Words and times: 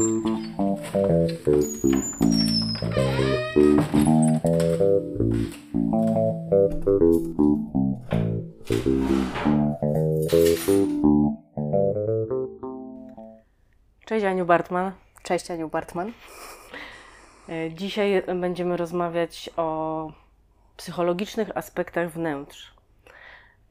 Cześć 0.00 0.14
Aniu 14.24 14.46
Bartman. 14.46 14.92
Cześć 15.22 15.50
Aniu 15.50 15.68
Bartman. 15.68 16.12
E, 17.48 17.74
Dzisiaj 17.74 18.22
będziemy 18.40 18.76
rozmawiać 18.76 19.50
o 19.56 20.12
psychologicznych 20.76 21.56
aspektach 21.56 22.10
wnętrz 22.10 22.74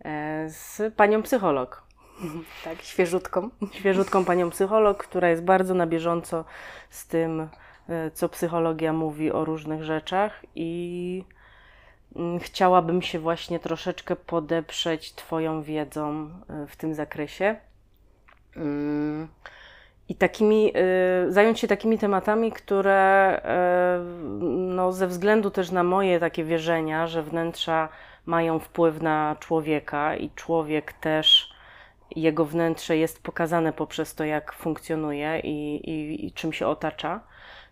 e, 0.05 0.49
z 0.49 0.95
panią 0.95 1.23
psycholog. 1.23 1.88
Tak, 2.63 2.81
świeżutką. 2.81 3.49
Świeżutką 3.71 4.25
panią 4.25 4.49
psycholog, 4.49 5.03
która 5.03 5.29
jest 5.29 5.43
bardzo 5.43 5.73
na 5.73 5.87
bieżąco 5.87 6.45
z 6.89 7.07
tym, 7.07 7.49
e, 7.89 8.11
co 8.11 8.29
psychologia 8.29 8.93
mówi 8.93 9.31
o 9.31 9.45
różnych 9.45 9.83
rzeczach 9.83 10.45
i 10.55 11.23
mm, 12.15 12.39
chciałabym 12.39 13.01
się 13.01 13.19
właśnie 13.19 13.59
troszeczkę 13.59 14.15
podeprzeć 14.15 15.13
Twoją 15.13 15.61
wiedzą 15.61 16.29
e, 16.49 16.67
w 16.67 16.75
tym 16.75 16.93
zakresie. 16.93 17.55
Mm, 18.55 19.27
I 20.09 20.15
takimi, 20.15 20.73
y, 21.27 21.31
zająć 21.31 21.59
się 21.59 21.67
takimi 21.67 21.97
tematami, 21.97 22.51
które 22.51 23.41
no, 24.49 24.91
ze 24.91 25.07
względu 25.07 25.51
też 25.51 25.71
na 25.71 25.83
moje 25.83 26.19
takie 26.19 26.43
wierzenia, 26.43 27.07
że 27.07 27.23
wnętrza 27.23 27.89
mają 28.25 28.59
wpływ 28.59 29.01
na 29.01 29.35
człowieka 29.39 30.15
i 30.15 30.29
człowiek 30.35 30.93
też, 30.93 31.53
jego 32.15 32.45
wnętrze 32.45 32.97
jest 32.97 33.23
pokazane 33.23 33.73
poprzez 33.73 34.15
to, 34.15 34.23
jak 34.23 34.53
funkcjonuje 34.53 35.39
i, 35.39 35.75
i, 35.89 36.25
i 36.25 36.31
czym 36.31 36.53
się 36.53 36.67
otacza. 36.67 37.19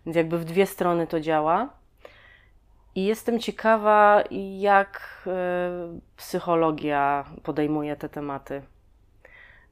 Więc 0.06 0.16
jakby 0.16 0.38
w 0.38 0.44
dwie 0.44 0.66
strony 0.66 1.06
to 1.06 1.20
działa. 1.20 1.68
I 2.94 3.04
jestem 3.04 3.40
ciekawa, 3.40 4.22
jak 4.58 5.22
y, 5.26 5.30
psychologia 6.16 7.24
podejmuje 7.42 7.96
te 7.96 8.08
tematy. 8.08 8.62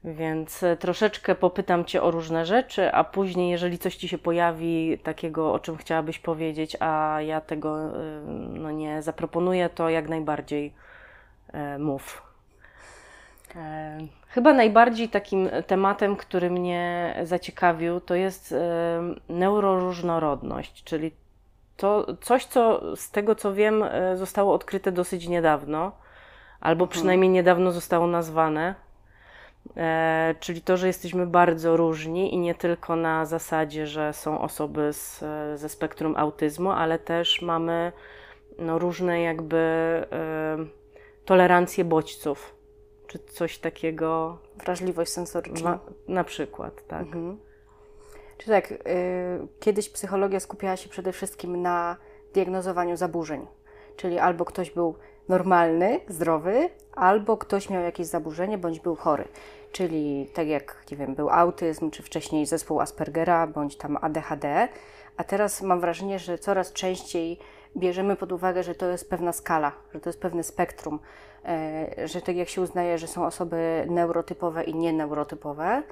Więc 0.05 0.63
e, 0.63 0.77
troszeczkę 0.77 1.35
popytam 1.35 1.85
Cię 1.85 2.03
o 2.03 2.11
różne 2.11 2.47
rzeczy, 2.47 2.93
a 2.93 3.05
później, 3.05 3.51
jeżeli 3.51 3.79
coś 3.79 3.97
Ci 3.97 4.09
się 4.09 4.19
pojawi 4.19 4.99
takiego, 5.03 5.53
o 5.53 5.59
czym 5.59 5.77
chciałabyś 5.77 6.19
powiedzieć, 6.19 6.77
a 6.81 7.19
ja 7.21 7.41
tego 7.41 7.89
y, 7.89 8.21
no, 8.59 8.71
nie 8.71 9.03
zaproponuję, 9.03 9.69
to 9.69 9.89
jak 9.89 10.09
najbardziej 10.09 10.75
e, 11.53 11.79
mów. 11.79 12.26
E, 13.57 13.99
Chyba 14.29 14.53
najbardziej 14.53 15.09
takim 15.09 15.49
tematem, 15.67 16.17
który 16.17 16.51
mnie 16.51 17.15
zaciekawił, 17.23 18.01
to 18.01 18.15
jest 18.15 18.53
e, 18.53 18.59
neuroróżnorodność, 19.29 20.85
czyli 20.85 21.13
to 21.77 22.07
coś, 22.21 22.45
co 22.45 22.83
z 22.97 23.11
tego 23.11 23.35
co 23.35 23.55
wiem, 23.55 23.83
e, 23.83 24.17
zostało 24.17 24.55
odkryte 24.55 24.93
dosyć 24.93 25.29
niedawno, 25.29 25.93
albo 26.61 26.87
przynajmniej 26.87 27.31
niedawno 27.31 27.73
zostało 27.73 28.07
nazwane. 28.07 28.75
Czyli 30.41 30.61
to, 30.61 30.77
że 30.77 30.87
jesteśmy 30.87 31.27
bardzo 31.27 31.77
różni 31.77 32.35
i 32.35 32.39
nie 32.39 32.55
tylko 32.55 32.97
na 32.97 33.27
zasadzie, 33.27 33.87
że 33.87 34.13
są 34.13 34.41
osoby 34.41 34.93
z, 34.93 35.25
ze 35.61 35.69
spektrum 35.69 36.15
autyzmu, 36.17 36.71
ale 36.71 36.99
też 36.99 37.43
mamy 37.43 37.93
no, 38.59 38.79
różne 38.79 39.21
jakby 39.21 40.05
tolerancje 41.25 41.85
bodźców, 41.85 42.56
czy 43.07 43.19
coś 43.19 43.59
takiego. 43.59 44.39
Wrażliwość 44.57 45.13
sensoryczna. 45.13 45.71
Ma, 45.71 45.79
na 46.15 46.25
przykład, 46.25 46.87
tak. 46.87 47.03
Mhm. 47.03 47.39
Czy 48.39 48.47
tak, 48.47 48.71
y, 48.71 48.77
kiedyś 49.61 49.89
psychologia 49.89 50.41
skupiała 50.41 50.77
się 50.77 50.89
przede 50.89 51.13
wszystkim 51.13 51.63
na 51.63 51.97
diagnozowaniu 52.35 52.97
zaburzeń. 52.97 53.47
Czyli 53.97 54.19
albo 54.19 54.45
ktoś 54.45 54.71
był 54.71 54.95
normalny, 55.29 56.01
zdrowy, 56.09 56.69
albo 56.95 57.37
ktoś 57.37 57.71
miał 57.71 57.83
jakieś 57.83 58.07
zaburzenie 58.07 58.59
bądź 58.59 58.81
był 58.81 58.97
chory. 58.97 59.25
Czyli 59.73 60.31
tak 60.35 60.49
jak, 60.49 60.85
nie 60.91 60.97
wiem, 60.97 61.15
był 61.15 61.31
autyzm, 61.31 61.91
czy 61.91 62.03
wcześniej 62.03 62.47
zespół 62.47 62.81
Aspergera, 62.81 63.47
bądź 63.47 63.77
tam 63.77 63.99
ADHD. 64.01 64.69
A 65.17 65.25
teraz 65.25 65.63
mam 65.63 65.81
wrażenie, 65.81 66.19
że 66.19 66.39
coraz 66.39 66.73
częściej 66.73 67.39
bierzemy 67.77 68.17
pod 68.17 68.33
uwagę, 68.33 68.63
że 68.63 68.75
to 68.75 68.87
jest 68.87 69.11
pewna 69.11 69.33
skala, 69.33 69.73
że 69.95 70.01
to 70.01 70.09
jest 70.09 70.21
pewne 70.21 70.43
spektrum, 70.43 70.99
że 72.05 72.23
tak 72.23 72.37
jak 72.37 72.49
się 72.49 72.61
uznaje, 72.61 72.99
że 72.99 73.07
są 73.07 73.27
osoby 73.27 73.87
neurotypowe 73.91 74.65
i 74.65 74.75
nieneurotypowe, 74.75 75.83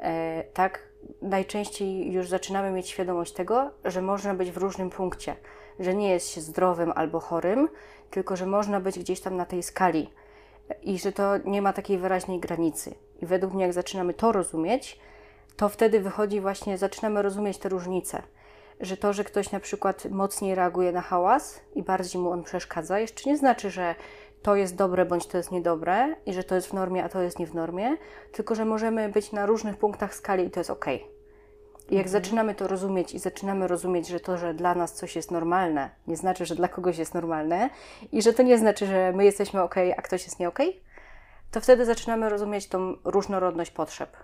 e, 0.00 0.44
tak 0.54 0.82
najczęściej 1.22 2.12
już 2.12 2.28
zaczynamy 2.28 2.70
mieć 2.70 2.88
świadomość 2.88 3.32
tego, 3.32 3.70
że 3.84 4.02
można 4.02 4.34
być 4.34 4.50
w 4.50 4.56
różnym 4.56 4.90
punkcie, 4.90 5.36
że 5.80 5.94
nie 5.94 6.10
jest 6.10 6.28
się 6.28 6.40
zdrowym 6.40 6.92
albo 6.94 7.20
chorym, 7.20 7.68
tylko 8.10 8.36
że 8.36 8.46
można 8.46 8.80
być 8.80 8.98
gdzieś 8.98 9.20
tam 9.20 9.36
na 9.36 9.44
tej 9.44 9.62
skali 9.62 10.10
i 10.82 10.98
że 10.98 11.12
to 11.12 11.38
nie 11.38 11.62
ma 11.62 11.72
takiej 11.72 11.98
wyraźnej 11.98 12.40
granicy. 12.40 12.94
I 13.22 13.26
według 13.26 13.52
mnie, 13.52 13.62
jak 13.62 13.72
zaczynamy 13.72 14.14
to 14.14 14.32
rozumieć, 14.32 15.00
to 15.56 15.68
wtedy 15.68 16.00
wychodzi 16.00 16.40
właśnie, 16.40 16.78
zaczynamy 16.78 17.22
rozumieć 17.22 17.58
te 17.58 17.68
różnice. 17.68 18.22
Że 18.80 18.96
to, 18.96 19.12
że 19.12 19.24
ktoś 19.24 19.52
na 19.52 19.60
przykład 19.60 20.04
mocniej 20.10 20.54
reaguje 20.54 20.92
na 20.92 21.00
hałas 21.00 21.60
i 21.74 21.82
bardziej 21.82 22.20
mu 22.20 22.30
on 22.30 22.42
przeszkadza, 22.42 22.98
jeszcze 22.98 23.30
nie 23.30 23.36
znaczy, 23.36 23.70
że 23.70 23.94
to 24.42 24.56
jest 24.56 24.76
dobre 24.76 25.04
bądź 25.04 25.26
to 25.26 25.36
jest 25.36 25.50
niedobre 25.50 26.16
i 26.26 26.32
że 26.32 26.44
to 26.44 26.54
jest 26.54 26.68
w 26.68 26.72
normie, 26.72 27.04
a 27.04 27.08
to 27.08 27.22
jest 27.22 27.38
nie 27.38 27.46
w 27.46 27.54
normie, 27.54 27.96
tylko 28.32 28.54
że 28.54 28.64
możemy 28.64 29.08
być 29.08 29.32
na 29.32 29.46
różnych 29.46 29.76
punktach 29.76 30.14
skali 30.14 30.46
i 30.46 30.50
to 30.50 30.60
jest 30.60 30.70
ok. 30.70 30.86
I 31.90 31.96
jak 31.96 32.08
zaczynamy 32.08 32.54
to 32.54 32.68
rozumieć 32.68 33.14
i 33.14 33.18
zaczynamy 33.18 33.68
rozumieć, 33.68 34.08
że 34.08 34.20
to, 34.20 34.38
że 34.38 34.54
dla 34.54 34.74
nas 34.74 34.92
coś 34.92 35.16
jest 35.16 35.30
normalne, 35.30 35.90
nie 36.06 36.16
znaczy, 36.16 36.46
że 36.46 36.54
dla 36.54 36.68
kogoś 36.68 36.98
jest 36.98 37.14
normalne 37.14 37.70
i 38.12 38.22
że 38.22 38.32
to 38.32 38.42
nie 38.42 38.58
znaczy, 38.58 38.86
że 38.86 39.12
my 39.16 39.24
jesteśmy 39.24 39.62
ok, 39.62 39.74
a 39.96 40.02
ktoś 40.02 40.24
jest 40.24 40.40
nie 40.40 40.48
ok, 40.48 40.58
to 41.50 41.60
wtedy 41.60 41.84
zaczynamy 41.84 42.28
rozumieć 42.28 42.68
tą 42.68 42.96
różnorodność 43.04 43.70
potrzeb. 43.70 44.16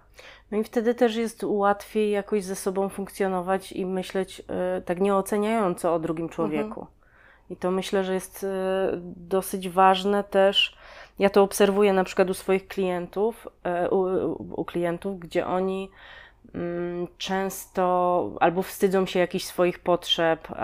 No 0.50 0.58
i 0.58 0.64
wtedy 0.64 0.94
też 0.94 1.16
jest 1.16 1.44
łatwiej 1.44 2.10
jakoś 2.10 2.44
ze 2.44 2.56
sobą 2.56 2.88
funkcjonować 2.88 3.72
i 3.72 3.86
myśleć 3.86 4.40
y, 4.40 4.82
tak 4.82 5.00
nieoceniająco 5.00 5.94
o 5.94 5.98
drugim 5.98 6.28
człowieku. 6.28 6.86
I 7.50 7.56
to 7.56 7.70
myślę, 7.70 8.04
że 8.04 8.14
jest 8.14 8.44
y, 8.44 8.46
dosyć 9.16 9.68
ważne 9.68 10.24
też. 10.24 10.76
Ja 11.18 11.30
to 11.30 11.42
obserwuję 11.42 11.92
na 11.92 12.04
przykład 12.04 12.30
u 12.30 12.34
swoich 12.34 12.68
klientów, 12.68 13.48
y, 13.84 13.90
u, 13.90 14.60
u 14.60 14.64
klientów, 14.64 15.18
gdzie 15.18 15.46
oni 15.46 15.90
mm, 16.54 17.08
często 17.18 18.30
albo 18.40 18.62
wstydzą 18.62 19.06
się 19.06 19.18
jakichś 19.18 19.44
swoich 19.44 19.78
potrzeb, 19.78 20.50
e, 20.50 20.54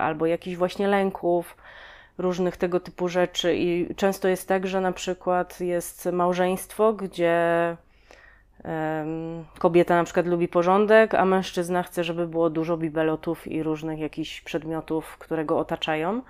albo 0.00 0.26
jakichś 0.26 0.56
właśnie 0.56 0.88
lęków, 0.88 1.56
różnych 2.18 2.56
tego 2.56 2.80
typu 2.80 3.08
rzeczy. 3.08 3.56
I 3.56 3.94
często 3.94 4.28
jest 4.28 4.48
tak, 4.48 4.66
że 4.66 4.80
na 4.80 4.92
przykład 4.92 5.60
jest 5.60 6.06
małżeństwo, 6.06 6.92
gdzie 6.92 7.76
kobieta 9.58 9.96
na 9.96 10.04
przykład 10.04 10.26
lubi 10.26 10.48
porządek, 10.48 11.14
a 11.14 11.24
mężczyzna 11.24 11.82
chce, 11.82 12.04
żeby 12.04 12.26
było 12.26 12.50
dużo 12.50 12.76
bibelotów 12.76 13.46
i 13.46 13.62
różnych 13.62 13.98
jakichś 13.98 14.40
przedmiotów, 14.40 15.18
które 15.18 15.44
go 15.44 15.58
otaczają. 15.58 16.22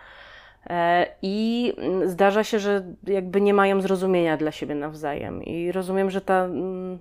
E, 0.67 1.07
I 1.23 1.73
zdarza 2.05 2.45
się, 2.45 2.59
że 2.59 2.85
jakby 3.07 3.41
nie 3.41 3.55
mają 3.55 3.81
zrozumienia 3.81 4.37
dla 4.37 4.53
siebie 4.53 4.75
nawzajem. 4.75 5.43
I 5.43 5.73
rozumiem, 5.73 6.11
że 6.11 6.21
ta 6.21 6.45
mm, 6.45 6.99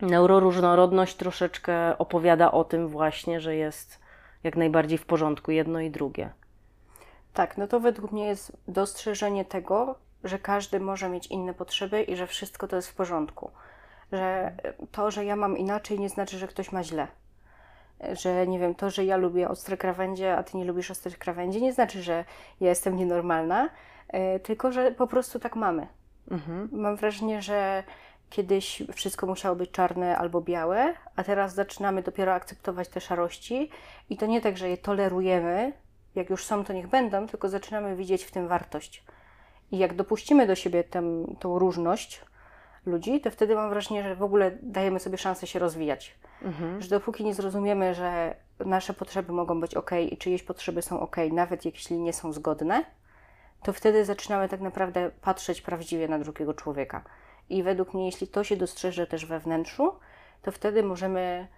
neuroróżnorodność 0.00 1.16
troszeczkę 1.16 1.98
opowiada 1.98 2.52
o 2.52 2.64
tym 2.64 2.88
właśnie, 2.88 3.40
że 3.40 3.56
jest 3.56 4.00
jak 4.44 4.56
najbardziej 4.56 4.98
w 4.98 5.06
porządku 5.06 5.50
jedno 5.50 5.80
i 5.80 5.90
drugie. 5.90 6.30
Tak, 7.34 7.58
no 7.58 7.66
to 7.66 7.80
według 7.80 8.12
mnie 8.12 8.26
jest 8.26 8.56
dostrzeżenie 8.68 9.44
tego, 9.44 9.94
że 10.24 10.38
każdy 10.38 10.80
może 10.80 11.08
mieć 11.08 11.26
inne 11.26 11.54
potrzeby 11.54 12.02
i 12.02 12.16
że 12.16 12.26
wszystko 12.26 12.68
to 12.68 12.76
jest 12.76 12.88
w 12.88 12.94
porządku. 12.94 13.50
Że 14.12 14.52
to, 14.92 15.10
że 15.10 15.24
ja 15.24 15.36
mam 15.36 15.58
inaczej, 15.58 16.00
nie 16.00 16.08
znaczy, 16.08 16.38
że 16.38 16.48
ktoś 16.48 16.72
ma 16.72 16.84
źle. 16.84 17.06
Że 18.12 18.46
nie 18.46 18.58
wiem, 18.58 18.74
to, 18.74 18.90
że 18.90 19.04
ja 19.04 19.16
lubię 19.16 19.48
ostre 19.48 19.76
krawędzie, 19.76 20.36
a 20.36 20.42
ty 20.42 20.56
nie 20.56 20.64
lubisz 20.64 20.90
ostrych 20.90 21.18
krawędzi, 21.18 21.62
nie 21.62 21.72
znaczy, 21.72 22.02
że 22.02 22.24
ja 22.60 22.68
jestem 22.68 22.96
nienormalna, 22.96 23.68
e, 24.08 24.40
tylko 24.40 24.72
że 24.72 24.90
po 24.90 25.06
prostu 25.06 25.38
tak 25.38 25.56
mamy. 25.56 25.86
Mhm. 26.30 26.68
Mam 26.72 26.96
wrażenie, 26.96 27.42
że 27.42 27.82
kiedyś 28.30 28.82
wszystko 28.92 29.26
musiało 29.26 29.56
być 29.56 29.70
czarne 29.70 30.18
albo 30.18 30.40
białe, 30.40 30.94
a 31.16 31.24
teraz 31.24 31.54
zaczynamy 31.54 32.02
dopiero 32.02 32.34
akceptować 32.34 32.88
te 32.88 33.00
szarości 33.00 33.70
i 34.10 34.16
to 34.16 34.26
nie 34.26 34.40
tak, 34.40 34.56
że 34.56 34.68
je 34.68 34.76
tolerujemy, 34.76 35.72
jak 36.14 36.30
już 36.30 36.44
są, 36.44 36.64
to 36.64 36.72
niech 36.72 36.86
będą, 36.86 37.26
tylko 37.26 37.48
zaczynamy 37.48 37.96
widzieć 37.96 38.24
w 38.24 38.30
tym 38.30 38.48
wartość. 38.48 39.04
I 39.72 39.78
jak 39.78 39.94
dopuścimy 39.94 40.46
do 40.46 40.54
siebie 40.54 40.84
tę, 40.84 41.02
tą 41.40 41.58
różność 41.58 42.24
ludzi, 42.86 43.20
to 43.20 43.30
wtedy 43.30 43.54
mam 43.54 43.70
wrażenie, 43.70 44.02
że 44.02 44.16
w 44.16 44.22
ogóle 44.22 44.58
dajemy 44.62 45.00
sobie 45.00 45.18
szansę 45.18 45.46
się 45.46 45.58
rozwijać. 45.58 46.18
Mhm. 46.42 46.82
Że 46.82 46.88
dopóki 46.88 47.24
nie 47.24 47.34
zrozumiemy, 47.34 47.94
że 47.94 48.36
nasze 48.60 48.94
potrzeby 48.94 49.32
mogą 49.32 49.60
być 49.60 49.74
ok 49.74 49.90
i 50.10 50.16
czyjeś 50.16 50.42
potrzeby 50.42 50.82
są 50.82 51.00
ok, 51.00 51.16
nawet 51.32 51.64
jeśli 51.64 51.98
nie 51.98 52.12
są 52.12 52.32
zgodne, 52.32 52.84
to 53.62 53.72
wtedy 53.72 54.04
zaczynamy 54.04 54.48
tak 54.48 54.60
naprawdę 54.60 55.10
patrzeć 55.20 55.62
prawdziwie 55.62 56.08
na 56.08 56.18
drugiego 56.18 56.54
człowieka. 56.54 57.02
I 57.48 57.62
według 57.62 57.94
mnie, 57.94 58.06
jeśli 58.06 58.28
to 58.28 58.44
się 58.44 58.56
dostrzeże 58.56 59.06
też 59.06 59.26
we 59.26 59.40
wnętrzu, 59.40 59.92
to 60.42 60.52
wtedy 60.52 60.82
możemy 60.82 61.48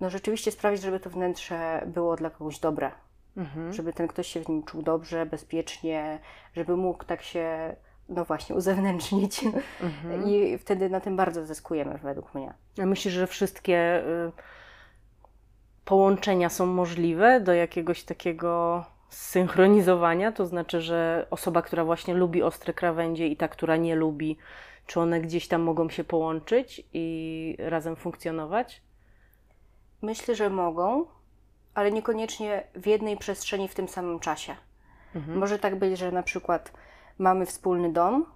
no 0.00 0.10
rzeczywiście 0.10 0.52
sprawić, 0.52 0.82
żeby 0.82 1.00
to 1.00 1.10
wnętrze 1.10 1.82
było 1.86 2.16
dla 2.16 2.30
kogoś 2.30 2.58
dobre. 2.58 2.90
Mhm. 3.36 3.72
Żeby 3.72 3.92
ten 3.92 4.08
ktoś 4.08 4.26
się 4.26 4.40
w 4.40 4.48
nim 4.48 4.62
czuł 4.62 4.82
dobrze, 4.82 5.26
bezpiecznie, 5.26 6.18
żeby 6.54 6.76
mógł 6.76 7.04
tak 7.04 7.22
się, 7.22 7.76
no 8.08 8.24
właśnie, 8.24 8.56
uzewnętrznić. 8.56 9.44
Mhm. 9.80 10.28
I 10.28 10.58
wtedy 10.58 10.90
na 10.90 11.00
tym 11.00 11.16
bardzo 11.16 11.46
zyskujemy, 11.46 11.98
według 12.02 12.34
mnie. 12.34 12.54
Ja 12.76 12.86
myślę, 12.86 13.10
że 13.10 13.26
wszystkie 13.26 14.02
y, 14.28 14.32
połączenia 15.84 16.48
są 16.48 16.66
możliwe 16.66 17.40
do 17.40 17.54
jakiegoś 17.54 18.02
takiego 18.02 18.84
synchronizowania, 19.08 20.32
to 20.32 20.46
znaczy, 20.46 20.80
że 20.80 21.26
osoba, 21.30 21.62
która 21.62 21.84
właśnie 21.84 22.14
lubi 22.14 22.42
ostre 22.42 22.74
krawędzie 22.74 23.26
i 23.26 23.36
ta, 23.36 23.48
która 23.48 23.76
nie 23.76 23.96
lubi, 23.96 24.36
czy 24.86 25.00
one 25.00 25.20
gdzieś 25.20 25.48
tam 25.48 25.62
mogą 25.62 25.88
się 25.88 26.04
połączyć 26.04 26.82
i 26.92 27.56
razem 27.58 27.96
funkcjonować? 27.96 28.82
Myślę, 30.02 30.34
że 30.34 30.50
mogą, 30.50 31.04
ale 31.74 31.92
niekoniecznie 31.92 32.64
w 32.74 32.86
jednej 32.86 33.16
przestrzeni 33.16 33.68
w 33.68 33.74
tym 33.74 33.88
samym 33.88 34.20
czasie. 34.20 34.56
Mhm. 35.14 35.38
Może 35.38 35.58
tak 35.58 35.76
być, 35.76 35.98
że 35.98 36.12
na 36.12 36.22
przykład 36.22 36.72
mamy 37.18 37.46
wspólny 37.46 37.92
dom 37.92 38.26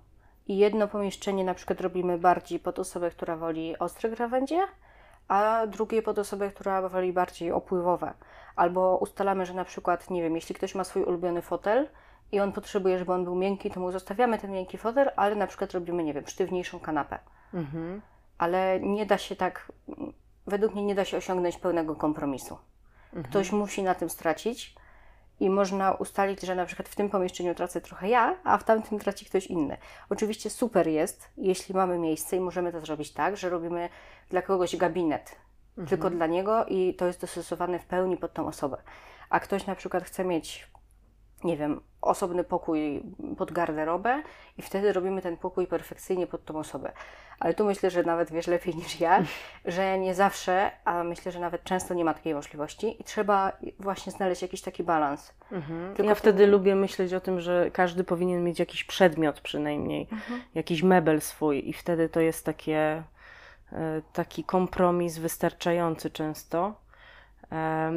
i 0.47 0.57
jedno 0.57 0.89
pomieszczenie 0.89 1.45
na 1.45 1.55
przykład 1.55 1.81
robimy 1.81 2.19
bardziej 2.19 2.59
pod 2.59 2.79
osobę, 2.79 3.11
która 3.11 3.37
woli 3.37 3.79
ostre 3.79 4.11
krawędzie, 4.11 4.61
a 5.29 5.67
drugie 5.67 6.03
pod 6.03 6.19
osobę, 6.19 6.51
która 6.51 6.89
woli 6.89 7.13
bardziej 7.13 7.53
opływowe. 7.53 8.15
Albo 8.57 8.99
ustalamy, 9.01 9.47
że 9.47 9.55
na 9.55 9.65
przykład, 9.65 10.11
nie 10.11 10.23
wiem, 10.23 10.35
jeśli 10.35 10.55
ktoś 10.55 10.75
ma 10.75 10.85
swój 10.85 11.03
ulubiony 11.03 11.43
fotel 11.43 11.89
i 12.33 12.41
on 12.41 12.53
potrzebuje, 12.53 12.99
żeby 12.99 13.13
on 13.13 13.25
był 13.25 13.35
miękki, 13.35 13.71
to 13.71 13.81
mu 13.81 13.93
zostawiamy 13.93 14.39
ten 14.39 14.51
miękki 14.51 14.79
fotel, 14.79 15.11
ale 15.17 15.35
na 15.37 15.47
przykład 15.47 15.73
robimy, 15.73 16.05
nie 16.05 16.15
wiem, 16.15 16.27
sztywniejszą 16.27 16.81
kanapę. 16.81 17.19
Mhm. 17.55 18.01
Ale 18.39 18.81
nie 18.81 19.07
da 19.07 19.19
się 19.19 19.37
tak, 19.37 19.73
według 20.47 20.75
mnie 20.75 20.85
nie 20.85 20.95
da 20.95 21.05
się 21.05 21.17
osiągnąć 21.17 21.59
pełnego 21.59 21.97
kompromisu. 21.97 22.59
Ktoś 23.25 23.53
musi 23.53 23.83
na 23.83 23.95
tym 23.95 24.11
stracić 24.11 24.75
i 25.43 25.51
można 25.51 25.93
ustalić, 25.93 26.41
że 26.41 26.55
na 26.55 26.67
przykład 26.67 26.89
w 26.89 26.95
tym 26.95 27.11
pomieszczeniu 27.11 27.55
tracę 27.55 27.81
trochę 27.81 28.09
ja, 28.09 28.37
a 28.45 28.59
w 28.59 28.65
tamtym 28.65 28.99
traci 28.99 29.25
ktoś 29.25 29.47
inny. 29.47 29.77
Oczywiście 30.11 30.51
super 30.51 30.89
jest, 30.89 31.29
jeśli 31.37 31.75
mamy 31.75 31.99
miejsce 31.99 32.37
i 32.37 32.41
możemy 32.41 32.73
to 32.73 32.81
zrobić 32.81 33.13
tak, 33.13 33.37
że 33.37 33.51
robimy 33.51 33.89
dla 34.31 34.43
kogoś 34.43 34.77
gabinet, 34.77 35.37
tylko 35.89 36.11
dla 36.11 36.27
niego 36.27 36.65
i 36.65 36.95
to 36.95 37.07
jest 37.07 37.21
dostosowane 37.21 37.79
w 37.79 37.87
pełni 37.87 38.17
pod 38.17 38.33
tą 38.33 38.47
osobę. 38.47 38.77
A 39.31 39.41
ktoś 39.41 39.67
na 39.67 39.75
przykład 39.75 40.05
chce 40.05 40.25
mieć, 40.25 40.71
nie 41.45 41.57
wiem, 41.57 41.81
osobny 42.01 42.45
pokój 42.45 43.03
pod 43.39 43.53
garderobę 43.53 44.23
i 44.59 44.63
wtedy 44.63 44.93
robimy 44.93 45.23
ten 45.23 45.37
pokój 45.37 45.67
perfekcyjnie 45.67 46.27
pod 46.27 46.45
tą 46.45 46.59
osobę. 46.59 46.93
Ale 47.43 47.55
tu 47.55 47.65
myślę, 47.65 47.91
że 47.91 48.03
nawet 48.03 48.33
wiesz 48.33 48.47
lepiej 48.47 48.75
niż 48.75 49.01
ja, 49.01 49.23
że 49.65 49.99
nie 49.99 50.15
zawsze, 50.15 50.71
a 50.85 51.05
myślę, 51.05 51.33
że 51.33 51.41
nawet 51.41 51.65
często 51.65 51.95
nie 51.95 52.05
ma 52.05 52.15
takiej 52.15 52.35
możliwości 52.35 53.01
i 53.01 53.05
trzeba 53.05 53.53
właśnie 53.81 54.13
znaleźć 54.13 54.43
jakiś 54.43 54.63
taki 54.63 54.83
balans. 54.83 55.35
Mhm. 55.53 55.95
Tylko 55.95 56.09
ja 56.09 56.15
wtedy 56.15 56.47
lubię 56.47 56.75
myśleć 56.75 57.15
o 57.15 57.21
tym, 57.21 57.41
że 57.41 57.71
każdy 57.73 58.05
powinien 58.05 58.45
mieć 58.45 58.59
jakiś 58.59 58.85
przedmiot 58.85 59.41
przynajmniej, 59.41 60.09
jakiś 60.55 60.83
mebel 60.83 61.21
swój 61.21 61.69
i 61.69 61.73
wtedy 61.73 62.09
to 62.09 62.21
jest 62.21 62.45
takie, 62.45 63.03
e, 63.73 64.03
taki 64.13 64.45
kompromis 64.45 65.19
wystarczający 65.19 66.11
często. 66.11 66.83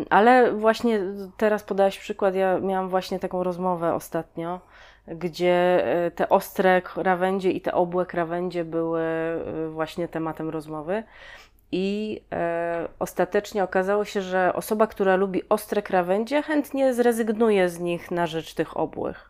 Ale 0.09 0.51
właśnie 0.51 0.99
teraz 1.37 1.63
podałeś 1.63 1.99
przykład, 1.99 2.35
ja 2.35 2.59
miałam 2.59 2.89
właśnie 2.89 3.19
taką 3.19 3.43
rozmowę 3.43 3.93
ostatnio, 3.93 4.61
gdzie 5.07 5.85
e, 6.05 6.11
te 6.11 6.29
ostre 6.29 6.81
krawędzie 6.81 7.51
i 7.51 7.61
te 7.61 7.73
obłe 7.73 8.05
krawędzie 8.05 8.65
były 8.65 9.01
e, 9.01 9.69
właśnie 9.69 10.07
tematem 10.07 10.49
rozmowy. 10.49 11.03
I 11.71 12.21
e, 12.31 12.87
ostatecznie 12.99 13.63
okazało 13.63 14.05
się, 14.05 14.21
że 14.21 14.53
osoba, 14.53 14.87
która 14.87 15.15
lubi 15.15 15.49
ostre 15.49 15.81
krawędzie, 15.81 16.41
chętnie 16.41 16.93
zrezygnuje 16.93 17.69
z 17.69 17.79
nich 17.79 18.11
na 18.11 18.27
rzecz 18.27 18.53
tych 18.53 18.77
obłych. 18.77 19.29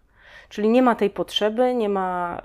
Czyli 0.49 0.69
nie 0.69 0.81
ma 0.81 0.95
tej 0.95 1.09
potrzeby, 1.09 1.75
nie 1.75 1.89
ma, 1.89 2.41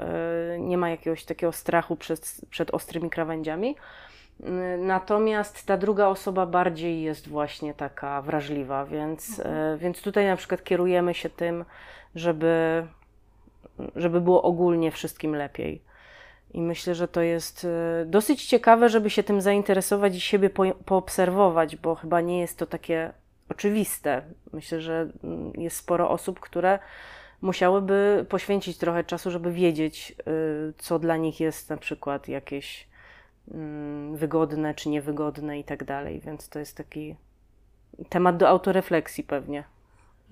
e, 0.55 0.59
nie 0.59 0.79
ma 0.79 0.91
jakiegoś 0.91 1.25
takiego 1.25 1.53
strachu 1.53 1.97
przed, 1.97 2.41
przed 2.51 2.71
ostrymi 2.71 3.11
krawędziami. 3.11 3.77
Natomiast 4.79 5.67
ta 5.67 5.77
druga 5.77 6.07
osoba 6.07 6.47
bardziej 6.47 7.03
jest 7.03 7.29
właśnie 7.29 7.75
taka 7.75 8.23
wrażliwa, 8.23 8.85
więc, 8.85 9.41
e, 9.41 9.77
więc 9.79 10.03
tutaj 10.03 10.27
na 10.27 10.37
przykład 10.37 10.65
kierujemy 10.65 11.15
się 11.15 11.31
tym, 11.31 11.65
żeby, 12.15 12.87
żeby 13.97 14.21
było 14.21 14.43
ogólnie 14.43 14.91
wszystkim 14.91 15.37
lepiej. 15.37 15.83
I 16.55 16.61
myślę, 16.61 16.95
że 16.95 17.09
to 17.09 17.21
jest 17.21 17.65
e, 17.65 18.07
dosyć 18.07 18.47
ciekawe, 18.47 18.89
żeby 18.89 19.11
się 19.11 19.23
tym 19.23 19.41
zainteresować 19.41 20.17
i 20.17 20.21
siebie 20.21 20.51
po, 20.51 20.75
poobserwować, 20.75 21.77
bo 21.77 21.95
chyba 21.95 22.21
nie 22.21 22.41
jest 22.41 22.59
to 22.59 22.67
takie 22.67 23.13
oczywiste. 23.49 24.23
Myślę, 24.53 24.81
że 24.81 25.09
mm, 25.25 25.53
jest 25.55 25.77
sporo 25.77 26.11
osób, 26.11 26.41
które 26.41 26.79
musiałyby 27.41 28.27
poświęcić 28.29 28.79
trochę 28.79 29.05
czasu, 29.05 29.31
żeby 29.31 29.53
wiedzieć, 29.53 30.15
y, 30.69 30.73
co 30.79 30.99
dla 30.99 31.17
nich 31.17 31.41
jest 31.41 31.71
na 31.71 31.77
przykład 31.77 32.29
jakieś 32.29 32.89
mm, 33.51 34.17
wygodne 34.17 34.75
czy 34.75 34.89
niewygodne 34.89 35.59
i 35.59 35.65
tak 35.65 35.85
dalej. 35.85 36.21
Więc 36.21 36.49
to 36.49 36.59
jest 36.59 36.77
taki 36.77 37.17
temat 38.09 38.37
do 38.37 38.49
autorefleksji 38.49 39.25
pewnie. 39.25 39.65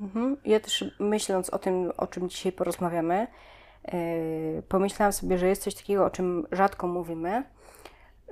Mhm. 0.00 0.36
Ja 0.44 0.60
też 0.60 0.84
myśląc 0.98 1.50
o 1.50 1.58
tym, 1.58 1.92
o 1.96 2.06
czym 2.06 2.28
dzisiaj 2.28 2.52
porozmawiamy, 2.52 3.26
yy, 3.92 4.62
pomyślałam 4.68 5.12
sobie, 5.12 5.38
że 5.38 5.48
jest 5.48 5.62
coś 5.62 5.74
takiego, 5.74 6.04
o 6.04 6.10
czym 6.10 6.46
rzadko 6.52 6.86
mówimy, 6.86 7.44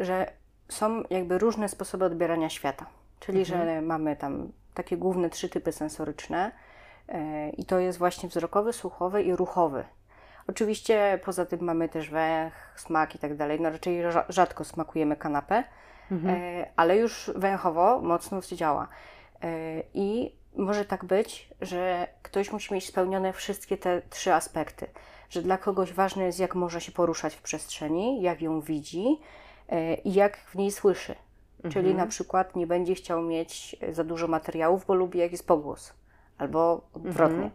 że 0.01 0.33
są 0.69 1.03
jakby 1.11 1.39
różne 1.39 1.69
sposoby 1.69 2.05
odbierania 2.05 2.49
świata. 2.51 2.87
Czyli, 3.21 3.39
że 3.45 3.83
mamy 3.83 4.17
tam 4.17 4.53
takie 4.75 4.97
główne 4.97 5.31
trzy 5.31 5.49
typy 5.49 5.73
sensoryczne 5.73 6.53
yy, 7.09 7.15
i 7.51 7.65
to 7.65 7.79
jest 7.79 7.99
właśnie 7.99 8.29
wzrokowy, 8.29 8.73
słuchowy 8.73 9.23
i 9.23 9.37
ruchowy. 9.37 9.85
Oczywiście 10.49 11.21
poza 11.25 11.47
tym 11.47 11.61
mamy 11.61 11.89
też 11.89 12.11
węch, 12.11 12.53
smak 12.77 13.15
i 13.15 13.19
tak 13.19 13.37
dalej. 13.37 13.61
No 13.61 13.71
raczej 13.71 14.03
rza- 14.03 14.25
rzadko 14.29 14.65
smakujemy 14.65 15.17
kanapę, 15.17 15.65
e, 16.29 16.67
ale 16.77 16.97
już 16.97 17.31
węchowo 17.37 18.01
mocno 18.01 18.41
działa. 18.41 18.89
E, 19.43 19.83
I 19.95 20.37
może 20.57 20.85
tak 20.85 21.05
być, 21.05 21.49
że 21.61 22.09
ktoś 22.23 22.53
musi 22.53 22.75
mieć 22.75 22.87
spełnione 22.87 23.33
wszystkie 23.33 23.79
te 23.79 24.03
trzy 24.11 24.35
aspekty. 24.35 24.87
Że 25.31 25.43
dla 25.43 25.59
kogoś 25.59 25.93
ważne 25.93 26.25
jest, 26.25 26.39
jak 26.39 26.55
może 26.55 26.81
się 26.81 26.93
poruszać 26.93 27.35
w 27.35 27.43
przestrzeni, 27.43 28.23
jak 28.23 28.43
ją 28.43 28.61
widzi 28.61 29.21
e, 29.69 29.95
i 29.95 30.15
jak 30.15 30.37
w 30.37 30.55
niej 30.55 30.73
słyszy. 30.73 31.15
Czyli 31.73 31.95
na 31.95 32.07
przykład 32.07 32.57
nie 32.57 32.67
będzie 32.67 32.95
chciał 32.95 33.23
mieć 33.23 33.77
za 33.93 34.05
dużo 34.05 34.29
materiałów, 34.29 34.87
bo 34.87 34.95
lubi 34.95 35.19
jak 35.19 35.33
jest 35.33 35.47
pogłos, 35.47 35.95
albo 36.39 36.81
odwrotnie. 36.93 37.45
E, 37.47 37.51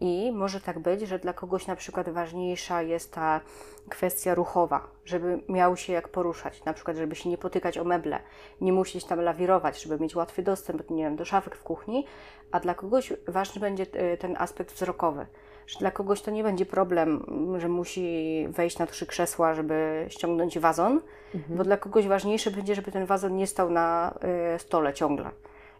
I 0.00 0.32
może 0.32 0.60
tak 0.60 0.78
być, 0.78 1.00
że 1.00 1.18
dla 1.18 1.32
kogoś 1.32 1.66
na 1.66 1.76
przykład 1.76 2.08
ważniejsza 2.08 2.82
jest 2.82 3.12
ta 3.14 3.40
kwestia 3.88 4.34
ruchowa, 4.34 4.88
żeby 5.04 5.40
miał 5.48 5.76
się 5.76 5.92
jak 5.92 6.08
poruszać, 6.08 6.64
na 6.64 6.72
przykład 6.72 6.96
żeby 6.96 7.14
się 7.16 7.28
nie 7.28 7.38
potykać 7.38 7.78
o 7.78 7.84
meble, 7.84 8.18
nie 8.60 8.72
musieć 8.72 9.04
tam 9.04 9.20
lawirować, 9.20 9.82
żeby 9.82 9.98
mieć 9.98 10.16
łatwy 10.16 10.42
dostęp 10.42 10.90
nie 10.90 11.04
wiem, 11.04 11.16
do 11.16 11.24
szafek 11.24 11.56
w 11.56 11.62
kuchni, 11.62 12.06
a 12.52 12.60
dla 12.60 12.74
kogoś 12.74 13.12
ważny 13.28 13.60
będzie 13.60 13.86
e, 13.92 14.16
ten 14.16 14.36
aspekt 14.38 14.72
wzrokowy. 14.72 15.26
Że 15.66 15.78
dla 15.78 15.90
kogoś 15.90 16.22
to 16.22 16.30
nie 16.30 16.42
będzie 16.42 16.66
problem, 16.66 17.26
że 17.58 17.68
musi 17.68 18.46
wejść 18.48 18.78
na 18.78 18.86
trzy 18.86 19.06
krzesła, 19.06 19.54
żeby 19.54 20.06
ściągnąć 20.08 20.58
wazon, 20.58 21.00
bo 21.48 21.64
dla 21.64 21.76
kogoś 21.76 22.06
ważniejsze 22.06 22.50
będzie, 22.50 22.74
żeby 22.74 22.92
ten 22.92 23.06
wazon 23.06 23.36
nie 23.36 23.46
stał 23.46 23.70
na 23.70 24.14
e, 24.20 24.58
stole 24.58 24.94
ciągle 24.94 25.30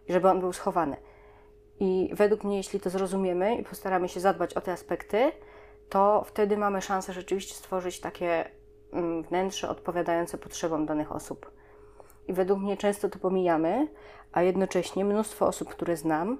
i 0.09 0.13
żeby 0.13 0.29
on 0.31 0.41
był 0.41 0.53
schowany. 0.53 0.97
I 1.81 2.11
według 2.13 2.45
mnie, 2.45 2.57
jeśli 2.57 2.81
to 2.81 2.91
zrozumiemy 2.91 3.57
i 3.57 3.65
postaramy 3.65 4.09
się 4.09 4.21
zadbać 4.21 4.55
o 4.55 4.61
te 4.61 4.73
aspekty, 4.73 5.33
to 5.89 6.25
wtedy 6.27 6.57
mamy 6.57 6.83
szansę 6.83 7.13
rzeczywiście 7.13 7.55
stworzyć 7.55 8.01
takie 8.01 8.51
mm, 8.93 9.23
wnętrze 9.23 9.69
odpowiadające 9.69 10.39
potrzebom 10.39 10.87
danych 10.87 11.13
osób. 11.13 11.51
I 12.29 12.33
według 12.33 12.61
mnie 12.61 12.77
często 12.77 13.09
to 13.09 13.19
pomijamy, 13.19 13.89
a 14.33 14.43
jednocześnie 14.43 15.05
mnóstwo 15.05 15.47
osób, 15.47 15.69
które 15.69 15.97
znam, 15.97 16.39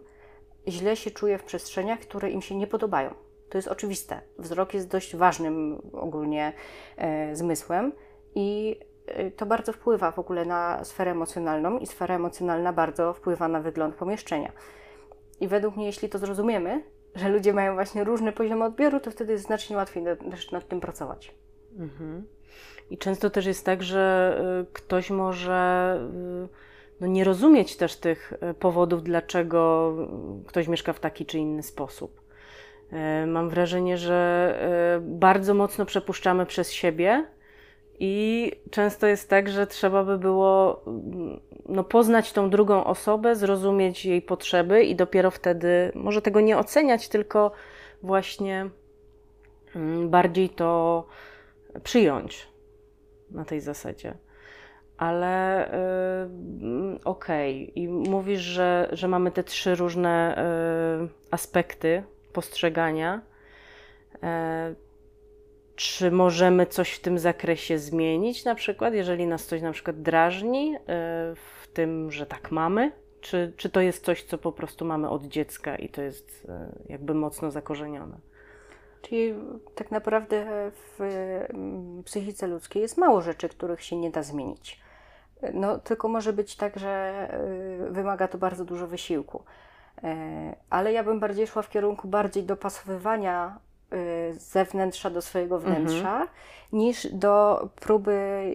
źle 0.69 0.97
się 0.97 1.11
czuje 1.11 1.39
w 1.39 1.45
przestrzeniach, 1.45 2.01
które 2.01 2.31
im 2.31 2.43
się 2.43 2.57
nie 2.57 2.67
podobają. 2.67 3.15
To 3.51 3.59
jest 3.59 3.69
oczywiste. 3.69 4.21
Wzrok 4.39 4.75
jest 4.75 4.89
dość 4.89 5.17
ważnym 5.17 5.83
ogólnie 5.93 6.53
e, 6.97 7.37
zmysłem 7.37 7.93
i 8.35 8.79
e, 9.07 9.31
to 9.31 9.47
bardzo 9.47 9.73
wpływa 9.73 10.11
w 10.11 10.19
ogóle 10.19 10.45
na 10.45 10.85
sferę 10.85 11.11
emocjonalną 11.11 11.79
i 11.79 11.87
sfera 11.87 12.15
emocjonalna 12.15 12.73
bardzo 12.73 13.13
wpływa 13.13 13.49
na 13.49 13.61
wygląd 13.61 13.95
pomieszczenia. 13.95 14.53
I 15.41 15.49
według 15.49 15.77
mnie, 15.77 15.87
jeśli 15.87 16.09
to 16.09 16.19
zrozumiemy, 16.19 16.83
że 17.15 17.29
ludzie 17.29 17.53
mają 17.53 17.75
właśnie 17.75 18.05
różne 18.05 18.33
poziomy 18.33 18.65
odbioru, 18.65 19.01
to 19.01 19.11
wtedy 19.11 19.33
jest 19.33 19.45
znacznie 19.45 19.77
łatwiej 19.77 20.05
też 20.31 20.51
nad 20.51 20.69
tym 20.69 20.81
pracować. 20.81 21.35
I 22.91 22.99
często 22.99 23.31
też 23.31 23.47
jest 23.47 23.65
tak, 23.65 23.83
że 23.83 24.37
y, 24.63 24.73
ktoś 24.73 25.11
może 25.11 26.01
y, 26.45 26.49
no, 27.01 27.07
nie 27.07 27.25
rozumieć 27.25 27.77
też 27.77 27.97
tych 27.97 28.33
y, 28.51 28.55
powodów, 28.55 29.03
dlaczego 29.03 29.93
ktoś 30.47 30.69
mieszka 30.69 30.93
w 30.93 31.01
taki 31.01 31.27
czy 31.27 31.39
inny 31.39 31.63
sposób. 31.63 32.27
Mam 33.27 33.51
wrażenie, 33.51 33.99
że 33.99 35.01
bardzo 35.01 35.55
mocno 35.55 35.87
przepuszczamy 35.87 36.47
przez 36.47 36.73
siebie 36.73 37.27
I 37.99 38.53
często 38.71 39.07
jest 39.07 39.31
tak, 39.31 39.49
że 39.49 39.67
trzeba 39.67 40.05
by 40.05 40.19
było 40.19 40.83
mm, 40.87 41.41
no, 41.69 41.85
poznać 41.85 42.33
tą 42.33 42.51
drugą 42.51 42.85
osobę, 42.85 43.37
zrozumieć 43.37 44.07
jej 44.07 44.23
potrzeby 44.23 44.85
i 44.85 44.97
dopiero 44.97 45.31
wtedy 45.31 45.93
może 45.95 46.23
tego 46.23 46.41
nie 46.41 46.59
oceniać, 46.59 47.09
tylko 47.09 47.53
właśnie 48.03 48.71
mm, 49.75 50.11
bardziej 50.11 50.49
to 50.49 51.07
przyjąć 51.83 52.49
na 53.31 53.45
tej 53.45 53.61
zasadzie. 53.61 54.15
Ale 54.99 55.69
yy, 56.63 56.99
okej, 57.05 57.63
okay. 57.63 57.83
i 57.83 57.89
mówisz, 57.89 58.41
że, 58.41 58.89
że 58.93 59.09
mamy 59.09 59.31
te 59.31 59.45
trzy 59.45 59.75
różne 59.75 60.45
yy, 61.01 61.09
aspekty 61.31 62.03
postrzegania. 62.33 63.21
Yy, 64.15 64.86
czy 65.77 66.11
możemy 66.11 66.67
coś 66.67 66.93
w 66.93 67.01
tym 67.01 67.19
zakresie 67.19 67.79
zmienić, 67.79 68.45
na 68.45 68.55
przykład, 68.55 68.95
jeżeli 68.95 69.27
nas 69.27 69.47
coś 69.47 69.63
na 69.63 69.73
przykład 69.73 70.03
drażni 70.03 70.71
yy, 70.71 70.79
w 71.35 71.69
tym, 71.73 72.13
że 72.13 72.27
tak 72.27 72.51
mamy? 72.51 72.93
Czy, 73.21 73.53
czy 73.57 73.71
to 73.71 73.81
jest 73.81 74.05
coś, 74.05 74.23
co 74.23 74.39
po 74.39 74.53
prostu 74.53 74.85
mamy 74.85 75.09
od 75.09 75.25
dziecka 75.25 75.77
i 75.77 75.89
to 75.89 76.03
jest 76.03 76.47
yy, 76.49 76.55
jakby 76.89 77.15
mocno 77.15 77.51
zakorzenione? 77.51 78.17
Czyli 79.03 79.35
tak 79.75 79.91
naprawdę 79.91 80.47
w 80.73 81.01
mm, 81.01 82.03
psychice 82.05 82.47
ludzkiej 82.47 82.83
jest 82.83 82.99
mało 82.99 83.21
rzeczy, 83.21 83.49
których 83.49 83.83
się 83.83 83.97
nie 83.97 84.11
da 84.11 84.23
zmienić. 84.23 84.81
No, 85.55 85.79
tylko 85.79 86.09
może 86.09 86.33
być 86.33 86.57
tak, 86.57 86.79
że 86.79 87.29
y, 87.89 87.91
wymaga 87.91 88.29
to 88.29 88.39
bardzo 88.39 88.65
dużo 88.65 88.87
wysiłku. 88.87 89.45
E, 90.05 90.57
ale 90.71 90.93
ja 90.93 91.05
bym 91.05 91.21
bardziej 91.21 91.47
szła 91.47 91.63
w 91.63 91.71
kierunku 91.71 92.09
bardziej 92.09 92.45
dopasowywania 92.45 93.59
y, 93.93 94.35
zewnętrza 94.35 95.11
do 95.11 95.23
swojego 95.23 95.59
wnętrza, 95.59 96.13
mhm. 96.13 96.29
niż 96.73 97.07
do 97.13 97.69
próby 97.81 98.13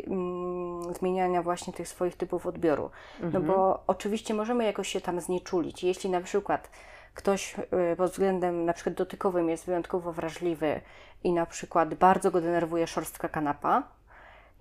mm, 0.07 0.93
zmieniania 0.93 1.43
właśnie 1.43 1.73
tych 1.73 1.87
swoich 1.87 2.15
typów 2.15 2.45
odbioru. 2.45 2.89
Mhm. 3.21 3.33
No 3.33 3.53
bo 3.53 3.67
mhm. 3.67 3.83
oczywiście 3.87 4.33
możemy 4.33 4.65
jakoś 4.65 4.87
się 4.87 5.01
tam 5.01 5.21
znieczulić. 5.21 5.83
Jeśli 5.83 6.09
na 6.09 6.21
przykład 6.21 6.69
ktoś 7.13 7.55
y, 7.93 7.95
pod 7.95 8.11
względem 8.11 8.65
na 8.65 8.73
przykład 8.73 8.95
dotykowym 8.95 9.49
jest 9.49 9.65
wyjątkowo 9.65 10.13
wrażliwy 10.13 10.81
i 11.23 11.33
na 11.33 11.45
przykład 11.45 11.93
bardzo 11.93 12.31
go 12.31 12.41
denerwuje 12.41 12.87
szorstka 12.87 13.29
kanapa, 13.29 13.83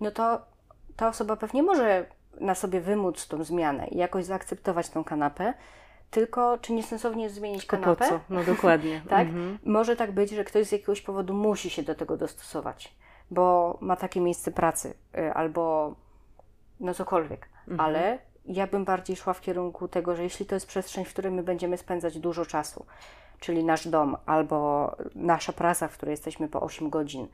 no 0.00 0.10
to 0.10 0.40
ta 0.96 1.08
osoba 1.08 1.36
pewnie 1.36 1.62
może 1.62 2.06
na 2.40 2.54
sobie 2.54 2.80
wymóc 2.80 3.28
tą 3.28 3.44
zmianę 3.44 3.88
i 3.88 3.98
jakoś 3.98 4.24
zaakceptować 4.24 4.88
tą 4.88 5.04
kanapę, 5.04 5.54
tylko 6.10 6.58
czy 6.58 6.72
niesensownie 6.72 7.24
jest 7.24 7.34
zmienić 7.34 7.66
kanapę? 7.66 8.04
Po 8.04 8.10
co? 8.10 8.20
No 8.30 8.44
dokładnie. 8.44 9.02
tak? 9.08 9.28
Mhm. 9.28 9.58
Może 9.64 9.96
tak 9.96 10.12
być, 10.12 10.30
że 10.30 10.44
ktoś 10.44 10.66
z 10.66 10.72
jakiegoś 10.72 11.00
powodu 11.00 11.34
musi 11.34 11.70
się 11.70 11.82
do 11.82 11.94
tego 11.94 12.16
dostosować, 12.16 12.94
bo 13.30 13.78
ma 13.80 13.96
takie 13.96 14.20
miejsce 14.20 14.50
pracy 14.50 14.94
y, 15.18 15.34
albo 15.34 15.94
no 16.80 16.94
cokolwiek, 16.94 17.48
mhm. 17.68 17.80
ale 17.80 18.18
ja 18.44 18.66
bym 18.66 18.84
bardziej 18.84 19.16
szła 19.16 19.32
w 19.32 19.40
kierunku 19.40 19.88
tego, 19.88 20.16
że 20.16 20.22
jeśli 20.22 20.46
to 20.46 20.54
jest 20.54 20.66
przestrzeń, 20.66 21.04
w 21.04 21.08
której 21.08 21.32
my 21.32 21.42
będziemy 21.42 21.76
spędzać 21.76 22.18
dużo 22.18 22.46
czasu, 22.46 22.86
czyli 23.40 23.64
nasz 23.64 23.88
dom 23.88 24.16
albo 24.26 24.90
nasza 25.14 25.52
praca, 25.52 25.88
w 25.88 25.96
której 25.96 26.12
jesteśmy 26.12 26.48
po 26.48 26.60
8 26.60 26.90
godzin, 26.90 27.28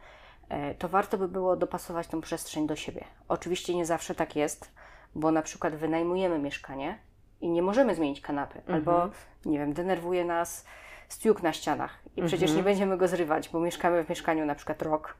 e, 0.48 0.74
to 0.74 0.88
warto 0.88 1.18
by 1.18 1.28
było 1.28 1.56
dopasować 1.56 2.06
tą 2.06 2.20
przestrzeń 2.20 2.66
do 2.66 2.76
siebie. 2.76 3.04
Oczywiście 3.28 3.74
nie 3.74 3.86
zawsze 3.86 4.14
tak 4.14 4.36
jest, 4.36 4.72
bo 5.14 5.30
na 5.30 5.42
przykład 5.42 5.74
wynajmujemy 5.74 6.38
mieszkanie 6.38 6.98
i 7.40 7.48
nie 7.48 7.62
możemy 7.62 7.94
zmienić 7.94 8.20
kanapy, 8.20 8.58
mhm. 8.58 8.74
albo 8.74 9.10
nie 9.44 9.58
wiem, 9.58 9.72
denerwuje 9.72 10.24
nas 10.24 10.64
stiuk 11.08 11.42
na 11.42 11.52
ścianach 11.52 11.98
i 12.06 12.20
mhm. 12.20 12.26
przecież 12.26 12.56
nie 12.56 12.62
będziemy 12.62 12.96
go 12.96 13.08
zrywać, 13.08 13.48
bo 13.48 13.60
mieszkamy 13.60 14.04
w 14.04 14.08
mieszkaniu 14.08 14.46
na 14.46 14.54
przykład 14.54 14.82
rok. 14.82 15.16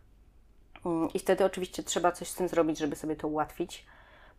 Mm, 0.87 1.09
I 1.15 1.19
wtedy 1.19 1.45
oczywiście 1.45 1.83
trzeba 1.83 2.13
coś 2.13 2.29
z 2.29 2.35
tym 2.35 2.49
zrobić, 2.49 2.79
żeby 2.79 2.97
sobie 2.97 3.17
to 3.17 3.29
ułatwić 3.29 3.87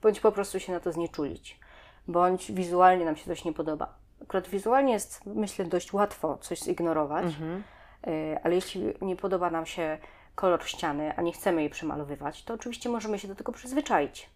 bądź 0.02 0.20
po 0.20 0.32
prostu 0.32 0.60
się 0.60 0.74
na 0.74 0.80
to 0.80 0.92
znieczulić, 0.92 1.60
bądź 2.08 2.52
wizualnie 2.52 3.06
nam 3.06 3.16
się 3.16 3.26
coś 3.26 3.46
nie 3.46 3.54
podoba. 3.54 3.94
Akurat 4.22 4.48
wizualnie 4.48 4.94
jest, 4.94 5.26
myślę, 5.26 5.66
dość 5.66 5.94
łatwo 5.94 6.38
coś 6.38 6.60
zignorować, 6.60 7.26
mhm. 7.26 7.64
Y, 8.08 8.38
ale 8.44 8.56
jeśli 8.56 8.94
nie 9.02 9.16
podoba 9.16 9.50
nam 9.50 9.66
się 9.66 9.98
kolor 10.36 10.64
ściany, 10.64 11.14
a 11.16 11.22
nie 11.22 11.32
chcemy 11.32 11.62
jej 11.62 11.70
przemalowywać, 11.70 12.44
to 12.44 12.54
oczywiście 12.54 12.90
możemy 12.90 13.20
się 13.20 13.28
do 13.28 13.36
tego 13.36 13.52
przyzwyczaić. 13.52 14.30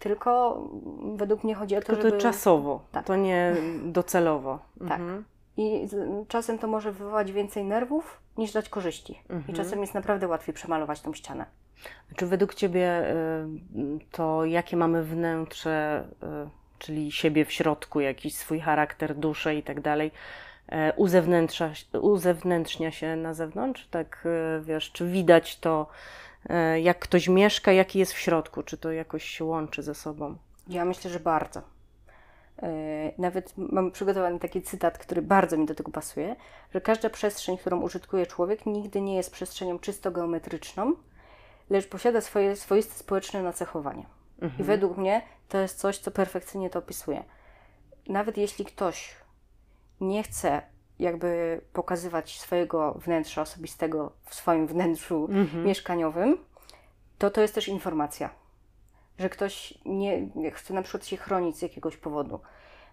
Tylko 0.00 0.62
według 1.16 1.44
mnie 1.44 1.54
chodzi 1.54 1.76
o 1.76 1.80
to, 1.80 1.86
Tylko 1.86 2.02
żeby... 2.02 2.12
to 2.16 2.22
czasowo, 2.22 2.80
tak. 2.92 3.06
to 3.06 3.16
nie 3.16 3.56
docelowo. 3.82 4.58
Tak. 4.78 5.00
Mhm. 5.00 5.24
I 5.56 5.88
czasem 6.28 6.58
to 6.58 6.66
może 6.66 6.92
wywołać 6.92 7.32
więcej 7.32 7.64
nerwów 7.64 8.20
niż 8.38 8.52
dać 8.52 8.68
korzyści. 8.68 9.20
Mhm. 9.28 9.44
I 9.48 9.52
czasem 9.52 9.80
jest 9.80 9.94
naprawdę 9.94 10.28
łatwiej 10.28 10.54
przemalować 10.54 11.00
tą 11.00 11.14
ścianę. 11.14 11.46
Czy 12.16 12.26
według 12.26 12.54
Ciebie 12.54 13.10
y, 13.10 13.46
to 14.10 14.44
jakie 14.44 14.76
mamy 14.76 15.02
wnętrze, 15.02 16.08
y, 16.22 16.26
czyli 16.78 17.12
siebie 17.12 17.44
w 17.44 17.52
środku, 17.52 18.00
jakiś 18.00 18.34
swój 18.34 18.60
charakter, 18.60 19.14
duszę 19.14 19.54
i 19.54 19.62
tak 19.62 19.80
dalej, 19.80 20.10
y, 20.72 22.00
uzewnętrznia 22.00 22.90
się 22.90 23.16
na 23.16 23.34
zewnątrz? 23.34 23.88
Tak, 23.90 24.28
wiesz, 24.62 24.92
czy 24.92 25.08
widać 25.08 25.58
to, 25.58 25.86
jak 26.82 26.98
ktoś 26.98 27.28
mieszka, 27.28 27.72
jaki 27.72 27.98
jest 27.98 28.12
w 28.12 28.18
środku? 28.18 28.62
Czy 28.62 28.78
to 28.78 28.92
jakoś 28.92 29.24
się 29.24 29.44
łączy 29.44 29.82
ze 29.82 29.94
sobą? 29.94 30.36
Ja 30.68 30.84
myślę, 30.84 31.10
że 31.10 31.20
bardzo. 31.20 31.62
Nawet 33.18 33.52
mam 33.56 33.90
przygotowany 33.90 34.38
taki 34.38 34.62
cytat, 34.62 34.98
który 34.98 35.22
bardzo 35.22 35.56
mi 35.56 35.66
do 35.66 35.74
tego 35.74 35.90
pasuje, 35.90 36.36
że 36.74 36.80
każda 36.80 37.10
przestrzeń, 37.10 37.58
którą 37.58 37.80
użytkuje 37.80 38.26
człowiek, 38.26 38.66
nigdy 38.66 39.00
nie 39.00 39.16
jest 39.16 39.32
przestrzenią 39.32 39.78
czysto 39.78 40.10
geometryczną, 40.10 40.94
lecz 41.70 41.88
posiada 41.88 42.20
swoje 42.20 42.56
swoiste 42.56 42.94
społeczne 42.94 43.42
nacechowanie. 43.42 44.06
Mhm. 44.42 44.60
I 44.60 44.64
według 44.64 44.96
mnie 44.96 45.22
to 45.48 45.58
jest 45.58 45.78
coś, 45.78 45.98
co 45.98 46.10
perfekcyjnie 46.10 46.70
to 46.70 46.78
opisuje. 46.78 47.24
Nawet 48.08 48.36
jeśli 48.36 48.64
ktoś 48.64 49.16
nie 50.00 50.22
chce 50.22 50.62
jakby 51.00 51.60
pokazywać 51.72 52.40
swojego 52.40 52.92
wnętrza 52.92 53.42
osobistego 53.42 54.12
w 54.24 54.34
swoim 54.34 54.66
wnętrzu 54.66 55.28
mhm. 55.30 55.64
mieszkaniowym, 55.64 56.38
to 57.18 57.30
to 57.30 57.40
jest 57.40 57.54
też 57.54 57.68
informacja, 57.68 58.30
że 59.18 59.28
ktoś 59.28 59.74
nie 59.84 60.28
chce 60.50 60.74
na 60.74 60.82
przykład 60.82 61.06
się 61.06 61.16
chronić 61.16 61.56
z 61.56 61.62
jakiegoś 61.62 61.96
powodu. 61.96 62.40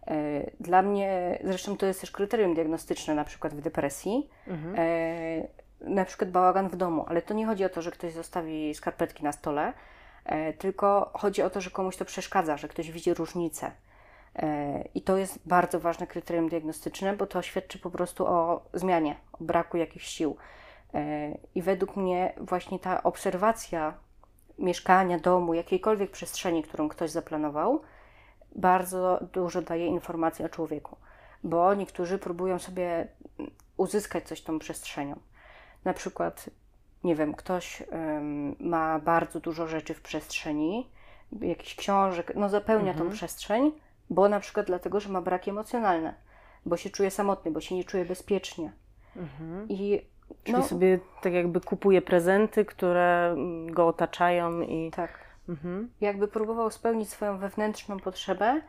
E, 0.08 0.52
dla 0.60 0.82
mnie, 0.82 1.40
zresztą 1.44 1.78
to 1.78 1.86
jest 1.86 2.02
też 2.02 2.12
kryterium 2.12 2.54
diagnostyczne, 2.54 3.16
na 3.16 3.24
przykład 3.24 3.54
w 3.54 3.62
depresji. 3.62 4.30
Mhm. 4.48 4.76
E, 4.78 5.48
na 5.82 6.06
przykład 6.06 6.32
bałagan 6.32 6.70
w 6.70 6.76
domu, 6.76 7.06
ale 7.08 7.22
to 7.22 7.34
nie 7.34 7.46
chodzi 7.46 7.66
o 7.66 7.70
to, 7.70 7.82
że 7.82 7.92
ktoś 7.92 8.14
zostawi 8.14 8.76
skarpetki 8.76 9.24
na 9.24 9.32
stole, 9.32 9.74
e, 10.26 10.54
tylko 10.54 11.12
chodzi 11.14 11.42
o 11.42 11.50
to, 11.50 11.62
że 11.62 11.70
komuś 11.70 11.98
to 11.98 12.06
przeszkadza, 12.06 12.58
że 12.58 12.68
ktoś 12.68 12.92
widzi 12.92 13.14
różnicę. 13.14 13.72
E, 14.38 14.84
I 14.96 15.01
to 15.01 15.17
jest 15.17 15.39
bardzo 15.46 15.79
ważne 15.79 16.08
kryterium 16.08 16.50
diagnostyczne, 16.50 17.13
bo 17.13 17.27
to 17.27 17.41
świadczy 17.41 17.79
po 17.79 17.89
prostu 17.91 18.27
o 18.27 18.65
zmianie, 18.74 19.15
o 19.34 19.44
braku 19.44 19.77
jakichś 19.77 20.08
sił. 20.08 20.38
E, 20.94 21.32
I 21.56 21.62
według 21.62 21.96
mnie 21.96 22.34
właśnie 22.38 22.79
ta 22.79 23.03
obserwacja 23.03 23.94
mieszkania, 24.60 25.20
domu, 25.20 25.53
jakiejkolwiek 25.53 26.12
przestrzeni, 26.12 26.63
którą 26.63 26.89
ktoś 26.89 27.12
zaplanował, 27.12 27.82
bardzo 28.56 29.20
dużo 29.34 29.62
daje 29.62 29.88
informacji 29.88 30.46
o 30.46 30.50
człowieku, 30.50 30.98
bo 31.44 31.74
niektórzy 31.74 32.17
próbują 32.17 32.60
sobie 32.60 33.08
uzyskać 33.77 34.27
coś 34.27 34.41
tą 34.41 34.60
przestrzenią. 34.60 35.20
Na 35.86 35.94
przykład, 35.94 36.50
nie 37.03 37.15
wiem, 37.15 37.34
ktoś 37.34 37.82
um, 37.91 38.56
ma 38.60 39.00
bardzo 39.00 39.39
dużo 39.39 39.67
rzeczy 39.67 39.94
w 39.94 40.01
przestrzeni, 40.01 40.89
jakiś 41.41 41.75
książek, 41.75 42.32
no 42.36 42.50
zapełnia 42.50 42.91
mhm. 42.91 43.10
tą 43.10 43.15
przestrzeń, 43.15 43.72
bo 44.10 44.30
na 44.30 44.40
przykład 44.40 44.66
dlatego, 44.68 45.00
że 45.00 45.10
ma 45.10 45.22
braki 45.22 45.50
emocjonalne, 45.50 46.14
bo 46.66 46.78
się 46.78 46.90
czuje 46.90 47.12
samotny, 47.12 47.52
bo 47.52 47.62
się 47.62 47.76
nie 47.76 47.84
czuje 47.84 48.06
bezpiecznie. 48.06 48.72
Mhm. 49.16 49.68
I 49.70 50.02
Czyli 50.44 50.58
no, 50.58 50.64
sobie 50.64 51.00
tak 51.22 51.34
jakby 51.34 51.62
kupuje 51.62 52.02
prezenty, 52.02 52.66
które 52.66 53.36
go 53.66 53.88
otaczają 53.88 54.62
i. 54.62 54.92
Tak. 54.92 55.20
Mhm. 55.50 55.92
Jakby 56.02 56.28
próbował 56.28 56.72
spełnić 56.72 57.10
swoją 57.10 57.38
wewnętrzną 57.38 58.00
potrzebę 58.00 58.62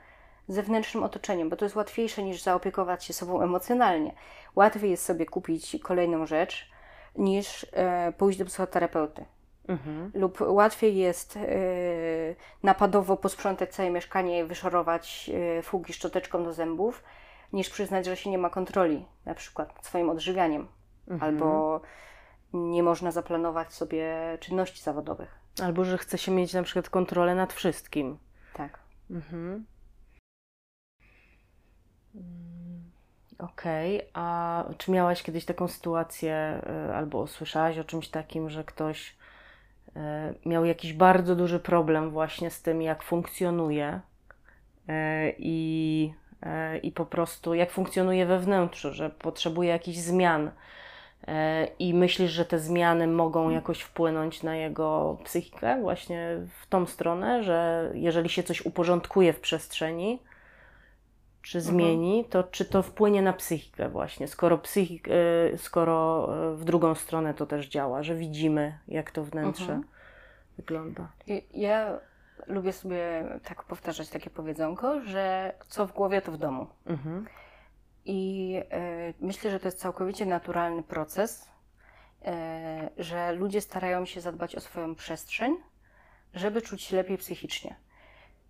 zewnętrznym 0.49 1.05
otoczeniem, 1.05 1.49
bo 1.49 1.57
to 1.57 1.65
jest 1.65 1.77
łatwiejsze 1.77 2.23
niż 2.23 2.43
zaopiekować 2.43 3.05
się 3.05 3.13
sobą 3.13 3.43
emocjonalnie. 3.43 4.15
Łatwiej 4.57 4.91
jest 4.91 5.05
sobie 5.05 5.27
kupić 5.27 5.77
kolejną 5.83 6.27
rzecz, 6.27 6.71
niż 7.17 7.67
e, 7.73 8.13
pójść 8.13 8.39
do 8.39 8.45
psychoterapeuty. 8.45 9.25
Mhm. 9.69 10.11
Lub 10.15 10.41
łatwiej 10.41 10.97
jest 10.97 11.37
e, 11.37 11.41
napadowo 12.63 13.17
posprzątać 13.17 13.75
całe 13.75 13.91
mieszkanie 13.91 14.39
i 14.41 14.45
wyszorować 14.45 15.31
e, 15.59 15.63
fugi 15.63 15.93
szczoteczką 15.93 16.45
do 16.45 16.53
zębów, 16.53 17.05
niż 17.53 17.71
przyznać, 17.71 18.07
że 18.07 18.17
się 18.17 18.31
nie 18.31 18.39
ma 18.39 18.51
kontroli, 18.51 19.05
na 19.25 19.35
przykład 19.35 19.77
nad 19.77 19.87
swoim 19.87 20.11
odżywianiem, 20.11 20.69
mhm. 21.09 21.35
albo 21.35 21.81
nie 22.53 22.83
można 22.83 23.11
zaplanować 23.11 23.73
sobie 23.73 24.15
czynności 24.41 24.83
zawodowych. 24.83 25.39
Albo 25.63 25.85
że 25.85 25.99
chce 25.99 26.19
się 26.19 26.33
mieć 26.33 26.55
na 26.55 26.63
przykład 26.63 26.91
kontrolę 26.91 27.35
nad 27.35 27.53
wszystkim. 27.53 28.19
Tak. 28.55 28.79
Mhm. 29.11 29.65
Okej, 33.39 33.99
okay. 33.99 34.11
a 34.15 34.65
czy 34.79 34.91
miałaś 34.91 35.23
kiedyś 35.23 35.45
taką 35.45 35.69
sytuację, 35.69 36.63
y, 36.89 36.95
albo 36.95 37.19
usłyszałaś 37.19 37.79
o 37.79 37.85
czymś 37.85 38.09
takim, 38.09 38.51
że 38.51 38.65
ktoś 38.65 39.18
miał 40.47 40.65
jakiś 40.65 40.93
bardzo 40.93 41.37
duży 41.37 41.61
problem 41.61 42.11
właśnie 42.11 42.51
z 42.51 42.63
tym, 42.63 42.83
jak 42.83 43.03
funkcjonuje 43.03 44.01
e, 44.89 45.33
i, 45.39 46.13
e, 46.43 46.79
i 46.79 46.93
po 46.93 47.07
prostu 47.07 47.55
jak 47.55 47.71
funkcjonuje 47.71 48.27
we 48.27 48.39
wnętrzu, 48.39 48.93
że 48.93 49.11
potrzebuje 49.11 49.71
jakichś 49.71 49.99
zmian 49.99 50.51
i 51.79 51.95
myślisz, 51.95 52.31
że 52.31 52.45
te 52.45 52.59
zmiany 52.59 53.07
mogą 53.07 53.51
jakoś 53.51 53.81
wpłynąć 53.81 54.43
na 54.43 54.57
jego 54.57 55.19
psychikę, 55.25 55.81
właśnie 55.81 56.37
w 56.61 56.67
tą 56.67 56.87
stronę, 56.87 57.43
że 57.43 57.91
jeżeli 57.95 58.29
się 58.29 58.43
coś 58.43 58.67
uporządkuje 58.67 59.33
w 59.33 59.41
przestrzeni, 59.41 60.19
czy 61.43 61.59
mhm. 61.59 61.75
zmieni, 61.75 62.25
to 62.31 62.43
czy 62.43 62.65
to 62.65 62.83
wpłynie 62.83 63.23
na 63.23 63.33
psychikę 63.33 63.89
właśnie, 63.89 64.29
skoro, 64.29 64.59
psychik, 64.59 65.09
e, 65.09 65.59
skoro 65.59 66.29
e, 66.53 66.55
w 66.55 66.65
drugą 66.65 66.95
stronę 66.95 67.35
to 67.35 67.47
też 67.47 67.69
działa, 67.69 68.03
że 68.03 68.15
widzimy, 68.15 68.79
jak 68.89 69.11
to 69.11 69.25
wnętrze 69.25 69.73
mhm. 69.73 69.85
wygląda. 70.57 71.13
Ja 71.55 72.01
lubię 72.47 72.73
sobie 72.73 73.25
tak 73.45 73.65
powtarzać 73.65 74.09
takie 74.09 74.31
powiedzonko, 74.31 75.01
że 75.01 75.53
co 75.69 75.87
w 75.87 75.93
głowie, 75.93 76.23
to 76.23 76.33
w 76.33 76.39
domu. 76.39 76.67
Mhm. 76.87 77.27
I 78.05 78.55
y, 79.11 79.15
myślę, 79.21 79.51
że 79.51 79.61
to 79.61 79.69
jest 79.69 79.79
całkowicie 79.79 80.27
naturalny 80.27 80.83
proces, 80.83 81.49
y, 82.99 83.05
że 83.05 83.33
ludzie 83.33 83.61
starają 83.61 84.05
się 84.05 84.21
zadbać 84.21 84.57
o 84.57 84.61
swoją 84.61 84.95
przestrzeń, 84.95 85.57
żeby 86.35 86.63
czuć 86.63 86.83
się 86.83 86.97
lepiej 86.97 87.19
psychicznie. 87.19 87.77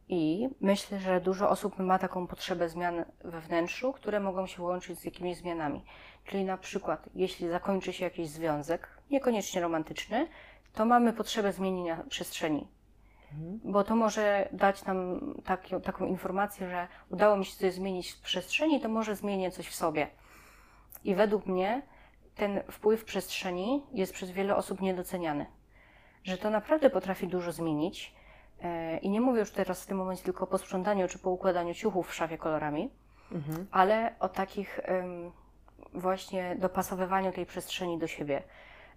I 0.08 0.48
myślę, 0.60 0.98
że 0.98 1.20
dużo 1.20 1.50
osób 1.50 1.78
ma 1.78 1.98
taką 1.98 2.26
potrzebę 2.26 2.68
zmian 2.68 3.04
we 3.24 3.40
wnętrzu, 3.40 3.92
które 3.92 4.20
mogą 4.20 4.46
się 4.46 4.62
łączyć 4.62 4.98
z 4.98 5.04
jakimiś 5.04 5.36
zmianami. 5.36 5.84
Czyli 6.24 6.44
na 6.44 6.58
przykład, 6.58 7.08
jeśli 7.14 7.48
zakończy 7.48 7.92
się 7.92 8.04
jakiś 8.04 8.28
związek, 8.28 8.88
niekoniecznie 9.10 9.60
romantyczny, 9.60 10.28
to 10.72 10.84
mamy 10.84 11.12
potrzebę 11.12 11.52
zmienienia 11.52 12.04
przestrzeni. 12.08 12.68
Mhm. 13.32 13.60
Bo 13.64 13.84
to 13.84 13.96
może 13.96 14.48
dać 14.52 14.84
nam 14.84 15.20
taki, 15.44 15.80
taką 15.80 16.06
informację, 16.06 16.70
że 16.70 16.88
udało 17.10 17.36
mi 17.36 17.44
się 17.44 17.56
coś 17.56 17.72
zmienić 17.72 18.10
w 18.10 18.20
przestrzeni, 18.20 18.80
to 18.80 18.88
może 18.88 19.16
zmienię 19.16 19.50
coś 19.50 19.68
w 19.68 19.74
sobie. 19.74 20.08
I 21.04 21.14
według 21.14 21.46
mnie 21.46 21.82
ten 22.34 22.60
wpływ 22.70 23.04
przestrzeni 23.04 23.86
jest 23.92 24.12
przez 24.12 24.30
wiele 24.30 24.56
osób 24.56 24.80
niedoceniany. 24.80 25.46
Że 26.24 26.38
to 26.38 26.50
naprawdę 26.50 26.90
potrafi 26.90 27.26
dużo 27.26 27.52
zmienić 27.52 28.17
I 29.02 29.10
nie 29.10 29.20
mówię 29.20 29.40
już 29.40 29.50
teraz 29.50 29.82
w 29.82 29.86
tym 29.86 29.96
momencie 29.96 30.22
tylko 30.22 30.44
o 30.44 30.46
posprzątaniu 30.46 31.08
czy 31.08 31.18
po 31.18 31.30
układaniu 31.30 31.74
ciuchów 31.74 32.08
w 32.08 32.14
szafie 32.14 32.38
kolorami, 32.38 32.90
mhm. 33.32 33.66
ale 33.70 34.14
o 34.20 34.28
takich 34.28 34.80
właśnie 35.94 36.56
dopasowywaniu 36.58 37.32
tej 37.32 37.46
przestrzeni 37.46 37.98
do 37.98 38.06
siebie. 38.06 38.42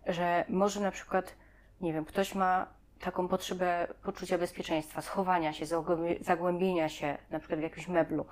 Że 0.08 0.46
może 0.50 0.80
na 0.80 0.92
przykład, 0.92 1.36
nie 1.82 1.94
wiem, 1.94 2.06
ktoś 2.06 2.36
ma 2.36 2.68
taką 3.00 3.28
potrzebę 3.28 3.88
poczucia 4.04 4.38
bezpieczeństwa, 4.38 5.02
schowania 5.02 5.54
się, 5.54 5.66
zagłębienia 6.22 6.90
się 6.90 7.18
na 7.30 7.40
przykład 7.40 7.60
w 7.60 7.64
jakimś 7.64 7.88
meblu. 7.88 8.26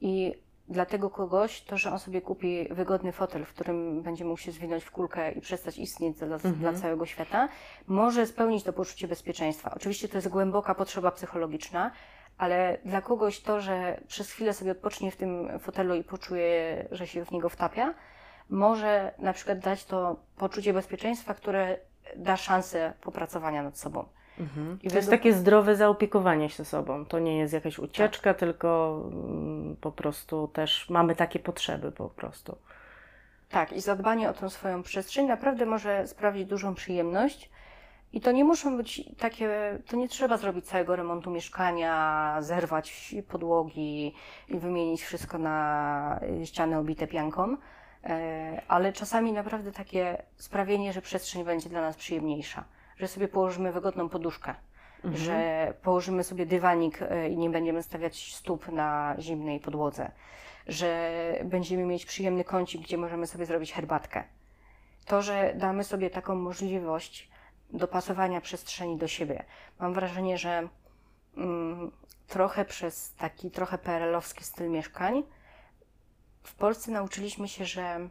I 0.00 0.42
dla 0.68 0.86
tego 0.86 1.10
kogoś 1.10 1.62
to, 1.62 1.78
że 1.78 1.92
on 1.92 1.98
sobie 1.98 2.20
kupi 2.20 2.68
wygodny 2.70 3.12
fotel, 3.12 3.44
w 3.44 3.48
którym 3.48 4.02
będzie 4.02 4.24
mógł 4.24 4.40
się 4.40 4.52
zwinąć 4.52 4.84
w 4.84 4.90
kulkę 4.90 5.32
i 5.32 5.40
przestać 5.40 5.78
istnieć 5.78 6.16
dla, 6.16 6.26
mhm. 6.26 6.54
dla 6.54 6.72
całego 6.72 7.06
świata, 7.06 7.48
może 7.86 8.26
spełnić 8.26 8.64
to 8.64 8.72
poczucie 8.72 9.08
bezpieczeństwa. 9.08 9.72
Oczywiście 9.76 10.08
to 10.08 10.16
jest 10.18 10.28
głęboka 10.28 10.74
potrzeba 10.74 11.10
psychologiczna, 11.10 11.90
ale 12.38 12.78
dla 12.84 13.00
kogoś 13.00 13.40
to, 13.40 13.60
że 13.60 14.00
przez 14.06 14.30
chwilę 14.30 14.54
sobie 14.54 14.72
odpocznie 14.72 15.10
w 15.10 15.16
tym 15.16 15.58
fotelu 15.58 15.94
i 15.94 16.04
poczuje, 16.04 16.86
że 16.90 17.06
się 17.06 17.24
w 17.24 17.30
niego 17.30 17.48
wtapia, 17.48 17.94
może 18.50 19.14
na 19.18 19.32
przykład 19.32 19.58
dać 19.58 19.84
to 19.84 20.16
poczucie 20.36 20.72
bezpieczeństwa, 20.72 21.34
które 21.34 21.78
da 22.16 22.36
szansę 22.36 22.92
popracowania 23.00 23.62
nad 23.62 23.78
sobą. 23.78 24.04
Mhm. 24.38 24.78
I 24.82 24.90
to 24.90 24.96
jest 24.96 25.10
takie 25.10 25.32
zdrowe 25.32 25.76
zaopiekowanie 25.76 26.50
się 26.50 26.64
sobą. 26.64 27.04
To 27.04 27.18
nie 27.18 27.38
jest 27.38 27.52
jakaś 27.52 27.78
ucieczka, 27.78 28.30
tak. 28.30 28.38
tylko 28.38 29.00
mm, 29.12 29.76
po 29.80 29.92
prostu 29.92 30.48
też 30.48 30.90
mamy 30.90 31.16
takie 31.16 31.38
potrzeby 31.38 31.92
po 31.92 32.08
prostu. 32.08 32.56
Tak, 33.50 33.72
i 33.72 33.80
zadbanie 33.80 34.30
o 34.30 34.32
tą 34.32 34.50
swoją 34.50 34.82
przestrzeń 34.82 35.26
naprawdę 35.26 35.66
może 35.66 36.06
sprawić 36.06 36.48
dużą 36.48 36.74
przyjemność. 36.74 37.50
I 38.12 38.20
to 38.20 38.32
nie 38.32 38.44
muszą 38.44 38.76
być 38.76 39.02
takie, 39.18 39.78
to 39.86 39.96
nie 39.96 40.08
trzeba 40.08 40.36
zrobić 40.36 40.66
całego 40.66 40.96
remontu 40.96 41.30
mieszkania, 41.30 42.36
zerwać 42.40 43.14
podłogi 43.28 44.14
i 44.48 44.58
wymienić 44.58 45.02
wszystko 45.02 45.38
na 45.38 46.20
ściany 46.44 46.78
obite 46.78 47.06
pianką, 47.06 47.56
e, 48.04 48.62
ale 48.68 48.92
czasami 48.92 49.32
naprawdę 49.32 49.72
takie 49.72 50.22
sprawienie, 50.36 50.92
że 50.92 51.02
przestrzeń 51.02 51.44
będzie 51.44 51.68
dla 51.68 51.80
nas 51.80 51.96
przyjemniejsza 51.96 52.64
że 53.02 53.08
sobie 53.08 53.28
położymy 53.28 53.72
wygodną 53.72 54.08
poduszkę, 54.08 54.54
mhm. 55.04 55.16
że 55.16 55.74
położymy 55.82 56.24
sobie 56.24 56.46
dywanik 56.46 57.02
e, 57.02 57.28
i 57.28 57.36
nie 57.36 57.50
będziemy 57.50 57.82
stawiać 57.82 58.34
stóp 58.34 58.68
na 58.72 59.16
zimnej 59.18 59.60
podłodze, 59.60 60.10
że 60.66 61.12
będziemy 61.44 61.84
mieć 61.84 62.06
przyjemny 62.06 62.44
kącik, 62.44 62.82
gdzie 62.82 62.98
możemy 62.98 63.26
sobie 63.26 63.46
zrobić 63.46 63.72
herbatkę. 63.72 64.24
To, 65.04 65.22
że 65.22 65.54
damy 65.56 65.84
sobie 65.84 66.10
taką 66.10 66.34
możliwość 66.34 67.30
dopasowania 67.70 68.40
przestrzeni 68.40 68.96
do 68.96 69.08
siebie. 69.08 69.44
Mam 69.80 69.94
wrażenie, 69.94 70.38
że 70.38 70.68
mm, 71.36 71.92
trochę 72.28 72.64
przez 72.64 73.14
taki 73.14 73.50
trochę 73.50 73.78
PRL-owski 73.78 74.44
styl 74.44 74.70
mieszkań 74.70 75.22
w 76.42 76.54
Polsce 76.54 76.90
nauczyliśmy 76.90 77.48
się, 77.48 77.64
że 77.64 78.08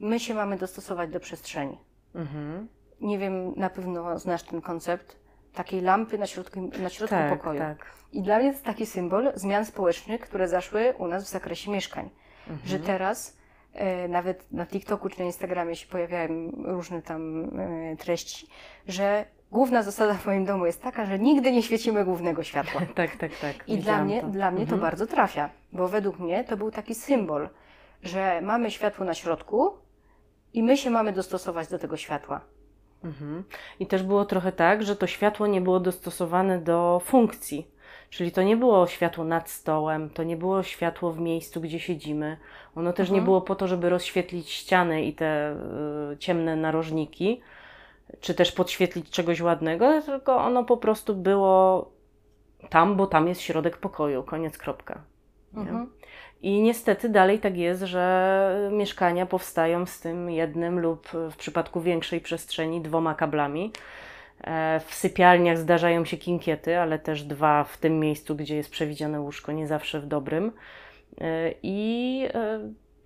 my 0.00 0.20
się 0.20 0.34
mamy 0.34 0.56
dostosować 0.56 1.10
do 1.10 1.20
przestrzeni. 1.20 1.78
Mhm 2.14 2.75
nie 3.00 3.18
wiem, 3.18 3.52
na 3.56 3.70
pewno 3.70 4.18
znasz 4.18 4.42
ten 4.42 4.60
koncept 4.60 5.16
takiej 5.54 5.80
lampy 5.80 6.18
na 6.18 6.26
środku, 6.26 6.70
na 6.82 6.88
środku 6.88 7.16
tak, 7.16 7.38
pokoju. 7.38 7.58
Tak. 7.58 7.86
I 8.12 8.22
dla 8.22 8.38
mnie 8.38 8.48
to 8.48 8.52
jest 8.52 8.64
taki 8.64 8.86
symbol 8.86 9.32
zmian 9.34 9.64
społecznych, 9.64 10.20
które 10.20 10.48
zaszły 10.48 10.94
u 10.98 11.06
nas 11.08 11.24
w 11.24 11.28
zakresie 11.28 11.70
mieszkań. 11.70 12.10
Mhm. 12.40 12.68
Że 12.68 12.78
teraz 12.78 13.36
e, 13.74 14.08
nawet 14.08 14.52
na 14.52 14.66
TikToku 14.66 15.08
czy 15.08 15.18
na 15.18 15.24
Instagramie 15.24 15.76
się 15.76 15.86
pojawiają 15.86 16.50
różne 16.64 17.02
tam 17.02 17.50
e, 17.60 17.96
treści, 17.96 18.46
że 18.88 19.24
główna 19.52 19.82
zasada 19.82 20.14
w 20.14 20.26
moim 20.26 20.44
domu 20.44 20.66
jest 20.66 20.82
taka, 20.82 21.06
że 21.06 21.18
nigdy 21.18 21.52
nie 21.52 21.62
świecimy 21.62 22.04
głównego 22.04 22.42
światła. 22.42 22.80
tak, 22.94 23.16
tak, 23.16 23.30
tak. 23.40 23.68
I 23.68 23.78
dla 23.78 24.04
mnie, 24.04 24.20
to. 24.20 24.26
dla 24.26 24.50
mnie 24.50 24.62
mhm. 24.62 24.78
to 24.78 24.84
bardzo 24.86 25.06
trafia, 25.06 25.50
bo 25.72 25.88
według 25.88 26.18
mnie 26.18 26.44
to 26.44 26.56
był 26.56 26.70
taki 26.70 26.94
symbol, 26.94 27.48
że 28.02 28.40
mamy 28.40 28.70
światło 28.70 29.04
na 29.04 29.14
środku 29.14 29.70
i 30.52 30.62
my 30.62 30.76
się 30.76 30.90
mamy 30.90 31.12
dostosować 31.12 31.68
do 31.68 31.78
tego 31.78 31.96
światła. 31.96 32.40
Mhm. 33.04 33.44
I 33.80 33.86
też 33.86 34.02
było 34.02 34.24
trochę 34.24 34.52
tak, 34.52 34.82
że 34.82 34.96
to 34.96 35.06
światło 35.06 35.46
nie 35.46 35.60
było 35.60 35.80
dostosowane 35.80 36.58
do 36.58 37.00
funkcji. 37.04 37.76
Czyli 38.10 38.32
to 38.32 38.42
nie 38.42 38.56
było 38.56 38.86
światło 38.86 39.24
nad 39.24 39.50
stołem, 39.50 40.10
to 40.10 40.22
nie 40.22 40.36
było 40.36 40.62
światło 40.62 41.12
w 41.12 41.20
miejscu, 41.20 41.60
gdzie 41.60 41.80
siedzimy. 41.80 42.36
Ono 42.74 42.92
też 42.92 43.08
mhm. 43.08 43.20
nie 43.20 43.24
było 43.24 43.40
po 43.40 43.54
to, 43.54 43.68
żeby 43.68 43.90
rozświetlić 43.90 44.50
ściany 44.50 45.04
i 45.04 45.14
te 45.14 45.56
y, 46.12 46.16
ciemne 46.18 46.56
narożniki, 46.56 47.40
czy 48.20 48.34
też 48.34 48.52
podświetlić 48.52 49.10
czegoś 49.10 49.40
ładnego, 49.40 50.02
tylko 50.02 50.36
ono 50.36 50.64
po 50.64 50.76
prostu 50.76 51.14
było 51.14 51.90
tam, 52.70 52.96
bo 52.96 53.06
tam 53.06 53.28
jest 53.28 53.40
środek 53.40 53.76
pokoju, 53.76 54.22
koniec, 54.22 54.58
kropka. 54.58 55.02
Mhm. 55.54 55.90
I 56.42 56.62
niestety 56.62 57.08
dalej 57.08 57.38
tak 57.38 57.56
jest, 57.56 57.82
że 57.82 58.68
mieszkania 58.72 59.26
powstają 59.26 59.86
z 59.86 60.00
tym 60.00 60.30
jednym 60.30 60.78
lub 60.78 61.08
w 61.30 61.36
przypadku 61.36 61.80
większej 61.80 62.20
przestrzeni 62.20 62.80
dwoma 62.80 63.14
kablami. 63.14 63.72
E, 64.44 64.80
w 64.86 64.94
sypialniach 64.94 65.58
zdarzają 65.58 66.04
się 66.04 66.16
kinkiety, 66.16 66.78
ale 66.78 66.98
też 66.98 67.22
dwa 67.22 67.64
w 67.64 67.76
tym 67.76 68.00
miejscu, 68.00 68.36
gdzie 68.36 68.56
jest 68.56 68.70
przewidziane 68.70 69.20
łóżko, 69.20 69.52
nie 69.52 69.66
zawsze 69.66 70.00
w 70.00 70.06
dobrym. 70.06 70.52
E, 71.20 71.52
I 71.62 72.22
e, 72.34 72.60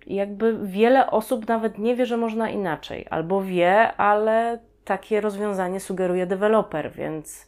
jakby 0.07 0.57
wiele 0.63 1.11
osób 1.11 1.47
nawet 1.47 1.77
nie 1.77 1.95
wie, 1.95 2.05
że 2.05 2.17
można 2.17 2.49
inaczej, 2.49 3.05
albo 3.09 3.41
wie, 3.41 3.93
ale 3.93 4.59
takie 4.85 5.21
rozwiązanie 5.21 5.79
sugeruje 5.79 6.25
deweloper, 6.25 6.91
więc 6.91 7.47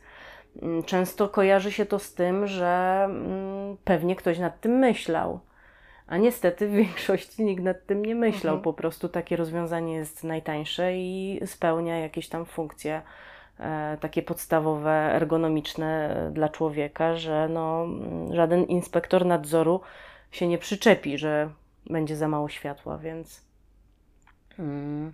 mm, 0.61 0.83
często 0.83 1.29
kojarzy 1.29 1.71
się 1.71 1.85
to 1.85 1.99
z 1.99 2.13
tym, 2.13 2.47
że 2.47 3.03
mm, 3.05 3.77
pewnie 3.83 4.15
ktoś 4.15 4.39
nad 4.39 4.61
tym 4.61 4.71
myślał. 4.71 5.39
A 6.07 6.17
niestety 6.17 6.67
w 6.67 6.71
większości 6.71 7.43
nikt 7.43 7.63
nad 7.63 7.85
tym 7.85 8.05
nie 8.05 8.15
myślał. 8.15 8.53
Mhm. 8.55 8.63
Po 8.63 8.73
prostu 8.73 9.09
takie 9.09 9.35
rozwiązanie 9.35 9.95
jest 9.95 10.23
najtańsze 10.23 10.97
i 10.97 11.39
spełnia 11.45 11.99
jakieś 11.99 12.29
tam 12.29 12.45
funkcje 12.45 13.01
e, 13.59 13.97
takie 14.01 14.21
podstawowe, 14.21 14.91
ergonomiczne 14.91 16.15
dla 16.33 16.49
człowieka, 16.49 17.15
że 17.15 17.49
no, 17.49 17.87
żaden 18.31 18.63
inspektor 18.63 19.25
nadzoru 19.25 19.81
się 20.31 20.47
nie 20.47 20.57
przyczepi, 20.57 21.17
że 21.17 21.49
będzie 21.89 22.15
za 22.15 22.27
mało 22.27 22.49
światła, 22.49 22.97
więc. 22.97 23.45
Mm, 24.59 25.13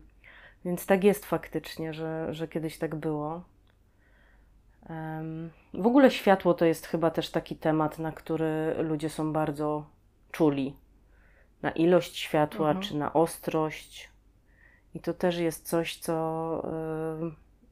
więc 0.66 0.86
tak 0.86 1.04
jest 1.04 1.26
faktycznie, 1.26 1.94
że, 1.94 2.34
że 2.34 2.48
kiedyś 2.48 2.78
tak 2.78 2.96
było. 2.96 3.44
Um, 4.90 5.50
w 5.74 5.88
ogóle 5.88 6.12
światło 6.12 6.54
to 6.54 6.66
jest 6.66 6.88
chyba 6.88 7.12
też 7.12 7.30
taki 7.30 7.56
temat, 7.56 8.00
na 8.00 8.12
który 8.12 8.76
ludzie 8.78 9.10
są 9.10 9.34
bardzo 9.34 9.86
czuli 10.32 10.76
na 11.62 11.72
ilość 11.72 12.18
światła, 12.18 12.68
mhm. 12.68 12.86
czy 12.86 12.98
na 12.98 13.14
ostrość. 13.14 14.10
I 14.94 15.00
to 15.00 15.14
też 15.14 15.38
jest 15.38 15.68
coś, 15.68 15.98
co 15.98 16.14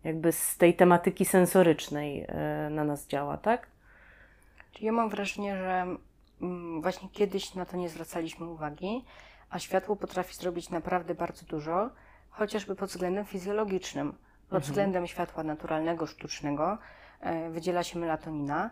jakby 0.03 0.31
z 0.31 0.57
tej 0.57 0.75
tematyki 0.75 1.25
sensorycznej 1.25 2.25
e, 2.27 2.69
na 2.69 2.83
nas 2.83 3.07
działa, 3.07 3.37
tak? 3.37 3.67
Ja 4.81 4.91
mam 4.91 5.09
wrażenie, 5.09 5.57
że 5.57 5.85
mm, 6.41 6.81
właśnie 6.81 7.09
kiedyś 7.09 7.55
na 7.55 7.65
to 7.65 7.77
nie 7.77 7.89
zwracaliśmy 7.89 8.45
uwagi, 8.45 9.05
a 9.49 9.59
światło 9.59 9.95
potrafi 9.95 10.35
zrobić 10.35 10.69
naprawdę 10.69 11.15
bardzo 11.15 11.45
dużo, 11.45 11.89
chociażby 12.29 12.75
pod 12.75 12.89
względem 12.89 13.25
fizjologicznym. 13.25 14.11
Pod 14.11 14.55
Mhm. 14.57 14.63
względem 14.63 15.07
światła 15.07 15.43
naturalnego, 15.43 16.07
sztucznego 16.07 16.77
e, 17.19 17.49
wydziela 17.49 17.83
się 17.83 17.99
melatonina, 17.99 18.69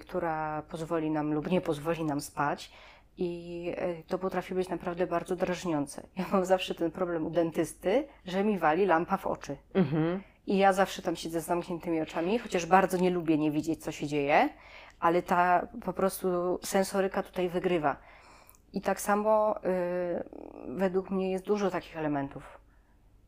która 0.00 0.62
pozwoli 0.62 1.10
nam 1.10 1.34
lub 1.34 1.50
nie 1.50 1.60
pozwoli 1.60 2.04
nam 2.04 2.20
spać. 2.20 2.70
I 3.18 3.72
e, 3.76 4.02
to 4.02 4.18
potrafi 4.18 4.54
być 4.54 4.68
naprawdę 4.68 5.06
bardzo 5.06 5.36
drażniące. 5.36 6.06
Ja 6.16 6.24
mam 6.32 6.44
zawsze 6.44 6.74
ten 6.74 6.90
problem 6.90 7.26
u 7.26 7.30
dentysty, 7.30 8.08
że 8.26 8.44
mi 8.44 8.58
wali 8.58 8.86
lampa 8.86 9.16
w 9.16 9.26
oczy. 9.26 9.56
Mhm. 9.74 10.22
I 10.46 10.58
ja 10.58 10.72
zawsze 10.72 11.02
tam 11.02 11.16
siedzę 11.16 11.40
z 11.40 11.46
zamkniętymi 11.46 12.00
oczami, 12.00 12.38
chociaż 12.38 12.66
bardzo 12.66 12.98
nie 12.98 13.10
lubię 13.10 13.38
nie 13.38 13.50
widzieć, 13.50 13.82
co 13.82 13.92
się 13.92 14.06
dzieje, 14.06 14.48
ale 15.00 15.22
ta 15.22 15.68
po 15.84 15.92
prostu 15.92 16.58
sensoryka 16.62 17.22
tutaj 17.22 17.48
wygrywa. 17.48 17.96
I 18.72 18.80
tak 18.80 19.00
samo 19.00 19.56
y, 19.56 19.60
według 20.68 21.10
mnie 21.10 21.30
jest 21.32 21.44
dużo 21.44 21.70
takich 21.70 21.96
elementów. 21.96 22.58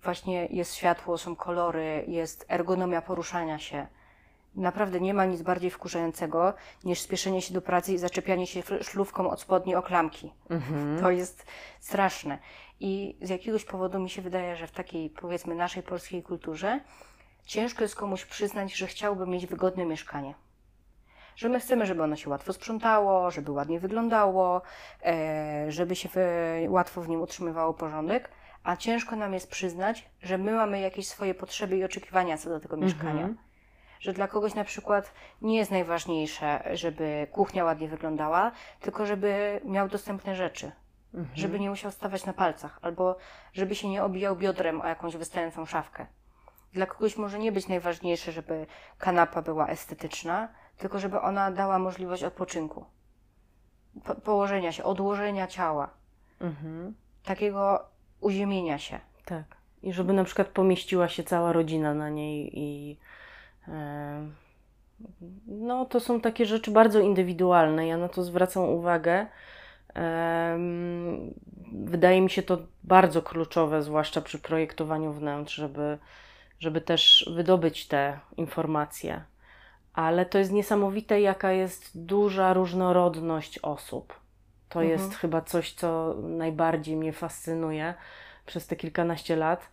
Właśnie 0.02 0.46
jest 0.46 0.74
światło, 0.74 1.18
są 1.18 1.36
kolory, 1.36 2.04
jest 2.08 2.46
ergonomia 2.48 3.02
poruszania 3.02 3.58
się. 3.58 3.86
Naprawdę 4.56 5.00
nie 5.00 5.14
ma 5.14 5.24
nic 5.24 5.42
bardziej 5.42 5.70
wkurzającego 5.70 6.54
niż 6.84 7.00
spieszenie 7.00 7.42
się 7.42 7.54
do 7.54 7.62
pracy 7.62 7.92
i 7.92 7.98
zaczepianie 7.98 8.46
się 8.46 8.62
szlufką 8.82 9.30
od 9.30 9.40
spodni 9.40 9.74
o 9.74 9.82
klamki. 9.82 10.32
Mhm. 10.50 11.00
To 11.00 11.10
jest 11.10 11.46
straszne. 11.80 12.38
I 12.80 13.16
z 13.22 13.28
jakiegoś 13.28 13.64
powodu 13.64 14.00
mi 14.00 14.10
się 14.10 14.22
wydaje, 14.22 14.56
że 14.56 14.66
w 14.66 14.72
takiej, 14.72 15.10
powiedzmy, 15.10 15.54
naszej 15.54 15.82
polskiej 15.82 16.22
kulturze 16.22 16.80
ciężko 17.46 17.82
jest 17.82 17.96
komuś 17.96 18.24
przyznać, 18.24 18.74
że 18.74 18.86
chciałby 18.86 19.26
mieć 19.26 19.46
wygodne 19.46 19.84
mieszkanie. 19.84 20.34
Że 21.36 21.48
my 21.48 21.60
chcemy, 21.60 21.86
żeby 21.86 22.02
ono 22.02 22.16
się 22.16 22.30
łatwo 22.30 22.52
sprzątało, 22.52 23.30
żeby 23.30 23.52
ładnie 23.52 23.80
wyglądało, 23.80 24.62
e, 25.04 25.66
żeby 25.68 25.96
się 25.96 26.08
łatwo 26.68 27.02
w 27.02 27.08
nim 27.08 27.20
utrzymywało 27.20 27.74
porządek, 27.74 28.30
a 28.64 28.76
ciężko 28.76 29.16
nam 29.16 29.34
jest 29.34 29.50
przyznać, 29.50 30.08
że 30.22 30.38
my 30.38 30.52
mamy 30.52 30.80
jakieś 30.80 31.08
swoje 31.08 31.34
potrzeby 31.34 31.76
i 31.76 31.84
oczekiwania 31.84 32.38
co 32.38 32.48
do 32.48 32.60
tego 32.60 32.76
mieszkania. 32.76 33.10
Mhm. 33.10 33.36
Że 34.00 34.12
dla 34.12 34.28
kogoś 34.28 34.54
na 34.54 34.64
przykład 34.64 35.12
nie 35.42 35.56
jest 35.56 35.70
najważniejsze, 35.70 36.62
żeby 36.74 37.26
kuchnia 37.32 37.64
ładnie 37.64 37.88
wyglądała, 37.88 38.52
tylko 38.80 39.06
żeby 39.06 39.60
miał 39.64 39.88
dostępne 39.88 40.34
rzeczy 40.36 40.72
Mhm. 41.14 41.36
żeby 41.36 41.60
nie 41.60 41.70
musiał 41.70 41.90
stawać 41.90 42.26
na 42.26 42.32
palcach, 42.32 42.78
albo 42.82 43.16
żeby 43.52 43.74
się 43.74 43.88
nie 43.88 44.04
obijał 44.04 44.36
biodrem 44.36 44.80
o 44.80 44.86
jakąś 44.86 45.16
wystającą 45.16 45.66
szafkę. 45.66 46.06
Dla 46.72 46.86
kogoś 46.86 47.16
może 47.16 47.38
nie 47.38 47.52
być 47.52 47.68
najważniejsze, 47.68 48.32
żeby 48.32 48.66
kanapa 48.98 49.42
była 49.42 49.68
estetyczna, 49.68 50.48
tylko 50.76 50.98
żeby 50.98 51.20
ona 51.20 51.50
dała 51.50 51.78
możliwość 51.78 52.24
odpoczynku, 52.24 52.84
po- 54.04 54.14
położenia 54.14 54.72
się, 54.72 54.84
odłożenia 54.84 55.46
ciała, 55.46 55.90
Mhm. 56.40 56.94
takiego 57.24 57.84
uziemienia 58.20 58.78
się. 58.78 59.00
Tak. 59.24 59.44
I 59.82 59.92
żeby 59.92 60.12
na 60.12 60.24
przykład 60.24 60.48
pomieściła 60.48 61.08
się 61.08 61.22
cała 61.22 61.52
rodzina 61.52 61.94
na 61.94 62.08
niej 62.10 62.58
i 62.58 62.98
no 65.46 65.84
to 65.84 66.00
są 66.00 66.20
takie 66.20 66.46
rzeczy 66.46 66.70
bardzo 66.70 67.00
indywidualne. 67.00 67.86
Ja 67.86 67.96
na 67.96 68.08
to 68.08 68.22
zwracam 68.22 68.62
uwagę. 68.62 69.26
Wydaje 71.72 72.20
mi 72.20 72.30
się 72.30 72.42
to 72.42 72.58
bardzo 72.84 73.22
kluczowe, 73.22 73.82
zwłaszcza 73.82 74.20
przy 74.20 74.38
projektowaniu 74.38 75.12
wnętrz, 75.12 75.54
żeby, 75.54 75.98
żeby 76.58 76.80
też 76.80 77.30
wydobyć 77.36 77.88
te 77.88 78.18
informacje. 78.36 79.22
Ale 79.94 80.26
to 80.26 80.38
jest 80.38 80.52
niesamowite, 80.52 81.20
jaka 81.20 81.52
jest 81.52 82.04
duża 82.06 82.52
różnorodność 82.52 83.58
osób. 83.58 84.20
To 84.68 84.82
Mhm. 84.82 85.00
jest 85.00 85.14
chyba 85.14 85.40
coś, 85.40 85.72
co 85.72 86.14
najbardziej 86.22 86.96
mnie 86.96 87.12
fascynuje 87.12 87.94
przez 88.46 88.66
te 88.66 88.76
kilkanaście 88.76 89.36
lat. 89.36 89.68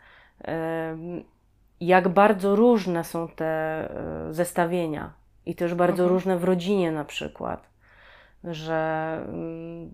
Jak 1.82 2.10
bardzo 2.10 2.56
różne 2.56 3.04
są 3.04 3.28
te 3.28 3.46
e, 3.46 4.34
zestawienia 4.34 5.14
i 5.46 5.56
też 5.56 5.74
bardzo 5.74 6.04
Mhm. 6.04 6.10
różne 6.10 6.38
w 6.38 6.44
rodzinie 6.44 6.92
na 6.92 7.06
przykład, 7.06 7.70
że 8.44 9.20
mm, 9.28 9.94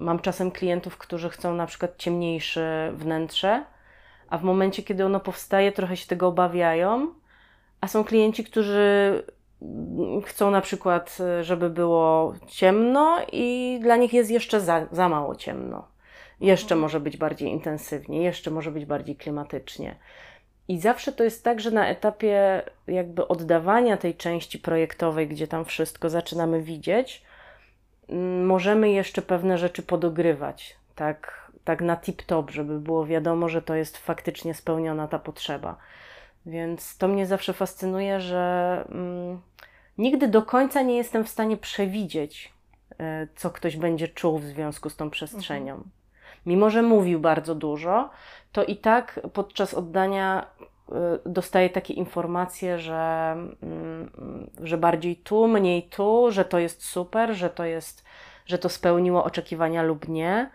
mam 0.00 0.18
czasem 0.18 0.50
klientów, 0.50 0.98
którzy 0.98 1.30
chcą 1.30 1.54
na 1.54 1.66
przykład 1.66 1.96
ciemniejsze 1.96 2.92
wnętrze, 2.94 3.64
a 4.28 4.38
w 4.38 4.42
momencie, 4.42 4.82
kiedy 4.82 5.04
ono 5.04 5.20
powstaje, 5.20 5.72
trochę 5.72 5.96
się 5.96 6.06
tego 6.06 6.28
obawiają, 6.28 7.08
a 7.80 7.88
są 7.88 8.04
klienci, 8.04 8.44
którzy 8.44 9.22
mm, 9.62 10.22
chcą 10.22 10.50
na 10.50 10.60
przykład, 10.60 11.18
e, 11.20 11.44
żeby 11.44 11.70
było 11.70 12.34
ciemno 12.46 13.18
i 13.32 13.78
dla 13.82 13.96
nich 13.96 14.12
jest 14.12 14.30
jeszcze 14.30 14.60
za, 14.60 14.86
za 14.92 15.08
mało 15.08 15.34
ciemno. 15.36 15.88
Jeszcze 16.40 16.74
Mhm. 16.74 16.80
może 16.80 17.00
być 17.00 17.16
bardziej 17.16 17.50
intensywnie, 17.50 18.22
jeszcze 18.22 18.50
może 18.50 18.70
być 18.70 18.84
bardziej 18.84 19.16
klimatycznie. 19.16 19.96
I 20.68 20.78
zawsze 20.80 21.12
to 21.12 21.24
jest 21.24 21.44
tak, 21.44 21.60
że 21.60 21.70
na 21.70 21.88
etapie 21.88 22.62
jakby 22.86 23.28
oddawania 23.28 23.96
tej 23.96 24.14
części 24.14 24.58
projektowej, 24.58 25.28
gdzie 25.28 25.48
tam 25.48 25.64
wszystko 25.64 26.10
zaczynamy 26.10 26.62
widzieć, 26.62 27.22
mm, 28.08 28.46
możemy 28.46 28.90
jeszcze 28.90 29.22
pewne 29.22 29.58
rzeczy 29.58 29.82
podogrywać, 29.82 30.76
tak, 30.94 31.50
tak 31.64 31.80
na 31.80 31.96
tip-top, 31.96 32.50
żeby 32.50 32.80
było 32.80 33.06
wiadomo, 33.06 33.48
że 33.48 33.62
to 33.62 33.74
jest 33.74 33.96
faktycznie 33.96 34.54
spełniona 34.54 35.08
ta 35.08 35.18
potrzeba. 35.18 35.76
Więc 36.46 36.98
to 36.98 37.08
mnie 37.08 37.26
zawsze 37.26 37.52
fascynuje, 37.52 38.20
że 38.20 38.84
mm, 38.88 39.40
nigdy 39.98 40.28
do 40.28 40.42
końca 40.42 40.82
nie 40.82 40.96
jestem 40.96 41.24
w 41.24 41.28
stanie 41.28 41.56
przewidzieć, 41.56 42.52
e, 42.98 43.26
co 43.36 43.50
ktoś 43.50 43.76
będzie 43.76 44.08
czuł 44.08 44.38
w 44.38 44.44
związku 44.44 44.90
z 44.90 44.96
tą 44.96 45.10
przestrzenią. 45.10 45.84
Mimo, 46.46 46.70
że 46.70 46.82
mówił 46.82 47.20
bardzo 47.20 47.54
dużo, 47.54 48.10
to 48.52 48.64
i 48.64 48.76
tak 48.76 49.20
podczas 49.32 49.74
oddania 49.74 50.46
y, 50.88 50.92
dostaję 51.26 51.70
takie 51.70 51.94
informacje, 51.94 52.78
że, 52.78 53.32
mm, 53.62 54.10
że 54.62 54.78
bardziej 54.78 55.16
tu, 55.16 55.48
mniej 55.48 55.82
tu, 55.82 56.30
że 56.30 56.44
to 56.44 56.58
jest 56.58 56.84
super, 56.84 57.34
że 57.34 57.50
to 57.50 57.64
jest, 57.64 58.04
że 58.46 58.58
to 58.58 58.68
spełniło 58.68 59.24
oczekiwania 59.24 59.82
lub 59.82 60.08
nie. 60.08 60.50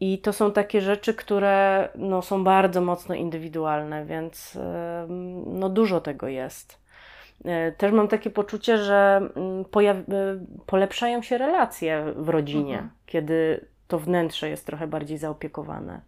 I 0.00 0.18
to 0.18 0.32
są 0.32 0.52
takie 0.52 0.80
rzeczy, 0.80 1.14
które 1.14 1.88
no, 1.94 2.22
są 2.22 2.44
bardzo 2.44 2.80
mocno 2.80 3.14
indywidualne, 3.14 4.04
więc 4.04 4.56
ym, 4.56 5.58
no, 5.58 5.68
dużo 5.68 6.00
tego 6.00 6.28
jest. 6.28 6.78
Y, 7.40 7.72
Też 7.78 7.92
mam 7.92 8.08
takie 8.08 8.30
poczucie, 8.30 8.78
że 8.78 9.16
mm, 9.36 9.64
pojaw- 9.64 10.12
y, 10.12 10.40
polepszają 10.66 11.22
się 11.22 11.38
relacje 11.38 12.04
w 12.16 12.28
rodzinie, 12.28 12.74
Mhm. 12.74 12.90
kiedy 13.06 13.66
to 13.92 13.98
wnętrze 13.98 14.48
jest 14.48 14.66
trochę 14.66 14.86
bardziej 14.86 15.18
zaopiekowane. 15.18 16.00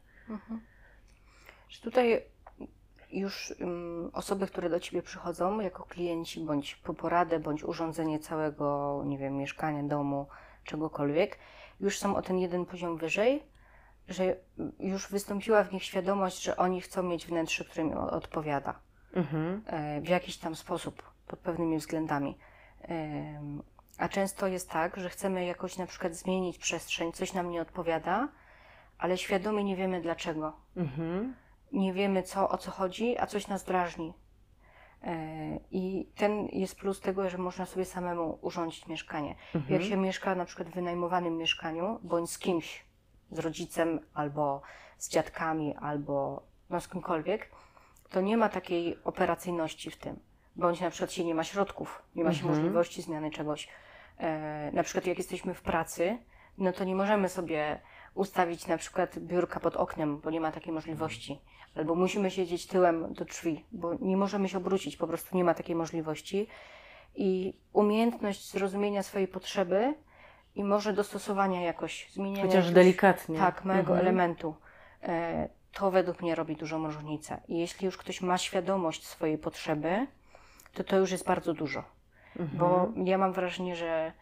Że 1.68 1.80
tutaj 1.80 2.22
już 3.10 3.54
ym, 3.60 4.10
osoby, 4.12 4.46
które 4.46 4.70
do 4.70 4.80
Ciebie 4.80 5.02
przychodzą 5.02 5.60
jako 5.60 5.82
klienci, 5.84 6.40
bądź 6.40 6.74
po 6.74 6.94
poradę, 6.94 7.40
bądź 7.40 7.64
urządzenie 7.64 8.18
całego, 8.18 9.02
nie 9.06 9.18
wiem, 9.18 9.36
mieszkania, 9.36 9.82
domu, 9.82 10.26
czegokolwiek, 10.64 11.38
już 11.80 11.98
są 11.98 12.16
o 12.16 12.22
ten 12.22 12.38
jeden 12.38 12.66
poziom 12.66 12.96
wyżej, 12.96 13.42
że 14.08 14.36
już 14.80 15.10
wystąpiła 15.10 15.64
w 15.64 15.72
nich 15.72 15.84
świadomość, 15.84 16.42
że 16.42 16.56
oni 16.56 16.80
chcą 16.80 17.02
mieć 17.02 17.26
wnętrze, 17.26 17.64
które 17.64 17.82
im 17.82 17.92
odpowiada. 17.92 18.78
Mhm. 19.14 19.62
e, 19.66 20.00
w 20.00 20.08
jakiś 20.08 20.36
tam 20.36 20.56
sposób, 20.56 21.02
pod 21.26 21.38
pewnymi 21.38 21.78
względami. 21.78 22.38
Em, 22.80 23.62
A 23.98 24.08
często 24.08 24.46
jest 24.46 24.70
tak, 24.70 24.96
że 24.96 25.08
chcemy 25.10 25.44
jakoś 25.44 25.76
na 25.78 25.86
przykład 25.86 26.14
zmienić 26.14 26.58
przestrzeń, 26.58 27.12
coś 27.12 27.32
nam 27.32 27.50
nie 27.50 27.60
odpowiada, 27.62 28.28
ale 28.98 29.18
świadomie 29.18 29.64
nie 29.64 29.76
wiemy 29.76 30.00
dlaczego. 30.00 30.52
Mhm. 30.76 31.34
Nie 31.72 31.92
wiemy 31.92 32.22
co, 32.22 32.48
o 32.48 32.58
co 32.58 32.70
chodzi, 32.70 33.18
a 33.18 33.26
coś 33.26 33.48
nas 33.48 33.64
drażni. 33.64 34.12
E, 35.02 35.14
I 35.70 36.08
ten 36.16 36.46
jest 36.52 36.76
plus 36.76 37.00
tego, 37.00 37.30
że 37.30 37.38
można 37.38 37.66
sobie 37.66 37.84
samemu 37.84 38.38
urządzić 38.42 38.86
mieszkanie. 38.86 39.34
Mhm. 39.54 39.72
Jak 39.74 39.82
się 39.90 39.96
mieszka 39.96 40.34
na 40.34 40.44
przykład 40.44 40.68
w 40.68 40.74
wynajmowanym 40.74 41.36
mieszkaniu, 41.36 41.98
bądź 42.02 42.30
z 42.30 42.38
kimś, 42.38 42.84
z 43.30 43.38
rodzicem, 43.38 44.00
albo 44.14 44.62
z 44.98 45.08
dziadkami, 45.08 45.74
albo 45.76 46.42
no 46.70 46.80
z 46.80 46.88
kimkolwiek, 46.88 47.50
to 48.10 48.20
nie 48.20 48.36
ma 48.36 48.48
takiej 48.48 48.98
operacyjności 49.04 49.90
w 49.90 49.96
tym. 49.96 50.18
Bądź 50.56 50.80
na 50.80 50.90
przykład 50.90 51.12
się 51.12 51.24
nie 51.24 51.34
ma 51.34 51.44
środków, 51.44 52.02
nie 52.14 52.24
ma 52.24 52.32
się 52.32 52.40
Mhm. 52.40 52.54
możliwości 52.56 53.02
zmiany 53.02 53.30
czegoś. 53.30 53.68
E, 54.18 54.70
na 54.72 54.82
przykład 54.82 55.06
jak 55.06 55.18
jesteśmy 55.18 55.54
w 55.54 55.62
pracy, 55.62 56.18
no 56.58 56.72
to 56.72 56.84
nie 56.84 56.94
możemy 56.94 57.28
sobie 57.28 57.80
ustawić 58.14 58.66
na 58.66 58.78
przykład 58.78 59.18
biurka 59.18 59.60
pod 59.60 59.76
oknem, 59.76 60.18
bo 60.20 60.30
nie 60.30 60.40
ma 60.40 60.52
takiej 60.52 60.72
możliwości. 60.72 61.40
Albo 61.76 61.94
musimy 61.94 62.30
siedzieć 62.30 62.66
tyłem 62.66 63.12
do 63.14 63.24
drzwi, 63.24 63.64
bo 63.72 63.94
nie 64.00 64.16
możemy 64.16 64.48
się 64.48 64.58
obrócić, 64.58 64.96
po 64.96 65.06
prostu 65.06 65.36
nie 65.36 65.44
ma 65.44 65.54
takiej 65.54 65.76
możliwości. 65.76 66.46
I 67.14 67.54
umiejętność 67.72 68.50
zrozumienia 68.52 69.02
swojej 69.02 69.28
potrzeby 69.28 69.94
i 70.54 70.64
może 70.64 70.92
dostosowania 70.92 71.60
jakoś, 71.62 72.10
zmieniania 72.12 72.46
Chociaż 72.46 72.70
delikatnie. 72.70 73.38
tak, 73.38 73.64
małego 73.64 73.92
Mhm. 73.92 74.00
elementu. 74.00 74.54
E, 75.02 75.48
to 75.72 75.90
według 75.90 76.22
mnie 76.22 76.34
robi 76.34 76.56
dużą 76.56 76.86
różnicę. 76.86 77.40
I 77.48 77.58
jeśli 77.58 77.86
już 77.86 77.96
ktoś 77.98 78.20
ma 78.20 78.38
świadomość 78.38 79.06
swojej 79.06 79.38
potrzeby, 79.38 80.06
to 80.74 80.84
to 80.84 80.96
już 80.98 81.10
jest 81.12 81.24
bardzo 81.26 81.54
dużo. 81.54 81.84
Mhm. 82.38 82.58
Bo 82.58 82.92
ja 83.04 83.18
mam 83.18 83.32
wrażenie, 83.32 83.76
że 83.76 84.12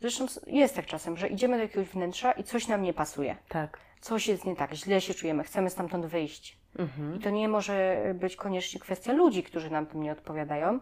zresztą 0.00 0.26
jest 0.46 0.76
tak 0.76 0.86
czasem, 0.86 1.16
że 1.16 1.28
idziemy 1.28 1.56
do 1.56 1.62
jakiegoś 1.62 1.88
wnętrza 1.88 2.32
i 2.32 2.44
coś 2.44 2.68
nam 2.68 2.82
nie 2.82 2.94
pasuje. 2.94 3.36
Tak. 3.48 3.78
Coś 4.00 4.28
jest 4.28 4.44
nie 4.44 4.56
tak, 4.56 4.72
źle 4.74 5.00
się 5.00 5.14
czujemy, 5.14 5.44
chcemy 5.44 5.70
stamtąd 5.70 6.06
wyjść. 6.06 6.58
Mhm. 6.78 7.16
I 7.16 7.18
to 7.18 7.30
nie 7.30 7.48
może 7.48 8.04
być 8.14 8.36
koniecznie 8.36 8.80
kwestia 8.80 9.12
ludzi, 9.12 9.42
którzy 9.42 9.70
nam 9.70 9.86
tym 9.86 10.02
nie 10.02 10.12
odpowiadają, 10.12 10.80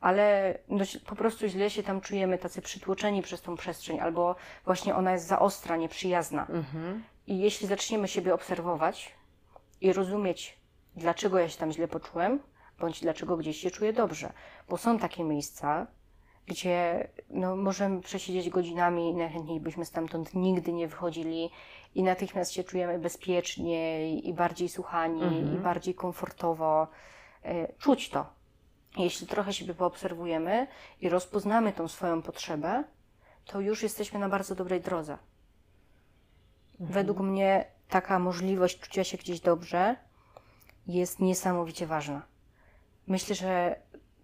ale 0.00 0.58
no, 0.68 0.84
po 1.06 1.16
prostu 1.16 1.48
źle 1.48 1.70
się 1.70 1.82
tam 1.82 2.00
czujemy, 2.00 2.38
tacy 2.38 2.62
przytłoczeni 2.62 3.22
przez 3.22 3.42
tą 3.42 3.56
przestrzeń, 3.56 4.00
albo 4.00 4.36
właśnie 4.64 4.94
ona 4.94 5.12
jest 5.12 5.26
za 5.26 5.38
ostra, 5.38 5.76
nieprzyjazna. 5.76 6.46
Mhm. 6.48 7.04
I 7.26 7.38
jeśli 7.38 7.66
zaczniemy 7.66 8.08
siebie 8.08 8.34
obserwować 8.34 9.14
i 9.80 9.92
rozumieć, 9.92 10.58
dlaczego 10.96 11.38
ja 11.38 11.48
się 11.48 11.58
tam 11.58 11.72
źle 11.72 11.88
poczułem, 11.88 12.40
bądź 12.78 13.00
dlaczego 13.00 13.36
gdzieś 13.36 13.56
się 13.56 13.70
czuję 13.70 13.92
dobrze, 13.92 14.32
bo 14.68 14.76
są 14.76 14.98
takie 14.98 15.24
miejsca, 15.24 15.86
gdzie 16.46 17.08
no, 17.30 17.56
możemy 17.56 18.00
przesiedzieć 18.00 18.50
godzinami 18.50 19.10
i 19.10 19.14
najchętniej 19.14 19.60
byśmy 19.60 19.84
stamtąd 19.84 20.34
nigdy 20.34 20.72
nie 20.72 20.88
wychodzili 20.88 21.50
i 21.94 22.02
natychmiast 22.02 22.52
się 22.52 22.64
czujemy 22.64 22.98
bezpiecznie 22.98 24.10
i 24.18 24.34
bardziej 24.34 24.68
słuchani 24.68 25.22
Mhm. 25.22 25.54
i 25.54 25.58
bardziej 25.58 25.94
komfortowo. 25.94 26.88
E, 27.44 27.72
Czuć 27.78 28.10
to. 28.10 28.26
Jeśli 28.96 29.26
trochę 29.26 29.52
siebie 29.52 29.74
poobserwujemy 29.74 30.66
i 31.00 31.08
rozpoznamy 31.08 31.72
tą 31.72 31.88
swoją 31.88 32.22
potrzebę, 32.22 32.84
to 33.44 33.60
już 33.60 33.82
jesteśmy 33.82 34.18
na 34.18 34.28
bardzo 34.28 34.54
dobrej 34.54 34.80
drodze. 34.80 35.18
Według 36.80 37.18
mnie 37.20 37.64
taka 37.88 38.18
możliwość 38.18 38.80
czucia 38.80 39.04
się 39.04 39.18
gdzieś 39.18 39.40
dobrze 39.40 39.96
jest 40.86 41.20
niesamowicie 41.20 41.86
ważna. 41.86 42.22
Myślę, 43.06 43.34
że 43.34 43.80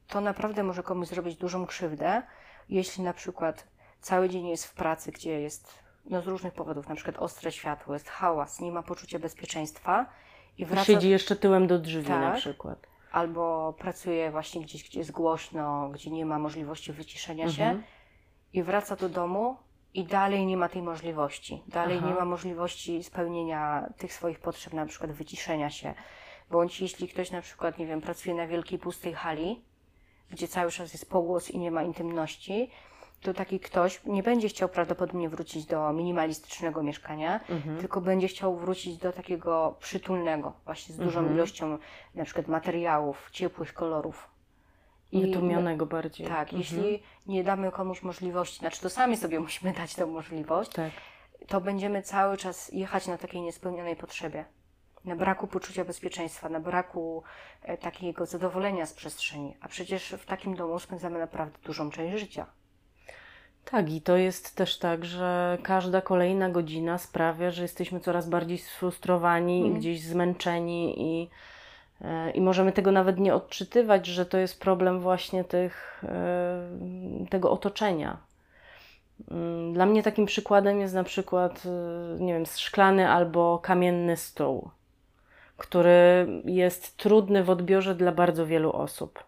to 0.08 0.20
naprawdę 0.20 0.62
może 0.62 0.82
komuś 0.82 1.08
zrobić 1.08 1.36
dużą 1.36 1.66
krzywdę, 1.66 2.22
jeśli 2.68 3.04
na 3.04 3.12
przykład 3.12 3.66
cały 4.00 4.28
dzień 4.28 4.46
jest 4.46 4.66
w 4.66 4.74
pracy, 4.74 5.12
gdzie 5.12 5.40
jest 5.40 5.78
no, 6.04 6.22
z 6.22 6.26
różnych 6.26 6.52
powodów, 6.54 6.88
na 6.88 6.94
przykład 6.94 7.18
ostre 7.18 7.52
światło, 7.52 7.94
jest 7.94 8.08
hałas, 8.08 8.60
nie 8.60 8.72
ma 8.72 8.82
poczucia 8.82 9.18
bezpieczeństwa 9.18 10.06
i 10.58 10.64
wraca 10.64 10.84
Siedzi 10.84 11.08
jeszcze 11.10 11.36
tyłem 11.36 11.66
do 11.66 11.78
drzwi 11.78 12.08
na 12.10 12.30
Tak. 12.30 12.36
przykład. 12.40 12.86
albo 13.12 13.72
pracuje 13.78 14.30
właśnie 14.30 14.60
gdzieś, 14.62 14.84
gdzie 14.84 14.98
jest 14.98 15.10
głośno, 15.12 15.88
gdzie 15.88 16.10
nie 16.10 16.26
ma 16.26 16.38
możliwości 16.38 16.92
wyciszenia 16.92 17.50
się 17.52 17.64
Mhm. 17.64 17.82
i 18.52 18.62
wraca 18.62 18.96
do 18.96 19.08
domu 19.08 19.56
i 19.94 20.04
dalej 20.04 20.46
nie 20.46 20.56
ma 20.56 20.68
tej 20.68 20.82
możliwości. 20.82 21.62
Dalej 21.68 21.98
Aha. 21.98 22.08
nie 22.08 22.14
ma 22.14 22.24
możliwości 22.24 23.04
spełnienia 23.04 23.88
tych 23.98 24.12
swoich 24.12 24.40
potrzeb, 24.40 24.72
na 24.72 24.86
przykład 24.86 25.12
wyciszenia 25.12 25.70
się. 25.70 25.94
Bądź 26.50 26.80
jeśli 26.80 27.08
ktoś 27.08 27.30
na 27.30 27.40
przykład, 27.42 27.78
nie 27.78 27.86
wiem, 27.86 28.00
pracuje 28.00 28.34
na 28.34 28.46
wielkiej 28.46 28.78
pustej 28.78 29.14
hali, 29.14 29.64
gdzie 30.30 30.48
cały 30.48 30.70
czas 30.70 30.92
jest 30.92 31.10
pogłos 31.10 31.50
i 31.50 31.58
nie 31.58 31.70
ma 31.70 31.82
intymności, 31.82 32.70
to 33.22 33.34
taki 33.34 33.60
ktoś 33.60 34.00
nie 34.04 34.22
będzie 34.22 34.48
chciał 34.48 34.68
prawdopodobnie 34.68 35.28
wrócić 35.28 35.66
do 35.66 35.92
minimalistycznego 35.92 36.82
mieszkania, 36.82 37.40
Mhm. 37.48 37.78
tylko 37.78 38.00
będzie 38.00 38.28
chciał 38.28 38.56
wrócić 38.56 38.96
do 38.98 39.12
takiego 39.12 39.76
przytulnego, 39.80 40.52
właśnie 40.64 40.94
z 40.94 40.98
dużą 40.98 41.20
Mhm. 41.20 41.36
ilością 41.36 41.78
na 42.14 42.24
przykład 42.24 42.48
materiałów, 42.48 43.28
ciepłych 43.32 43.74
kolorów. 43.74 44.28
Nietłumionego 45.12 45.86
bardziej. 45.86 46.26
tak, 46.26 46.52
Mhm. 46.52 46.58
jeśli 46.62 47.02
nie 47.26 47.44
damy 47.44 47.72
komuś 47.72 48.02
możliwości, 48.02 48.58
znaczy 48.58 48.80
to 48.80 48.90
sami 48.90 49.16
sobie 49.16 49.40
musimy 49.46 49.72
dać 49.72 49.94
tę 49.94 50.06
możliwość, 50.06 50.70
Tak. 50.70 50.90
to 51.48 51.60
będziemy 51.60 52.02
cały 52.02 52.36
czas 52.36 52.72
jechać 52.72 53.06
na 53.06 53.18
takiej 53.18 53.40
niespełnionej 53.42 53.96
potrzebie. 53.96 54.44
Na 55.06 55.16
braku 55.16 55.46
poczucia 55.46 55.84
bezpieczeństwa, 55.84 56.48
na 56.48 56.60
braku 56.60 57.22
e, 57.62 57.78
takiego 57.78 58.26
zadowolenia 58.26 58.86
z 58.86 58.92
przestrzeni. 58.92 59.56
A 59.60 59.68
przecież 59.68 60.14
w 60.18 60.26
takim 60.26 60.56
domu 60.56 60.78
spędzamy 60.78 61.18
naprawdę 61.18 61.58
dużą 61.64 61.90
część 61.90 62.18
życia. 62.20 62.46
Tak, 63.70 63.90
i 63.90 64.00
to 64.02 64.16
jest 64.16 64.56
też 64.56 64.78
tak, 64.78 65.04
że 65.04 65.58
każda 65.62 66.00
kolejna 66.00 66.50
godzina 66.50 66.98
sprawia, 66.98 67.50
że 67.50 67.62
jesteśmy 67.62 68.00
coraz 68.00 68.28
bardziej 68.28 68.58
sfrustrowani 68.58 69.58
i 69.58 69.62
Mhm. 69.62 69.80
gdzieś 69.80 70.02
zmęczeni 70.02 70.94
i, 71.02 71.30
e, 72.04 72.30
i 72.30 72.40
możemy 72.40 72.72
tego 72.72 72.92
nawet 72.92 73.18
nie 73.18 73.34
odczytywać, 73.34 74.06
że 74.06 74.26
to 74.26 74.38
jest 74.38 74.60
problem 74.60 75.00
właśnie 75.00 75.44
tych, 75.44 76.04
e, 76.08 77.26
tego 77.30 77.50
otoczenia. 77.50 78.16
Mm, 79.30 79.72
Dla 79.72 79.86
mnie 79.86 80.02
takim 80.02 80.26
przykładem 80.26 80.80
jest 80.80 80.94
na 80.94 81.04
przykład, 81.04 81.62
nie 82.18 82.32
wiem, 82.32 82.46
szklany 82.46 83.08
albo 83.10 83.58
kamienny 83.58 84.16
stół, 84.16 84.70
który 85.56 86.26
jest 86.44 86.96
trudny 86.96 87.44
w 87.44 87.50
odbiorze 87.50 87.94
dla 87.94 88.12
bardzo 88.12 88.46
wielu 88.46 88.72
osób. 88.72 89.24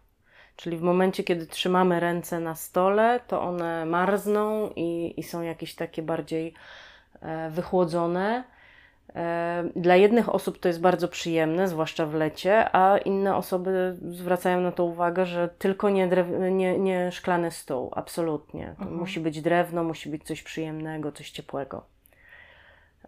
Czyli 0.55 0.77
w 0.77 0.81
momencie, 0.81 1.23
kiedy 1.23 1.47
trzymamy 1.47 1.99
ręce 1.99 2.39
na 2.39 2.55
stole, 2.55 3.19
to 3.27 3.41
one 3.41 3.85
marzną 3.85 4.69
i, 4.75 5.13
i 5.17 5.23
są 5.23 5.41
jakieś 5.41 5.75
takie 5.75 6.01
bardziej 6.01 6.53
e, 7.21 7.49
wychłodzone. 7.49 8.43
E, 9.15 9.63
Dla 9.75 9.95
jednych 9.95 10.35
osób 10.35 10.59
to 10.59 10.67
jest 10.67 10.81
bardzo 10.81 11.07
przyjemne, 11.07 11.67
zwłaszcza 11.67 12.05
w 12.05 12.13
lecie, 12.13 12.75
a 12.75 12.97
inne 12.97 13.35
osoby 13.35 13.97
zwracają 14.09 14.61
na 14.61 14.71
to 14.71 14.83
uwagę, 14.83 15.25
że 15.25 15.49
tylko 15.59 15.89
nie, 15.89 16.07
drew, 16.07 16.27
nie, 16.51 16.79
nie 16.79 17.11
szklany 17.11 17.51
stół, 17.51 17.91
absolutnie. 17.95 18.69
Mhm. 18.69 18.95
musi 18.95 19.19
być 19.19 19.41
drewno, 19.41 19.83
musi 19.83 20.09
być 20.09 20.23
coś 20.23 20.43
przyjemnego, 20.43 21.11
coś 21.11 21.31
ciepłego. 21.31 21.98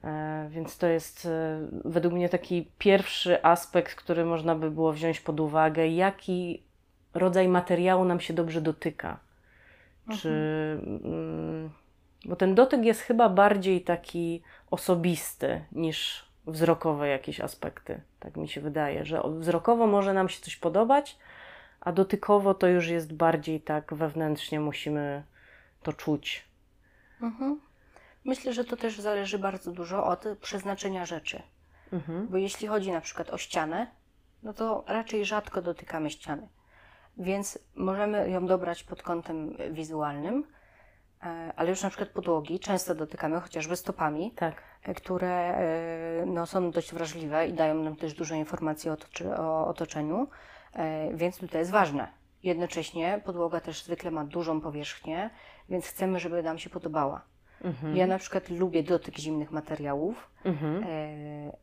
E, 0.04 0.48
Więc 0.50 0.78
to 0.78 0.88
jest 0.88 1.26
e, 1.26 1.60
według 1.86 2.14
mnie 2.14 2.30
taki 2.30 2.72
pierwszy 2.78 3.44
aspekt, 3.44 3.96
który 3.96 4.26
można 4.26 4.56
by 4.56 4.72
było 4.72 4.94
wziąć 4.94 5.20
pod 5.20 5.40
uwagę, 5.40 5.88
jaki 5.88 6.64
rodzaj 7.14 7.48
materiału 7.48 8.06
nam 8.06 8.20
się 8.20 8.34
dobrze 8.34 8.62
dotyka. 8.62 9.20
Czy, 10.12 10.30
mm, 11.04 11.70
bo 12.26 12.36
ten 12.36 12.56
dotyk 12.56 12.86
jest 12.86 13.02
chyba 13.02 13.30
bardziej 13.30 13.82
taki 13.82 14.42
osobisty 14.72 15.66
niż 15.72 16.26
wzrokowe 16.48 17.08
jakieś 17.08 17.40
aspekty. 17.42 18.02
Tak 18.20 18.38
mi 18.38 18.48
się 18.48 18.62
wydaje, 18.62 19.06
że 19.06 19.22
wzrokowo 19.40 19.88
może 19.88 20.14
nam 20.14 20.30
się 20.30 20.42
coś 20.42 20.56
podobać, 20.56 21.18
a 21.82 21.92
dotykowo 21.92 22.54
to 22.54 22.68
już 22.68 22.88
jest 22.88 23.14
bardziej 23.14 23.62
tak 23.62 23.94
wewnętrznie 23.94 24.60
musimy 24.60 25.24
to 25.84 25.94
czuć. 25.94 26.48
Mhm. 27.22 27.60
Myślę, 28.26 28.54
że 28.54 28.64
to 28.64 28.78
też 28.78 29.00
zależy 29.00 29.40
bardzo 29.40 29.72
dużo 29.72 30.06
od 30.06 30.26
przeznaczenia 30.42 31.06
rzeczy. 31.06 31.42
Mhm. 31.94 32.28
Bo 32.28 32.38
jeśli 32.38 32.68
chodzi 32.68 32.92
na 32.92 33.02
przykład 33.02 33.30
o 33.30 33.38
ścianę, 33.38 33.88
no 34.44 34.54
to 34.54 34.84
raczej 34.88 35.26
rzadko 35.26 35.62
dotykamy 35.62 36.10
ściany. 36.10 36.48
Więc 37.18 37.60
możemy 37.76 38.30
ją 38.30 38.46
dobrać 38.46 38.84
pod 38.84 39.04
kątem 39.04 39.58
wizualnym, 39.72 40.44
e, 41.24 41.54
ale 41.56 41.70
już 41.70 41.84
na 41.84 41.90
przykład 41.90 42.10
podłogi 42.10 42.60
często 42.60 42.96
dotykamy 42.96 43.42
chociażby 43.42 43.76
stopami, 43.76 44.32
Tak. 44.32 44.64
e, 44.84 44.94
które 44.94 45.30
e, 45.30 46.26
no, 46.26 46.46
są 46.46 46.72
dość 46.72 46.94
wrażliwe 46.94 47.48
i 47.48 47.54
dają 47.54 47.76
nam 47.76 47.96
też 47.96 48.14
dużo 48.14 48.36
informacji 48.36 48.90
o, 48.90 48.98
o 49.38 49.68
otoczeniu, 49.68 50.28
więc 51.14 51.38
tutaj 51.38 51.60
jest 51.60 51.72
ważne. 51.72 52.08
Jednocześnie 52.44 53.22
podłoga 53.26 53.60
też 53.60 53.84
zwykle 53.84 54.12
ma 54.12 54.26
dużą 54.26 54.62
powierzchnię, 54.62 55.30
więc 55.70 55.88
chcemy, 55.88 56.20
żeby 56.20 56.44
nam 56.44 56.60
się 56.60 56.70
podobała. 56.70 57.22
Mhm. 57.64 57.96
Ja 57.96 58.08
na 58.08 58.18
przykład 58.18 58.50
lubię 58.50 58.84
dotyk 58.84 59.18
zimnych 59.18 59.52
materiałów, 59.52 60.32
Mhm. 60.46 60.84
E, 60.84 60.88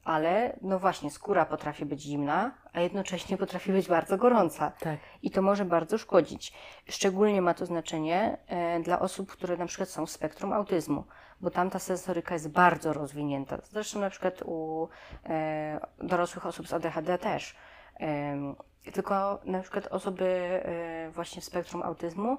ale 0.05 0.57
no 0.63 0.79
właśnie, 0.79 1.11
skóra 1.11 1.45
potrafi 1.47 1.87
być 1.87 2.03
zimna, 2.03 2.51
a 2.73 2.81
jednocześnie 2.81 3.37
potrafi 3.37 3.73
być 3.73 3.89
bardzo 3.89 4.17
gorąca. 4.17 4.73
Tak. 4.81 4.99
I 5.23 5.31
to 5.31 5.43
może 5.43 5.65
bardzo 5.65 5.99
szkodzić. 5.99 6.53
Szczególnie 6.89 7.43
ma 7.43 7.55
to 7.55 7.67
znaczenie 7.67 8.39
e, 8.47 8.81
dla 8.81 9.01
osób, 9.01 9.33
które 9.33 9.57
na 9.57 9.67
przykład 9.67 9.89
są 9.89 10.07
w 10.07 10.11
spektrum 10.11 10.53
autyzmu, 10.53 11.05
bo 11.41 11.51
tam 11.51 11.71
ta 11.71 11.79
sensoryka 11.79 12.35
jest 12.35 12.49
bardzo 12.49 12.93
rozwinięta. 12.93 13.59
Zresztą 13.65 14.01
na 14.01 14.11
przykład 14.11 14.43
u 14.45 14.89
e, 15.25 15.81
dorosłych 15.99 16.47
osób 16.47 16.69
z 16.69 16.73
ADHD 16.73 17.19
też. 17.19 17.57
Em, 17.95 18.57
tylko 18.93 19.41
na 19.45 19.61
przykład 19.61 19.87
osoby 19.87 20.25
e, 20.25 21.11
właśnie 21.11 21.43
w 21.43 21.45
spektrum 21.45 21.83
autyzmu 21.83 22.39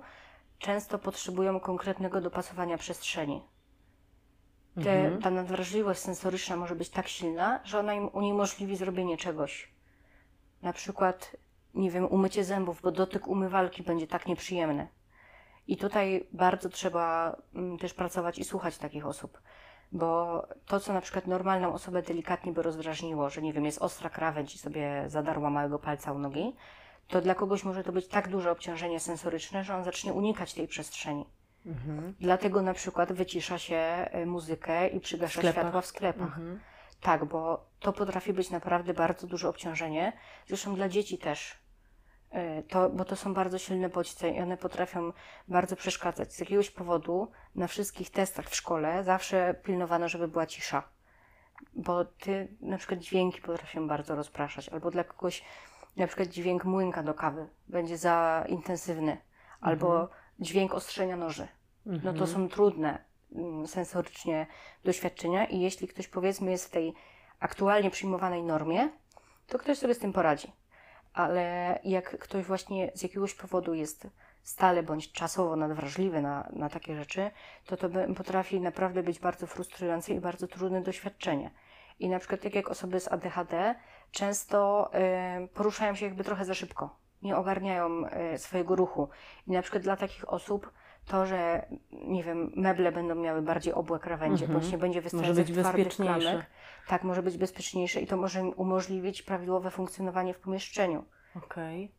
często 0.60 1.00
potrzebują 1.00 1.60
konkretnego 1.60 2.22
dopasowania 2.22 2.78
przestrzeni. 2.78 3.42
Te, 4.84 4.92
Mhm. 4.92 5.22
Ta 5.22 5.30
nadwrażliwość 5.30 6.00
sensoryczna 6.00 6.56
może 6.56 6.76
być 6.76 6.90
tak 6.90 7.08
silna, 7.08 7.60
że 7.64 7.80
ona 7.80 7.94
im 7.94 8.10
uniemożliwi 8.14 8.76
zrobienie 8.76 9.18
czegoś. 9.18 9.72
Na 10.62 10.74
przykład, 10.74 11.36
nie 11.74 11.92
wiem, 11.92 12.06
umycie 12.06 12.44
zębów, 12.44 12.82
bo 12.82 12.92
dotyk 12.92 13.28
umywalki 13.28 13.84
będzie 13.84 14.08
tak 14.08 14.28
nieprzyjemny. 14.28 14.88
I 15.68 15.78
tutaj 15.78 16.28
bardzo 16.32 16.70
trzeba 16.70 17.36
mm, 17.56 17.78
też 17.78 17.94
pracować 17.94 18.40
i 18.40 18.44
słuchać 18.44 18.78
takich 18.78 19.06
osób. 19.06 19.42
Bo 19.92 20.48
to, 20.66 20.80
co 20.80 20.94
na 20.94 21.02
przykład 21.02 21.28
normalną 21.28 21.74
osobę 21.74 22.02
delikatnie 22.02 22.52
by 22.52 22.62
rozdrażniło, 22.62 23.30
że 23.30 23.42
nie 23.42 23.54
wiem, 23.54 23.66
jest 23.66 23.82
ostra 23.82 24.10
krawędź 24.10 24.56
i 24.56 24.60
sobie 24.60 25.04
zadarła 25.08 25.50
małego 25.50 25.80
palca 25.80 26.12
u 26.12 26.20
nogi, 26.20 26.56
to 27.10 27.22
dla 27.22 27.36
kogoś 27.36 27.64
może 27.64 27.84
to 27.84 27.92
być 27.92 28.08
tak 28.08 28.28
duże 28.28 28.52
obciążenie 28.52 29.00
sensoryczne, 29.00 29.64
że 29.64 29.76
on 29.76 29.84
zacznie 29.84 30.14
unikać 30.14 30.54
tej 30.54 30.68
przestrzeni. 30.68 31.26
Mhm. 31.66 32.16
Dlatego 32.20 32.62
na 32.62 32.74
przykład 32.74 33.14
wycisza 33.14 33.58
się 33.58 34.10
y, 34.16 34.26
muzykę 34.26 34.88
i 34.88 35.00
przygasza 35.00 35.40
sklepach. 35.40 35.64
światła 35.64 35.82
w 35.82 35.86
sklepach. 35.86 36.28
Mhm. 36.38 36.60
Tak, 37.02 37.26
bo 37.26 37.66
to 37.80 37.94
potrafi 37.94 38.34
być 38.34 38.50
naprawdę 38.50 38.94
bardzo 38.94 39.28
duże 39.28 39.50
obciążenie. 39.50 40.14
Zresztą 40.48 40.76
dla 40.76 40.90
dzieci 40.90 41.18
też. 41.18 41.58
Y, 42.60 42.64
To, 42.64 42.90
bo 42.90 43.06
to 43.06 43.16
są 43.16 43.34
bardzo 43.34 43.58
silne 43.58 43.90
bodźce 43.90 44.30
i 44.30 44.40
one 44.42 44.58
potrafią 44.58 45.14
bardzo 45.48 45.76
przeszkadzać. 45.76 46.34
Z 46.34 46.40
jakiegoś 46.40 46.70
powodu 46.72 47.32
na 47.56 47.68
wszystkich 47.68 48.10
testach 48.12 48.50
w 48.50 48.56
szkole 48.56 49.04
zawsze 49.04 49.54
pilnowano, 49.64 50.10
żeby 50.10 50.28
była 50.28 50.46
cisza. 50.46 50.84
Bo 51.74 52.06
ty, 52.06 52.48
na 52.62 52.78
przykład 52.78 53.00
dźwięki 53.00 53.42
potrafią 53.42 53.88
bardzo 53.88 54.16
rozpraszać, 54.16 54.70
albo 54.70 54.92
dla 54.92 55.04
kogoś 55.04 55.44
na 55.98 56.08
przykład 56.08 56.30
dźwięk 56.30 56.66
młynka 56.66 57.04
do 57.04 57.14
kawy 57.14 57.48
będzie 57.68 57.98
za 57.98 58.46
intensywny, 58.48 59.18
albo 59.62 60.10
dźwięk 60.40 60.74
ostrzenia 60.74 61.18
noży. 61.18 61.48
No 61.86 62.14
to 62.14 62.28
są 62.28 62.50
trudne 62.50 63.04
mm, 63.36 63.68
sensorycznie 63.68 64.48
doświadczenia 64.84 65.46
i 65.46 65.60
jeśli 65.60 65.88
ktoś 65.88 66.08
powiedzmy 66.08 66.52
jest 66.52 66.66
w 66.66 66.70
tej 66.70 66.94
aktualnie 67.40 67.92
przyjmowanej 67.92 68.44
normie, 68.44 68.90
to 69.48 69.60
ktoś 69.60 69.78
sobie 69.78 69.94
z 69.94 70.00
tym 70.00 70.14
poradzi. 70.14 70.52
Ale 71.14 71.80
jak 71.84 72.20
ktoś 72.20 72.46
właśnie 72.46 72.92
z 72.96 73.04
jakiegoś 73.04 73.34
powodu 73.34 73.74
jest 73.74 74.08
stale 74.44 74.84
bądź 74.84 75.12
czasowo 75.12 75.56
nadwrażliwy 75.56 76.22
na, 76.22 76.50
na 76.54 76.70
takie 76.70 76.96
rzeczy, 76.96 77.32
to 77.66 77.78
to 77.78 77.90
potrafi 78.18 78.62
naprawdę 78.62 79.04
być 79.04 79.20
bardzo 79.20 79.48
frustrujące 79.48 80.14
i 80.14 80.20
bardzo 80.20 80.48
trudne 80.48 80.82
doświadczenie. 80.82 81.52
I 82.00 82.10
na 82.10 82.20
przykład 82.20 82.42
tak 82.42 82.56
jak 82.56 82.70
osoby 82.70 83.00
z 83.00 83.08
ADHD 83.08 83.76
często 84.12 84.90
poruszają 85.54 85.96
się 85.96 86.06
jakby 86.06 86.24
trochę 86.24 86.46
za 86.46 86.54
szybko, 86.54 86.96
nie 87.22 87.38
ogarniają 87.38 88.06
y, 88.34 88.38
swojego 88.38 88.76
ruchu. 88.76 89.10
I 89.48 89.52
na 89.52 89.62
przykład 89.62 89.84
dla 89.84 89.96
takich 89.96 90.34
osób 90.34 90.72
to, 91.06 91.26
że 91.26 91.66
nie 91.92 92.24
wiem, 92.24 92.52
meble 92.56 92.92
będą 92.92 93.16
miały 93.16 93.42
bardziej 93.42 93.74
obłe 93.74 94.00
krawędzie, 94.00 94.46
Mhm. 94.46 94.60
bądź 94.60 94.72
nie 94.72 94.78
będzie 94.78 95.02
być 95.02 95.12
twardych 95.14 95.56
bezpieczniejsze. 95.56 96.20
klamek, 96.30 96.46
tak, 96.88 97.04
może 97.04 97.24
być 97.24 97.38
bezpieczniejsze 97.38 98.02
i 98.02 98.08
to 98.08 98.18
może 98.18 98.40
im 98.40 98.54
umożliwić 98.56 99.22
prawidłowe 99.22 99.72
funkcjonowanie 99.72 100.34
w 100.34 100.40
pomieszczeniu. 100.40 101.06
Okej. 101.36 101.92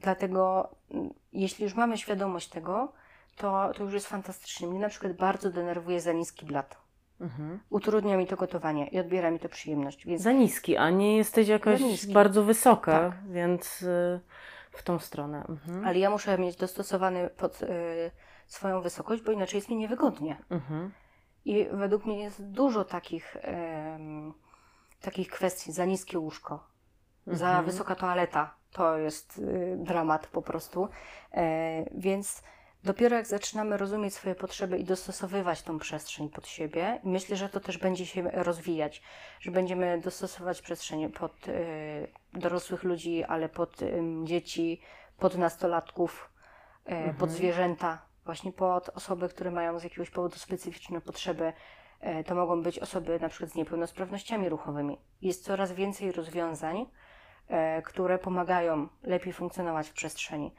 Dlatego, 0.00 0.68
mm, 0.90 1.10
jeśli 1.32 1.64
już 1.64 1.74
mamy 1.74 1.98
świadomość 1.98 2.48
tego, 2.48 2.92
to, 3.36 3.70
to 3.76 3.82
już 3.82 3.92
jest 3.92 4.06
fantastycznie. 4.06 4.68
Mnie 4.68 4.78
na 4.80 4.88
przykład 4.88 5.12
bardzo 5.12 5.50
denerwuje 5.50 6.00
za 6.00 6.12
niski 6.12 6.46
blat. 6.46 6.76
Mhm. 7.20 7.60
Utrudnia 7.70 8.16
mi 8.16 8.26
to 8.26 8.36
gotowanie 8.36 8.86
i 8.86 8.98
odbiera 9.00 9.30
mi 9.30 9.38
to 9.38 9.48
przyjemność. 9.48 10.06
Więc 10.06 10.22
Za 10.22 10.32
niski, 10.32 10.76
a 10.76 10.90
nie 10.90 11.16
jesteś 11.16 11.48
jakaś 11.48 12.06
bardzo 12.06 12.42
wysoka, 12.44 12.92
Tak. 12.98 13.30
więc 13.32 13.82
y, 13.82 14.20
w 14.70 14.82
tą 14.82 14.98
stronę. 14.98 15.44
Mhm. 15.48 15.84
Ale 15.86 15.98
ja 15.98 16.10
muszę 16.10 16.38
mieć 16.38 16.56
dostosowany 16.56 17.30
pod 17.36 17.62
y, 17.62 17.66
swoją 18.46 18.80
wysokość, 18.80 19.22
bo 19.22 19.32
inaczej 19.32 19.58
jest 19.58 19.68
mi 19.68 19.76
niewygodnie. 19.76 20.36
Mhm. 20.50 20.92
I 21.44 21.66
według 21.72 22.04
mnie 22.06 22.20
jest 22.22 22.44
dużo 22.44 22.84
takich, 22.84 23.36
takich 25.00 25.28
kwestii. 25.30 25.72
Za 25.72 25.84
niskie 25.84 26.18
łóżko, 26.18 26.66
za 27.26 27.46
Mhm. 27.48 27.64
wysoka 27.64 27.94
toaleta. 27.94 28.54
To 28.72 28.96
jest 28.98 29.38
y, 29.38 29.76
dramat 29.78 30.26
po 30.26 30.42
prostu. 30.42 30.88
E, 31.32 31.84
więc 31.94 32.42
dopiero 32.84 33.16
jak 33.16 33.26
zaczynamy 33.26 33.76
rozumieć 33.76 34.14
swoje 34.14 34.34
potrzeby 34.34 34.78
i 34.78 34.84
dostosowywać 34.84 35.62
tą 35.62 35.78
przestrzeń 35.78 36.28
pod 36.28 36.46
siebie, 36.46 37.00
myślę, 37.04 37.36
że 37.36 37.48
to 37.48 37.60
też 37.60 37.78
będzie 37.78 38.06
się 38.06 38.30
rozwijać, 38.30 39.02
że 39.40 39.50
będziemy 39.50 40.00
dostosować 40.00 40.62
przestrzeń 40.62 41.12
pod 41.12 41.48
y, 41.48 42.08
dorosłych 42.34 42.82
ludzi, 42.82 43.24
ale 43.24 43.48
pod 43.48 43.82
ym, 43.82 44.26
dzieci, 44.26 44.80
pod 45.18 45.38
nastolatków, 45.38 46.30
e, 46.84 47.14
pod 47.14 47.30
zwierzęta, 47.30 48.02
właśnie 48.24 48.52
pod 48.52 48.88
osoby, 48.88 49.28
które 49.28 49.50
mają 49.50 49.78
z 49.78 49.84
jakiegoś 49.84 50.10
powodu 50.10 50.36
specyficzne 50.36 51.00
potrzeby. 51.00 51.52
E, 52.00 52.24
To 52.24 52.34
mogą 52.34 52.62
być 52.62 52.78
osoby 52.78 53.20
na 53.20 53.28
przykład 53.28 53.50
z 53.50 53.54
niepełnosprawnościami 53.54 54.48
ruchowymi. 54.48 54.98
Jest 55.22 55.44
coraz 55.44 55.72
więcej 55.72 56.12
rozwiązań, 56.12 56.86
e, 57.48 57.82
które 57.82 58.18
pomagają 58.18 58.88
lepiej 59.02 59.32
funkcjonować 59.32 59.88
w 59.88 59.92
przestrzeni. 59.92 60.54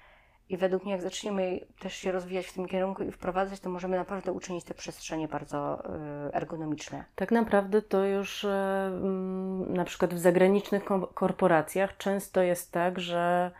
I 0.49 0.57
według 0.57 0.83
mnie, 0.83 0.91
jak 0.91 1.01
zaczniemy 1.01 1.59
też 1.79 1.93
się 1.93 2.11
rozwijać 2.11 2.45
w 2.47 2.53
tym 2.53 2.67
kierunku 2.67 3.03
i 3.03 3.11
wprowadzać, 3.11 3.59
to 3.59 3.69
możemy 3.69 3.97
naprawdę 3.97 4.31
uczynić 4.31 4.63
te 4.63 4.73
przestrzenie 4.73 5.27
bardzo 5.27 5.85
e, 5.85 6.33
ergonomiczne. 6.33 7.05
Tak 7.15 7.31
naprawdę 7.31 7.81
to 7.81 8.05
już 8.05 8.45
e, 8.45 8.49
mm, 8.87 9.73
na 9.73 9.85
przykład 9.85 10.13
w 10.13 10.17
zagranicznych 10.19 10.85
ko- 10.85 11.07
korporacjach 11.07 11.97
często 11.97 12.41
jest 12.41 12.71
tak, 12.71 12.99
że 12.99 13.51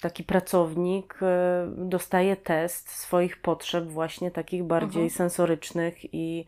taki 0.00 0.24
pracownik 0.24 1.18
e, 1.22 1.66
dostaje 1.76 2.36
test 2.36 2.90
swoich 2.90 3.40
potrzeb 3.42 3.84
właśnie 3.84 4.30
takich 4.30 4.64
bardziej 4.64 5.02
Mhm. 5.02 5.10
sensorycznych 5.10 6.14
i 6.14 6.46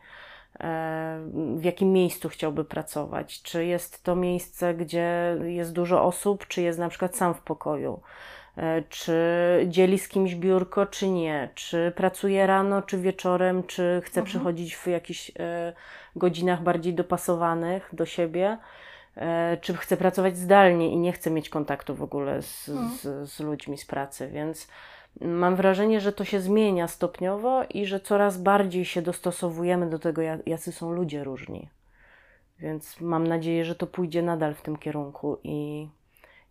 e, 0.61 1.21
w 1.57 1.65
jakim 1.65 1.93
miejscu 1.93 2.29
chciałby 2.29 2.65
pracować. 2.65 3.43
Czy 3.43 3.65
jest 3.65 4.03
to 4.03 4.17
miejsce, 4.17 4.75
gdzie 4.75 5.37
jest 5.45 5.73
dużo 5.73 6.05
osób, 6.05 6.47
czy 6.47 6.63
jest 6.63 6.79
na 6.79 6.89
przykład 6.89 7.17
sam 7.17 7.35
w 7.35 7.41
pokoju. 7.41 8.01
E, 8.57 8.83
Czy 8.89 9.15
dzieli 9.69 9.99
z 9.99 10.09
kimś 10.09 10.35
biurko, 10.35 10.87
czy 10.87 11.09
nie? 11.09 11.49
Czy 11.55 11.93
pracuje 11.97 12.47
rano, 12.47 12.83
czy 12.83 12.99
wieczorem, 12.99 13.63
czy 13.63 14.01
chce 14.05 14.23
przychodzić 14.23 14.77
w 14.77 14.87
jakichś 14.87 15.31
e, 15.39 15.73
godzinach 16.17 16.63
bardziej 16.63 16.95
dopasowanych 16.95 17.89
do 17.93 18.07
siebie? 18.07 18.59
E, 19.17 19.57
Czy 19.61 19.75
chce 19.75 19.97
pracować 19.97 20.37
zdalnie 20.37 20.91
i 20.91 20.97
nie 20.97 21.13
chce 21.13 21.31
mieć 21.31 21.49
kontaktu 21.49 21.95
w 21.95 22.03
ogóle 22.03 22.43
z, 22.43 22.65
z, 23.01 23.31
z 23.31 23.41
ludźmi 23.41 23.79
z 23.79 23.85
pracy? 23.87 24.29
Więc 24.29 24.69
mam 25.21 25.57
wrażenie, 25.57 26.01
że 26.01 26.13
to 26.13 26.25
się 26.25 26.41
zmienia 26.41 26.89
stopniowo 26.89 27.65
i 27.71 27.87
że 27.87 28.01
coraz 28.01 28.39
bardziej 28.39 28.85
się 28.85 29.03
dostosowujemy 29.03 29.91
do 29.91 29.99
tego, 29.99 30.23
ja- 30.23 30.39
jacy 30.47 30.73
są 30.73 30.93
ludzie 30.93 31.25
różni. 31.25 31.69
Więc 32.59 33.01
mam 33.01 33.27
nadzieję, 33.27 33.65
że 33.65 33.75
to 33.75 33.87
pójdzie 33.87 34.23
nadal 34.23 34.55
w 34.55 34.63
tym 34.63 34.77
kierunku 34.77 35.39
i, 35.45 35.89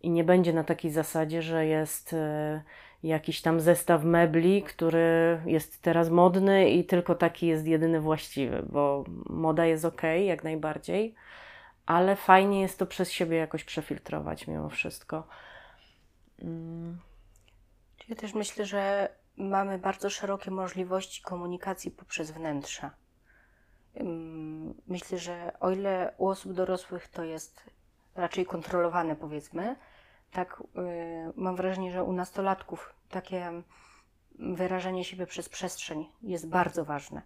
i 0.06 0.10
nie 0.10 0.24
będzie 0.24 0.52
na 0.52 0.64
takiej 0.64 0.90
zasadzie, 0.90 1.42
że 1.42 1.66
jest 1.66 2.12
e, 2.12 2.62
jakiś 3.02 3.42
tam 3.42 3.60
zestaw 3.60 4.04
mebli, 4.04 4.62
który 4.62 5.40
jest 5.46 5.82
teraz 5.82 6.10
modny 6.10 6.70
i 6.70 6.84
tylko 6.84 7.14
taki 7.14 7.46
jest 7.46 7.66
jedyny 7.66 8.00
właściwy, 8.00 8.62
bo 8.70 9.04
moda 9.30 9.66
jest 9.66 9.84
ok, 9.84 10.02
jak 10.26 10.44
najbardziej, 10.44 11.14
ale 11.86 12.16
fajnie 12.16 12.60
jest 12.60 12.78
to 12.78 12.86
przez 12.86 13.12
siebie 13.12 13.36
jakoś 13.36 13.64
przefiltrować 13.64 14.46
mimo 14.46 14.68
wszystko. 14.68 15.26
Mm, 16.42 16.98
Ja 18.08 18.16
też 18.16 18.34
myślę, 18.34 18.66
że 18.66 19.08
mamy 19.36 19.78
bardzo 19.78 20.10
szerokie 20.10 20.50
możliwości 20.50 21.22
komunikacji 21.22 21.90
poprzez 21.90 22.30
wnętrze. 22.30 22.90
Ym, 24.00 24.74
Myślę, 24.86 25.18
że 25.18 25.52
o 25.60 25.70
ile 25.70 26.14
u 26.18 26.28
osób 26.28 26.52
dorosłych 26.52 27.08
to 27.08 27.24
jest 27.24 27.70
raczej 28.14 28.46
kontrolowane, 28.46 29.16
powiedzmy, 29.16 29.76
tak 30.36 30.62
y, 30.78 31.32
mam 31.36 31.56
wrażenie, 31.56 31.92
że 31.92 32.04
u 32.04 32.12
nastolatków 32.12 32.94
takie 33.10 33.62
wyrażenie 34.38 35.04
siebie 35.04 35.26
przez 35.26 35.48
przestrzeń 35.48 36.06
jest 36.22 36.48
bardzo 36.48 36.84
ważne. 36.84 37.22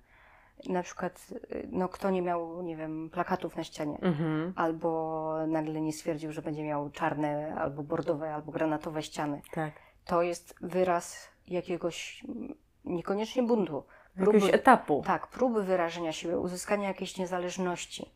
Na 0.69 0.83
przykład, 0.83 1.27
y, 1.53 1.69
no, 1.73 1.89
kto 1.89 2.11
nie 2.11 2.23
miał, 2.23 2.63
nie 2.63 2.77
wiem, 2.77 3.11
plakatów 3.11 3.57
na 3.57 3.65
ścianie, 3.65 3.99
mhm, 4.03 4.53
albo 4.57 5.35
nagle 5.47 5.81
nie 5.81 5.93
stwierdził, 5.93 6.33
że 6.33 6.43
będzie 6.43 6.65
miał 6.65 6.91
czarne, 6.91 7.55
albo 7.59 7.83
bordowe, 7.83 8.35
albo 8.35 8.53
granatowe 8.53 9.03
ściany 9.03 9.43
tak. 9.53 9.73
to 10.05 10.23
jest 10.23 10.55
wyraz 10.61 11.29
jakiegoś 11.49 12.25
mm, 12.29 12.55
niekoniecznie 12.85 13.43
buntu. 13.43 13.85
Jakiegoś 14.17 14.55
etapu. 14.55 15.03
tak, 15.07 15.27
próby 15.27 15.63
wyrażenia 15.65 16.13
siebie, 16.13 16.39
uzyskania 16.39 16.89
jakiejś 16.89 17.19
niezależności. 17.19 18.11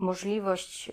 Możliwość 0.00 0.90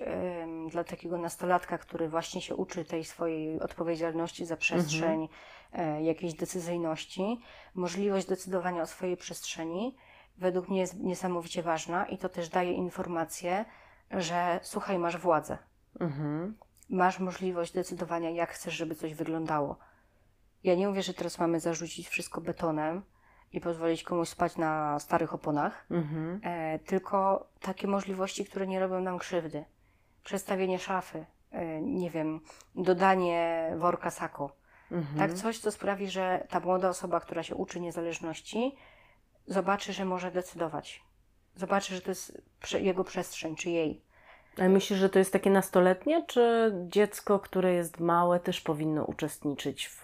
dla 0.69 0.83
takiego 0.83 1.17
nastolatka, 1.17 1.77
który 1.77 2.09
właśnie 2.09 2.41
się 2.41 2.55
uczy 2.55 2.85
tej 2.85 3.05
swojej 3.05 3.59
odpowiedzialności 3.59 4.45
za 4.45 4.57
przestrzeń, 4.57 5.29
e, 5.73 6.03
jakiejś 6.03 6.33
decyzyjności, 6.33 7.41
możliwość 7.75 8.27
decydowania 8.27 8.81
o 8.81 8.85
swojej 8.85 9.17
przestrzeni, 9.17 9.95
według 10.37 10.69
mnie 10.69 10.79
jest 10.79 10.99
niesamowicie 10.99 11.63
ważna 11.63 12.05
i 12.05 12.17
to 12.17 12.29
też 12.29 12.49
daje 12.49 12.73
informację, 12.73 13.65
że 14.11 14.59
słuchaj, 14.63 14.99
masz 14.99 15.17
władzę 15.17 15.57
Mhm. 15.99 16.57
masz 16.89 17.19
możliwość 17.19 17.73
decydowania, 17.73 18.29
jak 18.29 18.49
chcesz, 18.49 18.73
żeby 18.73 18.95
coś 18.95 19.13
wyglądało. 19.13 19.77
Ja 20.63 20.75
nie 20.75 20.87
mówię, 20.87 21.03
że 21.03 21.13
teraz 21.13 21.39
mamy 21.39 21.59
zarzucić 21.59 22.07
wszystko 22.07 22.41
betonem 22.41 23.03
i 23.53 23.61
pozwolić 23.61 24.03
komuś 24.03 24.29
spać 24.29 24.57
na 24.57 24.99
starych 24.99 25.33
oponach, 25.33 25.85
Mhm. 25.91 26.39
e, 26.43 26.79
tylko 26.79 27.47
takie 27.59 27.87
możliwości, 27.87 28.45
które 28.45 28.67
nie 28.67 28.79
robią 28.79 29.01
nam 29.01 29.19
krzywdy. 29.19 29.65
Przestawienie 30.23 30.79
szafy, 30.79 31.25
e, 31.51 31.81
nie 31.81 32.09
wiem, 32.09 32.39
dodanie 32.75 33.71
worka 33.77 34.11
sako. 34.11 34.51
Mhm. 34.91 35.17
Tak, 35.17 35.33
coś, 35.33 35.59
co 35.59 35.71
sprawi, 35.71 36.09
że 36.09 36.47
ta 36.49 36.59
młoda 36.59 36.89
osoba, 36.89 37.19
która 37.19 37.43
się 37.43 37.55
uczy 37.55 37.79
niezależności, 37.79 38.75
zobaczy, 39.47 39.93
że 39.93 40.05
może 40.05 40.31
decydować. 40.31 41.03
Zobaczy, 41.55 41.95
że 41.95 42.01
to 42.01 42.11
jest 42.11 42.41
jego 42.79 43.03
przestrzeń, 43.03 43.55
czy 43.55 43.69
jej. 43.69 44.01
Ale 44.57 44.69
myślisz, 44.69 44.99
że 44.99 45.09
to 45.09 45.19
jest 45.19 45.33
takie 45.33 45.49
nastoletnie, 45.49 46.25
czy 46.25 46.73
dziecko, 46.87 47.39
które 47.39 47.73
jest 47.73 47.99
małe, 47.99 48.39
też 48.39 48.61
powinno 48.61 49.03
uczestniczyć 49.03 49.87
w, 49.87 50.03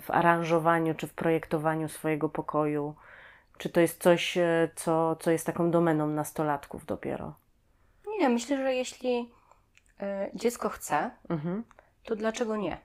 w 0.00 0.10
aranżowaniu 0.10 0.94
czy 0.94 1.06
w 1.06 1.14
projektowaniu 1.14 1.88
swojego 1.88 2.28
pokoju? 2.28 2.94
Czy 3.58 3.68
to 3.70 3.80
jest 3.80 4.02
coś, 4.02 4.36
e, 4.38 4.68
co, 4.76 5.16
co 5.16 5.30
jest 5.30 5.46
taką 5.46 5.70
domeną 5.70 6.06
nastolatków 6.06 6.86
dopiero? 6.86 7.34
Nie, 8.18 8.28
myślę, 8.28 8.56
że 8.56 8.74
jeśli 8.74 9.18
y, 9.20 10.04
dziecko 10.34 10.68
chce, 10.68 11.10
Mhm. 11.28 11.64
to 12.04 12.16
dlaczego 12.16 12.56
nie? 12.56 12.78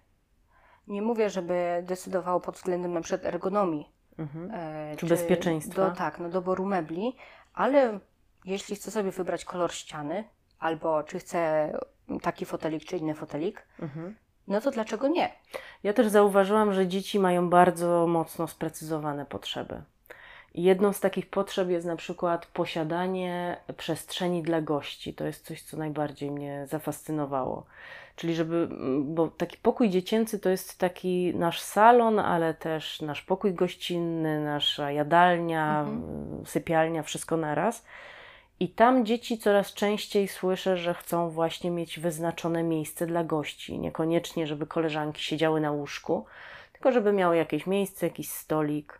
Nie 0.87 1.01
mówię, 1.01 1.29
żeby 1.29 1.83
decydowało 1.87 2.39
pod 2.39 2.55
względem 2.55 2.93
na 2.93 3.01
przykład 3.01 3.25
ergonomii. 3.33 3.89
Mhm. 4.17 4.51
e, 4.53 4.95
Czy 4.97 5.05
bezpieczeństwa. 5.05 5.89
Do, 5.89 5.95
tak, 5.95 6.19
no 6.19 6.29
doboru 6.29 6.65
mebli, 6.65 7.15
ale 7.53 7.99
jeśli 8.45 8.75
chce 8.75 8.91
sobie 8.91 9.11
wybrać 9.11 9.45
kolor 9.45 9.71
ściany, 9.73 10.23
albo 10.59 11.03
czy 11.03 11.19
chce 11.19 11.71
taki 12.21 12.45
fotelik, 12.45 12.85
czy 12.85 12.97
inny 12.97 13.15
fotelik, 13.15 13.67
Mhm. 13.79 14.15
No 14.47 14.61
to 14.61 14.71
dlaczego 14.71 15.07
nie? 15.07 15.31
Ja 15.83 15.93
też 15.93 16.07
zauważyłam, 16.07 16.73
że 16.73 16.87
dzieci 16.87 17.19
mają 17.19 17.49
bardzo 17.49 18.07
mocno 18.07 18.47
sprecyzowane 18.47 19.25
potrzeby. 19.25 19.81
Jedną 20.55 20.93
z 20.93 20.99
takich 20.99 21.29
potrzeb 21.29 21.69
jest 21.69 21.87
na 21.87 21.95
przykład 21.95 22.45
posiadanie 22.45 23.57
przestrzeni 23.77 24.43
dla 24.43 24.61
gości. 24.61 25.13
To 25.13 25.25
jest 25.25 25.45
coś, 25.45 25.61
co 25.61 25.77
najbardziej 25.77 26.31
mnie 26.31 26.65
zafascynowało. 26.67 27.65
Czyli 28.15 28.35
żeby, 28.35 28.69
bo 28.99 29.27
taki 29.27 29.57
pokój 29.57 29.89
dziecięcy 29.89 30.39
to 30.39 30.49
jest 30.49 30.79
taki 30.79 31.35
nasz 31.35 31.61
salon, 31.61 32.19
ale 32.19 32.53
też 32.53 33.01
nasz 33.01 33.21
pokój 33.21 33.53
gościnny, 33.53 34.43
nasza 34.45 34.91
jadalnia, 34.91 35.85
sypialnia, 36.45 37.03
wszystko 37.03 37.37
naraz. 37.37 37.85
I 38.59 38.69
tam 38.69 39.05
dzieci 39.05 39.37
coraz 39.37 39.73
częściej 39.73 40.27
słyszę, 40.27 40.77
że 40.77 40.93
chcą 40.93 41.29
właśnie 41.29 41.71
mieć 41.71 41.99
wyznaczone 41.99 42.63
miejsce 42.63 43.07
dla 43.07 43.23
gości. 43.23 43.79
Niekoniecznie, 43.79 44.47
żeby 44.47 44.67
koleżanki 44.67 45.21
siedziały 45.23 45.61
na 45.61 45.71
łóżku, 45.71 46.25
tylko 46.73 46.91
żeby 46.91 47.13
miały 47.13 47.37
jakieś 47.37 47.67
miejsce, 47.67 48.05
jakiś 48.05 48.29
stolik, 48.29 48.99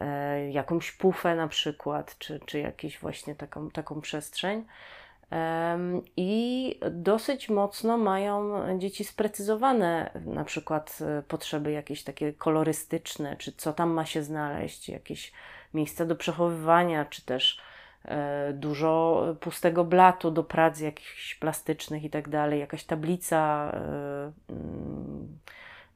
e, 0.00 0.50
jakąś 0.50 0.92
pufę 0.92 1.36
na 1.36 1.48
przykład, 1.48 2.18
czy, 2.18 2.40
czy 2.46 2.58
jakieś 2.58 2.98
właśnie 2.98 3.34
taką, 3.34 3.70
taką 3.70 4.00
przestrzeń. 4.00 4.64
Em, 5.30 6.02
I 6.16 6.80
dosyć 6.90 7.48
mocno 7.48 7.98
mają 7.98 8.62
dzieci 8.78 9.04
sprecyzowane 9.04 10.10
na 10.26 10.44
przykład 10.44 10.98
e, 11.00 11.22
potrzeby 11.22 11.72
jakieś 11.72 12.04
takie 12.04 12.32
kolorystyczne, 12.32 13.36
czy 13.36 13.52
co 13.52 13.72
tam 13.72 13.90
ma 13.90 14.06
się 14.06 14.22
znaleźć, 14.22 14.88
jakieś 14.88 15.32
miejsca 15.74 16.04
do 16.04 16.16
przechowywania, 16.16 17.04
czy 17.04 17.24
też 17.24 17.58
e, 17.58 17.73
dużo 18.52 19.24
pustego 19.40 19.84
blatu 19.84 20.30
do 20.30 20.44
prac 20.44 20.80
jakichś 20.80 21.34
plastycznych 21.34 22.04
i 22.04 22.10
tak 22.10 22.28
dalej, 22.28 22.60
jakaś 22.60 22.84
tablica 22.84 23.70
e, 23.74 24.32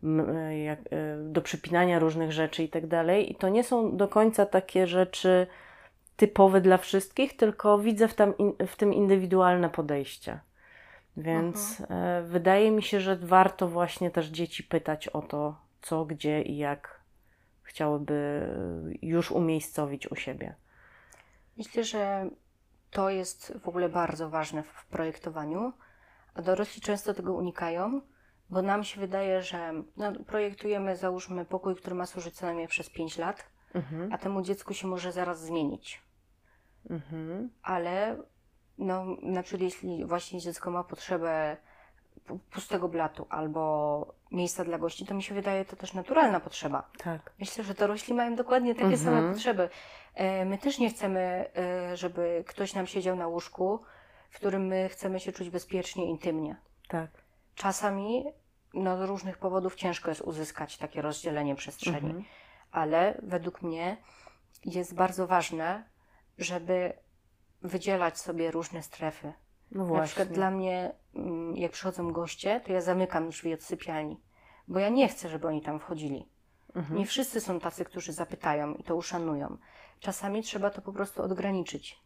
e, 0.05 0.71
e, 0.71 0.77
do 1.25 1.43
przypinania 1.43 1.99
różnych 1.99 2.33
rzeczy 2.33 2.63
i 2.63 2.69
tak 2.69 2.87
dalej. 2.87 3.33
I 3.33 3.35
to 3.35 3.49
nie 3.49 3.65
są 3.65 3.97
do 3.97 4.09
końca 4.09 4.47
takie 4.47 4.87
rzeczy 4.87 5.47
typowe 6.17 6.61
dla 6.61 6.79
wszystkich, 6.79 7.37
tylko 7.37 7.79
widzę 7.79 8.09
w, 8.09 8.15
tam 8.15 8.35
w 8.67 8.77
tym 8.77 8.95
indywidualne 8.95 9.71
podejście. 9.71 10.39
Więc 11.17 11.83
e, 11.91 12.23
wydaje 12.23 12.71
mi 12.71 12.83
się, 12.83 13.01
że 13.01 13.17
warto 13.17 13.69
właśnie 13.69 14.11
też 14.11 14.27
dzieci 14.27 14.63
pytać 14.63 15.09
o 15.09 15.23
to, 15.23 15.57
co, 15.83 16.05
gdzie 16.05 16.43
i 16.43 16.57
jak 16.57 17.01
chciałyby 17.63 18.15
e, 18.15 19.07
już 19.07 19.31
umiejscowić 19.31 20.11
u 20.11 20.17
siebie. 20.17 20.55
Myślę, 21.59 21.85
że 21.85 22.31
to 22.91 23.11
jest 23.11 23.53
w 23.61 23.69
ogóle 23.69 23.89
bardzo 23.89 24.29
ważne 24.31 24.63
w 24.63 24.87
projektowaniu, 24.87 25.73
a 26.35 26.43
dorośli 26.43 26.83
często 26.83 27.15
tego 27.15 27.33
unikają, 27.35 28.01
bo 28.51 28.63
nam 28.63 28.85
się 28.85 29.01
wydaje, 29.01 29.43
że 29.43 29.73
no, 29.97 30.13
projektujemy, 30.27 30.97
załóżmy, 30.97 31.45
pokój, 31.45 31.77
który 31.77 31.95
ma 31.97 32.07
służyć 32.07 32.35
co 32.35 32.47
najmniej 32.47 32.69
przez 32.69 32.91
5 32.91 33.19
lat, 33.19 33.45
Mhm. 33.75 34.13
a 34.13 34.19
temu 34.19 34.43
dziecku 34.43 34.75
się 34.75 34.87
może 34.87 35.13
zaraz 35.13 35.41
zmienić. 35.41 36.03
Mhm. 36.91 37.51
Ale 37.63 38.17
no, 38.79 39.05
na 39.23 39.43
przykład 39.43 39.63
jeśli 39.63 40.05
właśnie 40.05 40.41
dziecko 40.41 40.71
ma 40.71 40.85
potrzebę 40.85 41.57
pu- 42.27 42.39
pustego 42.51 42.89
blatu 42.89 43.27
albo 43.31 44.15
miejsca 44.31 44.65
dla 44.65 44.79
gości, 44.79 45.07
to 45.07 45.15
mi 45.15 45.23
się 45.23 45.35
wydaje 45.35 45.65
to 45.65 45.77
też 45.77 45.95
naturalna 45.95 46.41
potrzeba. 46.41 46.91
Tak. 46.99 47.33
Myślę, 47.39 47.65
że 47.65 47.75
dorośli 47.75 48.15
mają 48.15 48.37
dokładnie 48.37 48.75
takie 48.75 48.87
Mhm. 48.87 49.03
same 49.05 49.33
potrzeby. 49.33 49.69
E, 50.15 50.45
My 50.45 50.59
też 50.59 50.79
nie 50.79 50.91
chcemy, 50.91 51.51
e, 51.57 51.97
żeby 51.97 52.45
ktoś 52.47 52.75
nam 52.75 52.87
siedział 52.87 53.17
na 53.17 53.27
łóżku, 53.27 53.83
w 54.31 54.37
którym 54.37 54.67
my 54.67 54.89
chcemy 54.89 55.21
się 55.21 55.33
czuć 55.33 55.51
bezpiecznie, 55.51 56.07
intymnie. 56.07 56.57
Tak. 56.89 57.11
Czasami 57.55 58.25
no, 58.75 58.99
z 58.99 59.09
różnych 59.09 59.39
powodów 59.39 59.75
ciężko 59.75 60.09
jest 60.11 60.21
uzyskać 60.21 60.77
takie 60.79 61.03
rozdzielenie 61.03 61.55
przestrzeni, 61.55 61.97
Mhm. 61.97 62.25
ale 62.71 63.21
według 63.23 63.63
mnie 63.63 63.97
jest 64.65 64.95
bardzo 64.95 65.27
ważne, 65.27 65.85
żeby 66.39 66.93
wydzielać 67.63 68.19
sobie 68.19 68.51
różne 68.51 68.83
strefy. 68.83 69.33
No 69.73 69.83
Na 69.83 69.89
właśnie. 69.89 70.07
przykład 70.07 70.29
dla 70.29 70.51
mnie, 70.51 70.93
mm, 71.15 71.57
jak 71.57 71.73
przychodzą 71.73 72.13
goście, 72.13 72.61
to 72.61 72.73
ja 72.73 72.81
zamykam 72.81 73.29
drzwi 73.29 73.55
od 73.55 73.63
sypialni, 73.63 74.21
bo 74.69 74.79
ja 74.79 74.89
nie 74.89 75.09
chcę, 75.09 75.29
żeby 75.29 75.47
oni 75.49 75.63
tam 75.63 75.81
wchodzili. 75.81 76.29
Mhm. 76.75 76.99
Nie 76.99 77.07
wszyscy 77.07 77.41
są 77.41 77.61
tacy, 77.61 77.85
którzy 77.85 78.13
zapytają 78.13 78.75
i 78.75 78.83
to 78.85 78.97
uszanują. 78.97 79.59
Czasami 80.01 80.43
trzeba 80.43 80.71
to 80.71 80.83
po 80.83 80.93
prostu 80.93 81.23
odgraniczyć 81.23 82.01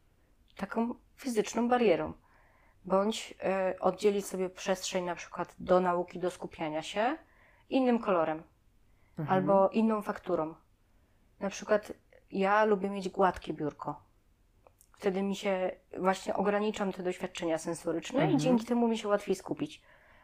taką 0.57 0.95
fizyczną 1.17 1.69
barierą. 1.69 2.13
Bądź 2.85 3.35
e, 3.43 3.75
oddzielić 3.81 4.27
sobie 4.27 4.51
przestrzeń 4.51 5.05
na 5.05 5.15
przykład 5.15 5.55
do 5.59 5.81
nauki, 5.81 6.19
do 6.19 6.31
skupiania 6.31 6.83
się 6.83 7.17
innym 7.69 7.99
kolorem 7.99 8.43
Mhm. 9.19 9.39
albo 9.39 9.69
inną 9.69 10.03
fakturą. 10.03 10.55
Na 11.41 11.51
przykład 11.51 11.93
ja 12.31 12.65
lubię 12.65 12.91
mieć 12.91 13.09
gładkie 13.09 13.53
biurko. 13.55 14.03
Wtedy 15.03 15.23
mi 15.23 15.37
się 15.37 15.71
właśnie 15.99 16.35
ograniczam 16.35 16.93
te 16.93 17.03
doświadczenia 17.03 17.59
sensoryczne 17.59 18.19
Mhm. 18.21 18.37
i 18.37 18.41
dzięki 18.43 18.65
temu 18.67 18.89
mi 18.89 18.99
się 18.99 19.09
łatwiej 19.09 19.35
skupić. 19.35 19.83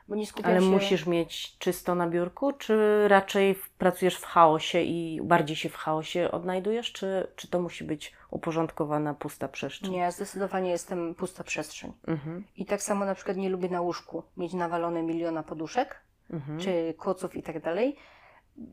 Bo 0.08 0.14
nie 0.14 0.26
skupiam 0.26 0.50
Ale 0.50 0.60
się... 0.60 0.66
musisz 0.66 1.06
mieć 1.06 1.58
czysto 1.58 1.94
na 1.94 2.08
biurku, 2.08 2.52
czy 2.52 3.04
raczej 3.08 3.54
pracujesz 3.78 4.16
w 4.18 4.24
chaosie 4.24 4.80
i 4.80 5.20
bardziej 5.22 5.56
się 5.56 5.68
w 5.68 5.74
chaosie 5.76 6.30
odnajdujesz, 6.30 6.92
czy, 6.92 7.26
czy 7.36 7.48
to 7.48 7.60
musi 7.60 7.84
być 7.84 8.12
uporządkowana, 8.30 9.14
pusta 9.14 9.48
przestrzeń? 9.48 9.90
Nie, 9.90 10.12
zdecydowanie 10.12 10.70
jestem 10.70 11.14
pusta 11.14 11.44
przestrzeń. 11.44 11.92
Mhm. 12.06 12.44
I 12.56 12.66
tak 12.66 12.82
samo 12.82 13.04
na 13.04 13.14
przykład 13.14 13.36
nie 13.36 13.48
lubię 13.50 13.68
na 13.68 13.80
łóżku 13.80 14.22
mieć 14.36 14.52
nawalone 14.52 15.02
miliona 15.02 15.42
poduszek, 15.42 16.00
Mhm. 16.30 16.58
czy 16.60 16.94
koców 16.98 17.36
i 17.36 17.42
tak 17.42 17.60
dalej, 17.62 17.96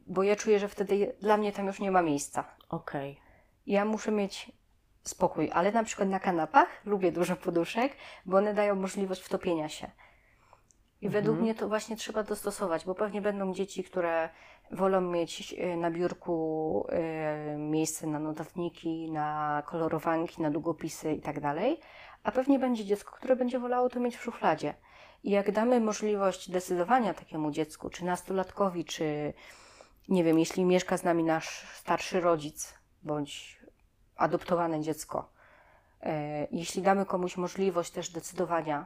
bo 0.07 0.23
ja 0.23 0.35
czuję, 0.35 0.59
że 0.59 0.67
wtedy 0.67 1.15
dla 1.21 1.37
mnie 1.37 1.51
tam 1.51 1.67
już 1.67 1.79
nie 1.79 1.91
ma 1.91 2.01
miejsca. 2.01 2.43
Okej. 2.69 3.19
Ja 3.67 3.85
muszę 3.85 4.11
mieć 4.11 4.51
spokój, 5.09 5.49
ale 5.53 5.71
na 5.71 5.83
przykład 5.83 6.09
na 6.09 6.19
kanapach 6.19 6.67
lubię 6.85 7.11
dużo 7.11 7.35
poduszek, 7.35 7.93
bo 8.25 8.37
one 8.37 8.53
dają 8.53 8.75
możliwość 8.75 9.21
wtopienia 9.21 9.69
się. 9.69 9.91
I 11.01 11.09
według 11.09 11.39
mnie 11.39 11.55
to 11.55 11.67
właśnie 11.67 11.95
trzeba 11.95 12.23
dostosować, 12.23 12.85
bo 12.85 12.95
pewnie 12.95 13.21
będą 13.21 13.53
dzieci, 13.53 13.83
które 13.83 14.29
wolą 14.71 15.01
mieć 15.01 15.55
e, 15.57 15.77
na 15.77 15.91
biurku 15.91 16.87
e, 16.89 17.57
miejsce 17.57 18.07
na 18.07 18.19
notatniki, 18.19 19.11
na 19.11 19.63
kolorowanki, 19.65 20.41
na 20.41 20.51
długopisy 20.51 21.13
i 21.13 21.21
tak 21.21 21.39
dalej, 21.39 21.79
a 22.23 22.31
pewnie 22.31 22.59
będzie 22.59 22.85
dziecko, 22.85 23.11
które 23.11 23.35
będzie 23.35 23.59
wolało 23.59 23.89
to 23.89 23.99
mieć 23.99 24.17
w 24.17 24.23
szufladzie. 24.23 24.73
I 25.23 25.31
jak 25.31 25.51
damy 25.51 25.79
możliwość 25.79 26.51
decydowania 26.51 27.13
takiemu 27.13 27.51
dziecku, 27.51 27.89
czy 27.89 28.05
nastolatkowi, 28.05 28.85
czy 28.85 29.33
nie 30.09 30.23
wiem, 30.23 30.39
jeśli 30.39 30.65
mieszka 30.65 30.97
z 30.97 31.03
nami 31.03 31.23
nasz 31.23 31.67
starszy 31.73 32.21
rodzic 32.21 32.79
bądź 33.03 33.64
adoptowane 34.15 34.81
dziecko, 34.81 35.29
e, 36.01 36.47
jeśli 36.51 36.81
damy 36.81 37.05
komuś 37.05 37.37
możliwość 37.37 37.91
też 37.91 38.09
decydowania, 38.09 38.85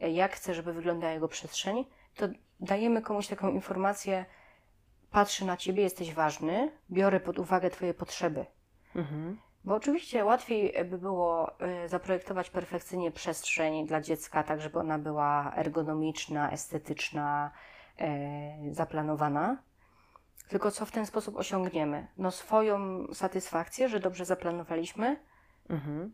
e, 0.00 0.10
jak 0.10 0.32
chce, 0.32 0.54
żeby 0.54 0.72
wyglądała 0.72 1.12
jego 1.12 1.28
przestrzeń, 1.28 1.84
to 2.16 2.26
dajemy 2.60 3.02
komuś 3.02 3.26
taką 3.26 3.48
informację: 3.48 4.24
patrzę 5.10 5.44
na 5.44 5.56
ciebie, 5.56 5.82
jesteś 5.82 6.14
ważny, 6.14 6.72
biorę 6.90 7.20
pod 7.20 7.38
uwagę 7.38 7.70
Twoje 7.70 7.94
potrzeby. 7.94 8.46
Mhm. 8.96 9.38
Bo 9.64 9.74
oczywiście 9.74 10.24
łatwiej 10.24 10.74
by 10.84 10.98
było 10.98 11.60
y, 11.84 11.88
zaprojektować 11.88 12.50
perfekcyjnie 12.50 13.10
przestrzeń 13.10 13.86
dla 13.86 14.00
dziecka, 14.00 14.42
tak 14.42 14.60
żeby 14.60 14.78
ona 14.78 14.98
była 14.98 15.52
ergonomiczna, 15.56 16.50
estetyczna, 16.50 17.50
zaplanowana. 18.70 19.56
Tylko 20.48 20.70
co 20.70 20.86
w 20.86 20.90
ten 20.90 21.06
sposób 21.06 21.36
osiągniemy? 21.36 22.06
No 22.18 22.30
swoją 22.30 23.06
satysfakcję, 23.14 23.88
że 23.88 24.00
dobrze 24.00 24.24
zaplanowaliśmy. 24.24 25.16
Mhm. 25.68 26.12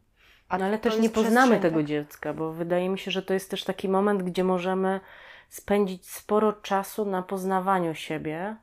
No 0.59 0.65
ale 0.67 0.79
też 0.79 0.99
nie 0.99 1.11
poznamy 1.11 1.61
tego 1.61 1.77
tak? 1.77 1.87
dziecka, 1.87 2.35
bo 2.35 2.53
wydaje 2.53 2.89
mi 2.89 2.99
się, 2.99 3.11
że 3.11 3.23
to 3.23 3.35
jest 3.35 3.51
też 3.51 3.65
taki 3.65 3.89
moment, 3.89 4.23
gdzie 4.23 4.45
możemy 4.45 5.01
spędzić 5.49 6.11
sporo 6.11 6.53
czasu 6.53 7.05
na 7.05 7.23
poznawaniu 7.23 7.95
siebie 7.95 8.57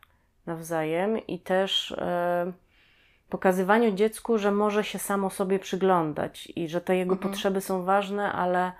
nawzajem 0.46 1.28
i 1.28 1.40
też 1.40 1.92
e, 1.92 2.54
pokazywaniu 3.30 3.92
dziecku, 3.92 4.38
że 4.38 4.52
może 4.52 4.84
się 4.84 5.00
samo 5.00 5.30
sobie 5.30 5.60
przyglądać 5.60 6.48
i 6.56 6.68
że 6.68 6.82
te 6.82 6.98
jego 6.98 7.14
Mhm. 7.14 7.32
potrzeby 7.32 7.62
są 7.62 7.84
ważne, 7.84 8.32
ale 8.32 8.72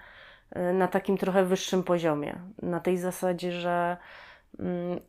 e, 0.52 0.74
na 0.74 0.88
takim 0.88 1.18
trochę 1.18 1.46
wyższym 1.46 1.84
poziomie. 1.84 2.40
Na 2.62 2.80
tej 2.80 2.98
zasadzie, 2.98 3.52
że, 3.52 3.98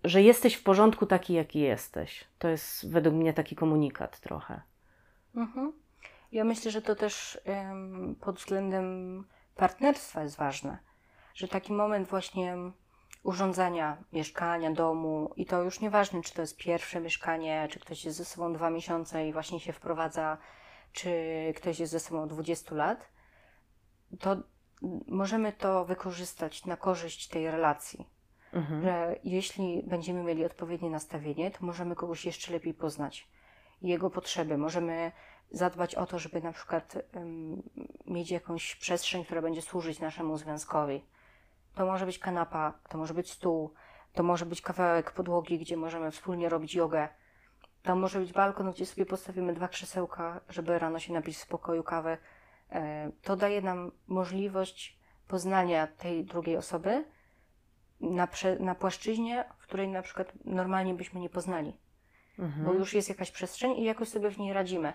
że 0.05 0.23
jesteś 0.23 0.55
w 0.55 0.63
porządku 0.63 1.07
taki, 1.07 1.33
jaki 1.35 1.61
jesteś. 1.61 2.25
To 2.39 2.49
jest 2.49 2.91
według 2.91 3.15
mnie 3.15 3.33
taki 3.33 3.57
komunikat 3.57 4.21
trochę. 4.21 4.61
Mhm. 5.35 5.73
Ja 6.33 6.45
myślę, 6.45 6.71
że 6.71 6.83
to 6.83 6.95
też 6.95 7.41
em, 7.45 8.17
pod 8.21 8.37
względem 8.37 9.25
partnerstwa 9.57 10.23
jest 10.23 10.37
ważne. 10.37 10.79
Że 11.35 11.49
taki 11.49 11.73
moment 11.73 12.09
właśnie 12.09 12.57
urządzania 13.23 13.97
mieszkania, 14.13 14.71
domu 14.71 15.33
i 15.37 15.47
to 15.47 15.63
już 15.63 15.81
nieważne, 15.81 16.23
czy 16.23 16.35
to 16.35 16.41
jest 16.41 16.57
pierwsze 16.57 17.01
mieszkanie, 17.01 17.69
czy 17.71 17.81
ktoś 17.81 18.05
jest 18.05 18.19
ze 18.19 18.25
sobą 18.25 18.53
dwa 18.53 18.71
miesiące 18.71 19.29
i 19.29 19.33
właśnie 19.33 19.61
się 19.61 19.73
wprowadza, 19.73 20.39
czy 20.93 21.11
ktoś 21.57 21.81
jest 21.81 21.93
ze 21.93 22.01
sobą 22.01 22.29
20 22.29 22.75
lat, 22.75 23.09
to 24.21 24.37
możemy 25.07 25.53
to 25.53 25.85
wykorzystać 25.85 26.67
na 26.67 26.77
korzyść 26.77 27.29
tej 27.29 27.51
relacji. 27.51 28.20
Mhm. 28.53 28.83
Że 28.83 29.17
jeśli 29.25 29.83
będziemy 29.83 30.23
mieli 30.23 30.45
odpowiednie 30.45 30.91
nastawienie, 30.91 31.51
to 31.51 31.67
możemy 31.67 31.95
kogoś 31.95 32.25
jeszcze 32.25 32.53
lepiej 32.53 32.75
poznać. 32.75 33.29
Jego 33.83 34.11
potrzeby. 34.11 34.59
Możemy 34.59 35.13
zadbać 35.51 35.95
o 35.95 36.07
to, 36.07 36.19
żeby 36.19 36.41
na 36.41 36.53
przykład 36.53 36.99
um, 37.15 37.63
mieć 38.07 38.31
jakąś 38.31 38.77
przestrzeń, 38.77 39.25
która 39.25 39.43
będzie 39.43 39.63
służyć 39.63 40.01
naszemu 40.01 40.37
związkowi. 40.37 41.05
To 41.75 41.87
może 41.87 42.07
być 42.07 42.19
kanapa, 42.19 42.73
to 42.89 42.99
może 42.99 43.15
być 43.15 43.31
stół, 43.33 43.75
to 44.13 44.23
może 44.23 44.47
być 44.47 44.63
kawałek 44.63 45.13
podłogi, 45.13 45.59
gdzie 45.59 45.77
możemy 45.77 46.11
wspólnie 46.11 46.49
robić 46.49 46.75
jogę. 46.75 47.09
To 47.83 47.97
może 47.97 48.21
być 48.21 48.33
balkon, 48.33 48.71
gdzie 48.71 48.87
sobie 48.87 49.07
postawimy 49.07 49.55
dwa 49.55 49.69
krzesełka, 49.69 50.41
żeby 50.49 50.79
rano 50.79 50.99
się 50.99 51.13
napić 51.13 51.37
w 51.37 51.41
spokoju 51.41 51.83
kawę. 51.83 52.19
E, 52.71 53.11
to 53.23 53.37
daje 53.37 53.63
nam 53.63 53.93
możliwość 54.07 54.99
poznania 55.29 55.87
tej 55.87 56.25
drugiej 56.25 56.57
osoby 56.57 57.05
na, 58.01 58.29
na 58.61 58.75
płaszczyźnie, 58.75 59.45
w 59.59 59.63
której 59.63 59.89
na 59.89 60.03
przykład 60.03 60.33
normalnie 60.45 60.95
byśmy 60.95 61.21
nie 61.21 61.31
poznali. 61.31 61.77
Mhm. 62.39 62.67
Bo 62.67 62.73
już 62.73 62.95
jest 62.95 63.09
jakaś 63.09 63.31
przestrzeń 63.31 63.73
i 63.73 63.85
jakoś 63.85 64.09
sobie 64.09 64.31
w 64.31 64.39
niej 64.39 64.53
radzimy. 64.53 64.93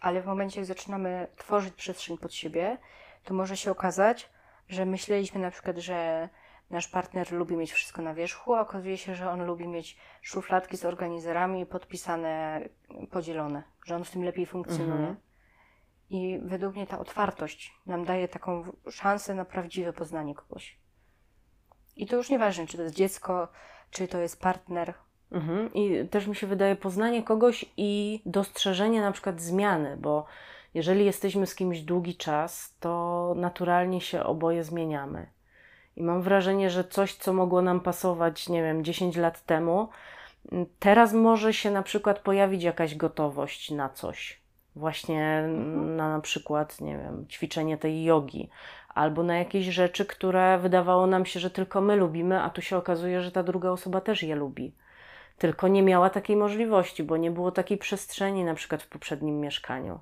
Ale 0.00 0.22
w 0.22 0.26
momencie, 0.26 0.60
jak 0.60 0.66
zaczynamy 0.66 1.26
tworzyć 1.36 1.74
przestrzeń 1.74 2.18
pod 2.18 2.34
siebie, 2.34 2.78
to 3.24 3.34
może 3.34 3.56
się 3.56 3.70
okazać, 3.70 4.30
że 4.68 4.86
myśleliśmy 4.86 5.40
na 5.40 5.50
przykład, 5.50 5.78
że 5.78 6.28
nasz 6.70 6.88
partner 6.88 7.32
lubi 7.32 7.56
mieć 7.56 7.72
wszystko 7.72 8.02
na 8.02 8.14
wierzchu, 8.14 8.54
a 8.54 8.60
okazuje 8.60 8.98
się, 8.98 9.14
że 9.14 9.30
on 9.30 9.46
lubi 9.46 9.68
mieć 9.68 9.96
szufladki 10.22 10.76
z 10.76 10.84
organizerami 10.84 11.66
podpisane, 11.66 12.60
podzielone, 13.10 13.62
że 13.84 13.96
on 13.96 14.04
w 14.04 14.10
tym 14.10 14.24
lepiej 14.24 14.46
funkcjonuje. 14.46 15.00
Mhm. 15.00 15.16
I 16.10 16.40
według 16.42 16.74
mnie 16.74 16.86
ta 16.86 16.98
otwartość 16.98 17.74
nam 17.86 18.04
daje 18.04 18.28
taką 18.28 18.64
szansę 18.90 19.34
na 19.34 19.44
prawdziwe 19.44 19.92
poznanie 19.92 20.34
kogoś. 20.34 20.79
I 22.00 22.06
to 22.06 22.16
już 22.16 22.30
nieważne, 22.30 22.66
czy 22.66 22.76
to 22.76 22.82
jest 22.82 22.94
dziecko, 22.94 23.48
czy 23.90 24.08
to 24.08 24.18
jest 24.18 24.40
partner. 24.40 24.94
Mhm. 25.32 25.74
I 25.74 26.08
też 26.08 26.26
mi 26.26 26.36
się 26.36 26.46
wydaje 26.46 26.76
poznanie 26.76 27.22
kogoś 27.22 27.64
i 27.76 28.22
dostrzeżenie 28.26 29.00
na 29.00 29.12
przykład 29.12 29.40
zmiany, 29.40 29.96
bo 29.96 30.26
jeżeli 30.74 31.04
jesteśmy 31.04 31.46
z 31.46 31.54
kimś 31.54 31.80
długi 31.80 32.16
czas, 32.16 32.76
to 32.80 33.34
naturalnie 33.36 34.00
się 34.00 34.24
oboje 34.24 34.64
zmieniamy. 34.64 35.26
I 35.96 36.02
mam 36.02 36.22
wrażenie, 36.22 36.70
że 36.70 36.84
coś, 36.84 37.14
co 37.14 37.32
mogło 37.32 37.62
nam 37.62 37.80
pasować, 37.80 38.48
nie 38.48 38.62
wiem, 38.62 38.84
10 38.84 39.16
lat 39.16 39.44
temu, 39.44 39.88
teraz 40.78 41.12
może 41.12 41.54
się 41.54 41.70
na 41.70 41.82
przykład 41.82 42.18
pojawić 42.18 42.62
jakaś 42.62 42.94
gotowość 42.94 43.70
na 43.70 43.88
coś. 43.88 44.40
Właśnie 44.76 45.42
Mhm. 45.44 45.96
na 45.96 46.08
na 46.08 46.20
przykład, 46.20 46.80
nie 46.80 46.98
wiem, 46.98 47.26
ćwiczenie 47.28 47.78
tej 47.78 48.04
jogi, 48.04 48.50
albo 48.94 49.22
na 49.22 49.38
jakieś 49.38 49.66
rzeczy, 49.66 50.06
które 50.06 50.58
wydawało 50.58 51.06
nam 51.06 51.26
się, 51.26 51.40
że 51.40 51.50
tylko 51.50 51.80
my 51.80 51.96
lubimy, 51.96 52.42
a 52.42 52.50
tu 52.50 52.62
się 52.62 52.76
okazuje, 52.76 53.20
że 53.22 53.32
ta 53.32 53.42
druga 53.42 53.70
osoba 53.70 54.00
też 54.00 54.22
je 54.22 54.34
lubi. 54.34 54.72
Tylko 55.38 55.68
nie 55.68 55.82
miała 55.82 56.10
takiej 56.10 56.36
możliwości, 56.36 57.02
bo 57.04 57.16
nie 57.16 57.30
było 57.30 57.52
takiej 57.52 57.78
przestrzeni, 57.78 58.44
na 58.44 58.54
przykład 58.54 58.82
w 58.82 58.88
poprzednim 58.88 59.40
mieszkaniu. 59.40 59.98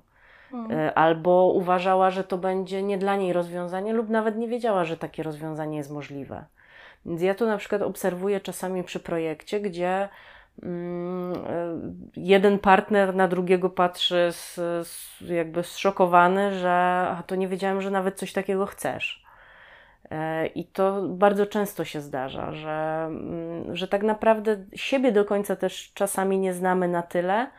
E, 0.71 0.93
Albo 0.97 1.51
uważała, 1.55 2.09
że 2.09 2.23
to 2.23 2.37
będzie 2.37 2.83
nie 2.83 2.97
dla 2.97 3.15
niej 3.15 3.33
rozwiązanie, 3.33 3.93
lub 3.93 4.09
nawet 4.09 4.37
nie 4.37 4.47
wiedziała, 4.47 4.85
że 4.85 4.97
takie 4.97 5.23
rozwiązanie 5.23 5.77
jest 5.77 5.91
możliwe. 5.91 6.45
Więc 7.05 7.21
ja 7.21 7.35
tu 7.35 7.45
na 7.45 7.57
przykład 7.57 7.81
obserwuję 7.81 8.41
czasami 8.41 8.83
przy 8.83 8.99
projekcie, 8.99 9.59
gdzie 9.59 9.87
mm, 9.89 10.09
jeden 12.15 12.59
partner 12.59 13.15
na 13.15 13.27
drugiego 13.27 13.69
patrzy 13.69 14.27
z, 14.31 14.55
z, 14.87 15.21
jakby 15.21 15.63
zszokowany, 15.63 16.59
że 16.59 16.71
a 17.09 17.23
to 17.27 17.35
nie 17.35 17.47
wiedziałem, 17.47 17.81
że 17.81 17.91
nawet 17.91 18.15
coś 18.15 18.33
takiego 18.33 18.65
chcesz. 18.65 19.23
E, 20.11 20.47
I 20.47 20.65
to 20.65 21.01
bardzo 21.07 21.45
często 21.45 21.85
się 21.85 22.01
zdarza, 22.01 22.51
że, 22.51 23.05
mm, 23.07 23.75
że 23.75 23.87
tak 23.87 24.03
naprawdę 24.03 24.65
siebie 24.75 25.11
do 25.11 25.25
końca 25.25 25.55
też 25.55 25.91
czasami 25.93 26.39
nie 26.39 26.53
znamy 26.53 26.87
na 26.87 27.01
tyle, 27.01 27.49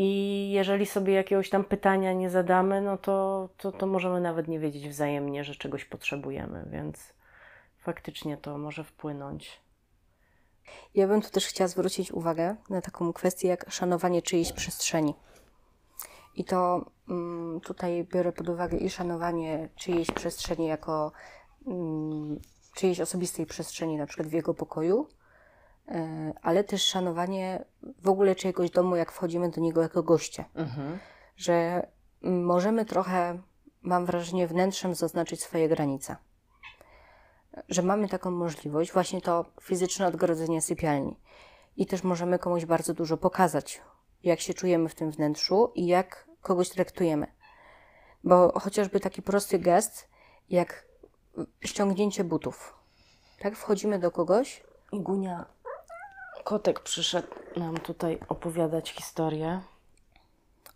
i 0.00 0.50
jeżeli 0.50 0.86
sobie 0.86 1.14
jakiegoś 1.14 1.50
tam 1.50 1.64
pytania 1.64 2.12
nie 2.12 2.30
zadamy, 2.30 2.80
no 2.80 2.98
to, 2.98 3.48
to, 3.56 3.72
to 3.72 3.86
możemy 3.86 4.20
nawet 4.20 4.48
nie 4.48 4.60
wiedzieć 4.60 4.88
wzajemnie, 4.88 5.44
że 5.44 5.54
czegoś 5.54 5.84
potrzebujemy, 5.84 6.64
więc 6.70 7.14
faktycznie 7.78 8.36
to 8.36 8.58
może 8.58 8.84
wpłynąć. 8.84 9.60
Ja 10.94 11.08
bym 11.08 11.22
tu 11.22 11.30
też 11.30 11.46
chciała 11.46 11.68
zwrócić 11.68 12.12
uwagę 12.12 12.56
na 12.70 12.80
taką 12.80 13.12
kwestię 13.12 13.48
jak 13.48 13.70
szanowanie 13.70 14.22
czyjejś 14.22 14.52
przestrzeni. 14.52 15.14
I 16.34 16.44
to 16.44 16.90
mm, 17.08 17.60
tutaj 17.60 18.04
biorę 18.04 18.32
pod 18.32 18.48
uwagę 18.48 18.76
i 18.76 18.90
szanowanie 18.90 19.68
czyjejś 19.76 20.10
przestrzeni 20.10 20.66
jako 20.66 21.12
mm, 21.66 22.40
czyjejś 22.74 23.00
osobistej 23.00 23.46
przestrzeni, 23.46 23.96
na 23.96 24.06
przykład 24.06 24.28
w 24.28 24.32
jego 24.32 24.54
pokoju, 24.54 25.08
e, 25.88 26.32
ale 26.42 26.64
też 26.64 26.82
szanowanie 26.82 27.64
w 28.02 28.08
ogóle 28.08 28.34
czyjegoś 28.34 28.70
domu, 28.70 28.96
jak 28.96 29.12
wchodzimy 29.12 29.50
do 29.50 29.60
niego 29.60 29.82
jako 29.82 30.02
goście. 30.02 30.44
Mhm. 30.54 30.98
Że 31.36 31.86
możemy 32.22 32.84
trochę, 32.84 33.38
mam 33.82 34.06
wrażenie, 34.06 34.46
wnętrzem 34.46 34.94
zaznaczyć 34.94 35.42
swoje 35.42 35.68
granice. 35.68 36.16
Że 37.68 37.82
mamy 37.82 38.08
taką 38.08 38.30
możliwość, 38.30 38.92
właśnie 38.92 39.20
to 39.20 39.44
fizyczne 39.60 40.06
odgrodzenie 40.06 40.62
sypialni. 40.62 41.16
I 41.76 41.86
też 41.86 42.02
możemy 42.02 42.38
komuś 42.38 42.64
bardzo 42.64 42.94
dużo 42.94 43.16
pokazać, 43.16 43.80
jak 44.22 44.40
się 44.40 44.54
czujemy 44.54 44.88
w 44.88 44.94
tym 44.94 45.10
wnętrzu 45.10 45.72
i 45.74 45.86
jak 45.86 46.28
kogoś 46.42 46.68
traktujemy. 46.68 47.26
Bo 48.24 48.60
chociażby 48.60 49.00
taki 49.00 49.22
prosty 49.22 49.58
gest, 49.58 50.08
jak 50.50 50.86
ściągnięcie 51.64 52.24
butów. 52.24 52.74
Tak, 53.38 53.56
wchodzimy 53.56 53.98
do 53.98 54.10
kogoś, 54.10 54.64
I 54.92 55.00
Gunia, 55.00 55.46
kotek 56.44 56.80
przyszedł 56.80 57.28
nam 57.56 57.78
tutaj 57.78 58.18
opowiadać 58.28 58.90
historię. 58.90 59.60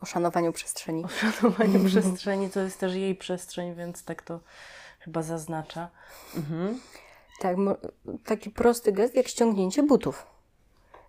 o 0.01 0.07
szanowaniu 0.07 0.53
przestrzeni. 0.53 1.05
O 1.05 1.09
szanowaniu 1.09 1.85
przestrzeni, 1.89 2.51
to 2.51 2.61
jest 2.61 2.81
też 2.81 2.95
jej 2.95 3.15
przestrzeń, 3.15 3.75
więc 3.75 4.05
tak 4.05 4.23
to 4.23 4.41
chyba 5.05 5.23
zaznacza. 5.23 5.91
Mhm. 6.37 6.81
Tak, 7.41 7.57
taki 8.25 8.51
prosty 8.51 8.93
gest 8.93 9.15
jak 9.15 9.29
ściągnięcie 9.29 9.83
butów. 9.83 10.27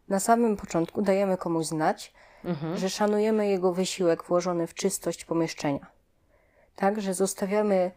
Na 0.09 0.19
samym 0.19 0.57
początku 0.57 1.01
dajemy 1.01 1.37
komuś 1.37 1.65
znać, 1.65 2.13
Mhm. 2.45 2.77
że 2.77 2.89
szanujemy 2.89 3.47
jego 3.47 3.73
wysiłek 3.73 4.23
włożony 4.23 4.67
w 4.67 4.73
czystość 4.73 5.25
pomieszczenia. 5.25 5.85
Tak, 6.75 7.01
że 7.01 7.13
zostawiamy 7.13 7.91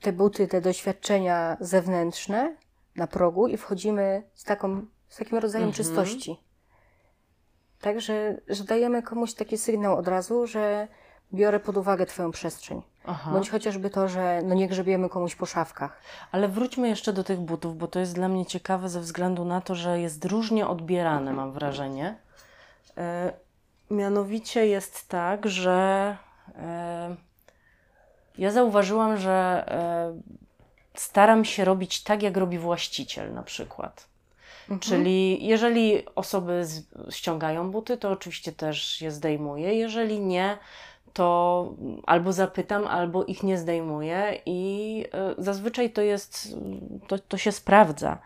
te 0.00 0.12
buty, 0.12 0.48
te 0.48 0.60
doświadczenia 0.60 1.56
zewnętrzne 1.60 2.56
na 2.96 3.06
progu 3.06 3.48
i 3.48 3.56
wchodzimy 3.56 4.22
z, 4.34 4.44
taką, 4.44 4.86
z 5.08 5.16
takim 5.16 5.38
rodzajem 5.38 5.68
Mhm. 5.68 5.84
czystości. 5.84 6.40
Także, 7.80 8.40
że 8.48 8.64
dajemy 8.64 9.02
komuś 9.02 9.34
taki 9.34 9.58
sygnał 9.58 9.96
od 9.98 10.08
razu, 10.08 10.46
że 10.46 10.88
biorę 11.34 11.60
pod 11.60 11.76
uwagę 11.76 12.06
Twoją 12.06 12.30
przestrzeń. 12.30 12.82
Aha. 13.06 13.30
Bądź 13.32 13.50
chociażby 13.50 13.90
to, 13.90 14.08
że 14.08 14.42
no 14.44 14.54
nie 14.54 14.68
grzebiemy 14.68 15.08
komuś 15.08 15.34
po 15.34 15.46
szafkach. 15.46 16.00
Ale 16.32 16.48
wróćmy 16.48 16.88
jeszcze 16.88 17.12
do 17.12 17.24
tych 17.24 17.40
butów, 17.40 17.78
bo 17.78 17.88
to 17.88 17.98
jest 18.00 18.14
dla 18.14 18.28
mnie 18.28 18.46
ciekawe 18.46 18.88
ze 18.88 19.00
względu 19.00 19.44
na 19.44 19.60
to, 19.60 19.74
że 19.74 20.00
jest 20.00 20.24
różnie 20.24 20.66
odbierane, 20.66 21.32
mam 21.32 21.52
wrażenie. 21.52 22.16
E, 22.98 23.32
mianowicie 23.90 24.66
jest 24.66 25.08
tak, 25.08 25.46
że 25.46 26.16
e, 26.58 27.16
ja 28.38 28.50
zauważyłam, 28.50 29.16
że 29.16 29.64
e, 29.68 30.20
staram 30.94 31.44
się 31.44 31.64
robić 31.64 32.02
tak, 32.02 32.22
jak 32.22 32.36
robi 32.36 32.58
właściciel 32.58 33.34
na 33.34 33.42
przykład. 33.42 34.06
Czyli 34.80 35.46
jeżeli 35.46 36.14
osoby 36.14 36.66
ściągają 37.10 37.70
buty, 37.70 37.96
to 37.96 38.10
oczywiście 38.10 38.52
też 38.52 39.02
je 39.02 39.10
zdejmuję. 39.10 39.74
Jeżeli 39.74 40.20
nie, 40.20 40.58
to 41.16 41.74
albo 42.06 42.32
zapytam, 42.32 42.86
albo 42.86 43.24
ich 43.24 43.42
nie 43.42 43.58
zdejmuję 43.58 44.40
i 44.46 45.04
y, 45.38 45.42
zazwyczaj 45.42 45.90
to 45.90 46.02
jest, 46.02 46.56
to, 47.06 47.18
to 47.18 47.38
się 47.38 47.52
sprawdza. 47.52 48.18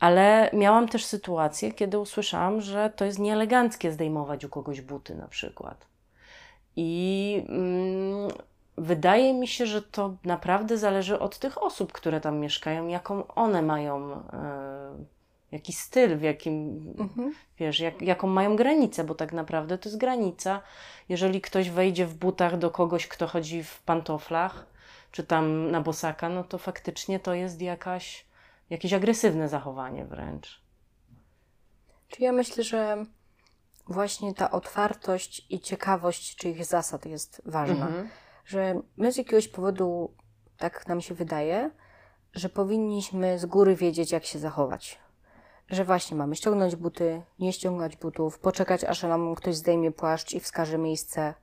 Ale 0.00 0.50
miałam 0.52 0.88
też 0.88 1.04
sytuację, 1.04 1.72
kiedy 1.72 1.98
usłyszałam, 1.98 2.60
że 2.60 2.92
to 2.96 3.04
jest 3.04 3.18
nieeleganckie 3.18 3.92
zdejmować 3.92 4.44
u 4.44 4.48
kogoś 4.48 4.80
buty 4.80 5.14
na 5.14 5.28
przykład. 5.28 5.86
I 6.76 7.42
mm, 7.48 8.28
wydaje 8.78 9.34
mi 9.34 9.48
się, 9.48 9.66
że 9.66 9.82
to 9.82 10.14
naprawdę 10.24 10.78
zależy 10.78 11.18
od 11.18 11.38
tych 11.38 11.62
osób, 11.62 11.92
które 11.92 12.20
tam 12.20 12.38
mieszkają, 12.38 12.86
jaką 12.86 13.26
one 13.26 13.62
mają, 13.62 14.12
e, 14.12 15.04
jaki 15.52 15.72
styl, 15.72 16.16
w 16.16 16.22
jakim, 16.22 16.86
Mhm. 16.98 17.34
wiesz, 17.58 17.80
jak, 17.80 18.02
jaką 18.02 18.26
mają 18.26 18.56
granicę, 18.56 19.04
bo 19.04 19.14
tak 19.14 19.32
naprawdę 19.32 19.78
to 19.78 19.88
jest 19.88 19.98
granica. 19.98 20.62
Jeżeli 21.08 21.40
ktoś 21.40 21.70
wejdzie 21.70 22.06
w 22.06 22.14
butach 22.14 22.58
do 22.58 22.70
kogoś, 22.70 23.06
kto 23.08 23.26
chodzi 23.26 23.62
w 23.62 23.82
pantoflach, 23.82 24.66
czy 25.10 25.24
tam 25.24 25.70
na 25.70 25.80
bosaka, 25.80 26.28
no 26.28 26.44
to 26.44 26.58
faktycznie 26.58 27.20
to 27.20 27.34
jest 27.34 27.62
jakaś, 27.62 28.26
jakieś 28.70 28.92
agresywne 28.92 29.48
zachowanie 29.48 30.04
wręcz. 30.04 30.62
Czy 32.08 32.22
ja 32.22 32.32
myślę, 32.32 32.64
że 32.64 33.04
właśnie 33.86 34.34
ta 34.34 34.50
otwartość 34.50 35.46
i 35.50 35.60
ciekawość 35.60 36.36
czyich 36.36 36.64
zasad 36.64 37.06
jest 37.06 37.42
ważna. 37.44 37.86
Mhm. 37.86 38.08
Że 38.44 38.80
my 38.96 39.12
z 39.12 39.16
jakiegoś 39.16 39.48
powodu, 39.48 40.14
tak 40.56 40.88
nam 40.88 41.00
się 41.00 41.14
wydaje, 41.14 41.70
że 42.34 42.48
powinniśmy 42.48 43.38
z 43.38 43.46
góry 43.46 43.76
wiedzieć, 43.76 44.12
jak 44.12 44.24
się 44.24 44.38
zachować. 44.38 44.98
Że 45.70 45.84
właśnie 45.84 46.16
mamy 46.16 46.36
ściągnąć 46.36 46.76
buty, 46.76 47.22
nie 47.38 47.52
ściągać 47.52 47.96
butów, 47.96 48.38
poczekać, 48.38 48.84
aż 48.84 49.02
nam 49.02 49.34
ktoś 49.34 49.54
zdejmie 49.54 49.92
płaszcz 49.92 50.32
i 50.32 50.40
wskaże 50.40 50.78
miejsce. 50.78 51.34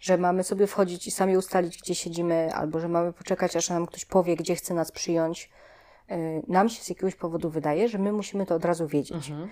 Że 0.00 0.18
mamy 0.18 0.44
sobie 0.44 0.66
wchodzić 0.66 1.06
i 1.06 1.10
sami 1.10 1.36
ustalić, 1.36 1.78
gdzie 1.82 1.94
siedzimy, 1.94 2.54
albo 2.54 2.80
że 2.80 2.88
mamy 2.88 3.12
poczekać, 3.12 3.56
aż 3.56 3.70
nam 3.70 3.86
ktoś 3.86 4.04
powie, 4.04 4.36
gdzie 4.36 4.54
chce 4.54 4.74
nas 4.74 4.92
przyjąć. 4.92 5.50
Yy, 6.08 6.16
Nam 6.48 6.68
się 6.68 6.82
z 6.82 6.88
jakiegoś 6.88 7.14
powodu 7.14 7.50
wydaje, 7.50 7.88
że 7.88 7.98
my 7.98 8.12
musimy 8.12 8.46
to 8.46 8.54
od 8.54 8.64
razu 8.64 8.86
wiedzieć. 8.86 9.30
Mhm. 9.30 9.48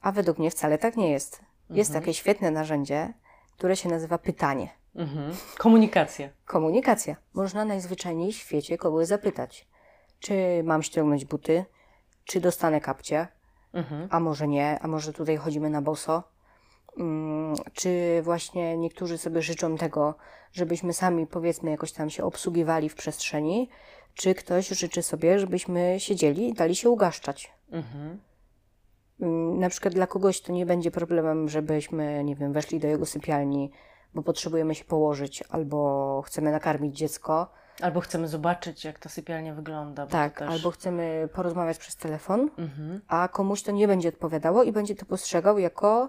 A 0.00 0.12
według 0.12 0.38
mnie 0.38 0.50
wcale 0.50 0.78
tak 0.78 0.96
nie 0.96 1.10
jest. 1.10 1.40
Jest 1.70 1.92
takie 1.92 2.14
świetne 2.14 2.50
narzędzie, 2.50 3.14
które 3.56 3.76
się 3.76 3.88
nazywa 3.88 4.18
pytanie. 4.18 4.68
Mhm. 4.94 5.36
Komunikacja. 5.58 6.28
Komunikacja. 6.44 7.16
Można 7.34 7.64
najzwyczajniej 7.64 8.32
w 8.32 8.36
świecie 8.36 8.78
kogoś 8.78 9.06
zapytać, 9.06 9.68
czy 10.18 10.34
mam 10.64 10.82
ściągnąć 10.82 11.24
buty, 11.24 11.64
czy 12.24 12.40
dostanę 12.40 12.80
kapcie, 12.80 13.28
Mhm. 13.72 14.08
a 14.10 14.20
może 14.20 14.48
nie, 14.48 14.78
a 14.82 14.88
może 14.88 15.12
tutaj 15.12 15.36
chodzimy 15.36 15.70
na 15.70 15.82
boso. 15.82 16.22
Mm, 16.98 17.54
Czy 17.72 18.20
właśnie 18.22 18.76
niektórzy 18.76 19.18
sobie 19.18 19.42
życzą 19.42 19.76
tego, 19.76 20.14
żebyśmy 20.52 20.92
sami 20.92 21.26
powiedzmy 21.26 21.70
jakoś 21.70 21.92
tam 21.92 22.10
się 22.10 22.24
obsługiwali 22.24 22.88
w 22.88 22.94
przestrzeni, 22.94 23.68
czy 24.14 24.34
ktoś 24.34 24.68
życzy 24.68 25.02
sobie, 25.02 25.38
żebyśmy 25.38 25.94
siedzieli 25.98 26.48
i 26.48 26.54
dali 26.54 26.76
się 26.76 26.90
ugaszczać. 26.90 27.52
Mhm. 27.70 28.18
Mm, 29.20 29.58
Na 29.58 29.68
przykład 29.68 29.94
dla 29.94 30.06
kogoś 30.06 30.40
to 30.40 30.52
nie 30.52 30.66
będzie 30.66 30.90
problemem, 30.90 31.48
żebyśmy, 31.48 32.24
nie 32.24 32.36
wiem, 32.36 32.52
weszli 32.52 32.80
do 32.80 32.88
jego 32.88 33.06
sypialni, 33.06 33.70
bo 34.14 34.22
potrzebujemy 34.22 34.74
się 34.74 34.84
położyć, 34.84 35.44
albo 35.48 36.22
chcemy 36.26 36.50
nakarmić 36.52 36.96
dziecko, 36.96 37.50
Albo 37.82 38.00
chcemy 38.00 38.28
zobaczyć, 38.28 38.84
jak 38.84 38.98
ta 38.98 39.08
sypialnia 39.08 39.54
wygląda. 39.54 40.06
bo 40.06 40.12
tak, 40.12 40.38
też... 40.38 40.48
albo 40.50 40.70
chcemy 40.70 41.28
porozmawiać 41.32 41.78
przez 41.78 41.96
telefon, 41.96 42.50
Mhm. 42.58 43.00
a 43.08 43.28
komuś 43.28 43.62
to 43.62 43.72
nie 43.72 43.88
będzie 43.88 44.08
odpowiadało 44.08 44.62
i 44.62 44.72
będzie 44.72 44.94
to 44.94 45.06
postrzegał 45.06 45.58
jako 45.58 46.08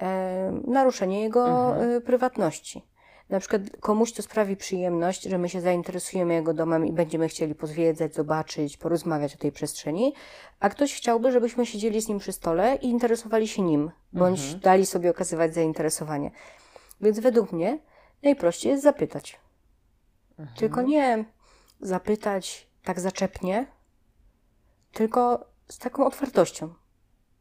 e, 0.00 0.52
naruszenie 0.66 1.20
jego 1.22 1.68
Mhm. 1.70 1.90
e, 1.96 2.00
prywatności. 2.00 2.82
Na 3.30 3.40
przykład 3.40 3.62
komuś 3.80 4.12
to 4.12 4.22
sprawi 4.22 4.56
przyjemność, 4.56 5.22
że 5.22 5.38
my 5.38 5.48
się 5.48 5.60
zainteresujemy 5.60 6.34
jego 6.34 6.54
domem 6.54 6.86
i 6.86 6.92
będziemy 6.92 7.28
chcieli 7.28 7.54
pozwiedzać, 7.54 8.14
zobaczyć, 8.14 8.76
porozmawiać 8.76 9.34
o 9.34 9.38
tej 9.38 9.52
przestrzeni, 9.52 10.14
a 10.60 10.68
ktoś 10.68 10.94
chciałby, 10.94 11.32
żebyśmy 11.32 11.66
siedzieli 11.66 12.00
z 12.02 12.08
nim 12.08 12.18
przy 12.18 12.32
stole 12.32 12.76
i 12.76 12.86
interesowali 12.88 13.48
się 13.48 13.62
nim, 13.62 13.90
bądź 14.12 14.40
Mhm. 14.40 14.60
dali 14.60 14.86
sobie 14.86 15.10
okazywać 15.10 15.54
zainteresowanie. 15.54 16.30
Więc 17.00 17.20
według 17.20 17.52
mnie 17.52 17.78
najprościej 18.22 18.70
jest 18.72 18.82
zapytać. 18.82 19.38
Mhm. 20.38 20.56
Tylko 20.58 20.82
nie 20.82 21.24
zapytać 21.80 22.66
tak 22.84 23.00
zaczepnie, 23.00 23.66
tylko 24.92 25.46
z 25.68 25.78
taką 25.78 26.06
otwartością, 26.06 26.74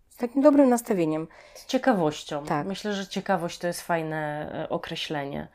z 0.09 0.17
takim 0.17 0.41
dobrym 0.41 0.69
nastawieniem. 0.69 1.27
Z 1.55 1.65
ciekawością. 1.65 2.45
Tak. 2.45 2.67
Myślę, 2.67 2.93
że 2.93 3.07
ciekawość 3.07 3.59
to 3.59 3.67
jest 3.67 3.81
fajne 3.81 4.51
e, 4.63 4.69
określenie. 4.69 5.47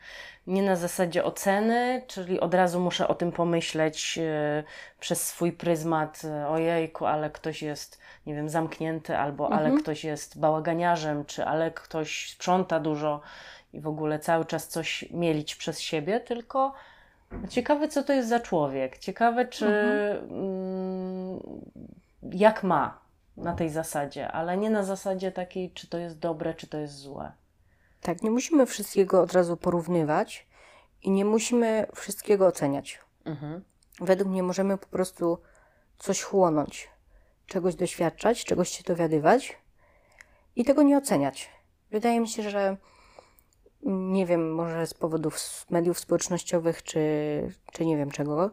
Nie 0.47 0.61
na 0.63 0.75
zasadzie 0.75 1.23
oceny, 1.23 2.03
czyli 2.07 2.39
od 2.39 2.53
razu 2.53 2.79
muszę 2.79 3.07
o 3.07 3.15
tym 3.15 3.31
pomyśleć 3.31 4.17
e, 4.17 4.63
przez 4.99 5.27
swój 5.27 5.51
pryzmat, 5.51 6.21
e, 6.25 6.47
ojejku, 6.47 7.05
ale 7.05 7.29
ktoś 7.29 7.61
jest, 7.61 7.99
nie 8.25 8.35
wiem, 8.35 8.49
zamknięty, 8.49 9.17
albo 9.17 9.45
ale 9.45 9.65
Mhm. 9.65 9.81
ktoś 9.81 10.03
jest 10.03 10.39
bałaganiarzem, 10.39 11.25
czy 11.25 11.45
ale 11.45 11.71
ktoś 11.71 12.31
sprząta 12.31 12.79
dużo 12.79 13.21
i 13.73 13.81
w 13.81 13.87
ogóle 13.87 14.19
cały 14.19 14.45
czas 14.45 14.67
coś 14.67 15.05
mielić 15.11 15.55
przez 15.55 15.79
siebie, 15.79 16.19
tylko 16.19 16.73
ciekawe, 17.49 17.87
co 17.87 18.03
to 18.03 18.13
jest 18.13 18.29
za 18.29 18.39
człowiek. 18.39 18.97
Ciekawe, 18.97 19.45
czy 19.45 19.65
mm, 19.65 21.39
jak 22.31 22.63
ma 22.63 23.03
na 23.37 23.53
tej 23.53 23.69
zasadzie, 23.69 24.31
ale 24.31 24.57
nie 24.57 24.69
na 24.69 24.83
zasadzie 24.83 25.31
takiej, 25.31 25.71
czy 25.71 25.87
to 25.87 25.97
jest 25.97 26.19
dobre, 26.19 26.53
czy 26.53 26.67
to 26.67 26.77
jest 26.77 26.93
złe. 26.93 27.31
Tak, 28.01 28.21
nie 28.21 28.31
musimy 28.31 28.65
wszystkiego 28.65 29.21
od 29.21 29.33
razu 29.33 29.57
porównywać 29.57 30.47
i 31.01 31.11
nie 31.11 31.25
musimy 31.25 31.87
wszystkiego 31.95 32.47
oceniać. 32.47 32.99
Mhm. 33.25 33.63
Według 33.99 34.29
mnie 34.29 34.43
możemy 34.43 34.77
po 34.77 34.87
prostu 34.87 35.37
coś 35.99 36.21
chłonąć, 36.21 36.89
czegoś 37.45 37.75
doświadczać, 37.75 38.45
czegoś 38.45 38.69
się 38.69 38.83
dowiadywać 38.83 39.57
i 40.55 40.65
tego 40.65 40.83
nie 40.83 40.97
oceniać. 40.97 41.49
Wydaje 41.91 42.19
mi 42.19 42.27
się, 42.27 42.49
że 42.49 42.77
nie 43.85 44.25
wiem, 44.25 44.55
może 44.55 44.87
z 44.87 44.93
powodów 44.93 45.65
mediów 45.69 45.99
społecznościowych, 45.99 46.83
czy, 46.83 46.99
czy 47.71 47.85
nie 47.85 47.97
wiem 47.97 48.11
czego, 48.11 48.51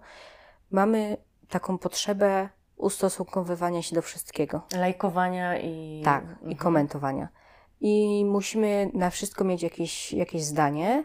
mamy 0.71 1.17
taką 1.49 1.79
potrzebę 1.79 2.49
ustosunkowywania 2.77 3.83
się 3.83 3.95
do 3.95 4.03
wszystkiego. 4.03 4.63
Lajkowania 4.77 5.59
i. 5.59 6.03
Tak, 6.05 6.25
i 6.25 6.29
Mhm. 6.29 6.57
komentowania. 6.57 7.29
I 7.81 8.25
musimy 8.25 8.91
na 8.95 9.11
wszystko 9.11 9.45
mieć 9.45 9.63
jakieś, 9.63 10.13
jakieś 10.13 10.45
zdanie, 10.45 11.05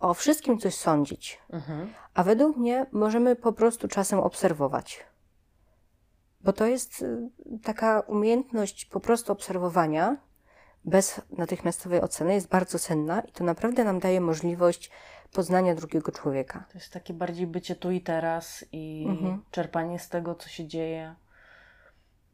o 0.00 0.14
wszystkim 0.14 0.58
coś 0.58 0.74
sądzić. 0.74 1.40
Mhm. 1.50 1.92
A 2.14 2.22
według 2.24 2.56
mnie 2.56 2.86
możemy 2.92 3.36
po 3.36 3.52
prostu 3.52 3.88
czasem 3.88 4.18
obserwować. 4.20 5.06
Bo 6.40 6.52
to 6.52 6.66
jest 6.66 7.02
y, 7.02 7.30
taka 7.62 8.00
umiejętność 8.00 8.84
po 8.84 9.00
prostu 9.00 9.32
obserwowania 9.32 10.16
bez 10.84 11.20
natychmiastowej 11.30 12.00
oceny 12.00 12.34
jest 12.34 12.48
bardzo 12.48 12.78
cenna 12.78 13.20
i 13.20 13.32
to 13.32 13.44
naprawdę 13.44 13.84
nam 13.84 13.98
daje 13.98 14.20
możliwość 14.20 14.90
poznania 15.32 15.74
drugiego 15.74 16.12
człowieka. 16.12 16.64
To 16.72 16.78
jest 16.78 16.92
takie 16.92 17.14
bardziej 17.14 17.46
bycie 17.46 17.76
tu 17.76 17.90
i 17.90 18.00
teraz 18.00 18.64
i 18.72 19.04
Mhm. 19.08 19.42
czerpanie 19.50 19.98
z 19.98 20.08
tego, 20.08 20.34
co 20.34 20.48
się 20.48 20.66
dzieje. 20.66 21.14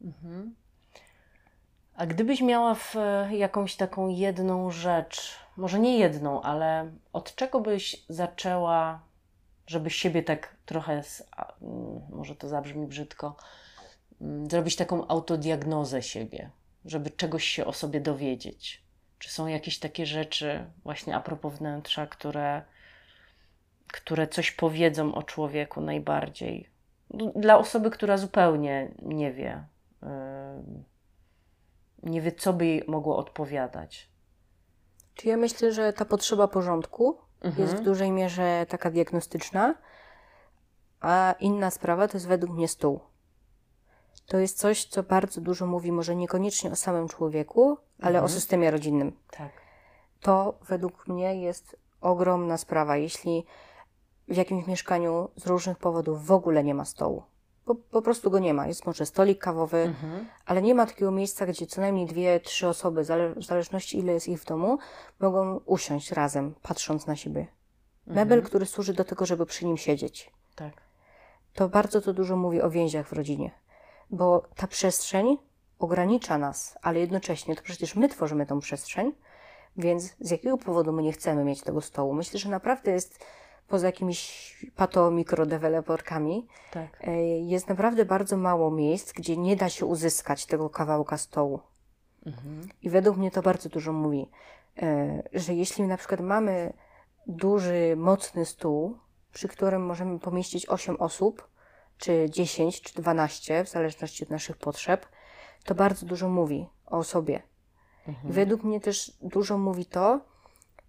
Mhm. 0.01 0.55
A 1.95 2.05
gdybyś 2.05 2.41
miała 2.41 2.75
w 2.75 2.95
jakąś 3.31 3.75
taką 3.75 4.07
jedną 4.07 4.71
rzecz, 4.71 5.39
może 5.57 5.79
nie 5.79 5.97
jedną, 5.99 6.41
ale 6.41 6.91
od 7.13 7.35
czego 7.35 7.59
byś 7.59 8.05
zaczęła, 8.09 8.99
żeby 9.67 9.89
siebie 9.89 10.23
tak 10.23 10.55
trochę, 10.65 10.93
mm, 10.93 12.01
może 12.09 12.35
to 12.35 12.47
zabrzmi 12.47 12.87
brzydko, 12.87 13.35
mm, 14.21 14.49
zrobić 14.49 14.75
taką 14.75 15.07
autodiagnozę 15.07 16.01
siebie, 16.01 16.49
żeby 16.87 17.09
czegoś 17.09 17.43
się 17.45 17.65
o 17.65 17.73
sobie 17.73 18.01
dowiedzieć? 18.01 18.83
Czy 19.19 19.29
są 19.29 19.47
jakieś 19.47 19.79
takie 19.79 20.05
rzeczy, 20.05 20.65
właśnie 20.83 21.15
a 21.15 21.19
propos 21.21 21.53
wnętrza, 21.53 22.07
które, 22.07 22.61
które 23.87 24.27
coś 24.27 24.51
powiedzą 24.51 25.15
o 25.15 25.23
człowieku 25.23 25.81
najbardziej? 25.81 26.69
No, 27.13 27.31
Dla 27.35 27.57
osoby, 27.57 27.91
która 27.91 28.17
zupełnie 28.17 28.91
nie 29.01 29.33
wie, 29.33 29.63
ym, 30.03 30.83
nie 32.03 32.21
wie, 32.21 32.31
co 32.31 32.53
by 32.53 32.65
jej 32.65 32.83
mogło 32.87 33.17
odpowiadać. 33.17 34.09
Czy 35.15 35.27
ja 35.27 35.37
myślę, 35.37 35.71
że 35.71 35.93
ta 35.93 36.05
potrzeba 36.05 36.47
porządku 36.47 37.17
Mhm. 37.41 37.63
jest 37.67 37.81
w 37.81 37.85
dużej 37.85 38.11
mierze 38.11 38.65
taka 38.69 38.91
diagnostyczna, 38.91 39.75
a 41.01 41.35
inna 41.39 41.71
sprawa 41.71 42.07
to 42.07 42.17
jest 42.17 42.27
według 42.27 42.51
mnie 42.57 42.67
stół. 42.67 42.99
To 44.27 44.37
jest 44.37 44.57
coś, 44.57 44.85
co 44.85 45.03
bardzo 45.03 45.41
dużo 45.41 45.65
mówi, 45.65 45.91
może 45.91 46.15
niekoniecznie 46.15 46.71
o 46.71 46.75
samym 46.75 47.07
człowieku, 47.07 47.77
ale 48.01 48.19
o 48.19 48.23
Mhm. 48.23 48.29
systemie 48.39 48.71
rodzinnym. 48.71 49.11
Tak. 49.31 49.51
To 50.21 50.59
według 50.67 51.07
mnie 51.07 51.41
jest 51.41 51.77
ogromna 52.01 52.57
sprawa, 52.57 52.97
jeśli 52.97 53.45
w 54.27 54.35
jakimś 54.35 54.67
mieszkaniu 54.67 55.29
z 55.35 55.47
różnych 55.47 55.77
powodów 55.77 56.25
w 56.25 56.31
ogóle 56.31 56.63
nie 56.63 56.73
ma 56.75 56.85
stołu. 56.85 57.23
Po, 57.65 57.75
po 57.75 58.01
prostu 58.01 58.31
go 58.31 58.39
nie 58.39 58.53
ma. 58.53 58.67
Jest 58.67 58.85
może 58.85 59.05
stolik 59.05 59.39
kawowy, 59.39 59.77
Mhm. 59.77 60.25
ale 60.45 60.61
nie 60.61 60.75
ma 60.75 60.85
takiego 60.85 61.11
miejsca, 61.11 61.45
gdzie 61.45 61.67
co 61.67 61.81
najmniej 61.81 62.05
dwie, 62.05 62.39
trzy 62.39 62.67
osoby, 62.67 63.03
w 63.35 63.43
zależności 63.45 63.99
ile 63.99 64.13
jest 64.13 64.27
ich 64.27 64.41
w 64.41 64.45
domu, 64.45 64.77
mogą 65.19 65.57
usiąść 65.65 66.11
razem, 66.11 66.55
patrząc 66.61 67.07
na 67.07 67.15
siebie. 67.15 67.47
Mebel, 68.07 68.43
który 68.43 68.65
służy 68.65 68.93
do 68.93 69.03
tego, 69.03 69.25
żeby 69.25 69.45
przy 69.45 69.65
nim 69.65 69.77
siedzieć. 69.77 70.31
Tak. 70.55 70.73
To 71.53 71.69
bardzo 71.69 72.01
to 72.01 72.13
dużo 72.13 72.35
mówi 72.35 72.61
o 72.61 72.69
więziach 72.69 73.07
w 73.07 73.13
rodzinie, 73.13 73.51
bo 74.09 74.47
ta 74.55 74.67
przestrzeń 74.67 75.37
ogranicza 75.79 76.37
nas, 76.37 76.77
ale 76.81 76.99
jednocześnie 76.99 77.55
to 77.55 77.61
przecież 77.61 77.95
my 77.95 78.09
tworzymy 78.09 78.45
tą 78.45 78.59
przestrzeń, 78.59 79.11
więc 79.77 80.15
z 80.19 80.31
jakiego 80.31 80.57
powodu 80.57 80.93
my 80.93 81.03
nie 81.03 81.11
chcemy 81.11 81.43
mieć 81.43 81.61
tego 81.61 81.81
stołu? 81.81 82.13
Myślę, 82.13 82.39
że 82.39 82.49
naprawdę 82.49 82.91
jest 82.91 83.25
poza 83.67 83.85
jakimiś 83.85 84.53
pato-mikrodeweloperkami, 84.75 86.47
Tak. 86.71 86.97
e, 87.01 87.21
jest 87.39 87.69
naprawdę 87.69 88.05
bardzo 88.05 88.37
mało 88.37 88.71
miejsc, 88.71 89.13
gdzie 89.13 89.37
nie 89.37 89.55
da 89.55 89.69
się 89.69 89.85
uzyskać 89.85 90.45
tego 90.45 90.69
kawałka 90.69 91.17
stołu. 91.17 91.59
Mhm. 92.25 92.69
I 92.81 92.89
według 92.89 93.17
mnie 93.17 93.31
to 93.31 93.41
bardzo 93.41 93.69
dużo 93.69 93.93
mówi, 93.93 94.29
e, 94.81 95.23
że 95.33 95.53
jeśli 95.53 95.83
na 95.83 95.97
przykład 95.97 96.19
mamy 96.21 96.73
duży, 97.27 97.95
mocny 97.97 98.45
stół, 98.45 98.97
przy 99.33 99.47
którym 99.47 99.85
możemy 99.85 100.19
pomieścić 100.19 100.69
8 100.69 100.99
osób, 100.99 101.47
czy 101.97 102.25
10, 102.29 102.81
czy 102.81 103.01
12, 103.01 103.63
w 103.63 103.69
zależności 103.69 104.23
od 104.23 104.29
naszych 104.29 104.57
potrzeb, 104.57 105.05
to 105.63 105.75
bardzo 105.75 106.05
dużo 106.05 106.29
mówi 106.29 106.69
o 106.85 106.97
osobie. 106.97 107.41
Mhm. 108.07 108.33
Według 108.33 108.63
mnie 108.63 108.79
też 108.79 109.11
dużo 109.21 109.57
mówi 109.57 109.85
to, 109.85 110.19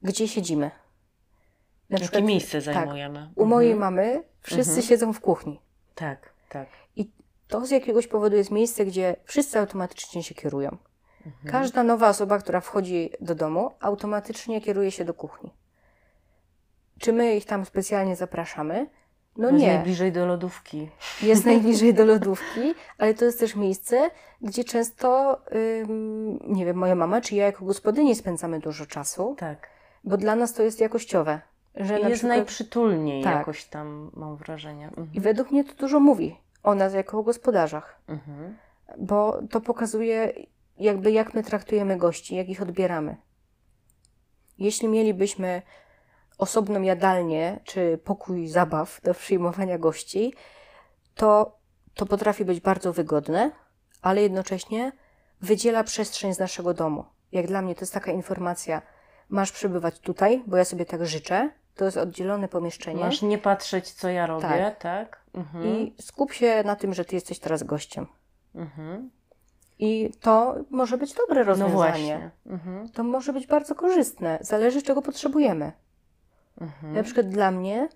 gdzie 0.02 0.28
siedzimy. 0.28 0.70
Na 1.90 1.98
Jakie 1.98 2.22
miejsce 2.22 2.62
tak, 2.62 2.74
zajmujemy? 2.74 3.32
u 3.36 3.44
mojej 3.46 3.72
Mhm. 3.72 3.94
mamy 3.94 4.24
wszyscy 4.40 4.70
Mhm. 4.70 4.86
siedzą 4.86 5.12
w 5.12 5.20
kuchni. 5.20 5.60
Tak, 5.94 6.32
tak. 6.48 6.68
To 7.48 7.66
z 7.66 7.70
jakiegoś 7.70 8.06
powodu 8.06 8.36
jest 8.36 8.50
miejsce, 8.50 8.84
gdzie 8.84 9.16
wszyscy 9.24 9.58
automatycznie 9.58 10.22
się 10.22 10.34
kierują. 10.34 10.76
Mhm. 11.26 11.52
Każda 11.52 11.82
nowa 11.82 12.08
osoba, 12.08 12.38
która 12.38 12.60
wchodzi 12.60 13.10
do 13.20 13.34
domu, 13.34 13.70
automatycznie 13.80 14.60
kieruje 14.60 14.90
się 14.90 15.04
do 15.04 15.14
kuchni. 15.14 15.54
Czy 17.00 17.12
my 17.12 17.36
ich 17.36 17.44
tam 17.44 17.64
specjalnie 17.64 18.16
zapraszamy? 18.16 18.90
No 19.38 19.50
Jest 19.50 19.60
nie. 19.60 19.74
najbliżej 19.74 20.12
do 20.12 20.26
lodówki. 20.26 20.88
Jest 21.22 21.44
najbliżej 21.46 21.94
do 21.94 22.04
lodówki, 22.04 22.74
ale 22.98 23.14
to 23.14 23.24
jest 23.24 23.40
też 23.40 23.56
miejsce, 23.56 24.10
gdzie 24.40 24.64
często, 24.64 25.38
ym, 25.82 26.38
nie 26.46 26.66
wiem, 26.66 26.76
moja 26.76 26.94
mama 26.94 27.20
czy 27.20 27.34
ja 27.36 27.46
jako 27.46 27.64
gospodyni 27.64 28.14
spędzamy 28.14 28.60
dużo 28.60 28.86
czasu, 28.86 29.34
Tak. 29.38 29.68
bo 30.04 30.16
dla 30.16 30.36
nas 30.36 30.54
to 30.54 30.62
jest 30.62 30.80
jakościowe. 30.80 31.40
Że 31.74 31.92
na 31.98 32.08
jest 32.08 32.12
przykład, 32.20 32.36
najprzytulniej 32.36 33.24
Tak. 33.24 33.34
jakoś 33.34 33.64
tam, 33.64 34.10
mam 34.14 34.36
wrażenie. 34.36 34.86
Mhm. 34.86 35.08
I 35.14 35.20
według 35.20 35.50
mnie 35.50 35.64
to 35.64 35.74
dużo 35.74 36.00
mówi 36.00 36.36
o 36.62 36.74
nas 36.74 36.94
jako 36.94 37.18
o 37.18 37.22
gospodarzach, 37.22 38.00
Mhm. 38.08 38.56
bo 38.98 39.40
to 39.50 39.60
pokazuje 39.60 40.32
jakby 40.78 41.10
jak 41.12 41.34
my 41.34 41.42
traktujemy 41.42 41.96
gości, 41.96 42.36
jak 42.36 42.48
ich 42.48 42.62
odbieramy. 42.62 43.16
Jeśli 44.58 44.88
mielibyśmy 44.88 45.62
osobną 46.38 46.82
jadalnię 46.82 47.60
czy 47.64 47.98
pokój 48.04 48.48
zabaw 48.48 49.00
do 49.04 49.14
przyjmowania 49.14 49.78
gości, 49.78 50.34
to 51.14 51.58
to 51.94 52.06
potrafi 52.06 52.44
być 52.44 52.60
bardzo 52.60 52.92
wygodne, 52.92 53.50
ale 54.02 54.22
jednocześnie 54.22 54.92
wydziela 55.40 55.84
przestrzeń 55.84 56.34
z 56.34 56.38
naszego 56.38 56.74
domu. 56.74 57.04
Jak 57.32 57.46
dla 57.46 57.62
mnie 57.62 57.74
to 57.74 57.80
jest 57.80 57.94
taka 57.94 58.12
informacja, 58.12 58.82
masz 59.28 59.52
przebywać 59.52 59.98
tutaj, 59.98 60.42
bo 60.46 60.56
ja 60.56 60.64
sobie 60.64 60.86
tak 60.86 61.06
życzę. 61.06 61.50
To 61.74 61.84
jest 61.84 61.96
oddzielone 61.96 62.48
pomieszczenie. 62.48 63.00
Masz 63.04 63.22
nie 63.22 63.38
patrzeć, 63.38 63.92
co 63.92 64.08
ja 64.08 64.26
robię, 64.26 64.76
tak? 64.78 65.22
Mhm. 65.34 65.64
I 65.66 65.94
skup 66.00 66.32
się 66.32 66.62
na 66.62 66.76
tym, 66.76 66.94
że 66.94 67.04
ty 67.04 67.14
jesteś 67.14 67.38
teraz 67.38 67.62
gościem. 67.62 68.06
Mhm. 68.54 69.10
I 69.78 70.10
to 70.20 70.56
może 70.70 70.98
być 70.98 71.14
dobre 71.14 71.40
No 71.40 71.46
rozwiązanie. 71.46 71.74
właśnie. 71.74 72.30
Mhm. 72.46 72.88
To 72.88 73.04
może 73.04 73.32
być 73.32 73.46
bardzo 73.46 73.74
korzystne. 73.74 74.38
Zależy, 74.40 74.82
czego 74.82 75.02
potrzebujemy. 75.02 75.72
Mhm. 76.60 76.92
Na 76.92 77.02
przykład 77.02 77.28
dla 77.28 77.50
mnie 77.50 77.88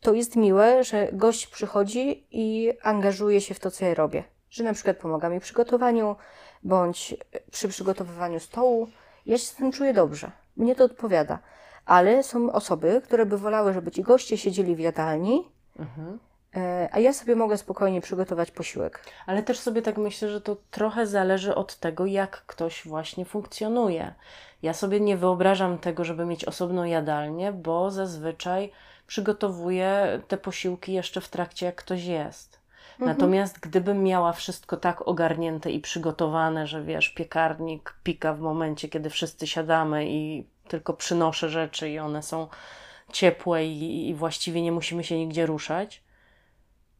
to 0.00 0.14
jest 0.14 0.36
miłe, 0.36 0.84
że 0.84 1.08
gość 1.12 1.46
przychodzi 1.46 2.26
i 2.30 2.72
angażuje 2.82 3.40
się 3.40 3.54
w 3.54 3.60
to, 3.60 3.70
co 3.70 3.84
ja 3.84 3.94
robię. 3.94 4.24
Że 4.50 4.64
na 4.64 4.72
przykład 4.72 4.96
pomaga 4.96 5.28
mi 5.28 5.40
w 5.40 5.42
przygotowaniu, 5.42 6.16
bądź 6.62 7.16
przy 7.50 7.68
przygotowywaniu 7.68 8.40
stołu. 8.40 8.88
Ja 9.26 9.38
się 9.38 9.44
z 9.44 9.54
tym 9.54 9.72
czuję 9.72 9.94
dobrze. 9.94 10.30
Mnie 10.56 10.74
to 10.74 10.84
odpowiada. 10.84 11.38
Ale 11.86 12.22
są 12.22 12.52
osoby, 12.52 13.02
które 13.04 13.26
by 13.26 13.38
wolały, 13.38 13.72
żeby 13.72 13.90
ci 13.90 14.02
goście 14.02 14.38
siedzieli 14.38 14.76
w 14.76 14.78
jadalni, 14.78 15.44
Mhm. 15.78 16.18
E, 16.56 16.88
a 16.92 16.98
ja 16.98 17.12
sobie 17.12 17.36
mogę 17.36 17.56
spokojnie 17.56 18.00
przygotować 18.00 18.50
posiłek. 18.50 19.04
Ale 19.26 19.42
też 19.42 19.58
sobie 19.58 19.82
tak 19.82 19.96
myślę, 19.96 20.28
że 20.28 20.40
to 20.40 20.56
trochę 20.70 21.06
zależy 21.06 21.54
od 21.54 21.76
tego, 21.76 22.06
jak 22.06 22.42
ktoś 22.46 22.86
właśnie 22.86 23.24
funkcjonuje. 23.24 24.14
Ja 24.62 24.72
sobie 24.72 25.00
nie 25.00 25.16
wyobrażam 25.16 25.78
tego, 25.78 26.04
żeby 26.04 26.26
mieć 26.26 26.44
osobną 26.44 26.84
jadalnię, 26.84 27.52
bo 27.52 27.90
zazwyczaj 27.90 28.72
przygotowuję 29.06 30.20
te 30.28 30.36
posiłki 30.36 30.92
jeszcze 30.92 31.20
w 31.20 31.28
trakcie, 31.28 31.66
jak 31.66 31.76
ktoś 31.76 32.04
jest. 32.04 32.58
Natomiast 32.98 33.60
gdybym 33.60 34.02
miała 34.02 34.32
wszystko 34.32 34.76
tak 34.76 35.08
ogarnięte 35.08 35.70
i 35.70 35.80
przygotowane, 35.80 36.66
że 36.66 36.82
wiesz, 36.82 37.08
piekarnik 37.08 37.94
pika 38.02 38.34
w 38.34 38.40
momencie, 38.40 38.88
kiedy 38.88 39.10
wszyscy 39.10 39.46
siadamy 39.46 40.06
i 40.08 40.46
tylko 40.68 40.94
przynoszę 40.94 41.48
rzeczy 41.48 41.90
i 41.90 41.98
one 41.98 42.22
są 42.22 42.48
ciepłe 43.12 43.66
i, 43.66 44.08
i 44.08 44.14
właściwie 44.14 44.62
nie 44.62 44.72
musimy 44.72 45.04
się 45.04 45.18
nigdzie 45.18 45.46
ruszać, 45.46 46.02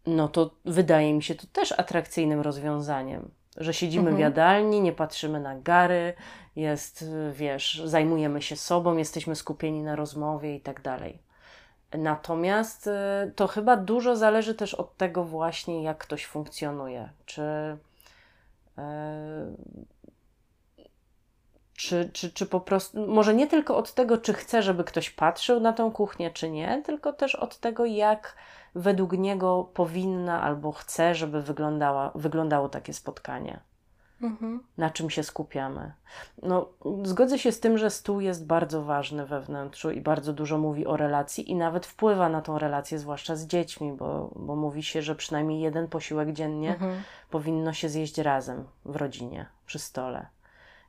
no 0.08 0.28
to 0.28 0.50
wydaje 0.64 1.14
mi 1.14 1.22
się 1.22 1.34
to 1.34 1.46
też 1.52 1.72
atrakcyjnym 1.72 2.40
rozwiązaniem. 2.40 3.30
Że 3.56 3.74
siedzimy 3.74 4.04
w 4.04 4.14
Mhm. 4.14 4.20
jadalni, 4.20 4.80
nie 4.80 4.92
patrzymy 4.92 5.40
na 5.40 5.56
gary, 5.56 6.14
jest, 6.56 7.04
wiesz, 7.32 7.82
zajmujemy 7.84 8.42
się 8.42 8.56
sobą, 8.56 8.96
jesteśmy 8.96 9.36
skupieni 9.36 9.82
na 9.82 9.96
rozmowie 9.96 10.56
i 10.56 10.60
tak 10.60 10.82
dalej. 10.82 11.18
Natomiast 11.98 12.86
y, 12.86 12.90
to 13.36 13.46
chyba 13.46 13.76
dużo 13.76 14.16
zależy 14.16 14.54
też 14.54 14.74
od 14.74 14.96
tego 14.96 15.24
właśnie, 15.24 15.82
jak 15.82 15.98
ktoś 15.98 16.26
funkcjonuje. 16.26 17.08
Czy, 17.26 17.42
y, 18.78 18.82
czy, 21.74 22.10
czy, 22.12 22.32
czy 22.32 22.46
po 22.46 22.60
prostu, 22.60 23.06
może 23.06 23.34
nie 23.34 23.46
tylko 23.46 23.76
od 23.76 23.94
tego, 23.94 24.18
czy 24.18 24.34
chce, 24.34 24.62
żeby 24.62 24.84
ktoś 24.84 25.10
patrzył 25.10 25.60
na 25.60 25.72
tą 25.72 25.92
kuchnię, 25.92 26.30
czy 26.30 26.50
nie, 26.50 26.82
tylko 26.86 27.12
też 27.12 27.34
od 27.34 27.58
tego, 27.58 27.84
jak 27.84 28.36
według 28.74 29.12
niego 29.12 29.70
powinna 29.74 30.42
albo 30.42 30.72
chce, 30.72 31.14
żeby 31.14 31.42
wyglądała, 31.42 32.12
wyglądało 32.14 32.68
takie 32.68 32.92
spotkanie 32.92 33.60
Mhm. 34.22 34.60
na 34.78 34.90
czym 34.90 35.10
się 35.10 35.22
skupiamy. 35.22 35.92
No, 36.42 36.68
zgodzę 37.02 37.38
się 37.38 37.52
z 37.52 37.60
tym, 37.60 37.78
że 37.78 37.90
stół 37.90 38.20
jest 38.20 38.46
bardzo 38.46 38.84
ważny 38.84 39.26
we 39.26 39.40
wnętrzu 39.40 39.90
i 39.90 40.00
bardzo 40.00 40.32
dużo 40.32 40.58
mówi 40.58 40.86
o 40.86 40.96
relacji 40.96 41.50
i 41.50 41.54
nawet 41.54 41.86
wpływa 41.86 42.28
na 42.28 42.42
tą 42.42 42.58
relację, 42.58 42.98
zwłaszcza 42.98 43.36
z 43.36 43.46
dziećmi, 43.46 43.92
bo, 43.92 44.30
bo 44.36 44.56
mówi 44.56 44.82
się, 44.82 45.02
że 45.02 45.14
przynajmniej 45.14 45.60
jeden 45.60 45.88
posiłek 45.88 46.32
dziennie 46.32 46.70
Mhm. 46.72 47.02
powinno 47.30 47.72
się 47.72 47.88
zjeść 47.88 48.18
razem 48.18 48.64
w 48.84 48.96
rodzinie, 48.96 49.46
przy 49.66 49.78
stole. 49.78 50.26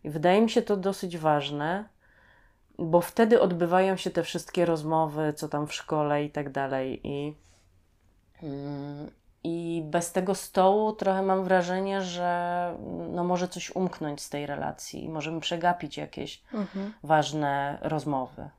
I 0.04 0.10
wydaje 0.10 0.42
mi 0.42 0.50
się 0.50 0.62
to 0.62 0.78
dosyć 0.78 1.18
ważne, 1.18 1.86
bo 2.80 3.02
wtedy 3.02 3.42
odbywają 3.42 3.98
się 3.98 4.10
te 4.10 4.24
wszystkie 4.24 4.66
rozmowy, 4.66 5.34
co 5.34 5.50
tam 5.50 5.68
w 5.68 5.74
szkole 5.74 6.24
i 6.24 6.30
tak 6.30 6.52
dalej. 6.52 7.08
I, 7.08 7.36
i 9.44 9.84
bez 9.86 10.12
tego 10.12 10.36
stołu 10.36 10.94
trochę 10.94 11.22
mam 11.22 11.44
wrażenie, 11.44 12.02
że 12.02 12.76
no 13.12 13.24
może 13.24 13.48
coś 13.48 13.76
umknąć 13.76 14.22
z 14.22 14.30
tej 14.30 14.46
relacji 14.46 15.04
i 15.04 15.10
możemy 15.10 15.40
przegapić 15.40 15.98
jakieś 15.98 16.44
Mhm. 16.54 16.94
ważne 17.04 17.78
rozmowy. 17.82 18.50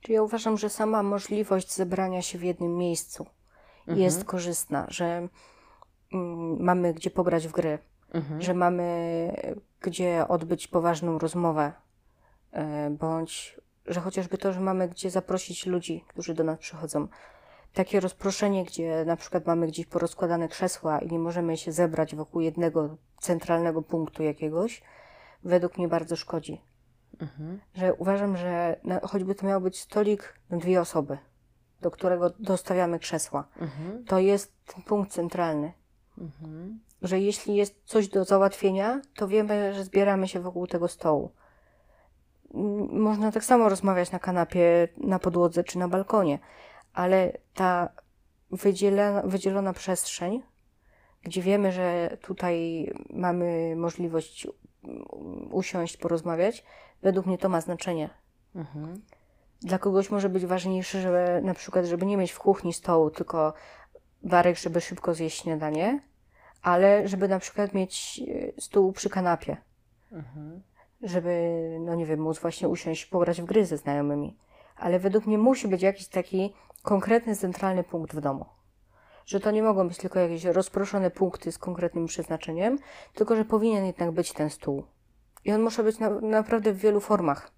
Czyli 0.00 0.14
ja 0.14 0.22
uważam, 0.22 0.58
że 0.58 0.70
sama 0.70 1.02
możliwość 1.02 1.72
zebrania 1.74 2.22
się 2.22 2.38
w 2.38 2.42
jednym 2.42 2.76
miejscu 2.76 3.26
Mhm. 3.80 3.98
jest 3.98 4.24
korzystna, 4.24 4.86
że 4.88 5.28
mm, 6.12 6.62
mamy 6.62 6.94
gdzie 6.94 7.10
pograć 7.10 7.48
w 7.48 7.52
gry, 7.52 7.78
Mhm. 8.14 8.42
że 8.42 8.54
mamy 8.54 8.86
gdzie 9.80 10.28
odbyć 10.28 10.68
poważną 10.68 11.18
rozmowę, 11.18 11.72
e, 12.52 12.90
bądź 12.90 13.60
że 13.86 14.00
chociażby 14.00 14.38
to, 14.38 14.52
że 14.52 14.60
mamy 14.60 14.88
gdzie 14.88 15.10
zaprosić 15.10 15.66
ludzi, 15.66 16.04
którzy 16.08 16.34
do 16.34 16.44
nas 16.44 16.58
przychodzą. 16.58 17.08
Takie 17.74 18.00
rozproszenie, 18.00 18.64
gdzie 18.64 19.04
na 19.04 19.16
przykład 19.16 19.46
mamy 19.46 19.66
gdzieś 19.66 19.86
porozkładane 19.86 20.48
krzesła 20.48 20.98
i 20.98 21.12
nie 21.12 21.18
możemy 21.18 21.56
się 21.56 21.72
zebrać 21.72 22.14
wokół 22.14 22.40
jednego 22.40 22.96
centralnego 23.18 23.82
punktu 23.82 24.22
jakiegoś, 24.22 24.82
według 25.44 25.78
mnie 25.78 25.88
bardzo 25.88 26.16
szkodzi. 26.16 26.60
Mhm. 27.20 27.60
Że 27.74 27.94
uważam, 27.94 28.36
że 28.36 28.80
choćby 29.02 29.34
to 29.34 29.46
miał 29.46 29.60
być 29.60 29.80
stolik 29.80 30.34
na 30.50 30.56
dwie 30.56 30.80
osoby, 30.80 31.18
do 31.80 31.90
którego 31.90 32.30
dostawiamy 32.30 32.98
krzesła. 32.98 33.44
Mhm. 33.60 34.04
To 34.04 34.18
jest 34.18 34.52
ten 34.74 34.82
punkt 34.82 35.12
centralny. 35.12 35.72
Mhm. 36.18 36.80
Że 37.02 37.20
jeśli 37.20 37.56
jest 37.56 37.80
coś 37.84 38.08
do 38.08 38.24
załatwienia, 38.24 39.00
to 39.16 39.28
wiemy, 39.28 39.74
że 39.74 39.84
zbieramy 39.84 40.28
się 40.28 40.40
wokół 40.40 40.66
tego 40.66 40.88
stołu. 40.88 41.30
Można 42.90 43.32
tak 43.32 43.44
samo 43.44 43.68
rozmawiać 43.68 44.12
na 44.12 44.18
kanapie, 44.18 44.88
na 44.96 45.18
podłodze 45.18 45.64
czy 45.64 45.78
na 45.78 45.88
balkonie, 45.88 46.38
ale 46.94 47.32
ta 47.54 47.88
wydzielona, 48.50 49.22
wydzielona 49.22 49.72
przestrzeń, 49.72 50.42
gdzie 51.22 51.42
wiemy, 51.42 51.72
że 51.72 52.16
tutaj 52.20 52.86
mamy 53.10 53.76
możliwość 53.76 54.46
usiąść, 55.50 55.96
porozmawiać, 55.96 56.64
według 57.02 57.26
mnie 57.26 57.38
to 57.38 57.48
ma 57.48 57.60
znaczenie. 57.60 58.10
Mhm. 58.54 59.02
Dla 59.60 59.78
kogoś 59.78 60.10
może 60.10 60.28
być 60.28 60.46
ważniejsze, 60.46 61.00
żeby 61.00 61.40
na 61.42 61.54
przykład, 61.54 61.84
żeby 61.84 62.06
nie 62.06 62.16
mieć 62.16 62.32
w 62.32 62.38
kuchni 62.38 62.72
stołu, 62.72 63.10
tylko 63.10 63.52
barek, 64.22 64.58
żeby 64.58 64.80
szybko 64.80 65.14
zjeść 65.14 65.42
śniadanie, 65.42 66.00
ale 66.62 67.08
żeby 67.08 67.28
na 67.28 67.38
przykład 67.38 67.74
mieć 67.74 68.22
e, 68.56 68.60
stół 68.60 68.92
przy 68.92 69.10
kanapie, 69.10 69.56
Mhm. 70.12 70.62
żeby, 71.02 71.60
no 71.80 71.94
nie 71.94 72.06
wiem, 72.06 72.20
móc 72.20 72.38
właśnie 72.38 72.68
usiąść, 72.68 73.06
pograć 73.06 73.42
w 73.42 73.44
gry 73.44 73.66
ze 73.66 73.76
znajomymi. 73.76 74.36
Ale 74.76 74.98
według 74.98 75.26
mnie 75.26 75.38
musi 75.38 75.68
być 75.68 75.82
jakiś 75.82 76.08
taki 76.08 76.52
konkretny, 76.82 77.36
centralny 77.36 77.84
punkt 77.84 78.14
w 78.14 78.20
domu. 78.20 78.46
Że 79.26 79.40
to 79.40 79.50
nie 79.50 79.62
mogą 79.62 79.88
być 79.88 79.98
tylko 79.98 80.18
jakieś 80.18 80.44
rozproszone 80.44 81.10
punkty 81.10 81.52
z 81.52 81.58
konkretnym 81.58 82.06
przeznaczeniem, 82.06 82.78
tylko 83.14 83.36
że 83.36 83.44
powinien 83.44 83.84
jednak 83.86 84.10
być 84.10 84.32
ten 84.32 84.50
stół. 84.50 84.84
I 85.44 85.52
on 85.52 85.60
może 85.60 85.82
być 85.82 85.98
na, 85.98 86.10
naprawdę 86.10 86.72
w 86.72 86.78
wielu 86.78 87.00
formach. 87.00 87.50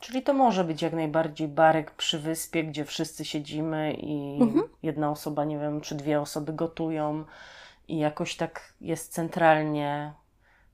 Czyli 0.00 0.22
to 0.22 0.34
może 0.34 0.64
być 0.64 0.82
jak 0.82 0.92
najbardziej 0.92 1.48
barek 1.48 1.90
przy 1.90 2.18
wyspie, 2.18 2.64
gdzie 2.64 2.84
wszyscy 2.84 3.24
siedzimy 3.24 3.92
i 3.94 4.38
Mhm. 4.42 4.64
jedna 4.82 5.10
osoba, 5.10 5.44
nie 5.44 5.58
wiem, 5.58 5.80
czy 5.80 5.94
dwie 5.94 6.20
osoby 6.20 6.52
gotują 6.52 7.24
i 7.88 7.98
jakoś 7.98 8.36
tak 8.36 8.74
jest 8.80 9.12
centralnie 9.12 10.12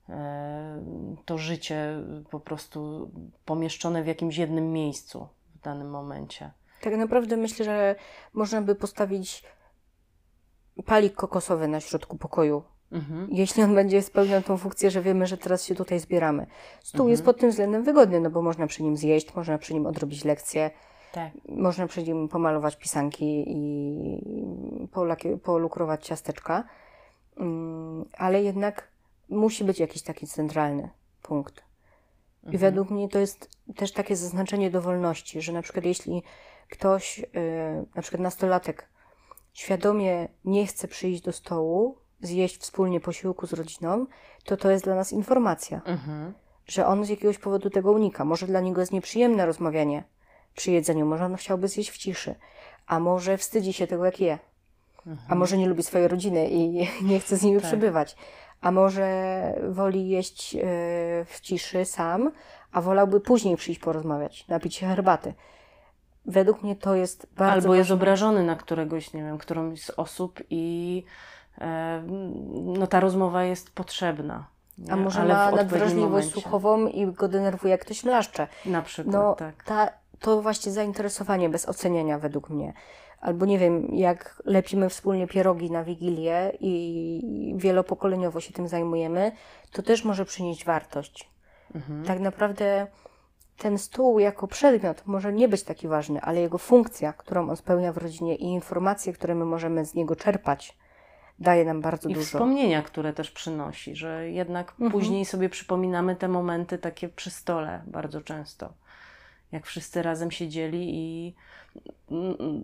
e, 0.09 0.83
to 1.25 1.39
życie 1.39 2.03
po 2.31 2.41
prostu 2.41 3.11
pomieszczone 3.45 4.03
w 4.03 4.07
jakimś 4.07 4.37
jednym 4.37 4.73
miejscu 4.73 5.29
w 5.61 5.63
danym 5.63 5.91
momencie. 5.91 6.51
Tak 6.81 6.97
naprawdę 6.97 7.37
myślę, 7.37 7.65
że 7.65 7.95
można 8.33 8.63
by 8.63 8.75
postawić 8.75 9.45
palik 10.87 11.15
kokosowy 11.15 11.69
na 11.69 11.81
środku 11.81 12.19
pokoju. 12.19 12.63
Mhm. 12.93 13.29
Jeśli 13.31 13.63
on 13.63 13.75
będzie 13.75 14.03
spełniał 14.03 14.43
tą 14.43 14.57
funkcję, 14.57 14.91
że 14.91 15.03
wiemy, 15.03 15.27
że 15.27 15.37
teraz 15.39 15.65
się 15.65 15.75
tutaj 15.75 15.99
zbieramy. 16.01 16.47
Stół 16.81 16.99
Mhm. 17.01 17.11
jest 17.11 17.25
pod 17.25 17.39
tym 17.41 17.51
względem 17.51 17.85
wygodny, 17.85 18.21
no 18.21 18.31
bo 18.31 18.43
można 18.43 18.67
przy 18.67 18.83
nim 18.83 18.97
zjeść, 18.97 19.35
można 19.35 19.59
przy 19.59 19.75
nim 19.75 19.87
odrobić 19.87 20.25
lekcje, 20.25 20.71
Tak. 21.13 21.33
można 21.49 21.87
przy 21.87 22.03
nim 22.03 22.29
pomalować 22.29 22.77
pisanki 22.77 23.45
i 23.47 24.89
polukrować 25.43 26.07
ciasteczka. 26.07 26.65
Mm, 27.37 28.05
Ale 28.19 28.43
jednak 28.43 28.89
musi 29.29 29.65
być 29.65 29.81
jakiś 29.81 30.03
taki 30.03 30.27
centralny 30.27 30.91
punkt. 31.23 31.63
I 32.43 32.47
Mhm. 32.47 32.61
według 32.61 32.91
mnie 32.91 33.09
to 33.09 33.19
jest 33.19 33.49
też 33.77 33.93
takie 33.93 34.17
zaznaczenie 34.17 34.71
dowolności, 34.71 35.43
że 35.43 35.53
na 35.53 35.63
przykład 35.63 35.85
jeśli 35.85 36.23
ktoś, 36.71 37.19
yy, 37.19 37.27
na 37.95 38.03
przykład 38.03 38.21
nastolatek, 38.23 38.89
świadomie 39.53 40.29
nie 40.45 40.67
chce 40.67 40.89
przyjść 40.89 41.23
do 41.23 41.33
stołu, 41.33 41.97
zjeść 42.21 42.57
wspólnie 42.59 43.01
posiłku 43.01 43.47
z 43.47 43.53
rodziną, 43.53 44.07
to 44.45 44.57
to 44.57 44.71
jest 44.71 44.85
dla 44.85 44.95
nas 44.95 45.13
informacja, 45.13 45.81
Mhm. 45.85 46.33
że 46.67 46.87
on 46.87 47.05
z 47.05 47.09
jakiegoś 47.09 47.39
powodu 47.39 47.71
tego 47.71 47.93
unika. 47.93 48.25
Może 48.25 48.47
dla 48.47 48.61
niego 48.61 48.81
jest 48.81 48.93
nieprzyjemne 48.93 49.47
rozmawianie 49.47 50.05
przy 50.55 50.71
jedzeniu, 50.71 51.07
może 51.07 51.25
on 51.25 51.37
chciałby 51.37 51.69
zjeść 51.69 51.91
w 51.91 51.99
ciszy, 51.99 52.35
a 52.87 53.01
może 53.01 53.37
wstydzi 53.39 53.73
się 53.73 53.87
tego, 53.87 54.05
jak 54.05 54.21
je, 54.21 54.39
a 55.29 55.35
może 55.35 55.59
nie 55.59 55.67
lubi 55.69 55.83
swojej 55.83 56.09
rodziny 56.09 56.49
i 56.51 56.89
nie 57.11 57.21
chce 57.21 57.37
z 57.37 57.43
nimi 57.43 57.61
Tak. 57.61 57.67
przebywać, 57.69 58.17
a 58.61 58.71
może 58.71 59.09
woli 59.69 60.09
jeść 60.09 60.57
e, 60.57 60.59
w 61.25 61.39
ciszy 61.43 61.85
sam, 61.85 62.31
a 62.73 62.81
wolałby 62.81 63.21
później 63.21 63.57
przyjść 63.57 63.81
porozmawiać, 63.81 64.49
napić 64.49 64.75
się 64.75 64.87
herbaty. 64.87 65.35
Według 66.27 66.63
mnie 66.63 66.77
to 66.77 66.95
jest 66.95 67.27
bardzo 67.37 67.53
Albo 67.53 67.75
jest 67.75 67.91
ważne. 67.91 68.03
obrażony 68.03 68.43
na 68.45 68.57
któregoś, 68.57 69.13
nie 69.13 69.23
wiem, 69.23 69.39
którąś 69.39 69.83
z 69.83 69.91
osób 69.91 70.41
i 70.51 71.05
e, 71.61 72.03
no 72.53 72.87
ta 72.87 73.01
rozmowa 73.01 73.45
jest 73.45 73.71
potrzebna. 73.75 74.47
nie? 74.79 74.93
A 74.93 74.97
może 74.97 75.21
Ale 75.21 75.35
ma 75.35 75.51
nadwrażliwość 75.51 76.11
momencie. 76.11 76.31
słuchową 76.31 76.87
i 76.87 77.07
go 77.07 77.29
denerwuje, 77.29 77.71
jak 77.71 77.81
ktoś 77.81 78.05
mlaszcze. 78.05 78.49
Na 78.67 78.83
przykład, 78.83 79.15
No, 79.15 79.35
tak. 79.35 79.65
ta, 79.65 79.89
to 80.21 80.43
właśnie 80.43 80.73
zainteresowanie 80.73 81.49
bez 81.49 81.69
oceniania 81.69 82.19
według 82.19 82.51
mnie. 82.51 82.73
Albo 83.21 83.47
nie 83.47 83.59
wiem, 83.59 83.95
jak 83.95 84.43
lepimy 84.45 84.89
wspólnie 84.89 85.27
pierogi 85.27 85.71
na 85.71 85.85
Wigilię 85.85 86.53
i 86.61 87.55
wielopokoleniowo 87.57 88.41
się 88.41 88.53
tym 88.53 88.69
zajmujemy, 88.69 89.33
to 89.73 89.83
też 89.83 90.05
może 90.05 90.25
przynieść 90.25 90.65
wartość. 90.65 91.31
Mhm. 91.75 92.05
Tak 92.05 92.21
naprawdę 92.21 92.87
ten 93.59 93.79
stół 93.79 94.19
jako 94.19 94.47
przedmiot 94.49 95.03
może 95.07 95.33
nie 95.33 95.49
być 95.49 95.63
taki 95.63 95.89
ważny, 95.89 96.21
ale 96.21 96.41
jego 96.41 96.59
funkcja, 96.59 97.13
którą 97.13 97.51
on 97.51 97.57
spełnia 97.57 97.93
w 97.93 97.97
rodzinie 97.97 98.37
i 98.37 98.45
informacje, 98.45 99.13
które 99.13 99.35
my 99.35 99.45
możemy 99.45 99.85
z 99.85 99.95
niego 99.95 100.17
czerpać, 100.17 100.79
daje 101.39 101.65
nam 101.65 101.81
bardzo 101.81 102.09
I 102.09 102.15
dużo. 102.15 102.27
wspomnienia, 102.27 102.83
które 102.83 103.13
też 103.13 103.31
przynosi, 103.31 103.97
że 103.97 104.31
jednak 104.31 104.71
Mhm. 104.71 104.91
później 104.91 105.25
sobie 105.25 105.49
przypominamy 105.49 106.17
te 106.17 106.29
momenty 106.29 106.79
takie 106.79 107.09
przy 107.09 107.31
stole 107.31 107.83
bardzo 107.87 108.21
często. 108.21 108.73
Jak 109.53 109.67
wszyscy 109.67 110.03
razem 110.03 110.31
siedzieli 110.31 110.91
i 110.95 111.35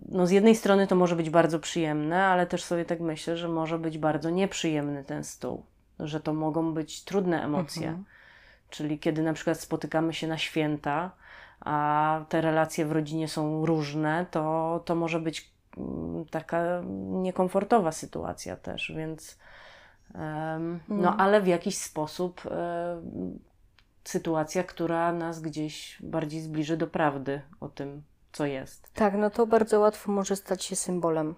no 0.09 0.27
z 0.27 0.31
jednej 0.31 0.55
strony 0.55 0.87
to 0.87 0.95
może 0.95 1.15
być 1.15 1.29
bardzo 1.29 1.59
przyjemne, 1.59 2.25
ale 2.25 2.47
też 2.47 2.63
sobie 2.63 2.85
tak 2.85 2.99
myślę, 2.99 3.37
że 3.37 3.47
może 3.47 3.79
być 3.79 3.97
bardzo 3.97 4.29
nieprzyjemny 4.29 5.03
ten 5.03 5.23
stół, 5.23 5.63
że 5.99 6.19
to 6.19 6.33
mogą 6.33 6.73
być 6.73 7.03
trudne 7.03 7.43
emocje. 7.43 7.87
Mhm. 7.87 8.05
Czyli 8.69 8.99
kiedy 8.99 9.21
na 9.21 9.33
przykład 9.33 9.59
spotykamy 9.59 10.13
się 10.13 10.27
na 10.27 10.37
święta, 10.37 11.11
a 11.59 12.21
te 12.29 12.41
relacje 12.41 12.85
w 12.85 12.91
rodzinie 12.91 13.27
są 13.27 13.65
różne, 13.65 14.25
to, 14.31 14.81
to 14.85 14.95
może 14.95 15.19
być 15.19 15.51
mm, 15.77 16.25
taka 16.25 16.81
niekomfortowa 17.11 17.91
sytuacja 17.91 18.55
też, 18.55 18.91
więc 18.95 19.37
no 20.89 20.95
Mhm. 20.95 21.15
ale 21.17 21.41
w 21.41 21.47
jakiś 21.47 21.77
sposób 21.77 22.41
sytuacja, 24.07 24.63
która 24.63 25.13
nas 25.13 25.39
gdzieś 25.41 25.97
bardziej 26.01 26.41
zbliży 26.41 26.77
do 26.77 26.87
prawdy 26.87 27.41
o 27.59 27.69
tym, 27.69 28.03
co 28.31 28.45
jest. 28.45 28.93
Tak, 28.93 29.13
no 29.13 29.29
to 29.29 29.47
bardzo 29.47 29.79
łatwo 29.79 30.11
może 30.11 30.35
stać 30.35 30.63
się 30.63 30.75
symbolem. 30.75 31.35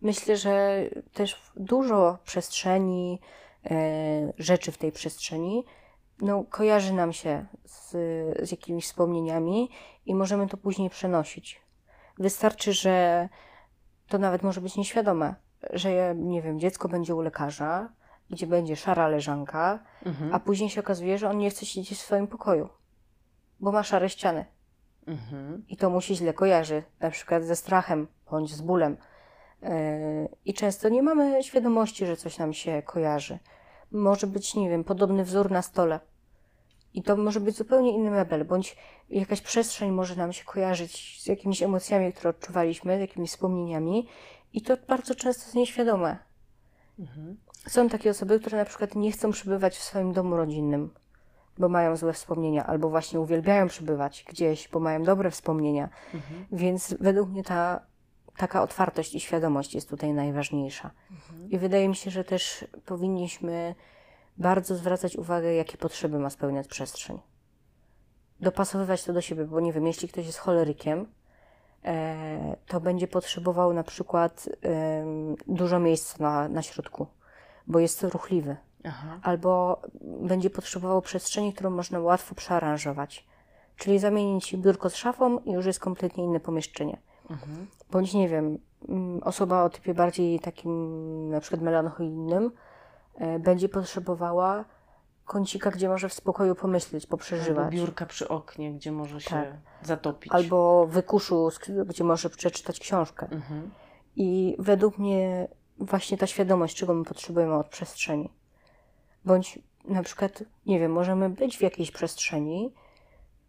Myślę, 0.00 0.36
że 0.36 0.84
też 1.12 1.42
dużo 1.56 2.18
przestrzeni, 2.24 3.20
e, 3.70 4.32
rzeczy 4.38 4.72
w 4.72 4.78
tej 4.78 4.92
przestrzeni, 4.92 5.64
no, 6.20 6.44
kojarzy 6.44 6.92
nam 6.92 7.12
się 7.12 7.46
z, 7.64 7.90
z 8.48 8.50
jakimiś 8.50 8.84
wspomnieniami 8.84 9.70
i 10.06 10.14
możemy 10.14 10.46
to 10.46 10.56
później 10.56 10.90
przenosić. 10.90 11.60
Wystarczy, 12.18 12.72
że 12.72 13.28
to 14.08 14.18
nawet 14.18 14.42
może 14.42 14.60
być 14.60 14.76
nieświadome, 14.76 15.34
że 15.70 16.14
nie 16.16 16.42
wiem, 16.42 16.60
dziecko 16.60 16.88
będzie 16.88 17.14
u 17.14 17.20
lekarza, 17.20 17.88
gdzie 18.30 18.46
będzie 18.46 18.76
szara 18.76 19.08
leżanka, 19.08 19.78
Mhm. 20.06 20.34
a 20.34 20.40
później 20.40 20.70
się 20.70 20.80
okazuje, 20.80 21.18
że 21.18 21.28
on 21.30 21.38
nie 21.38 21.50
chce 21.50 21.66
siedzieć 21.66 21.98
w 21.98 22.02
swoim 22.02 22.26
pokoju, 22.26 22.68
bo 23.60 23.72
ma 23.72 23.82
szare 23.82 24.08
ściany. 24.10 24.44
Mhm. 25.06 25.64
I 25.68 25.76
to 25.76 25.90
mu 25.90 26.00
się 26.00 26.14
źle 26.14 26.32
kojarzy, 26.34 26.82
na 27.00 27.10
przykład 27.10 27.44
ze 27.44 27.56
strachem 27.56 28.06
bądź 28.30 28.54
z 28.54 28.60
bólem. 28.60 28.96
Yy, 29.62 29.68
I 30.44 30.54
często 30.54 30.88
nie 30.88 31.02
mamy 31.02 31.42
świadomości, 31.42 32.06
że 32.06 32.16
coś 32.16 32.38
nam 32.38 32.52
się 32.52 32.82
kojarzy. 32.82 33.38
Może 33.92 34.26
być, 34.26 34.54
nie 34.54 34.70
wiem, 34.70 34.84
podobny 34.84 35.24
wzór 35.24 35.50
na 35.50 35.62
stole. 35.62 36.00
I 36.94 37.02
to 37.02 37.16
może 37.16 37.40
być 37.40 37.56
zupełnie 37.56 37.92
inny 37.92 38.10
mebel, 38.10 38.44
bądź 38.44 38.76
jakaś 39.10 39.40
przestrzeń 39.40 39.90
może 39.90 40.16
nam 40.16 40.32
się 40.32 40.44
kojarzyć 40.44 41.22
z 41.22 41.26
jakimiś 41.26 41.62
emocjami, 41.62 42.12
które 42.12 42.30
odczuwaliśmy, 42.30 42.96
z 42.96 43.00
jakimiś 43.00 43.30
wspomnieniami. 43.30 44.08
I 44.52 44.62
to 44.62 44.76
bardzo 44.88 45.14
często 45.14 45.42
jest 45.44 45.54
nieświadome. 45.54 46.18
Mhm. 46.98 47.36
Są 47.66 47.88
takie 47.88 48.10
osoby, 48.10 48.40
które 48.40 48.58
na 48.58 48.64
przykład 48.64 48.94
nie 48.94 49.12
chcą 49.12 49.30
przebywać 49.30 49.76
w 49.76 49.82
swoim 49.82 50.12
domu 50.12 50.36
rodzinnym, 50.36 50.90
bo 51.58 51.68
mają 51.68 51.96
złe 51.96 52.12
wspomnienia, 52.12 52.66
albo 52.66 52.90
właśnie 52.90 53.20
uwielbiają 53.20 53.68
przebywać 53.68 54.24
gdzieś, 54.28 54.68
bo 54.68 54.80
mają 54.80 55.02
dobre 55.02 55.30
wspomnienia. 55.30 55.88
Mhm. 56.14 56.46
Więc 56.52 56.94
według 57.00 57.30
mnie 57.30 57.44
ta 57.44 57.90
taka 58.36 58.62
otwartość 58.62 59.14
i 59.14 59.20
świadomość 59.20 59.74
jest 59.74 59.88
tutaj 59.88 60.12
najważniejsza. 60.12 60.90
I 61.50 61.58
wydaje 61.58 61.88
mi 61.88 61.96
się, 61.96 62.10
że 62.10 62.24
też 62.24 62.64
powinniśmy 62.86 63.74
bardzo 64.38 64.74
zwracać 64.74 65.16
uwagę, 65.16 65.54
jakie 65.54 65.78
potrzeby 65.78 66.18
ma 66.18 66.30
spełniać 66.30 66.68
przestrzeń. 66.68 67.18
Dopasowywać 68.40 69.04
to 69.04 69.12
do 69.12 69.20
siebie, 69.20 69.44
bo 69.44 69.60
nie 69.60 69.72
wiem, 69.72 69.86
jeśli 69.86 70.08
ktoś 70.08 70.26
jest 70.26 70.38
cholerykiem, 70.38 71.06
e, 71.84 72.56
to 72.66 72.80
będzie 72.80 73.08
potrzebował 73.08 73.72
na 73.72 73.82
przykład 73.82 74.48
dużo 75.46 75.78
miejsca 75.78 76.16
na, 76.20 76.48
na 76.48 76.62
środku, 76.62 77.06
bo 77.66 77.78
jest 77.78 78.02
ruchliwy. 78.02 78.56
Aha. 78.84 79.18
Albo 79.22 79.82
będzie 80.00 80.50
potrzebował 80.50 81.02
przestrzeni, 81.02 81.52
którą 81.52 81.70
można 81.70 82.00
łatwo 82.00 82.34
przearanżować. 82.34 83.26
Czyli 83.76 83.98
zamienić 83.98 84.56
biurko 84.56 84.90
z 84.90 84.94
szafą 84.96 85.38
i 85.38 85.52
już 85.52 85.66
jest 85.66 85.80
kompletnie 85.80 86.24
inne 86.24 86.40
pomieszczenie. 86.40 86.98
Mhm. 87.30 87.66
Bądź 87.90 88.14
nie 88.14 88.28
wiem, 88.28 88.58
mm, 88.88 89.22
osoba 89.22 89.64
o 89.64 89.70
typie 89.70 89.94
bardziej 89.94 90.40
takim 90.40 91.30
na 91.30 91.40
przykład 91.40 91.62
melancholijnym 91.62 92.52
e, 93.14 93.38
będzie 93.38 93.68
potrzebowała 93.68 94.64
kącika, 95.24 95.70
gdzie 95.70 95.88
może 95.88 96.08
w 96.08 96.12
spokoju 96.12 96.54
pomyśleć, 96.54 97.04
Albo 97.04 97.10
poprzeżywać. 97.10 97.74
biurka 97.74 98.06
przy 98.06 98.28
oknie, 98.28 98.72
gdzie 98.72 98.92
może 98.92 99.20
się 99.20 99.30
Tak. 99.30 99.48
zatopić. 99.82 100.32
Albo 100.32 100.86
wykuszu, 100.86 101.48
gdzie 101.86 102.04
może 102.04 102.30
przeczytać 102.30 102.80
książkę. 102.80 103.28
Mhm. 103.30 103.70
I 104.16 104.56
według 104.58 104.98
mnie 104.98 105.48
właśnie 105.80 106.18
ta 106.18 106.26
świadomość, 106.26 106.76
czego 106.76 106.94
my 106.94 107.04
potrzebujemy 107.04 107.54
od 107.54 107.68
przestrzeni. 107.68 108.30
Bądź 109.24 109.58
na 109.84 110.02
przykład, 110.02 110.44
nie 110.66 110.80
wiem, 110.80 110.92
możemy 110.92 111.30
być 111.30 111.58
w 111.58 111.60
jakiejś 111.60 111.90
przestrzeni, 111.90 112.72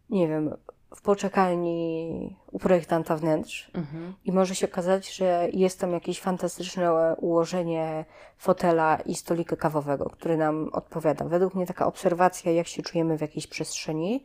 nie 0.10 0.28
wiem, 0.28 0.56
w 0.96 1.02
poczekalni 1.02 2.36
u 2.52 2.60
projektanta 2.60 3.16
wnętrz 3.16 3.72
Mhm. 3.74 4.14
i 4.26 4.32
może 4.32 4.56
się 4.56 4.68
okazać, 4.68 5.16
że 5.16 5.48
jest 5.54 5.80
tam 5.80 5.92
jakieś 5.92 6.22
fantastyczne 6.22 7.16
ułożenie 7.16 8.06
fotela 8.38 8.98
i 9.06 9.16
stolika 9.16 9.56
kawowego, 9.56 10.10
który 10.10 10.38
nam 10.38 10.70
odpowiada. 10.74 11.26
Według 11.26 11.56
mnie 11.56 11.66
taka 11.66 11.88
obserwacja, 11.88 12.52
jak 12.52 12.68
się 12.68 12.82
czujemy 12.82 13.18
w 13.18 13.22
jakiejś 13.22 13.48
przestrzeni, 13.48 14.24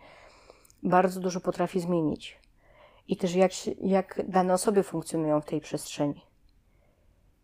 bardzo 0.82 1.20
dużo 1.20 1.40
potrafi 1.40 1.80
zmienić. 1.80 2.38
I 3.08 3.16
też 3.16 3.34
jak, 3.34 3.52
jak 3.80 4.20
dane 4.28 4.54
osoby 4.54 4.82
funkcjonują 4.82 5.40
w 5.40 5.44
tej 5.44 5.60
przestrzeni. 5.60 6.26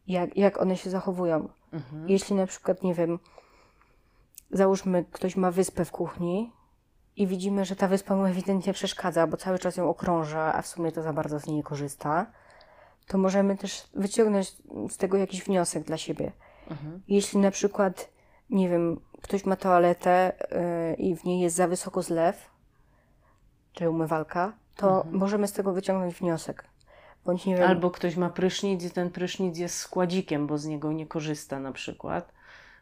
Jak, 0.07 0.37
jak 0.37 0.61
one 0.63 0.77
się 0.77 0.91
zachowują. 0.91 1.49
Mhm. 1.73 2.09
Jeśli 2.09 2.37
na 2.37 2.47
przykład, 2.47 2.83
nie 2.83 2.95
wiem, 2.95 3.19
załóżmy, 4.51 5.05
ktoś 5.13 5.37
ma 5.37 5.51
wyspę 5.51 5.85
w 5.85 5.91
kuchni 5.91 6.53
i 7.17 7.27
widzimy, 7.27 7.65
że 7.65 7.77
ta 7.77 7.89
wyspa 7.89 8.17
mu 8.17 8.25
ewidentnie 8.27 8.73
przeszkadza, 8.73 9.27
bo 9.27 9.37
cały 9.37 9.59
czas 9.59 9.77
ją 9.77 9.89
okrąża, 9.89 10.55
a 10.55 10.63
w 10.63 10.67
sumie 10.67 10.93
to 10.93 11.03
za 11.03 11.13
bardzo 11.13 11.41
z 11.41 11.47
niej 11.47 11.57
nie 11.57 11.63
korzysta, 11.63 12.27
to 13.07 13.19
możemy 13.19 13.57
też 13.57 13.89
wyciągnąć 13.95 14.57
z 14.89 14.97
tego 14.97 15.17
jakiś 15.17 15.45
wniosek 15.45 15.85
dla 15.85 15.97
siebie. 15.97 16.33
Mhm. 16.71 17.03
Jeśli 17.09 17.39
na 17.39 17.51
przykład, 17.51 18.09
nie 18.51 18.69
wiem, 18.69 19.01
ktoś 19.23 19.45
ma 19.45 19.57
toaletę 19.57 20.33
yy, 20.91 20.95
i 20.95 21.17
w 21.17 21.25
niej 21.25 21.41
jest 21.41 21.57
za 21.57 21.69
wysoko 21.69 22.03
zlew, 22.03 22.51
czy 23.73 23.91
umywalka, 23.91 24.53
to 24.77 24.97
Mhm. 24.97 25.17
możemy 25.17 25.49
z 25.49 25.53
tego 25.53 25.73
wyciągnąć 25.73 26.15
wniosek. 26.15 26.65
Bądź 27.25 27.47
nie 27.47 27.57
wiem, 27.57 27.69
Albo 27.69 27.91
ktoś 27.91 28.17
ma 28.17 28.31
prysznic 28.31 28.85
i 28.85 28.91
ten 28.91 29.11
prysznic 29.11 29.59
jest 29.59 29.79
składzikiem, 29.79 30.47
bo 30.47 30.59
z 30.59 30.67
niego 30.67 30.93
nie 30.93 31.07
korzysta 31.07 31.61
na 31.61 31.73
przykład. 31.73 32.33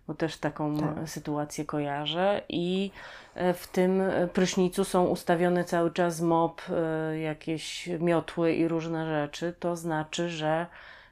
Bo 0.07 0.15
też 0.15 0.37
taką 0.37 0.77
Tak. 0.77 1.09
sytuację 1.09 1.65
kojarzę. 1.65 2.43
I 2.49 2.91
e, 3.35 3.55
w 3.55 3.67
tym 3.67 4.01
e, 4.01 4.29
prysznicu 4.29 4.85
są 4.85 5.05
ustawione 5.05 5.65
cały 5.65 5.91
czas 5.91 6.21
mop, 6.21 6.63
e, 6.71 7.19
jakieś 7.19 7.89
miotły 8.01 8.53
i 8.53 8.69
różne 8.69 9.07
rzeczy. 9.07 9.55
To 9.61 9.77
znaczy, 9.77 10.29
że 10.29 10.67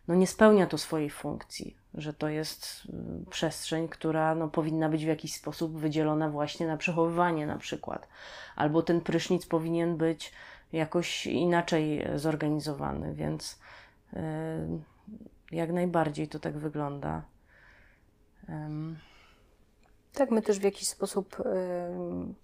no 0.09 0.15
nie 0.15 0.27
spełnia 0.27 0.67
to 0.67 0.79
swojej 0.79 1.11
funkcji. 1.11 1.77
Że 1.95 2.13
to 2.13 2.29
jest 2.29 2.83
przestrzeń, 3.31 3.89
która 3.89 4.35
no, 4.35 4.49
powinna 4.49 4.89
być 4.89 5.05
w 5.05 5.09
jakiś 5.09 5.35
sposób 5.35 5.79
wydzielona 5.79 6.29
właśnie 6.31 6.67
na 6.67 6.77
przechowywanie 6.77 7.47
na 7.47 7.59
przykład. 7.59 8.09
Albo 8.57 8.83
ten 8.83 9.01
prysznic 9.01 9.47
powinien 9.47 9.97
być 9.97 10.33
jakoś 10.73 11.27
inaczej 11.27 12.07
zorganizowany, 12.15 13.15
więc 13.15 13.61
y, 14.13 14.19
jak 15.53 15.73
najbardziej 15.73 16.29
to 16.29 16.39
tak 16.39 16.59
wygląda. 16.59 17.23
Tak 20.13 20.31
my 20.31 20.43
też 20.43 20.59
w 20.59 20.63
jakiś 20.63 20.89
sposób 20.89 21.39
yy, 21.39 22.35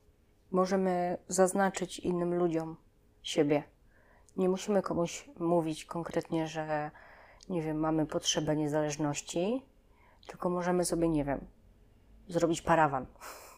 możemy 0.50 1.18
zaznaczyć 1.28 1.98
innym 1.98 2.34
ludziom 2.34 2.76
siebie. 3.22 3.62
Nie 4.36 4.48
musimy 4.48 4.82
komuś 4.82 5.28
mówić 5.38 5.84
konkretnie, 5.84 6.46
że 6.46 6.90
nie 7.48 7.62
wiem, 7.62 7.76
mamy 7.76 8.06
potrzebę 8.06 8.56
niezależności, 8.56 9.62
tylko 10.26 10.50
możemy 10.50 10.84
sobie, 10.84 11.08
nie 11.08 11.24
wiem, 11.24 11.46
zrobić 12.28 12.62
parawan 12.62 13.06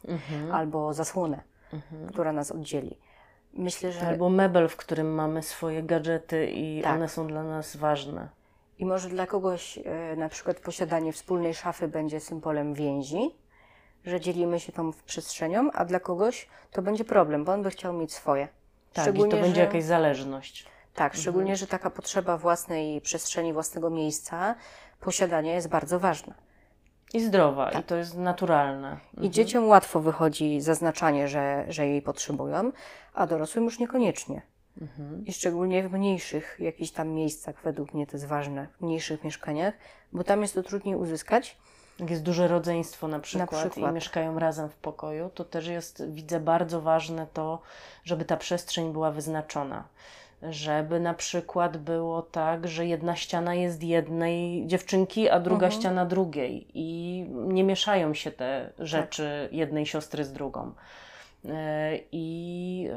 mhm, 0.05 0.53
albo 0.53 0.95
zasłonę, 0.95 1.43
mhm. 1.73 2.07
która 2.07 2.33
nas 2.33 2.51
oddzieli. 2.51 2.99
Myślę, 3.57 3.93
że 3.93 4.01
Albo 4.09 4.31
mebel, 4.31 4.69
w 4.69 4.77
którym 4.77 5.15
mamy 5.15 5.43
swoje 5.43 5.83
gadżety 5.83 6.47
i 6.47 6.83
Tak. 6.83 6.95
one 6.95 7.09
są 7.09 7.27
dla 7.27 7.43
nas 7.43 7.77
ważne. 7.77 8.29
i 8.79 8.85
może 8.85 9.09
dla 9.09 9.27
kogoś 9.27 9.79
e, 9.79 10.17
na 10.17 10.29
przykład 10.29 10.61
posiadanie 10.61 11.13
wspólnej 11.13 11.55
szafy 11.55 11.89
będzie 11.89 12.21
symbolem 12.21 12.75
więzi, 12.75 13.31
że 14.05 14.21
dzielimy 14.21 14.61
się 14.61 14.73
tą 14.73 14.91
przestrzenią, 15.07 15.71
a 15.73 15.85
dla 15.85 16.01
kogoś 16.01 16.49
to 16.71 16.83
będzie 16.83 17.05
problem, 17.05 17.45
bo 17.45 17.53
on 17.53 17.63
by 17.63 17.71
chciał 17.71 17.93
mieć 17.93 18.13
swoje. 18.13 18.49
Tak, 18.93 19.15
i 19.15 19.19
to 19.19 19.29
będzie 19.29 19.55
że... 19.55 19.61
jakaś 19.61 19.85
zależność. 19.85 20.67
Tak, 20.95 21.15
szczególnie, 21.15 21.57
że 21.57 21.67
taka 21.67 21.91
potrzeba 21.91 22.39
własnej 22.39 23.01
przestrzeni, 23.01 23.53
własnego 23.53 23.91
miejsca, 23.91 24.55
posiadania 25.01 25.55
jest 25.55 25.69
bardzo 25.69 26.01
ważna. 26.01 26.35
I 27.15 27.21
zdrowa, 27.21 27.71
i 27.71 27.83
to 27.83 27.97
jest 27.97 28.17
naturalne. 28.17 28.99
I 29.21 29.31
dzieciom 29.31 29.69
łatwo 29.69 30.01
wychodzi 30.01 30.61
zaznaczanie, 30.61 31.29
że, 31.29 31.65
że 31.69 31.87
jej 31.87 32.03
potrzebują, 32.03 32.73
a 33.15 33.27
dorosłym 33.27 33.65
już 33.65 33.79
niekoniecznie. 33.79 34.43
Mhm. 34.81 35.27
I 35.27 35.33
szczególnie 35.33 35.89
w 35.89 35.93
mniejszych 35.93 36.57
jakichś 36.61 36.91
tam 36.91 37.09
miejscach, 37.09 37.63
według 37.65 37.95
mnie 37.95 38.07
to 38.07 38.13
jest 38.13 38.27
ważne, 38.27 38.67
w 38.79 38.81
mniejszych 38.81 39.25
mieszkaniach, 39.25 39.75
bo 40.13 40.25
tam 40.25 40.43
jest 40.43 40.55
to 40.55 40.63
trudniej 40.63 40.97
uzyskać. 40.97 41.57
Jak 42.01 42.11
jest 42.11 42.23
duże 42.23 42.49
rodzeństwo 42.49 43.09
na 43.09 43.21
przykład, 43.21 43.51
przykład. 43.51 43.91
i 43.91 43.95
mieszkają 43.95 44.39
razem 44.39 44.69
w 44.69 44.77
pokoju, 44.77 45.31
to 45.35 45.45
też 45.45 45.67
jest, 45.67 46.11
widzę, 46.11 46.41
bardzo 46.41 46.81
ważne 46.81 47.27
to, 47.33 47.63
żeby 48.05 48.25
ta 48.25 48.37
przestrzeń 48.37 48.93
była 48.93 49.11
wyznaczona. 49.11 49.85
Żeby 50.43 51.01
na 51.01 51.15
przykład 51.15 51.77
było 51.77 52.23
tak, 52.23 52.69
że 52.69 52.87
jedna 52.87 53.17
ściana 53.17 53.55
jest 53.55 53.83
jednej 53.83 54.67
dziewczynki, 54.67 55.29
a 55.29 55.41
druga 55.41 55.67
Mhm. 55.67 55.81
ściana 55.81 56.07
drugiej. 56.07 56.67
I 56.75 57.25
nie 57.31 57.65
mieszają 57.65 58.15
się 58.15 58.31
te 58.31 58.71
rzeczy 58.79 59.49
jednej 59.53 59.87
siostry 59.87 60.25
z 60.25 60.33
drugą. 60.33 60.73
E, 61.49 61.99
I 62.13 62.89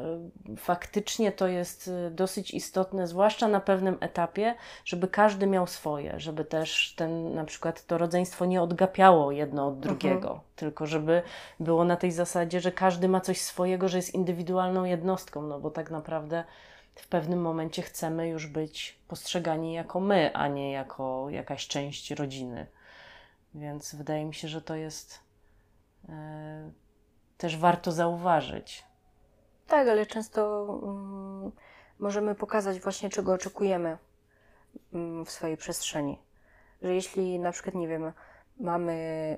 e, 0.51 0.55
faktycznie 0.57 1.31
to 1.31 1.47
jest 1.47 1.87
e, 2.07 2.11
dosyć 2.11 2.51
istotne, 2.53 3.07
zwłaszcza 3.07 3.47
na 3.47 3.59
pewnym 3.59 3.97
etapie, 3.99 4.55
żeby 4.85 5.07
każdy 5.07 5.47
miał 5.47 5.67
swoje, 5.67 6.19
żeby 6.19 6.45
też 6.45 6.93
ten 6.97 7.35
na 7.35 7.45
przykład 7.45 7.85
to 7.85 7.97
rodzeństwo 7.97 8.45
nie 8.45 8.61
odgapiało 8.61 9.31
jedno 9.31 9.67
od 9.67 9.79
drugiego, 9.79 10.41
tylko 10.55 10.85
żeby 10.85 11.21
było 11.59 11.83
na 11.83 11.95
tej 11.95 12.11
zasadzie, 12.11 12.59
że 12.61 12.71
każdy 12.71 13.07
ma 13.07 13.21
coś 13.21 13.41
swojego, 13.41 13.89
że 13.89 13.97
jest 13.97 14.13
indywidualną 14.13 14.83
jednostką, 14.83 15.41
no 15.41 15.59
bo 15.59 15.71
tak 15.71 15.91
naprawdę 15.91 16.43
w 16.99 17.07
pewnym 17.07 17.41
momencie 17.41 17.81
chcemy 17.81 18.27
już 18.27 18.47
być 18.47 18.99
postrzegani 19.07 19.73
jako 19.73 19.99
my, 19.99 20.33
a 20.33 20.47
nie 20.47 20.71
jako 20.71 21.29
jakaś 21.29 21.67
część 21.67 22.11
rodziny. 22.11 22.67
Więc 23.55 23.95
wydaje 23.95 24.25
mi 24.25 24.33
się, 24.33 24.47
że 24.47 24.61
to 24.61 24.75
jest 24.75 25.19
e, 26.09 26.71
też 27.37 27.57
warto 27.57 27.91
zauważyć. 27.91 28.83
Tak, 29.67 29.87
ale 29.87 30.05
często 30.05 30.65
mm, 30.83 31.51
możemy 31.99 32.35
pokazać 32.35 32.79
właśnie, 32.79 33.09
czego 33.09 33.33
oczekujemy 33.33 33.97
mm, 34.93 35.25
w 35.25 35.31
swojej 35.31 35.57
przestrzeni. 35.57 36.19
Że 36.81 36.95
jeśli 36.95 37.39
na 37.39 37.51
przykład, 37.51 37.75
nie 37.75 37.87
wiem, 37.87 38.13
mamy, 38.59 39.37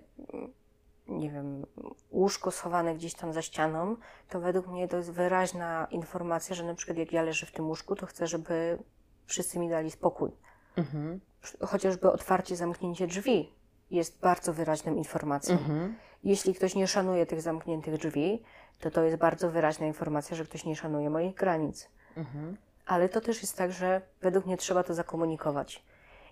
nie 1.17 1.31
wiem, 1.31 1.65
łóżko 2.11 2.51
schowane 2.51 2.95
gdzieś 2.95 3.13
tam 3.13 3.33
za 3.33 3.41
ścianą, 3.41 3.95
to 4.29 4.39
według 4.39 4.67
mnie 4.67 4.87
to 4.87 4.97
jest 4.97 5.11
wyraźna 5.11 5.87
informacja, 5.91 6.55
że 6.55 6.63
na 6.63 6.75
przykład 6.75 6.97
jak 6.97 7.11
ja 7.11 7.21
leżę 7.21 7.45
w 7.45 7.51
tym 7.51 7.67
łóżku, 7.67 7.95
to 7.95 8.05
chcę, 8.05 8.27
żeby 8.27 8.77
wszyscy 9.25 9.59
mi 9.59 9.69
dali 9.69 9.91
spokój. 9.91 10.31
Mhm. 10.75 11.19
Chociażby 11.61 12.11
otwarcie, 12.11 12.55
zamknięcie 12.55 13.07
drzwi 13.07 13.53
jest 13.91 14.19
bardzo 14.19 14.53
wyraźną 14.53 14.95
informacją. 14.95 15.53
Mhm. 15.53 15.95
Jeśli 16.23 16.53
ktoś 16.53 16.75
nie 16.75 16.87
szanuje 16.87 17.25
tych 17.25 17.41
zamkniętych 17.41 17.97
drzwi, 17.97 18.43
to 18.79 18.91
to 18.91 19.03
jest 19.03 19.17
bardzo 19.17 19.51
wyraźna 19.51 19.85
informacja, 19.85 20.35
że 20.35 20.45
ktoś 20.45 20.65
nie 20.65 20.75
szanuje 20.75 21.09
moich 21.09 21.35
granic. 21.35 21.89
Mhm. 22.17 22.57
Ale 22.85 23.09
to 23.09 23.21
też 23.21 23.41
jest 23.41 23.57
tak, 23.57 23.71
że 23.71 24.01
według 24.21 24.45
mnie 24.45 24.57
trzeba 24.57 24.83
to 24.83 24.93
zakomunikować. 24.93 25.85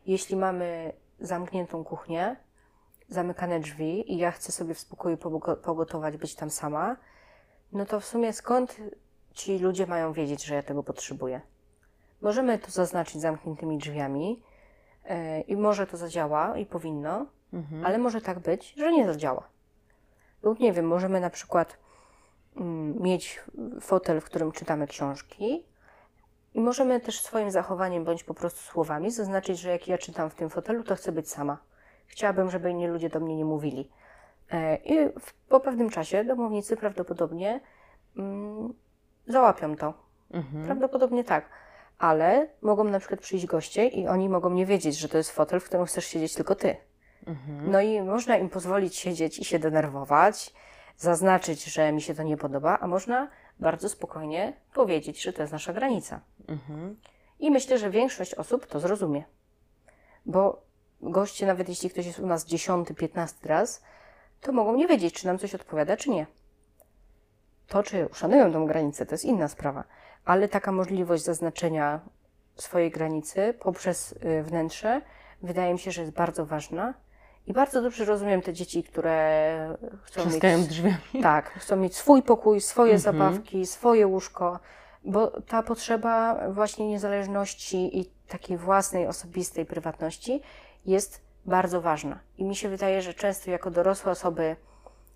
Jeśli 0.06 0.36
mamy 0.36 0.94
zamkniętą 1.20 1.84
kuchnię, 1.84 2.36
zamykane 3.10 3.60
drzwi 3.60 4.14
i 4.14 4.18
ja 4.18 4.32
chcę 4.32 4.52
sobie 4.52 4.74
w 4.74 4.80
spokoju 4.80 5.16
pogo- 5.18 5.56
pogotować, 5.56 6.18
być 6.18 6.36
tam 6.36 6.50
sama, 6.50 6.96
no 7.72 7.86
to 7.86 8.00
w 8.00 8.06
sumie 8.06 8.34
skąd 8.34 8.78
ci 9.34 9.60
ludzie 9.60 9.88
mają 9.88 10.14
wiedzieć, 10.14 10.44
że 10.46 10.56
ja 10.56 10.64
tego 10.64 10.84
potrzebuję? 10.84 11.42
Możemy 12.22 12.60
to 12.60 12.72
zaznaczyć 12.72 13.22
zamkniętymi 13.22 13.78
drzwiami 13.78 14.44
yy, 15.06 15.42
i 15.42 15.58
może 15.58 15.88
to 15.88 15.98
zadziała 15.98 16.58
i 16.58 16.66
powinno, 16.66 17.26
Mhm. 17.54 17.86
ale 17.86 17.98
może 17.98 18.22
tak 18.22 18.40
być, 18.40 18.74
że 18.78 18.92
nie 18.92 19.06
zadziała. 19.06 19.44
Lub 20.44 20.60
nie 20.60 20.74
wiem, 20.74 20.88
możemy 20.88 21.20
na 21.20 21.30
przykład 21.30 21.78
mm, 22.56 23.02
mieć 23.02 23.44
fotel, 23.82 24.22
w 24.22 24.26
którym 24.26 24.52
czytamy 24.52 24.88
książki 24.88 25.66
i 26.54 26.60
możemy 26.62 27.00
też 27.00 27.22
swoim 27.22 27.52
zachowaniem 27.52 28.04
bądź 28.04 28.24
po 28.24 28.34
prostu 28.34 28.60
słowami 28.60 29.12
zaznaczyć, 29.12 29.60
że 29.60 29.70
jak 29.70 29.88
ja 29.88 29.98
czytam 29.98 30.30
w 30.30 30.36
tym 30.36 30.50
fotelu, 30.50 30.84
to 30.84 30.96
chcę 30.96 31.12
być 31.12 31.30
sama. 31.30 31.58
Chciałabym, 32.10 32.50
żeby 32.50 32.72
inni 32.72 32.88
ludzie 32.88 33.10
do 33.10 33.20
mnie 33.20 33.36
nie 33.36 33.46
mówili. 33.46 33.90
E, 34.52 34.76
I 34.76 35.10
po 35.50 35.60
pewnym 35.60 35.90
czasie 35.90 36.24
domownicy 36.24 36.78
prawdopodobnie 36.78 37.60
mm, 38.18 38.74
załapią 39.28 39.76
to. 39.76 39.94
Mhm. 40.32 40.66
Prawdopodobnie 40.66 41.24
tak. 41.24 41.50
Ale 41.98 42.48
mogą 42.62 42.84
na 42.84 43.00
przykład 43.00 43.20
przyjść 43.20 43.46
goście 43.46 43.88
i 43.88 44.08
oni 44.08 44.30
mogą 44.30 44.50
nie 44.50 44.66
wiedzieć, 44.66 44.98
że 44.98 45.10
to 45.10 45.18
jest 45.18 45.32
fotel, 45.32 45.60
w 45.60 45.66
którym 45.66 45.86
chcesz 45.86 46.06
siedzieć 46.06 46.34
tylko 46.34 46.56
ty. 46.56 46.76
Mhm. 47.28 47.72
No 47.72 47.82
i 47.82 48.02
można 48.02 48.38
im 48.38 48.50
pozwolić 48.50 48.96
siedzieć 48.96 49.40
i 49.40 49.46
się 49.46 49.60
denerwować, 49.60 50.54
zaznaczyć, 50.98 51.64
że 51.64 51.92
mi 51.92 52.02
się 52.02 52.16
to 52.16 52.24
nie 52.24 52.38
podoba, 52.38 52.78
a 52.82 52.88
można 52.88 53.28
bardzo 53.60 53.90
spokojnie 53.90 54.54
powiedzieć, 54.74 55.22
że 55.22 55.34
to 55.34 55.42
jest 55.42 55.54
nasza 55.54 55.74
granica. 55.74 56.22
Mhm. 56.48 56.96
I 57.40 57.52
myślę, 57.52 57.78
że 57.78 57.90
większość 57.90 58.34
osób 58.36 58.66
to 58.66 58.80
zrozumie. 58.80 59.24
Bo 60.26 60.69
goście, 61.02 61.46
nawet 61.48 61.70
jeśli 61.70 61.90
ktoś 61.90 62.06
jest 62.06 62.20
u 62.20 62.28
nas 62.28 62.46
dziesiąty, 62.46 62.94
piętnasty 62.94 63.48
raz, 63.48 63.82
to 64.42 64.52
mogą 64.52 64.76
nie 64.76 64.88
wiedzieć, 64.88 65.14
czy 65.14 65.26
nam 65.28 65.38
coś 65.40 65.56
odpowiada, 65.56 65.98
czy 65.98 66.10
nie. 66.10 66.26
To, 67.68 67.84
czy 67.84 68.10
szanują 68.14 68.54
tą 68.54 68.66
granicę, 68.68 69.06
to 69.06 69.14
jest 69.14 69.26
inna 69.26 69.48
sprawa. 69.48 69.84
Ale 70.26 70.48
taka 70.48 70.72
możliwość 70.72 71.24
zaznaczenia 71.24 72.00
swojej 72.56 72.92
granicy 72.92 73.54
poprzez 73.60 74.12
y, 74.12 74.44
wnętrze 74.44 75.02
wydaje 75.42 75.74
mi 75.74 75.80
się, 75.80 75.92
że 75.92 76.02
jest 76.02 76.14
bardzo 76.14 76.46
ważna. 76.46 76.94
I 77.48 77.54
bardzo 77.54 77.82
dobrze 77.82 78.06
rozumiem 78.06 78.42
te 78.42 78.54
dzieci, 78.54 78.84
które 78.84 79.76
chcą 80.04 80.22
Trzaskają 80.22 80.58
mieć 80.58 80.68
drzwiami. 80.68 80.98
tak, 81.24 81.50
chcą 81.50 81.76
mieć 81.76 81.96
swój 81.96 82.24
pokój, 82.24 82.62
swoje 82.62 82.94
Mhm. 82.94 83.00
zabawki, 83.18 83.66
swoje 83.66 84.08
łóżko, 84.08 84.60
bo 85.04 85.42
ta 85.42 85.64
potrzeba 85.64 86.40
właśnie 86.52 86.88
niezależności 86.88 88.00
i 88.00 88.06
takiej 88.28 88.58
własnej, 88.58 89.08
osobistej 89.08 89.66
prywatności 89.66 90.42
jest 90.86 91.22
bardzo 91.46 91.82
ważna. 91.82 92.20
I 92.38 92.44
mi 92.44 92.56
się 92.56 92.70
wydaje, 92.70 93.02
że 93.02 93.14
często 93.14 93.52
jako 93.52 93.72
dorosłe 93.72 94.12
osoby 94.12 94.56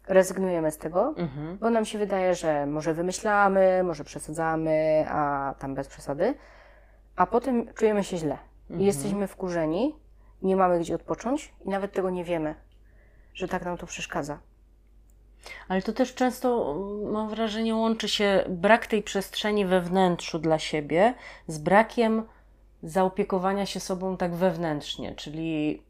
rezygnujemy 0.08 0.72
z 0.72 0.78
tego, 0.78 1.14
Mhm. 1.18 1.58
bo 1.58 1.70
nam 1.70 1.86
się 1.86 1.98
wydaje, 1.98 2.36
że 2.36 2.66
może 2.66 2.94
wymyślamy, 2.94 3.84
może 3.84 4.04
przesadzamy, 4.04 5.06
a 5.10 5.54
tam 5.60 5.76
bez 5.76 5.88
przesady, 5.88 6.34
a 7.16 7.26
potem 7.26 7.74
czujemy 7.74 8.04
się 8.04 8.18
źle. 8.18 8.38
I 8.70 8.86
jesteśmy 8.86 9.28
wkurzeni, 9.28 9.96
nie 10.42 10.56
mamy 10.56 10.80
gdzie 10.80 10.96
odpocząć 10.96 11.54
i 11.66 11.70
nawet 11.70 11.92
tego 11.94 12.10
nie 12.10 12.24
wiemy, 12.24 12.56
że 13.34 13.48
tak 13.48 13.66
nam 13.66 13.78
to 13.78 13.86
przeszkadza. 13.86 14.40
Ale 15.68 15.82
to 15.82 15.94
też 15.94 16.16
często, 16.16 16.76
mam 17.12 17.30
wrażenie, 17.30 17.76
łączy 17.76 18.10
się 18.10 18.44
brak 18.50 18.88
tej 18.88 19.04
przestrzeni 19.04 19.66
we 19.66 19.82
wnętrzu 19.82 20.40
dla 20.40 20.60
siebie 20.60 21.14
z 21.48 21.58
brakiem 21.58 22.24
zaopiekowania 22.84 23.66
się 23.66 23.80
sobą 23.80 24.18
tak 24.18 24.36
wewnętrznie, 24.36 25.16
czyli 25.16 25.82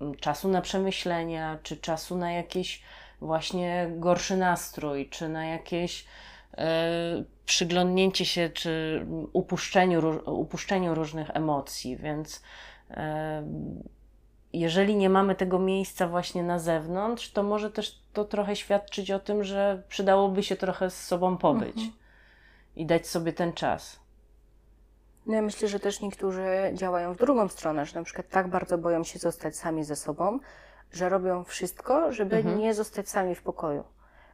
mm, 0.00 0.14
czasu 0.14 0.48
na 0.48 0.60
przemyślenia, 0.60 1.58
czy 1.62 1.76
czasu 1.76 2.16
na 2.16 2.32
jakiś 2.32 2.82
właśnie 3.20 3.90
gorszy 3.96 4.36
nastrój, 4.36 5.08
czy 5.08 5.28
na 5.28 5.46
jakieś 5.46 6.04
e, 6.58 7.24
przyglądnięcie 7.46 8.24
się, 8.24 8.50
czy 8.54 9.06
upuszczeniu, 9.32 10.20
upuszczeniu 10.26 10.94
różnych 10.94 11.30
emocji, 11.30 11.96
więc 11.96 12.42
e, 12.90 13.44
jeżeli 14.52 14.96
nie 14.96 15.10
mamy 15.10 15.34
tego 15.34 15.58
miejsca 15.58 16.08
właśnie 16.08 16.42
na 16.42 16.58
zewnątrz, 16.58 17.32
to 17.32 17.42
może 17.42 17.70
też 17.70 17.98
to 18.12 18.24
trochę 18.24 18.56
świadczyć 18.56 19.10
o 19.10 19.18
tym, 19.18 19.44
że 19.44 19.82
przydałoby 19.88 20.42
się 20.42 20.56
trochę 20.56 20.90
z 20.90 21.06
sobą 21.06 21.36
pobyć 21.36 21.76
i 22.76 22.86
dać 22.86 23.06
sobie 23.06 23.32
ten 23.32 23.52
czas. 23.52 24.03
No 25.26 25.34
ja 25.34 25.42
myślę, 25.42 25.68
że 25.68 25.80
też 25.80 26.00
niektórzy 26.00 26.46
działają 26.72 27.12
w 27.14 27.16
drugą 27.16 27.48
stronę, 27.48 27.86
że 27.86 27.98
na 27.98 28.04
przykład 28.04 28.28
tak 28.28 28.48
bardzo 28.48 28.78
boją 28.78 29.04
się 29.04 29.18
zostać 29.18 29.56
sami 29.56 29.84
ze 29.84 29.96
sobą, 29.96 30.38
że 30.92 31.08
robią 31.08 31.44
wszystko, 31.44 32.12
żeby 32.12 32.44
nie 32.44 32.74
zostać 32.74 33.08
sami 33.08 33.34
w 33.34 33.42
pokoju. 33.42 33.84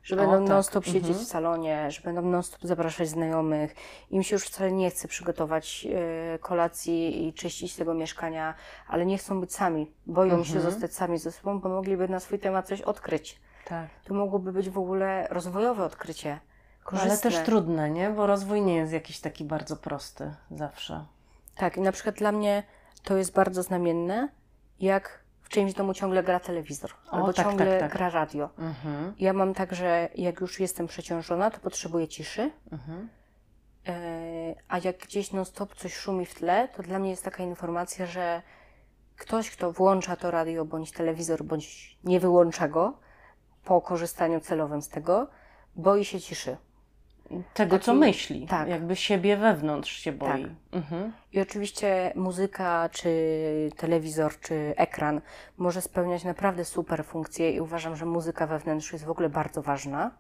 Że 0.03 0.15
Mhm. 0.15 0.29
O, 0.31 0.33
będą 0.33 0.47
tak. 0.47 0.55
non-stop 0.55 0.85
siedzieć 0.85 1.07
Mhm. 1.07 1.25
w 1.25 1.29
salonie, 1.29 1.91
że 1.91 2.03
będą 2.03 2.23
non-stop 2.23 2.61
zapraszać 2.63 3.09
znajomych. 3.09 3.75
Im 4.11 4.23
się 4.23 4.37
już 4.37 4.45
wcale 4.45 4.73
nie 4.73 4.91
chce 4.91 5.09
przygotować 5.09 5.87
e, 6.35 6.39
kolacji 6.39 7.27
i 7.29 7.33
czyścić 7.33 7.77
tego 7.77 7.95
mieszkania, 7.95 8.55
ale 8.89 9.07
nie 9.07 9.19
chcą 9.19 9.41
być 9.41 9.55
sami. 9.55 9.93
Boją 10.07 10.45
się 10.45 10.55
Mhm. 10.57 10.61
zostać 10.73 10.95
sami 10.95 11.19
ze 11.19 11.33
sobą, 11.33 11.61
bo 11.61 11.69
mogliby 11.69 12.09
na 12.09 12.21
swój 12.21 12.39
temat 12.39 12.67
coś 12.69 12.81
odkryć. 12.83 13.41
Tak. 13.69 13.89
To 14.05 14.15
mogłoby 14.15 14.53
być 14.53 14.71
w 14.71 14.79
ogóle 14.79 15.27
rozwojowe 15.31 15.85
odkrycie. 15.85 16.41
Ale 16.91 17.01
Korzystne. 17.03 17.31
też 17.31 17.41
trudne, 17.47 17.91
nie? 17.91 18.11
Bo 18.11 18.27
rozwój 18.27 18.63
nie 18.63 18.75
jest 18.77 18.93
jakiś 18.93 19.21
taki 19.21 19.45
bardzo 19.45 19.77
prosty 19.77 20.35
zawsze. 20.51 21.05
Tak, 21.57 21.77
i 21.77 21.81
na 21.81 21.93
przykład 21.93 22.15
dla 22.17 22.33
mnie 22.33 22.63
to 23.03 23.17
jest 23.17 23.33
bardzo 23.33 23.63
znamienne, 23.63 24.29
jak 24.81 25.25
w 25.43 25.49
czyimś 25.49 25.73
domu 25.75 25.95
ciągle 25.95 26.23
gra 26.23 26.41
telewizor, 26.41 26.91
O, 27.11 27.13
albo 27.15 27.33
tak, 27.33 27.47
ciągle 27.47 27.67
tak, 27.67 27.81
tak. 27.81 27.93
gra 27.93 28.11
radio. 28.11 28.51
Mhm. 28.59 29.15
Ja 29.19 29.33
mam 29.33 29.55
tak, 29.55 29.75
że 29.75 30.09
jak 30.15 30.41
już 30.41 30.61
jestem 30.61 30.87
przeciążona, 30.87 31.51
to 31.51 31.61
potrzebuję 31.61 32.09
ciszy, 32.09 32.51
Mhm. 32.73 33.09
e, 33.89 33.93
a 34.69 34.79
jak 34.79 34.99
gdzieś 34.99 35.33
non-stop 35.33 35.75
coś 35.75 35.95
szumi 35.95 36.27
w 36.27 36.35
tle, 36.35 36.69
to 36.77 36.83
dla 36.83 36.99
mnie 36.99 37.11
jest 37.11 37.25
taka 37.25 37.43
informacja, 37.43 38.07
że 38.07 38.43
ktoś, 39.17 39.51
kto 39.51 39.73
włącza 39.73 40.17
to 40.17 40.31
radio 40.31 40.65
bądź 40.65 40.93
telewizor, 40.93 41.45
bądź 41.45 41.99
nie 42.05 42.21
wyłącza 42.21 42.69
go 42.69 42.99
po 43.65 43.81
korzystaniu 43.81 44.41
celowym 44.41 44.83
z 44.83 44.89
tego, 44.89 45.27
boi 45.77 46.05
się 46.05 46.21
ciszy. 46.21 46.57
Tego, 47.55 47.79
co 47.79 47.87
Taki- 47.87 47.99
myśli. 48.01 48.47
tak. 48.47 48.69
Jakby 48.69 48.97
siebie 48.97 49.37
wewnątrz 49.37 49.93
się 49.93 50.13
boi. 50.13 50.43
Tak. 50.43 50.51
Mhm. 50.73 51.13
I 51.33 51.41
oczywiście 51.41 52.13
muzyka, 52.17 52.89
czy 52.93 53.11
telewizor, 53.77 54.41
czy 54.41 54.75
ekran 54.77 55.21
może 55.59 55.81
spełniać 55.83 56.25
naprawdę 56.25 56.65
super 56.65 57.05
funkcje 57.05 57.51
i 57.53 57.61
uważam, 57.61 57.97
że 57.97 58.07
muzyka 58.07 58.47
we 58.47 58.59
wnętrzu 58.59 58.95
jest 58.95 59.05
w 59.05 59.11
ogóle 59.11 59.29
bardzo 59.29 59.63
ważna. 59.63 60.11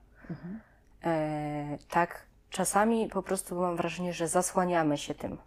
E, 1.04 1.78
tak, 1.88 2.26
czasami 2.50 3.08
po 3.08 3.22
prostu 3.22 3.61
mam 3.61 3.76
wrażenie, 3.76 4.12
że 4.12 4.28
zasłaniamy 4.28 4.98
się 4.98 5.14
tym. 5.14 5.38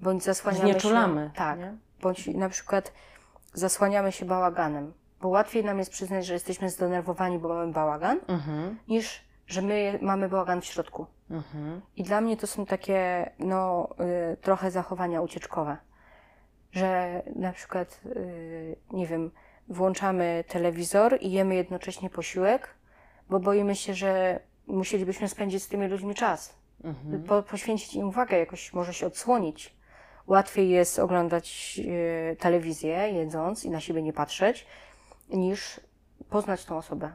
Bądź 0.00 0.22
zasłaniamy 0.24 0.64
Znieczulamy. 0.64 1.24
się. 1.26 1.36
Tak. 1.36 1.58
nie? 1.58 1.76
Bądź 2.02 2.26
na 2.26 2.48
przykład 2.48 2.92
zasłaniamy 3.52 4.12
się 4.12 4.24
bałaganem. 4.24 4.92
Bo 5.20 5.28
łatwiej 5.28 5.64
nam 5.64 5.78
jest 5.78 5.90
przyznać, 5.90 6.26
że 6.26 6.32
jesteśmy 6.34 6.70
zdenerwowani, 6.70 7.38
bo 7.38 7.48
mamy 7.48 7.72
bałagan, 7.72 8.20
Mhm. 8.28 8.78
niż 8.88 9.24
że 9.50 9.62
my 9.62 9.98
mamy 10.02 10.28
bałagan 10.28 10.60
w 10.60 10.64
środku. 10.64 11.06
Mhm. 11.30 11.80
I 11.96 12.02
dla 12.02 12.20
mnie 12.20 12.36
to 12.36 12.46
są 12.46 12.66
takie, 12.66 13.30
no, 13.38 13.88
y, 14.32 14.36
trochę 14.36 14.70
zachowania 14.70 15.20
ucieczkowe. 15.20 15.76
Że 16.72 17.22
na 17.36 17.52
przykład, 17.52 18.00
y, 18.06 18.76
nie 18.92 19.06
wiem, 19.06 19.30
włączamy 19.68 20.44
telewizor 20.48 21.18
i 21.20 21.32
jemy 21.32 21.54
jednocześnie 21.54 22.10
posiłek, 22.10 22.74
bo 23.30 23.40
boimy 23.40 23.74
się, 23.76 23.94
że 23.94 24.40
musielibyśmy 24.66 25.28
spędzić 25.28 25.62
z 25.62 25.68
tymi 25.68 25.88
ludźmi 25.88 26.14
czas. 26.14 26.58
Mhm. 26.84 27.22
Po, 27.22 27.42
poświęcić 27.42 27.94
im 27.94 28.08
uwagę, 28.08 28.38
jakoś 28.38 28.72
może 28.72 28.94
się 28.94 29.06
odsłonić. 29.06 29.76
Łatwiej 30.26 30.70
jest 30.70 30.98
oglądać 30.98 31.80
y, 32.32 32.36
telewizję, 32.36 32.96
jedząc 33.12 33.64
i 33.64 33.70
na 33.70 33.80
siebie 33.80 34.02
nie 34.02 34.12
patrzeć, 34.12 34.66
niż 35.28 35.80
poznać 36.28 36.64
tą 36.64 36.76
osobę. 36.76 37.12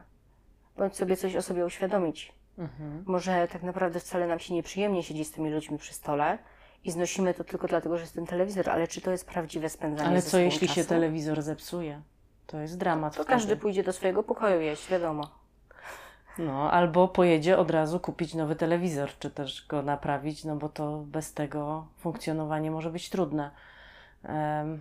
Bądź 0.78 0.96
sobie 0.96 1.16
coś 1.16 1.36
o 1.36 1.42
sobie 1.42 1.66
uświadomić. 1.66 2.32
Mhm. 2.58 3.02
Może 3.06 3.48
tak 3.48 3.62
naprawdę 3.62 4.00
wcale 4.00 4.26
nam 4.26 4.38
się 4.38 4.54
nieprzyjemnie 4.54 5.02
siedzi 5.02 5.24
z 5.24 5.32
tymi 5.32 5.50
ludźmi 5.50 5.78
przy 5.78 5.94
stole 5.94 6.38
i 6.84 6.90
znosimy 6.90 7.34
to 7.34 7.44
tylko 7.44 7.66
dlatego, 7.68 7.96
że 7.96 8.02
jest 8.02 8.14
ten 8.14 8.26
telewizor, 8.26 8.70
ale 8.70 8.88
czy 8.88 9.00
to 9.00 9.10
jest 9.10 9.26
prawdziwe 9.28 9.68
spędzanie 9.68 10.08
Ale 10.10 10.22
co 10.22 10.38
jeśli 10.38 10.68
się 10.68 10.74
czasu? 10.74 10.88
telewizor 10.88 11.42
zepsuje? 11.42 12.00
To 12.46 12.60
jest 12.60 12.78
dramat 12.78 13.12
To 13.16 13.22
wtedy. 13.22 13.28
każdy 13.30 13.56
pójdzie 13.56 13.82
do 13.82 13.92
swojego 13.92 14.22
pokoju 14.22 14.60
jeść, 14.60 14.88
wiadomo. 14.88 15.30
No, 16.38 16.72
albo 16.72 17.08
pojedzie 17.08 17.58
od 17.58 17.70
razu 17.70 18.00
kupić 18.00 18.34
nowy 18.34 18.56
telewizor, 18.56 19.10
czy 19.18 19.30
też 19.30 19.66
go 19.66 19.82
naprawić, 19.82 20.44
no 20.44 20.56
bo 20.56 20.68
to 20.68 21.04
bez 21.06 21.34
tego 21.34 21.86
funkcjonowanie 21.98 22.70
może 22.70 22.90
być 22.90 23.10
trudne. 23.10 23.50
Em, 24.24 24.80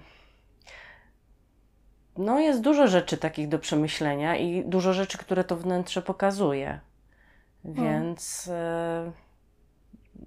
No, 2.17 2.39
jest 2.39 2.61
dużo 2.61 2.87
rzeczy 2.87 3.17
takich 3.17 3.47
do 3.47 3.59
przemyślenia 3.59 4.35
i 4.35 4.65
dużo 4.65 4.93
rzeczy, 4.93 5.17
które 5.17 5.43
to 5.43 5.55
wnętrze 5.55 6.01
pokazuje. 6.01 6.79
Więc 7.63 8.47
e, 8.53 9.11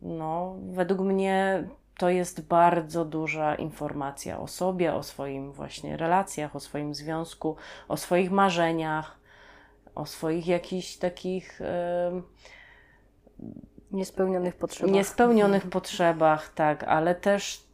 no, 0.02 0.56
według 0.70 1.00
mnie 1.00 1.64
to 1.98 2.08
jest 2.10 2.46
bardzo 2.46 3.04
duża 3.04 3.54
informacja 3.54 4.40
o 4.40 4.46
sobie, 4.46 4.94
o 4.94 5.02
swoim 5.02 5.52
właśnie 5.52 5.96
relacjach, 5.96 6.56
o 6.56 6.60
swoim 6.60 6.94
związku, 6.94 7.56
o 7.88 7.96
swoich 7.96 8.30
marzeniach, 8.30 9.18
o 9.94 10.06
swoich 10.06 10.46
jakichś 10.46 10.96
takich 10.96 11.60
em, 11.60 12.22
Niespełnionych 13.90 14.56
potrzebach. 14.56 14.94
niespełnionych 14.94 15.70
potrzebach, 15.76 16.54
tak, 16.54 16.84
ale 16.84 17.14
też 17.14 17.67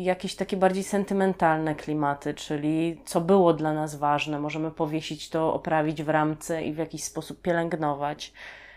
jakieś 0.00 0.34
takie 0.36 0.56
bardziej 0.56 0.84
sentymentalne 0.84 1.74
klimaty, 1.74 2.34
czyli 2.34 3.00
co 3.04 3.20
było 3.20 3.52
dla 3.52 3.72
nas 3.72 3.94
ważne, 3.94 4.38
możemy 4.38 4.70
powiesić 4.70 5.30
to, 5.30 5.54
oprawić 5.54 6.02
w 6.02 6.08
ramce 6.08 6.62
i 6.62 6.72
w 6.72 6.78
jakiś 6.78 7.04
sposób 7.04 7.42
pielęgnować, 7.42 8.32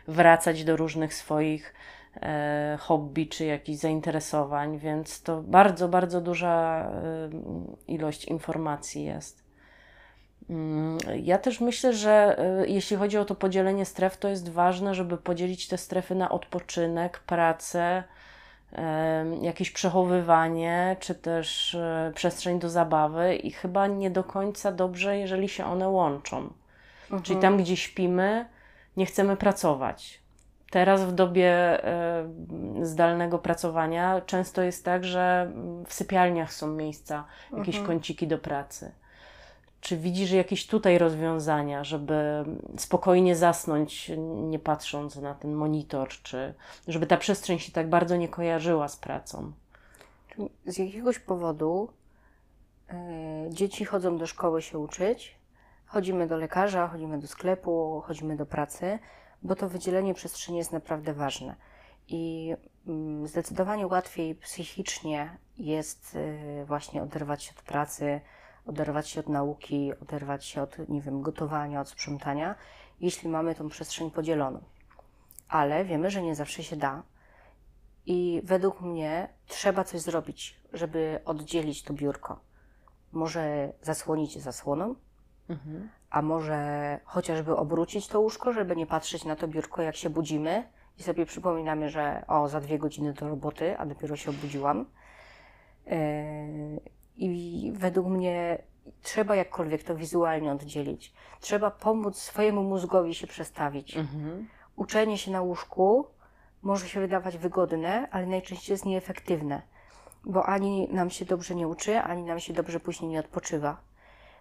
wracać 0.07 0.63
do 0.63 0.77
różnych 0.77 1.13
swoich 1.13 1.73
e, 2.15 2.77
hobby 2.81 3.27
czy 3.27 3.45
jakichś 3.45 3.79
zainteresowań, 3.79 4.77
więc 4.77 5.21
to 5.21 5.41
bardzo, 5.41 5.87
bardzo 5.87 6.21
duża 6.21 6.85
e, 6.85 7.29
ilość 7.87 8.25
informacji 8.25 9.03
jest. 9.03 9.41
Mm, 10.49 10.97
Ja 11.23 11.37
też 11.37 11.61
myślę, 11.61 11.93
że 11.93 12.37
y, 12.63 12.69
jeśli 12.69 12.97
chodzi 12.97 13.17
o 13.17 13.25
to 13.25 13.35
podzielenie 13.35 13.85
stref, 13.85 14.17
to 14.17 14.27
jest 14.29 14.49
ważne, 14.49 14.95
żeby 14.95 15.17
podzielić 15.17 15.67
te 15.67 15.77
strefy 15.77 16.15
na 16.15 16.29
odpoczynek, 16.29 17.19
pracę, 17.19 18.03
jakieś 19.41 19.71
przechowywanie, 19.71 20.95
czy 20.99 21.15
też 21.15 21.75
e, 21.75 22.11
przestrzeń 22.15 22.59
do 22.59 22.69
zabawy, 22.69 23.35
i 23.35 23.51
chyba 23.51 23.87
nie 23.87 24.11
do 24.11 24.23
końca 24.23 24.71
dobrze, 24.71 25.17
jeżeli 25.17 25.49
się 25.49 25.65
one 25.65 25.89
łączą. 25.89 26.53
Czyli 27.23 27.39
tam, 27.39 27.57
gdzie 27.57 27.77
śpimy, 27.77 28.45
nie 28.97 29.05
chcemy 29.05 29.37
pracować. 29.37 30.21
Teraz 30.71 31.03
w 31.03 31.11
dobie 31.11 31.49
e, 31.85 32.29
zdalnego 32.81 33.39
pracowania 33.39 34.21
często 34.21 34.61
jest 34.61 34.85
tak, 34.85 35.03
że 35.03 35.51
w 35.85 35.93
sypialniach 35.93 36.53
są 36.53 36.67
miejsca, 36.67 37.25
jakieś 37.57 37.79
kąciki 37.79 38.27
do 38.27 38.37
pracy. 38.37 38.91
Czy 39.81 39.97
widzisz 39.97 40.31
jakieś 40.31 40.67
tutaj 40.67 40.97
rozwiązania, 40.97 41.83
żeby 41.83 42.45
spokojnie 42.77 43.35
zasnąć, 43.35 44.11
nie 44.49 44.59
patrząc 44.59 45.15
na 45.15 45.35
ten 45.35 45.53
monitor, 45.53 46.09
czy 46.09 46.53
żeby 46.87 47.07
ta 47.07 47.17
przestrzeń 47.17 47.59
się 47.59 47.71
tak 47.71 47.89
bardzo 47.89 48.15
nie 48.15 48.27
kojarzyła 48.27 48.87
z 48.87 48.97
pracą? 48.97 49.51
Z 50.65 50.77
jakiegoś 50.77 51.19
powodu 51.19 51.89
e, 52.89 52.93
dzieci 53.49 53.85
chodzą 53.85 54.17
do 54.17 54.27
szkoły 54.27 54.61
się 54.61 54.79
uczyć, 54.79 55.35
chodzimy 55.85 56.27
do 56.27 56.37
lekarza, 56.37 56.87
chodzimy 56.87 57.19
do 57.19 57.27
sklepu, 57.27 58.03
chodzimy 58.05 58.35
do 58.35 58.45
pracy, 58.45 58.99
bo 59.41 59.55
to 59.55 59.69
wydzielenie 59.69 60.13
przestrzeni 60.13 60.57
jest 60.57 60.71
naprawdę 60.71 61.13
ważne. 61.13 61.55
I 62.07 62.53
mm, 62.87 63.27
zdecydowanie 63.27 63.87
łatwiej 63.87 64.35
psychicznie 64.35 65.37
jest 65.57 66.15
e, 66.15 66.65
właśnie 66.65 67.03
oderwać 67.03 67.43
się 67.43 67.51
od 67.57 67.61
pracy, 67.63 68.21
oderwać 68.65 69.09
się 69.09 69.19
od 69.19 69.29
nauki, 69.29 69.91
oderwać 70.01 70.45
się 70.45 70.61
od, 70.61 70.89
nie 70.89 71.01
wiem, 71.01 71.21
gotowania, 71.21 71.81
od 71.81 71.89
sprzątania, 71.89 72.55
jeśli 72.99 73.29
mamy 73.29 73.55
tą 73.55 73.69
przestrzeń 73.69 74.11
podzieloną. 74.11 74.61
Ale 75.49 75.85
wiemy, 75.85 76.09
że 76.09 76.21
nie 76.21 76.35
zawsze 76.35 76.63
się 76.63 76.75
da. 76.75 77.03
I 78.05 78.41
według 78.43 78.81
mnie 78.81 79.29
trzeba 79.47 79.83
coś 79.83 80.01
zrobić, 80.01 80.61
żeby 80.73 81.19
oddzielić 81.25 81.83
to 81.83 81.93
biurko. 81.93 82.39
Może 83.11 83.73
zasłonić 83.81 84.41
zasłoną, 84.41 84.95
Mhm. 85.49 85.89
a 86.09 86.21
może 86.21 86.99
chociażby 87.03 87.55
obrócić 87.55 88.07
to 88.07 88.19
łóżko, 88.19 88.53
żeby 88.53 88.75
nie 88.75 88.85
patrzeć 88.87 89.25
na 89.25 89.35
to 89.35 89.47
biurko, 89.47 89.81
jak 89.81 89.95
się 89.95 90.09
budzimy 90.09 90.63
i 90.97 91.03
sobie 91.03 91.25
przypominamy, 91.25 91.89
że 91.89 92.23
o, 92.27 92.47
za 92.47 92.61
dwie 92.61 92.79
godziny 92.79 93.13
do 93.13 93.29
roboty, 93.29 93.77
a 93.77 93.85
dopiero 93.85 94.15
się 94.15 94.29
obudziłam. 94.29 94.85
Yy, 95.85 95.93
I 97.21 97.71
według 97.75 98.07
mnie 98.07 98.63
trzeba 99.01 99.35
jakkolwiek 99.35 99.83
to 99.83 99.95
wizualnie 99.95 100.51
oddzielić. 100.51 101.13
Trzeba 101.39 101.71
pomóc 101.71 102.17
swojemu 102.17 102.63
mózgowi 102.63 103.15
się 103.15 103.27
przestawić. 103.27 103.97
Mhm. 103.97 104.47
Uczenie 104.75 105.17
się 105.17 105.31
na 105.31 105.41
łóżku 105.41 106.05
może 106.61 106.87
się 106.87 106.99
wydawać 106.99 107.37
wygodne, 107.37 108.07
ale 108.11 108.25
najczęściej 108.25 108.73
jest 108.73 108.85
nieefektywne, 108.85 109.61
bo 110.23 110.45
ani 110.45 110.87
nam 110.91 111.09
się 111.09 111.25
dobrze 111.25 111.55
nie 111.55 111.67
uczy, 111.67 111.99
ani 111.99 112.23
nam 112.23 112.39
się 112.39 112.53
dobrze 112.53 112.79
później 112.79 113.11
nie 113.11 113.19
odpoczywa. 113.19 113.77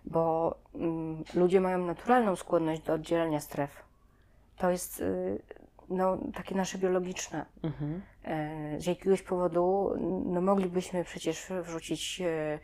Bo 0.04 0.54
mm, 0.74 1.24
ludzie 1.34 1.60
mają 1.60 1.78
naturalną 1.78 2.36
skłonność 2.36 2.82
do 2.82 2.92
oddzielania 2.92 3.40
stref. 3.40 3.70
To 4.56 4.70
jest 4.70 5.00
y, 5.00 5.42
no, 5.90 6.18
takie 6.34 6.54
nasze 6.54 6.78
biologiczne. 6.78 7.46
Mhm. 7.62 8.02
E, 8.24 8.80
z 8.80 8.86
jakiegoś 8.86 9.22
powodu 9.22 9.94
no, 10.26 10.40
moglibyśmy 10.40 11.04
przecież 11.04 11.46
wrzucić 11.62 12.20
e, 12.20 12.58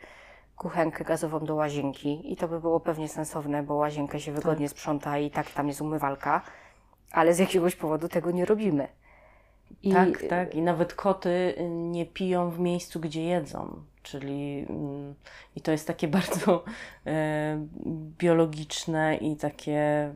kuchenkę 0.55 1.03
gazową 1.03 1.39
do 1.39 1.55
łazienki 1.55 2.33
i 2.33 2.35
to 2.35 2.47
by 2.47 2.61
było 2.61 2.79
pewnie 2.79 3.07
sensowne, 3.07 3.63
bo 3.63 3.75
łazienkę 3.75 4.19
się 4.19 4.31
wygodnie 4.31 4.69
sprząta 4.69 5.17
i 5.17 5.31
tak 5.31 5.51
tam 5.51 5.67
jest 5.67 5.81
umywalka, 5.81 6.41
ale 7.11 7.33
z 7.33 7.39
jakiegoś 7.39 7.75
powodu 7.75 8.07
tego 8.07 8.31
nie 8.31 8.45
robimy. 8.45 8.87
I 9.83 9.91
Tak, 9.91 10.23
tak. 10.29 10.55
I 10.55 10.61
nawet 10.61 10.93
koty 10.93 11.29
y, 11.29 11.69
nie 11.69 12.05
piją 12.05 12.49
w 12.49 12.59
miejscu, 12.59 12.99
gdzie 12.99 13.23
jedzą. 13.23 13.83
Czyli 14.03 14.65
mm, 14.69 15.15
i 15.55 15.61
to 15.61 15.71
jest 15.71 15.87
takie 15.87 16.07
bardzo 16.17 16.63
e, 17.05 17.65
biologiczne 18.17 19.17
i 19.17 19.35
takie 19.35 20.13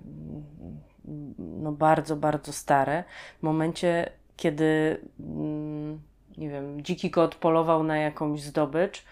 no 1.38 1.72
bardzo, 1.72 2.15
bardzo 2.15 2.53
stare. 2.53 3.03
W 3.40 3.44
momencie, 3.44 4.10
kiedy 4.38 4.98
mm, 5.19 5.99
nie 6.38 6.49
wiem, 6.49 6.82
dziki 6.84 7.11
kot 7.11 7.36
polował 7.36 7.84
na 7.84 7.98
jakąś 7.98 8.41
zdobycz, 8.41 9.03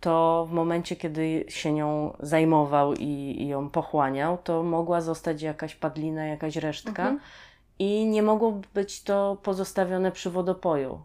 to 0.00 0.46
w 0.50 0.52
momencie, 0.52 0.96
kiedy 0.96 1.44
się 1.48 1.72
nią 1.72 2.16
zajmował 2.20 2.94
i, 2.94 3.36
i 3.42 3.48
ją 3.48 3.70
pochłaniał, 3.70 4.38
to 4.44 4.62
mogła 4.62 5.00
zostać 5.00 5.42
jakaś 5.42 5.74
padlina, 5.74 6.24
jakaś 6.26 6.56
resztka 6.56 7.02
Mhm. 7.02 7.20
i 7.78 8.06
nie 8.06 8.22
mogło 8.22 8.60
być 8.74 9.02
to 9.02 9.36
pozostawione 9.42 10.12
przy 10.12 10.30
wodopoju. 10.30 11.00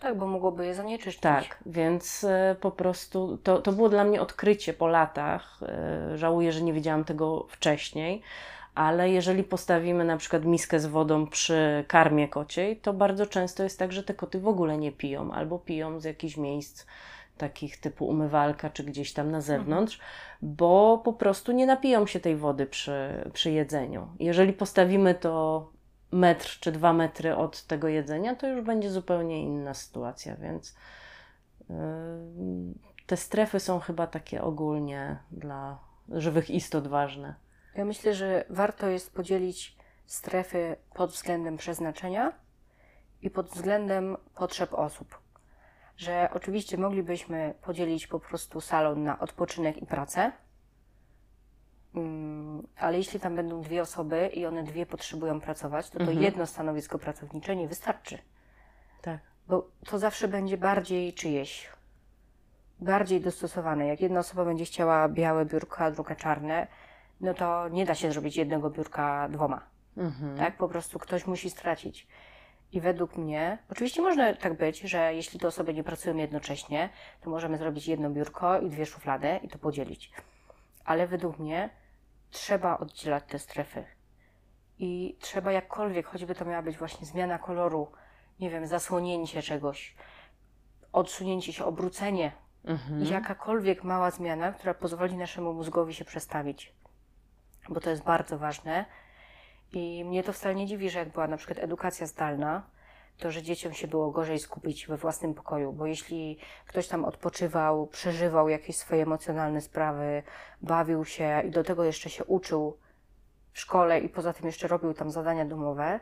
Tak, 0.00 0.18
bo 0.18 0.26
mogłoby 0.26 0.66
je 0.66 0.74
zanieczyszczyć. 0.74 1.22
Tak, 1.22 1.58
więc 1.66 2.24
e, 2.24 2.56
po 2.60 2.70
prostu 2.70 3.38
to, 3.42 3.58
to 3.62 3.72
było 3.72 3.88
dla 3.88 4.04
mnie 4.04 4.20
odkrycie 4.20 4.72
po 4.72 4.86
latach. 4.86 5.60
E, 5.62 6.18
Żałuję, 6.18 6.52
że 6.52 6.62
nie 6.62 6.72
wiedziałam 6.72 7.04
tego 7.04 7.46
wcześniej, 7.48 8.22
ale 8.74 9.10
jeżeli 9.10 9.44
postawimy 9.44 10.04
na 10.04 10.16
przykład 10.16 10.44
miskę 10.44 10.80
z 10.80 10.86
wodą 10.86 11.26
przy 11.26 11.84
karmie 11.88 12.28
kociej, 12.28 12.76
to 12.76 12.92
bardzo 12.92 13.26
często 13.26 13.62
jest 13.62 13.78
tak, 13.78 13.92
że 13.92 14.02
te 14.02 14.14
koty 14.14 14.40
w 14.40 14.48
ogóle 14.48 14.78
nie 14.78 14.92
piją 14.92 15.32
albo 15.32 15.58
piją 15.58 16.00
z 16.00 16.04
jakichś 16.04 16.36
miejsc 16.36 16.86
takich 17.38 17.80
typu 17.80 18.06
umywalka 18.06 18.70
czy 18.70 18.84
gdzieś 18.84 19.12
tam 19.12 19.30
na 19.30 19.40
zewnątrz, 19.40 20.00
bo 20.42 21.00
po 21.04 21.12
prostu 21.12 21.52
nie 21.52 21.66
napiją 21.66 22.06
się 22.06 22.20
tej 22.20 22.36
wody 22.36 22.66
przy, 22.66 23.30
przy 23.32 23.50
jedzeniu. 23.50 24.08
Jeżeli 24.18 24.52
postawimy 24.52 25.14
to 25.14 25.66
metr 26.12 26.58
czy 26.60 26.72
dwa 26.72 26.92
metry 26.92 27.36
od 27.36 27.62
tego 27.62 27.88
jedzenia, 27.88 28.34
to 28.34 28.48
już 28.48 28.60
będzie 28.60 28.90
zupełnie 28.90 29.42
inna 29.42 29.74
sytuacja, 29.74 30.36
więc 30.36 30.76
yy, 31.68 31.76
te 33.06 33.16
strefy 33.16 33.60
są 33.60 33.80
chyba 33.80 34.06
takie 34.06 34.42
ogólnie 34.42 35.16
dla 35.30 35.78
żywych 36.08 36.50
istot 36.50 36.88
ważne. 36.88 37.34
Ja 37.74 37.84
myślę, 37.84 38.14
że 38.14 38.44
warto 38.50 38.86
jest 38.86 39.14
podzielić 39.14 39.76
strefy 40.06 40.76
pod 40.94 41.10
względem 41.10 41.56
przeznaczenia 41.56 42.32
i 43.22 43.30
pod 43.30 43.46
względem 43.48 44.16
potrzeb 44.34 44.74
osób. 44.74 45.18
Że 45.96 46.28
oczywiście 46.34 46.78
moglibyśmy 46.78 47.54
podzielić 47.62 48.06
po 48.06 48.20
prostu 48.20 48.60
salon 48.60 49.04
na 49.04 49.18
odpoczynek 49.18 49.76
i 49.82 49.86
pracę, 49.86 50.32
Mm, 51.94 52.66
ale 52.76 52.98
jeśli 52.98 53.20
tam 53.20 53.36
będą 53.36 53.60
dwie 53.62 53.82
osoby 53.82 54.26
i 54.34 54.46
one 54.46 54.62
dwie 54.64 54.86
potrzebują 54.86 55.40
pracować, 55.40 55.90
to 55.90 55.98
to 55.98 56.04
Mhm. 56.04 56.22
jedno 56.22 56.46
stanowisko 56.46 56.98
pracownicze 56.98 57.56
nie 57.56 57.68
wystarczy, 57.68 58.18
Tak. 59.02 59.20
bo 59.48 59.70
to 59.86 59.98
zawsze 59.98 60.28
będzie 60.28 60.56
bardziej 60.58 61.12
czyjeś, 61.12 61.68
bardziej 62.80 63.20
dostosowane. 63.20 63.86
Jak 63.86 64.00
jedna 64.00 64.20
osoba 64.20 64.44
będzie 64.44 64.64
chciała 64.64 65.08
białe 65.08 65.44
biurko, 65.46 65.78
a 65.84 65.90
druga 65.90 66.14
czarne, 66.14 66.66
no 67.20 67.34
to 67.34 67.68
nie 67.68 67.84
da 67.86 67.94
się 67.94 68.12
zrobić 68.12 68.36
jednego 68.36 68.70
biurka 68.70 69.28
dwoma. 69.28 69.60
Mhm. 69.96 70.38
Tak? 70.38 70.56
Po 70.56 70.68
prostu 70.68 70.98
ktoś 70.98 71.26
musi 71.26 71.50
stracić. 71.50 72.06
I 72.72 72.80
według 72.80 73.16
mnie, 73.16 73.58
oczywiście 73.70 74.02
może 74.02 74.36
tak 74.36 74.56
być, 74.56 74.80
że 74.80 75.14
jeśli 75.14 75.40
te 75.40 75.48
osoby 75.48 75.74
nie 75.74 75.84
pracują 75.84 76.16
jednocześnie, 76.16 76.88
to 77.20 77.30
możemy 77.30 77.58
zrobić 77.58 77.88
jedno 77.88 78.10
biurko 78.10 78.60
i 78.60 78.70
dwie 78.70 78.86
szuflady 78.86 79.40
i 79.42 79.48
to 79.48 79.58
podzielić. 79.58 80.12
Ale 80.84 81.06
według 81.06 81.38
mnie 81.38 81.70
trzeba 82.30 82.78
oddzielać 82.78 83.24
te 83.28 83.38
strefy. 83.38 83.84
I 84.78 85.16
trzeba 85.20 85.52
jakkolwiek, 85.52 86.06
choćby 86.06 86.34
to 86.34 86.44
miała 86.44 86.62
być 86.62 86.78
właśnie 86.78 87.06
zmiana 87.06 87.38
koloru, 87.38 87.92
nie 88.40 88.50
wiem, 88.50 88.66
zasłonięcie 88.66 89.42
czegoś, 89.42 89.94
odsunięcie 90.92 91.52
się, 91.52 91.64
obrócenie, 91.64 92.32
Mhm. 92.64 93.04
jakakolwiek 93.04 93.84
mała 93.84 94.10
zmiana, 94.10 94.52
która 94.52 94.74
pozwoli 94.74 95.16
naszemu 95.16 95.52
mózgowi 95.52 95.94
się 95.94 96.04
przestawić. 96.04 96.74
Bo 97.68 97.80
to 97.80 97.90
jest 97.90 98.02
bardzo 98.02 98.38
ważne. 98.38 98.84
I 99.72 100.04
mnie 100.04 100.22
to 100.22 100.32
wcale 100.32 100.54
nie 100.54 100.66
dziwi, 100.66 100.90
że 100.90 100.98
jak 100.98 101.08
była 101.08 101.26
na 101.26 101.36
przykład 101.36 101.58
edukacja 101.58 102.06
zdalna, 102.06 102.62
to 103.18 103.30
że 103.30 103.42
dzieciom 103.42 103.72
się 103.72 103.88
było 103.88 104.10
gorzej 104.10 104.38
skupić 104.38 104.86
we 104.86 104.96
własnym 104.96 105.34
pokoju, 105.34 105.72
bo 105.72 105.86
jeśli 105.86 106.38
ktoś 106.66 106.88
tam 106.88 107.04
odpoczywał, 107.04 107.86
przeżywał 107.86 108.48
jakieś 108.48 108.76
swoje 108.76 109.02
emocjonalne 109.02 109.60
sprawy, 109.60 110.22
bawił 110.62 111.04
się 111.04 111.42
i 111.46 111.50
do 111.50 111.64
tego 111.64 111.84
jeszcze 111.84 112.10
się 112.10 112.24
uczył 112.24 112.78
w 113.52 113.60
szkole 113.60 114.00
i 114.00 114.08
poza 114.08 114.32
tym 114.32 114.46
jeszcze 114.46 114.68
robił 114.68 114.94
tam 114.94 115.10
zadania 115.10 115.44
domowe, 115.44 116.00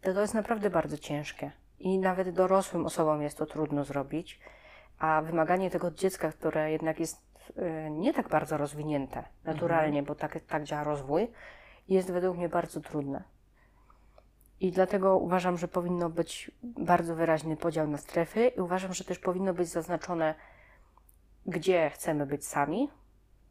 to 0.00 0.14
to 0.14 0.20
jest 0.20 0.34
naprawdę 0.34 0.70
bardzo 0.70 0.98
ciężkie. 0.98 1.52
I 1.78 1.98
nawet 1.98 2.30
dorosłym 2.30 2.86
osobom 2.86 3.22
jest 3.22 3.38
to 3.38 3.46
trudno 3.46 3.84
zrobić, 3.84 4.40
a 4.98 5.22
wymaganie 5.22 5.70
tego 5.70 5.86
od 5.86 5.94
dziecka, 5.94 6.32
które 6.32 6.72
jednak 6.72 7.00
jest 7.00 7.25
y, 7.50 7.90
nie 7.90 8.14
tak 8.14 8.28
bardzo 8.28 8.56
rozwinięte 8.56 9.24
naturalnie, 9.44 10.02
bo 10.02 10.14
tak, 10.14 10.40
tak 10.46 10.64
działa 10.64 10.84
rozwój, 10.84 11.28
jest 11.88 12.10
według 12.12 12.36
mnie 12.36 12.48
bardzo 12.48 12.80
trudne. 12.80 13.24
I 14.60 14.72
dlatego 14.72 15.18
uważam, 15.18 15.58
że 15.58 15.68
powinno 15.68 16.10
być 16.10 16.50
bardzo 16.62 17.14
wyraźny 17.14 17.56
podział 17.56 17.88
na 17.88 17.98
strefy 17.98 18.46
i 18.46 18.60
uważam, 18.60 18.94
że 18.94 19.04
też 19.04 19.18
powinno 19.18 19.54
być 19.54 19.68
zaznaczone, 19.68 20.34
gdzie 21.46 21.90
chcemy 21.90 22.26
być 22.26 22.46
sami. 22.46 22.90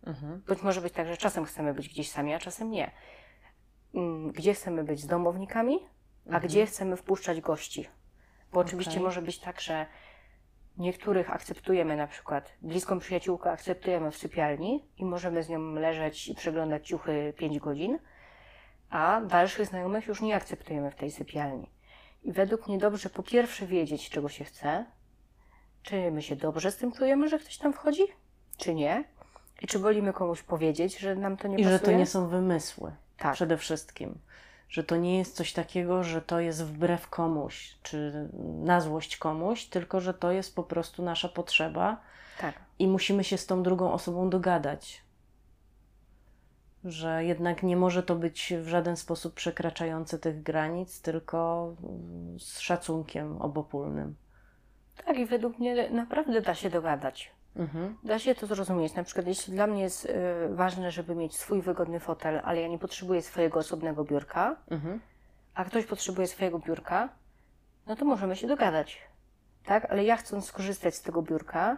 Mhm. 0.05 0.41
Być 0.47 0.61
może 0.61 0.81
być 0.81 0.93
tak, 0.93 1.07
że 1.07 1.17
czasem 1.17 1.45
chcemy 1.45 1.73
być 1.73 1.89
gdzieś 1.89 2.11
sami, 2.11 2.33
a 2.33 2.39
czasem 2.39 2.71
nie. 2.71 2.91
Mm, 3.93 4.31
Gdzie 4.31 4.53
chcemy 4.53 4.83
być 4.83 4.99
z 4.99 5.07
domownikami, 5.07 5.79
a 6.31 6.39
gdzie 6.39 6.65
chcemy 6.65 6.97
wpuszczać 6.97 7.41
gości. 7.41 7.87
Bo 8.51 8.59
oczywiście 8.59 8.91
Okej. 8.91 9.03
może 9.03 9.21
być 9.21 9.39
tak, 9.39 9.61
że 9.61 9.85
niektórych 10.77 11.29
akceptujemy 11.31 11.95
na 11.95 12.07
przykład, 12.07 12.53
bliską 12.61 12.99
przyjaciółkę 12.99 13.51
akceptujemy 13.51 14.11
w 14.11 14.17
sypialni 14.17 14.85
i 14.97 15.05
możemy 15.05 15.43
z 15.43 15.49
nią 15.49 15.73
leżeć 15.73 16.27
i 16.27 16.35
przeglądać 16.35 16.87
ciuchy 16.87 17.33
5 17.37 17.59
godzin, 17.59 17.99
a 18.89 19.21
dalszych 19.21 19.67
znajomych 19.67 20.07
już 20.07 20.21
nie 20.21 20.35
akceptujemy 20.35 20.91
w 20.91 20.95
tej 20.95 21.11
sypialni. 21.11 21.69
I 22.23 22.31
według 22.31 22.67
mnie 22.67 22.77
dobrze 22.77 23.09
po 23.09 23.23
pierwsze 23.23 23.67
wiedzieć, 23.67 24.09
czego 24.09 24.29
się 24.29 24.43
chce, 24.43 24.85
czy 25.83 26.11
my 26.11 26.21
się 26.21 26.35
dobrze 26.35 26.71
z 26.71 26.77
tym 26.77 26.91
czujemy, 26.91 27.29
że 27.29 27.39
ktoś 27.39 27.57
tam 27.57 27.73
wchodzi, 27.73 28.03
czy 28.57 28.73
nie, 28.73 29.03
i 29.61 29.67
czy 29.67 29.79
wolimy 29.79 30.13
komuś 30.13 30.43
powiedzieć, 30.43 30.97
że 30.97 31.15
nam 31.15 31.37
to 31.37 31.47
nie 31.47 31.55
I 31.55 31.57
pasuje. 31.57 31.77
że 31.77 31.85
to 31.85 31.91
nie 31.91 32.05
są 32.05 32.27
wymysły. 32.27 32.95
Tak. 33.17 33.33
Przede 33.33 33.57
wszystkim. 33.57 34.19
Że 34.69 34.83
to 34.83 34.97
nie 34.97 35.17
jest 35.17 35.35
coś 35.35 35.53
takiego, 35.53 36.03
że 36.03 36.21
to 36.21 36.39
jest 36.39 36.65
wbrew 36.65 37.09
komuś, 37.09 37.75
czy 37.83 38.29
na 38.63 38.81
złość 38.81 39.17
komuś, 39.17 39.65
tylko 39.65 40.01
że 40.01 40.13
to 40.13 40.31
jest 40.31 40.55
po 40.55 40.63
prostu 40.63 41.03
nasza 41.03 41.29
potrzeba 41.29 42.01
Tak. 42.39 42.55
i 42.79 42.87
musimy 42.87 43.23
się 43.23 43.37
z 43.37 43.45
tą 43.45 43.63
drugą 43.63 43.93
osobą 43.93 44.29
dogadać. 44.29 45.05
Że 46.83 47.25
jednak 47.25 47.63
nie 47.63 47.77
może 47.77 48.03
to 48.03 48.15
być 48.15 48.53
w 48.61 48.67
żaden 48.67 48.97
sposób 48.97 49.33
przekraczające 49.33 50.19
tych 50.19 50.43
granic, 50.43 51.01
tylko 51.01 51.73
z 52.39 52.59
szacunkiem 52.59 53.41
obopólnym. 53.41 54.15
Tak, 55.05 55.17
i 55.17 55.25
według 55.25 55.59
mnie 55.59 55.89
naprawdę 55.89 56.41
da 56.41 56.55
się 56.55 56.69
dogadać. 56.69 57.34
Mhm. 57.55 57.97
Da 58.03 58.19
się 58.19 58.35
to 58.35 58.47
zrozumieć. 58.47 58.93
Na 58.93 59.03
przykład, 59.03 59.27
jeśli 59.27 59.53
dla 59.53 59.67
mnie 59.67 59.81
jest 59.81 60.05
y, 60.05 60.09
ważne, 60.49 60.91
żeby 60.91 61.15
mieć 61.15 61.35
swój 61.35 61.61
wygodny 61.61 61.99
fotel, 61.99 62.41
ale 62.43 62.61
ja 62.61 62.67
nie 62.67 62.79
potrzebuję 62.79 63.21
swojego 63.21 63.59
osobnego 63.59 64.03
biurka, 64.03 64.55
mhm. 64.71 64.99
a 65.53 65.65
ktoś 65.65 65.85
potrzebuje 65.85 66.27
swojego 66.27 66.59
biurka, 66.59 67.09
no 67.87 67.95
to 67.95 68.05
możemy 68.05 68.35
się 68.35 68.47
dogadać. 68.47 69.01
Tak? 69.65 69.85
Ale 69.85 70.03
ja 70.03 70.15
chcąc 70.15 70.45
skorzystać 70.45 70.95
z 70.95 71.01
tego 71.01 71.21
biurka, 71.21 71.77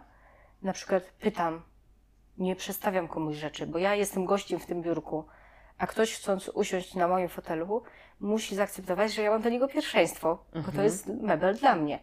na 0.62 0.74
przykład 0.74 1.04
pytam, 1.20 1.62
nie 2.38 2.56
przestawiam 2.56 3.08
komuś 3.08 3.36
rzeczy, 3.36 3.68
bo 3.68 3.78
ja 3.78 3.96
jestem 3.96 4.26
gościem 4.26 4.60
w 4.60 4.66
tym 4.66 4.82
biurku, 4.82 5.26
a 5.78 5.88
ktoś 5.88 6.16
chcąc 6.16 6.50
usiąść 6.50 6.96
na 6.96 7.08
moim 7.08 7.30
fotelu, 7.30 7.84
musi 8.20 8.56
zaakceptować, 8.56 9.14
że 9.14 9.22
ja 9.22 9.32
mam 9.32 9.42
do 9.42 9.50
niego 9.50 9.68
pierwszeństwo, 9.68 10.46
mhm. 10.46 10.66
bo 10.66 10.72
to 10.72 10.84
mhm. 10.84 10.84
jest 10.84 11.08
mebel 11.08 11.56
dla 11.56 11.76
mnie. 11.76 12.00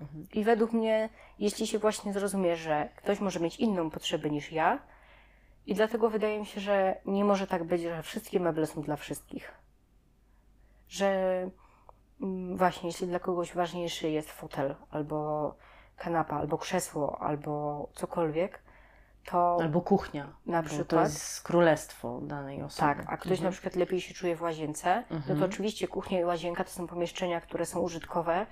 Mhm. 0.00 0.26
I 0.32 0.44
według 0.44 0.72
mnie, 0.72 1.08
jeśli 1.38 1.66
się 1.66 1.78
właśnie 1.78 2.12
zrozumie, 2.12 2.56
że 2.56 2.88
ktoś 2.96 3.20
może 3.20 3.40
mieć 3.40 3.56
inną 3.56 3.90
potrzebę 3.90 4.30
niż 4.30 4.52
ja, 4.52 4.78
i 5.66 5.74
dlatego 5.74 6.10
wydaje 6.10 6.38
mi 6.38 6.46
się, 6.46 6.60
że 6.60 6.96
nie 7.06 7.24
może 7.24 7.46
tak 7.46 7.64
być, 7.64 7.82
że 7.82 8.02
wszystkie 8.02 8.40
meble 8.40 8.66
są 8.66 8.82
dla 8.82 8.96
wszystkich. 8.96 9.54
Że 10.88 11.06
mm, 12.20 12.56
właśnie, 12.56 12.88
jeśli 12.88 13.06
dla 13.06 13.18
kogoś 13.18 13.54
ważniejszy 13.54 14.10
jest 14.10 14.30
fotel, 14.30 14.74
albo 14.90 15.54
kanapa, 15.96 16.36
albo 16.36 16.58
krzesło, 16.58 17.18
albo 17.20 17.88
cokolwiek, 17.94 18.62
to. 19.24 19.58
Albo 19.60 19.80
kuchnia. 19.80 20.32
Na 20.46 20.62
przykład. 20.62 20.88
To 20.88 21.00
jest 21.00 21.42
królestwo 21.42 22.20
danej 22.22 22.62
osoby. 22.62 22.94
Tak, 22.94 23.04
a 23.08 23.16
ktoś 23.16 23.32
mhm. 23.32 23.44
na 23.44 23.50
przykład 23.50 23.76
lepiej 23.76 24.00
się 24.00 24.14
czuje 24.14 24.36
w 24.36 24.42
łazience, 24.42 24.90
mhm. 24.90 25.20
no 25.20 25.26
to 25.26 25.32
mhm. 25.32 25.50
oczywiście 25.50 25.88
kuchnia 25.88 26.20
i 26.20 26.24
łazienka 26.24 26.64
to 26.64 26.70
są 26.70 26.86
pomieszczenia, 26.86 27.40
które 27.40 27.66
są 27.66 27.80
użytkowe 27.80 28.46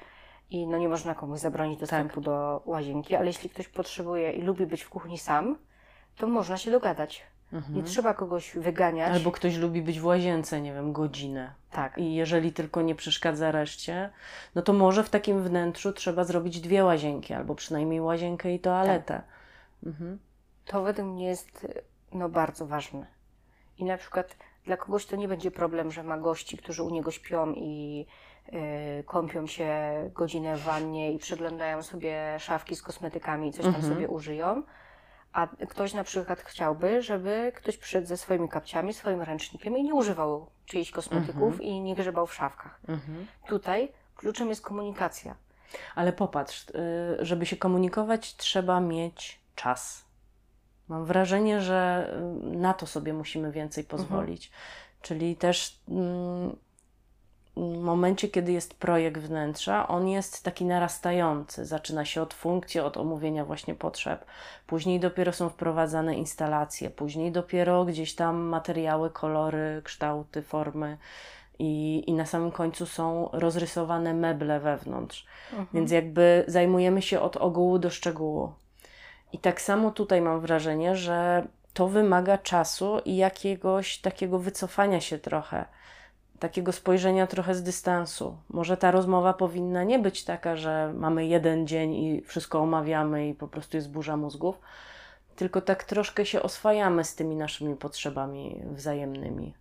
i 0.53 0.67
no 0.67 0.79
nie 0.79 0.89
można 0.89 1.15
komuś 1.15 1.41
zabronić 1.41 1.81
dostępu 1.81 2.15
tak. 2.15 2.25
do 2.25 2.63
łazienki, 2.65 3.15
ale 3.15 3.27
jeśli 3.27 3.51
ktoś 3.51 3.69
potrzebuje 3.69 4.33
i 4.33 4.43
lubi 4.43 4.67
być 4.67 4.83
w 4.83 4.89
kuchni 4.89 5.19
sam, 5.19 5.59
to 6.17 6.27
można 6.27 6.57
się 6.57 6.71
dogadać. 6.71 7.23
Mhm. 7.53 7.75
Nie 7.75 7.83
trzeba 7.83 8.15
kogoś 8.15 8.55
wyganiać. 8.55 9.13
Albo 9.13 9.33
ktoś 9.33 9.57
lubi 9.57 9.83
być 9.83 10.01
w 10.01 10.05
łazience, 10.05 10.61
nie 10.61 10.73
wiem, 10.73 10.93
godzinę. 10.93 11.55
Tak. 11.71 11.99
I 11.99 12.15
jeżeli 12.15 12.53
tylko 12.53 12.83
nie 12.83 12.95
przeszkadza 12.95 13.51
reszcie, 13.51 14.11
no 14.55 14.63
to 14.63 14.73
może 14.73 15.05
w 15.05 15.11
takim 15.11 15.43
wnętrzu 15.43 15.93
trzeba 15.93 16.25
zrobić 16.25 16.61
dwie 16.61 16.85
łazienki, 16.85 17.35
albo 17.35 17.55
przynajmniej 17.55 18.01
łazienkę 18.01 18.55
i 18.55 18.61
toaletę. 18.61 19.15
Tak. 19.15 19.25
Mhm. 19.87 20.19
To 20.65 20.83
według 20.83 21.09
mnie 21.09 21.27
jest 21.27 21.67
no, 22.13 22.29
bardzo 22.29 22.67
ważne. 22.67 23.07
I 23.79 23.85
na 23.85 23.97
przykład 23.97 24.37
dla 24.65 24.77
kogoś 24.77 25.07
to 25.07 25.17
nie 25.17 25.29
będzie 25.29 25.51
problem, 25.51 25.93
że 25.93 26.03
ma 26.03 26.19
gości, 26.19 26.57
którzy 26.57 26.83
u 26.83 26.91
niego 26.91 27.11
śpią 27.11 27.53
i 27.53 28.07
kąpią 29.07 29.47
się 29.47 29.71
godzinę 30.15 30.57
w 30.57 30.63
wannie 30.63 31.13
i 31.13 31.19
przeglądają 31.19 31.83
sobie 31.83 32.37
szafki 32.39 32.77
z 32.77 32.83
kosmetykami 32.83 33.49
i 33.49 33.53
coś 33.53 33.65
tam 33.65 33.75
mhm. 33.75 33.95
sobie 33.95 34.09
użyją. 34.09 34.63
A 35.33 35.47
ktoś 35.69 35.95
na 35.95 36.05
przykład 36.05 36.41
chciałby, 36.41 37.03
żeby 37.03 37.53
ktoś 37.55 37.77
przyszedł 37.77 38.07
ze 38.07 38.17
swoimi 38.17 38.49
kapciami, 38.49 38.95
swoim 38.95 39.23
ręcznikiem 39.23 39.77
i 39.77 39.83
nie 39.83 39.95
używał 39.95 40.51
czyichś 40.67 40.91
kosmetyków 40.91 41.53
mhm. 41.53 41.63
i 41.63 41.81
nie 41.81 41.95
grzebał 41.95 42.27
w 42.27 42.35
szafkach. 42.35 42.81
Mhm. 42.89 43.27
Tutaj 43.49 43.93
kluczem 44.17 44.49
jest 44.49 44.63
komunikacja. 44.63 45.35
Ale 45.95 46.13
popatrz, 46.13 46.69
y, 46.69 47.25
żeby 47.25 47.47
się 47.47 47.57
komunikować, 47.57 48.37
trzeba 48.37 48.81
mieć 48.81 49.41
czas. 49.55 50.05
Mam 50.89 51.05
wrażenie, 51.05 51.61
że 51.61 52.11
y, 52.53 52.57
na 52.57 52.75
to 52.75 52.87
sobie 52.87 53.13
musimy 53.13 53.53
więcej 53.53 53.85
mhm. 53.85 53.99
pozwolić. 53.99 54.51
Czyli 55.03 55.37
też 55.37 55.81
mm, 55.89 56.57
momencie, 57.57 58.29
kiedy 58.29 58.53
jest 58.53 58.75
projekt 58.75 59.21
wnętrza, 59.21 59.89
on 59.89 60.09
jest 60.09 60.45
taki 60.45 60.65
narastający. 60.65 61.67
Zaczyna 61.67 62.05
się 62.05 62.23
od 62.23 62.35
funkcji, 62.35 62.81
od 62.81 62.97
omówienia 62.97 63.45
właśnie 63.45 63.75
potrzeb. 63.75 64.25
Później 64.67 65.01
dopiero 65.01 65.33
są 65.33 65.49
wprowadzane 65.49 66.15
instalacje, 66.15 66.91
później 66.91 67.33
dopiero 67.33 67.85
gdzieś 67.85 68.15
tam 68.15 68.37
materiały, 68.41 69.11
kolory, 69.11 69.81
kształty, 69.85 70.43
formy. 70.43 70.99
I, 71.59 72.05
i 72.07 72.13
na 72.13 72.27
samym 72.27 72.51
końcu 72.51 72.87
są 72.87 73.29
rozrysowane 73.33 74.15
meble 74.15 74.61
wewnątrz. 74.61 75.27
Mhm. 75.51 75.69
Więc 75.75 75.91
jakby 75.91 76.45
zajmujemy 76.47 77.03
się 77.03 77.21
od 77.21 77.37
ogółu 77.37 77.79
do 77.79 77.91
szczegółu. 77.91 78.53
I 79.33 79.39
tak 79.39 79.61
samo 79.61 79.91
tutaj 79.91 80.21
mam 80.21 80.41
wrażenie, 80.41 80.97
że 80.97 81.47
to 81.75 81.89
wymaga 81.89 82.39
czasu 82.39 82.99
i 83.05 83.17
jakiegoś 83.17 83.99
takiego 83.99 84.39
wycofania 84.39 85.01
się 85.01 85.19
trochę, 85.19 85.65
takiego 86.43 86.73
spojrzenia 86.73 87.27
trochę 87.27 87.55
z 87.55 87.63
dystansu. 87.63 88.39
Może 88.49 88.77
ta 88.77 88.91
rozmowa 88.91 89.33
powinna 89.33 89.85
nie 89.85 89.99
być 89.99 90.25
taka, 90.25 90.57
że 90.57 90.93
mamy 90.97 91.27
jeden 91.27 91.67
dzień 91.67 91.95
i 91.95 92.23
wszystko 92.23 92.61
omawiamy 92.61 93.29
i 93.29 93.35
po 93.35 93.49
prostu 93.49 93.77
jest 93.77 93.91
burza 93.91 94.17
mózgów, 94.17 94.61
tylko 95.37 95.61
tak 95.61 95.85
troszkę 95.85 96.27
się 96.27 96.43
oswajamy 96.43 97.05
z 97.05 97.15
tymi 97.15 97.37
naszymi 97.37 97.77
potrzebami 97.77 98.63
wzajemnymi. 98.73 99.55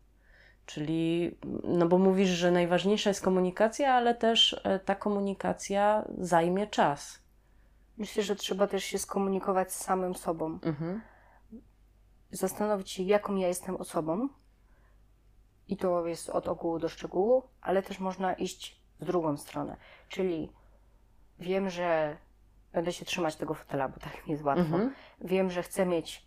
Czyli, 0.65 1.37
no 1.63 1.87
bo 1.87 1.97
mówisz, 1.97 2.29
że 2.29 2.51
najważniejsza 2.51 3.09
jest 3.09 3.21
komunikacja, 3.21 3.93
ale 3.93 4.15
też 4.15 4.61
e, 4.63 4.79
ta 4.79 4.95
komunikacja 4.95 6.05
zajmie 6.17 6.67
czas. 6.67 7.19
Myślę, 7.97 8.23
że 8.23 8.35
trzeba 8.35 8.67
też 8.67 8.83
się 8.83 8.97
skomunikować 8.99 9.73
z 9.73 9.83
samym 9.83 10.15
sobą. 10.15 10.59
Mhm. 10.63 11.01
Zastanowić 12.31 12.91
się, 12.91 13.03
jaką 13.03 13.35
ja 13.35 13.47
jestem 13.47 13.75
osobą. 13.75 14.29
I 15.67 15.77
to 15.77 16.05
jest 16.07 16.29
od 16.29 16.47
ogółu 16.47 16.79
do 16.79 16.89
szczegółu, 16.89 17.43
ale 17.61 17.83
też 17.83 17.99
można 17.99 18.33
iść 18.33 18.81
w 18.99 19.05
drugą 19.05 19.37
stronę. 19.37 19.77
Czyli 20.09 20.51
wiem, 21.39 21.69
że 21.69 22.17
będę 22.73 22.93
się 22.93 23.05
trzymać 23.05 23.35
tego 23.35 23.53
fotela, 23.53 23.89
bo 23.89 23.99
tak 23.99 24.27
mi 24.27 24.31
jest 24.31 24.43
łatwo. 24.43 24.63
Mhm. 24.63 24.93
Wiem, 25.21 25.51
że 25.51 25.63
chcę 25.63 25.85
mieć 25.85 26.25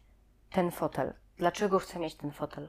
ten 0.51 0.71
fotel. 0.71 1.15
Dlaczego 1.37 1.79
chcę 1.79 1.99
mieć 1.99 2.15
ten 2.15 2.33
fotel? 2.33 2.69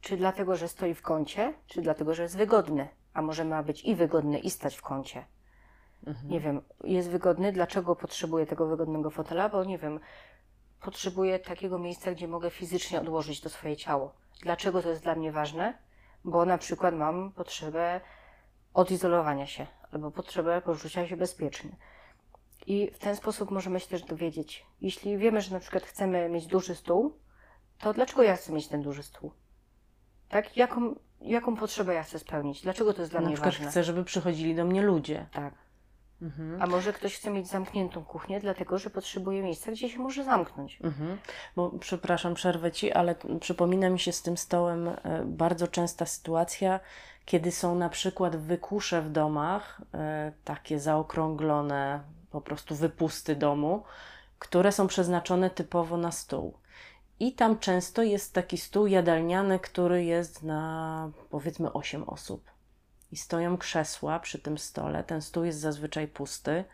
Czy 0.00 0.16
dlatego, 0.16 0.56
że 0.56 0.68
stoi 0.68 0.94
w 0.94 1.02
kącie, 1.02 1.54
czy 1.66 1.82
dlatego, 1.82 2.14
że 2.14 2.22
jest 2.22 2.36
wygodny? 2.36 2.88
A 3.14 3.22
może 3.22 3.44
ma 3.44 3.62
być 3.62 3.84
i 3.84 3.94
wygodny, 3.94 4.38
i 4.38 4.50
stać 4.50 4.76
w 4.76 4.82
kącie? 4.82 5.24
Mhm. 6.06 6.28
Nie 6.28 6.40
wiem, 6.40 6.62
jest 6.84 7.10
wygodny, 7.10 7.52
dlaczego 7.52 7.96
potrzebuję 7.96 8.46
tego 8.46 8.66
wygodnego 8.66 9.10
fotela? 9.10 9.48
Bo 9.48 9.64
nie 9.64 9.78
wiem, 9.78 10.00
potrzebuję 10.80 11.38
takiego 11.38 11.78
miejsca, 11.78 12.12
gdzie 12.12 12.28
mogę 12.28 12.50
fizycznie 12.50 13.00
odłożyć 13.00 13.40
to 13.40 13.48
swoje 13.48 13.76
ciało. 13.76 14.14
Dlaczego 14.42 14.82
to 14.82 14.88
jest 14.88 15.02
dla 15.02 15.14
mnie 15.14 15.32
ważne? 15.32 15.78
Bo 16.24 16.44
na 16.44 16.58
przykład 16.58 16.94
mam 16.94 17.32
potrzebę 17.32 18.00
odizolowania 18.74 19.46
się 19.46 19.66
albo 19.92 20.10
potrzebę 20.10 20.62
poczucia 20.62 21.06
się 21.06 21.16
bezpiecznie. 21.16 21.76
I 22.66 22.90
w 22.90 22.98
ten 22.98 23.16
sposób 23.16 23.50
możemy 23.50 23.80
się 23.80 23.88
też 23.88 24.02
dowiedzieć. 24.02 24.66
Jeśli 24.80 25.18
wiemy, 25.18 25.40
że 25.40 25.54
na 25.54 25.60
przykład 25.60 25.82
chcemy 25.82 26.28
mieć 26.28 26.46
duży 26.46 26.74
stół, 26.74 27.18
to 27.78 27.92
dlaczego 27.92 28.22
ja 28.22 28.36
chcę 28.36 28.52
mieć 28.52 28.68
ten 28.68 28.82
duży 28.82 29.02
stół? 29.02 29.32
Tak? 30.28 30.56
Jaką, 30.56 30.94
jaką 31.20 31.56
potrzebę 31.56 31.94
ja 31.94 32.02
chcę 32.02 32.18
spełnić? 32.18 32.62
Dlaczego 32.62 32.94
to 32.94 33.00
jest 33.00 33.12
dla 33.12 33.20
na 33.20 33.26
mnie 33.26 33.36
ważne? 33.36 33.46
Na 33.46 33.52
przykład 33.52 33.70
chcę, 33.70 33.84
żeby 33.84 34.04
przychodzili 34.04 34.54
do 34.54 34.64
mnie 34.64 34.82
ludzie. 34.82 35.26
Tak. 35.32 35.54
Mhm. 36.22 36.62
A 36.62 36.66
może 36.66 36.92
ktoś 36.92 37.16
chce 37.16 37.30
mieć 37.30 37.48
zamkniętą 37.48 38.04
kuchnię, 38.04 38.40
dlatego 38.40 38.78
że 38.78 38.90
potrzebuje 38.90 39.42
miejsca, 39.42 39.72
gdzie 39.72 39.88
się 39.88 39.98
może 39.98 40.24
zamknąć. 40.24 40.78
Mhm. 40.82 41.18
Bo 41.56 41.70
przepraszam, 41.80 42.34
przerwę 42.34 42.72
ci, 42.72 42.92
ale 42.92 43.14
przypomina 43.40 43.90
mi 43.90 43.98
się 43.98 44.12
z 44.12 44.22
tym 44.22 44.36
stołem 44.36 44.88
e, 44.88 45.24
bardzo 45.26 45.68
częsta 45.68 46.06
sytuacja, 46.06 46.80
kiedy 47.24 47.52
są 47.52 47.74
na 47.74 47.88
przykład 47.88 48.36
wykusze 48.36 49.02
w 49.02 49.10
domach, 49.10 49.82
e, 49.94 50.32
takie 50.44 50.80
zaokrąglone, 50.80 52.00
po 52.30 52.40
prostu 52.40 52.74
wypusty 52.74 53.36
domu, 53.36 53.82
które 54.38 54.72
są 54.72 54.86
przeznaczone 54.86 55.50
typowo 55.50 55.96
na 55.96 56.12
stół. 56.12 56.54
I 57.20 57.32
tam 57.32 57.58
często 57.58 58.02
jest 58.02 58.34
taki 58.34 58.58
stół 58.58 58.86
jadalniany, 58.86 59.58
który 59.58 60.04
jest 60.04 60.42
na 60.42 61.10
powiedzmy 61.30 61.72
8 61.72 62.04
osób 62.04 62.51
i 63.12 63.16
stoją 63.16 63.58
krzesła 63.58 64.18
przy 64.18 64.38
tym 64.38 64.58
stole. 64.58 65.04
Ten 65.04 65.22
stół 65.22 65.44
jest 65.44 65.58
zazwyczaj 65.58 66.08
pusty. 66.08 66.64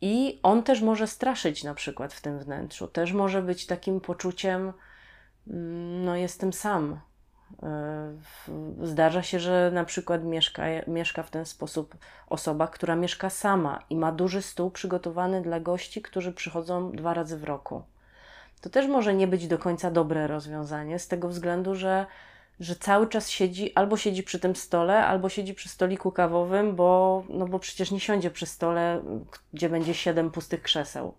I 0.00 0.40
on 0.42 0.62
też 0.62 0.82
może 0.82 1.06
straszyć 1.06 1.64
na 1.64 1.74
przykład 1.74 2.14
w 2.14 2.20
tym 2.20 2.38
wnętrzu. 2.38 2.88
Też 2.88 3.12
może 3.12 3.42
być 3.42 3.66
takim 3.66 4.00
poczuciem, 4.00 4.72
mm, 5.46 6.04
no 6.04 6.16
jestem 6.16 6.52
sam. 6.52 7.00
E, 7.62 8.12
zdarza 8.82 9.22
się, 9.22 9.40
że 9.40 9.70
na 9.74 9.84
przykład 9.84 10.24
mieszka, 10.24 10.62
mieszka 10.86 11.22
w 11.22 11.30
ten 11.30 11.46
sposób 11.46 11.96
osoba, 12.28 12.66
która 12.66 12.96
mieszka 12.96 13.30
sama 13.30 13.82
i 13.90 13.96
ma 13.96 14.12
duży 14.12 14.42
stół 14.42 14.70
przygotowany 14.70 15.42
dla 15.42 15.60
gości, 15.60 16.02
którzy 16.02 16.32
przychodzą 16.32 16.92
dwa 16.92 17.14
razy 17.14 17.38
w 17.38 17.44
roku. 17.44 17.82
To 18.60 18.70
też 18.70 18.86
może 18.88 19.14
nie 19.14 19.26
być 19.26 19.48
do 19.48 19.58
końca 19.58 19.90
dobre 19.90 20.26
rozwiązanie, 20.26 20.98
z 20.98 21.08
tego 21.08 21.28
względu, 21.28 21.74
że 21.74 22.06
że 22.60 22.76
cały 22.76 23.08
czas 23.08 23.30
siedzi, 23.30 23.74
albo 23.74 23.96
siedzi 23.96 24.22
przy 24.22 24.38
tym 24.40 24.56
stole, 24.56 25.06
albo 25.06 25.28
siedzi 25.28 25.54
przy 25.54 25.68
stoliku 25.68 26.12
kawowym, 26.12 26.76
bo, 26.76 27.22
no 27.28 27.46
bo 27.46 27.58
przecież 27.58 27.90
nie 27.90 28.00
siądzie 28.00 28.30
przy 28.30 28.46
stole, 28.46 29.02
gdzie 29.52 29.68
będzie 29.68 29.94
siedem 29.94 30.30
pustych 30.30 30.62
krzeseł. 30.62 31.14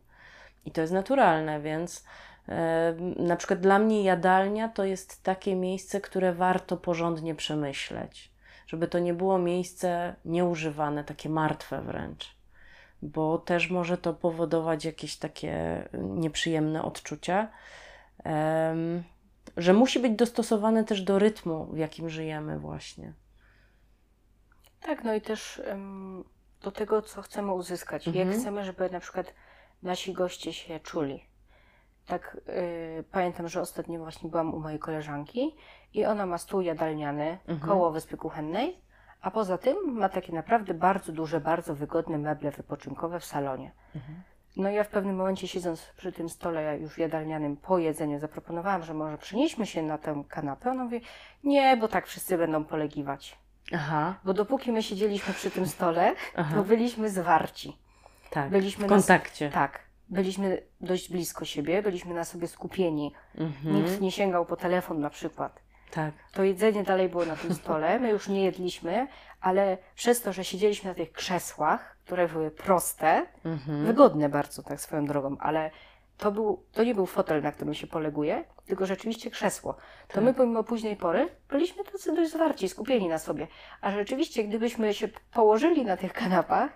I 0.65 0.71
to 0.71 0.81
jest 0.81 0.93
naturalne, 0.93 1.61
więc 1.61 2.05
e, 2.49 2.95
na 3.17 3.35
przykład 3.35 3.59
dla 3.59 3.79
mnie 3.79 4.03
jadalnia 4.03 4.69
to 4.69 4.83
jest 4.83 5.23
takie 5.23 5.55
miejsce, 5.55 6.01
które 6.01 6.33
warto 6.33 6.77
porządnie 6.77 7.35
przemyśleć, 7.35 8.31
żeby 8.67 8.87
to 8.87 8.99
nie 8.99 9.13
było 9.13 9.39
miejsce 9.39 10.15
nieużywane, 10.25 11.03
takie 11.03 11.29
martwe 11.29 11.81
wręcz. 11.81 12.37
bo 13.01 13.37
też 13.37 13.69
może 13.69 13.97
to 13.97 14.13
powodować 14.13 14.85
jakieś 14.85 15.17
takie 15.17 15.83
nieprzyjemne 15.93 16.83
odczucia. 16.83 17.47
Em, 18.23 19.03
że 19.57 19.73
musi 19.73 19.99
być 19.99 20.11
dostosowane 20.15 20.83
też 20.83 21.01
do 21.01 21.19
rytmu, 21.19 21.65
w 21.65 21.77
jakim 21.77 22.09
żyjemy, 22.09 22.59
właśnie. 22.59 23.13
Tak, 24.81 25.03
no 25.03 25.13
i 25.13 25.21
też 25.21 25.61
ym, 25.71 26.23
do 26.61 26.71
tego, 26.71 27.01
co 27.01 27.21
chcemy 27.21 27.53
uzyskać. 27.53 28.07
Mhm. 28.07 28.27
Jak 28.27 28.37
chcemy, 28.37 28.63
żeby 28.63 28.89
na 28.89 28.99
przykład 28.99 29.33
nasi 29.83 30.13
goście 30.13 30.53
się 30.53 30.79
czuli. 30.79 31.23
Tak, 32.05 32.37
y, 32.99 33.03
pamiętam, 33.11 33.47
że 33.47 33.61
ostatnio 33.61 33.99
właśnie 33.99 34.29
byłam 34.29 34.53
u 34.53 34.59
mojej 34.59 34.79
koleżanki 34.79 35.55
i 35.93 36.05
ona 36.05 36.25
ma 36.25 36.37
stół 36.37 36.61
jadalniany 36.61 37.37
Mhm. 37.47 37.59
koło 37.69 37.91
Wyspy 37.91 38.17
Kuchennej, 38.17 38.81
a 39.21 39.31
poza 39.31 39.57
tym 39.57 39.77
ma 39.93 40.09
takie 40.09 40.33
naprawdę 40.33 40.73
bardzo 40.73 41.11
duże, 41.11 41.41
bardzo 41.41 41.75
wygodne 41.75 42.17
meble 42.17 42.51
wypoczynkowe 42.51 43.19
w 43.19 43.25
salonie. 43.25 43.71
Mhm. 43.95 44.21
No 44.57 44.69
i 44.69 44.73
ja 44.73 44.83
w 44.83 44.87
pewnym 44.87 45.15
momencie 45.15 45.47
siedząc 45.47 45.81
przy 45.97 46.11
tym 46.11 46.29
stole 46.29 46.77
już 46.79 46.97
jadalnianym 46.97 47.57
po 47.57 47.77
jedzeniu 47.77 48.19
zaproponowałam, 48.19 48.83
że 48.83 48.93
może 48.93 49.17
przenieśmy 49.17 49.65
się 49.65 49.81
na 49.83 49.97
tę 49.97 50.23
kanapę. 50.29 50.71
Ona 50.71 50.83
mówi, 50.83 51.01
nie, 51.43 51.77
bo 51.77 51.87
tak 51.87 52.07
wszyscy 52.07 52.37
będą 52.37 52.63
polegiwać. 52.65 53.37
Aha, 53.73 54.15
Bo 54.23 54.33
dopóki 54.33 54.71
my 54.71 54.83
siedzieliśmy 54.83 55.33
przy 55.33 55.51
tym 55.51 55.67
stole, 55.67 56.15
Aha. 56.35 56.55
to 56.55 56.63
byliśmy 56.63 57.09
zwarci. 57.09 57.77
tak. 58.29 58.49
Byliśmy 58.49 58.87
w 58.87 58.89
na- 58.89 58.95
kontakcie. 58.95 59.49
Tak. 59.49 59.79
Byliśmy 60.09 60.61
dość 60.81 61.11
blisko 61.11 61.45
siebie, 61.45 61.81
byliśmy 61.81 62.13
na 62.13 62.23
sobie 62.23 62.47
skupieni. 62.47 63.13
Mhm. 63.37 63.75
Nikt 63.75 64.01
nie 64.01 64.11
sięgał 64.11 64.45
po 64.45 64.55
telefon 64.55 64.99
na 64.99 65.09
przykład. 65.09 65.59
Tak. 65.91 66.13
To 66.33 66.43
jedzenie 66.43 66.83
dalej 66.83 67.09
było 67.09 67.25
na 67.25 67.35
tym 67.35 67.53
stole, 67.53 67.99
my 67.99 68.09
już 68.09 68.27
nie 68.27 68.43
jedliśmy, 68.43 69.07
ale 69.41 69.77
przez 69.95 70.21
to, 70.21 70.33
że 70.33 70.43
siedzieliśmy 70.43 70.89
na 70.89 70.95
tych 70.95 71.11
krzesłach, 71.11 71.97
które 72.05 72.27
były 72.27 72.51
proste, 72.51 73.25
Mhm. 73.45 73.85
wygodne 73.85 74.29
bardzo, 74.29 74.63
tak 74.63 74.81
swoją 74.81 75.05
drogą, 75.05 75.37
ale 75.39 75.71
to, 76.17 76.31
był, 76.31 76.63
to 76.71 76.83
nie 76.83 76.95
był 76.95 77.05
fotel, 77.05 77.41
na 77.41 77.51
którym 77.51 77.73
się 77.73 77.87
poleguje, 77.87 78.43
tylko 78.65 78.85
rzeczywiście 78.85 79.31
krzesło. 79.31 79.73
To 80.07 80.13
Tak. 80.15 80.23
my 80.23 80.33
pomimo 80.33 80.63
późnej 80.63 80.95
pory 80.95 81.29
byliśmy 81.49 81.83
tacy 81.83 82.15
dość 82.15 82.31
zwarci, 82.31 82.69
skupieni 82.69 83.07
na 83.07 83.19
sobie. 83.19 83.47
A 83.81 83.91
rzeczywiście, 83.91 84.43
gdybyśmy 84.43 84.93
się 84.93 85.07
położyli 85.33 85.85
na 85.85 85.97
tych 85.97 86.13
kanapach, 86.13 86.71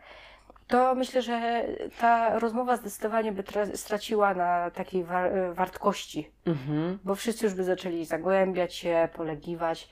to 0.72 0.96
myślę, 0.96 1.22
że 1.22 1.66
ta 2.00 2.40
rozmowa 2.40 2.78
zdecydowanie 2.78 3.32
by 3.32 3.44
tra- 3.44 3.76
straciła 3.76 4.34
na 4.34 4.72
takiej 4.72 5.04
war- 5.04 5.32
wartości, 5.54 6.32
Mhm. 6.46 7.00
bo 7.04 7.16
wszyscy 7.16 7.46
już 7.46 7.54
by 7.54 7.64
zaczęli 7.64 8.06
zagłębiać 8.06 8.76
się, 8.76 9.10
polegiwać. 9.14 9.90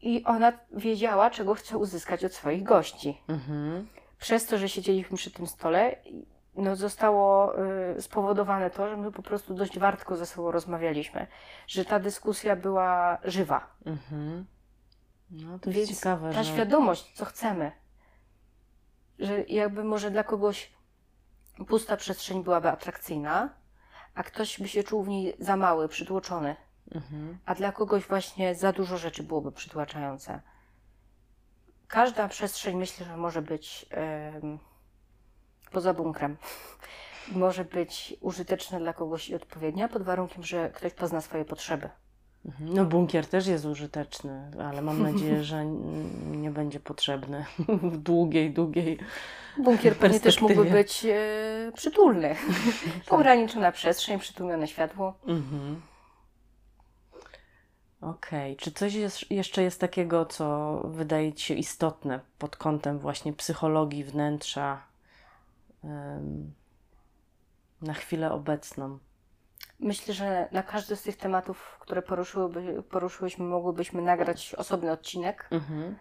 I 0.00 0.24
ona 0.24 0.52
wiedziała, 0.72 1.30
czego 1.30 1.54
chce 1.54 1.78
uzyskać 1.78 2.24
od 2.24 2.32
swoich 2.34 2.62
gości 2.62 3.20
Mhm. 3.28 3.86
przez 4.18 4.46
to, 4.46 4.58
że 4.58 4.68
siedzieliśmy 4.68 5.16
przy 5.16 5.30
tym 5.30 5.46
stole, 5.46 5.96
no 6.56 6.76
zostało 6.76 7.54
y, 7.98 8.02
spowodowane 8.02 8.70
to, 8.70 8.88
że 8.88 8.96
my 8.96 9.12
po 9.12 9.22
prostu 9.22 9.54
dość 9.54 9.78
wartko 9.78 10.16
ze 10.16 10.26
sobą 10.26 10.50
rozmawialiśmy, 10.50 11.26
że 11.66 11.84
ta 11.84 11.98
dyskusja 12.00 12.56
była 12.56 13.18
żywa. 13.24 13.66
Mhm. 13.86 14.46
No 15.30 15.58
to 15.58 15.70
jest 15.70 15.78
Więc 15.90 15.98
ciekawe, 15.98 16.32
ta 16.32 16.42
że... 16.42 16.52
świadomość, 16.52 17.12
co 17.14 17.24
chcemy, 17.24 17.72
że 19.22 19.42
jakby 19.42 19.84
może 19.84 20.10
dla 20.10 20.24
kogoś 20.24 20.72
pusta 21.68 21.96
przestrzeń 21.96 22.44
byłaby 22.44 22.68
atrakcyjna, 22.68 23.48
a 24.14 24.22
ktoś 24.22 24.60
by 24.60 24.68
się 24.68 24.82
czuł 24.84 25.02
w 25.02 25.08
niej 25.08 25.36
za 25.38 25.56
mały, 25.56 25.88
przytłoczony, 25.88 26.56
Mhm. 26.94 27.38
a 27.46 27.54
dla 27.54 27.72
kogoś 27.72 28.06
właśnie 28.06 28.54
za 28.54 28.72
dużo 28.72 28.98
rzeczy 28.98 29.22
byłoby 29.22 29.52
przytłaczające. 29.52 30.40
Każda 31.88 32.28
przestrzeń 32.28 32.76
myślę, 32.76 33.06
że 33.06 33.16
może 33.16 33.42
być 33.42 33.86
em, 33.90 34.58
poza 35.72 35.94
bunkrem. 35.94 36.36
Może 37.32 37.64
być 37.64 38.14
użyteczna 38.20 38.78
dla 38.78 38.92
kogoś 38.92 39.28
i 39.28 39.34
odpowiednia, 39.34 39.88
pod 39.88 40.02
warunkiem, 40.02 40.42
że 40.42 40.70
ktoś 40.70 40.94
pozna 40.94 41.20
swoje 41.20 41.44
potrzeby. 41.44 41.90
Mhm. 42.46 42.74
No 42.74 42.84
bunkier 42.84 43.26
też 43.26 43.46
jest 43.46 43.64
użyteczny, 43.64 44.50
ale 44.64 44.82
mam 44.82 45.02
nadzieję, 45.12 45.44
że 45.44 45.64
nie 46.30 46.50
będzie 46.50 46.80
potrzebny 46.80 47.44
w 47.82 47.96
długiej, 47.96 48.50
długiej 48.50 48.98
Bunkier 49.58 49.96
pewnie 49.96 50.20
też 50.20 50.40
mógłby 50.40 50.64
być 50.64 51.04
e, 51.04 51.72
przytulny. 51.74 52.36
Ograniczona 53.10 53.72
przestrzeń, 53.72 54.18
przytłumione 54.18 54.68
światło. 54.68 55.14
Mhm. 55.26 55.80
Okej. 58.00 58.56
Czy 58.56 58.72
coś 58.72 58.94
jest, 58.94 59.30
jeszcze 59.30 59.62
jest 59.62 59.80
takiego, 59.80 60.26
co 60.26 60.76
wydaje 60.84 61.32
Ci 61.32 61.46
się 61.46 61.54
istotne 61.54 62.20
pod 62.38 62.56
kątem 62.56 62.98
właśnie 62.98 63.32
psychologii 63.32 64.04
wnętrza 64.04 64.82
na 67.82 67.94
chwilę 67.94 68.32
obecną? 68.32 68.98
Myślę, 69.82 70.14
że 70.14 70.48
na 70.52 70.62
każdy 70.62 70.96
z 70.96 71.02
tych 71.02 71.16
tematów, 71.16 71.76
które 71.80 72.02
poruszyłyby, 72.02 72.82
poruszyłyśmy, 72.82 73.44
mogłybyśmy 73.44 74.02
nagrać 74.02 74.54
osobny 74.54 74.92
odcinek, 74.92 75.48
Mhm. 75.50 75.98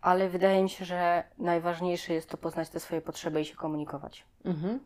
ale 0.00 0.28
wydaje 0.28 0.62
mi 0.62 0.70
się, 0.70 0.84
że 0.84 1.24
najważniejsze 1.38 2.14
jest 2.14 2.28
to 2.28 2.36
poznać 2.36 2.68
te 2.68 2.80
swoje 2.80 3.00
potrzeby 3.00 3.40
i 3.40 3.44
się 3.44 3.56
komunikować. 3.56 4.26
Mhm. 4.44 4.80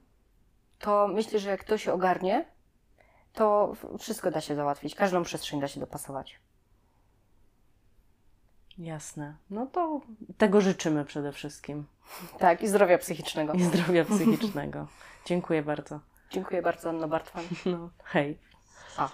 To 0.79 1.09
myślę, 1.09 1.39
że 1.39 1.51
jak 1.51 1.65
to 1.65 1.79
się 1.79 1.93
ogarnie, 1.93 2.45
to 3.33 3.73
wszystko 3.99 4.31
da 4.31 4.41
się 4.41 4.55
załatwić, 4.55 4.95
każdą 4.95 5.23
przestrzeń 5.23 5.61
da 5.61 5.69
się 5.69 5.81
dopasować. 5.81 6.41
Jasne. 8.79 9.37
No 9.51 9.67
to 9.67 10.01
tego 10.39 10.61
życzymy 10.61 11.05
przede 11.05 11.33
wszystkim. 11.33 11.87
Tak, 12.39 12.63
i 12.63 12.69
zdrowia 12.69 12.99
psychicznego. 12.99 13.53
I 13.53 13.63
zdrowia 13.63 14.05
psychicznego. 14.05 14.87
Dziękuję 15.25 15.63
bardzo. 15.63 16.01
Dziękuję 16.31 16.63
bardzo, 16.63 16.89
Anno 16.91 17.09
Bartwan. 17.09 17.45
No, 17.67 17.91
hej. 18.05 18.39
A. 18.97 19.09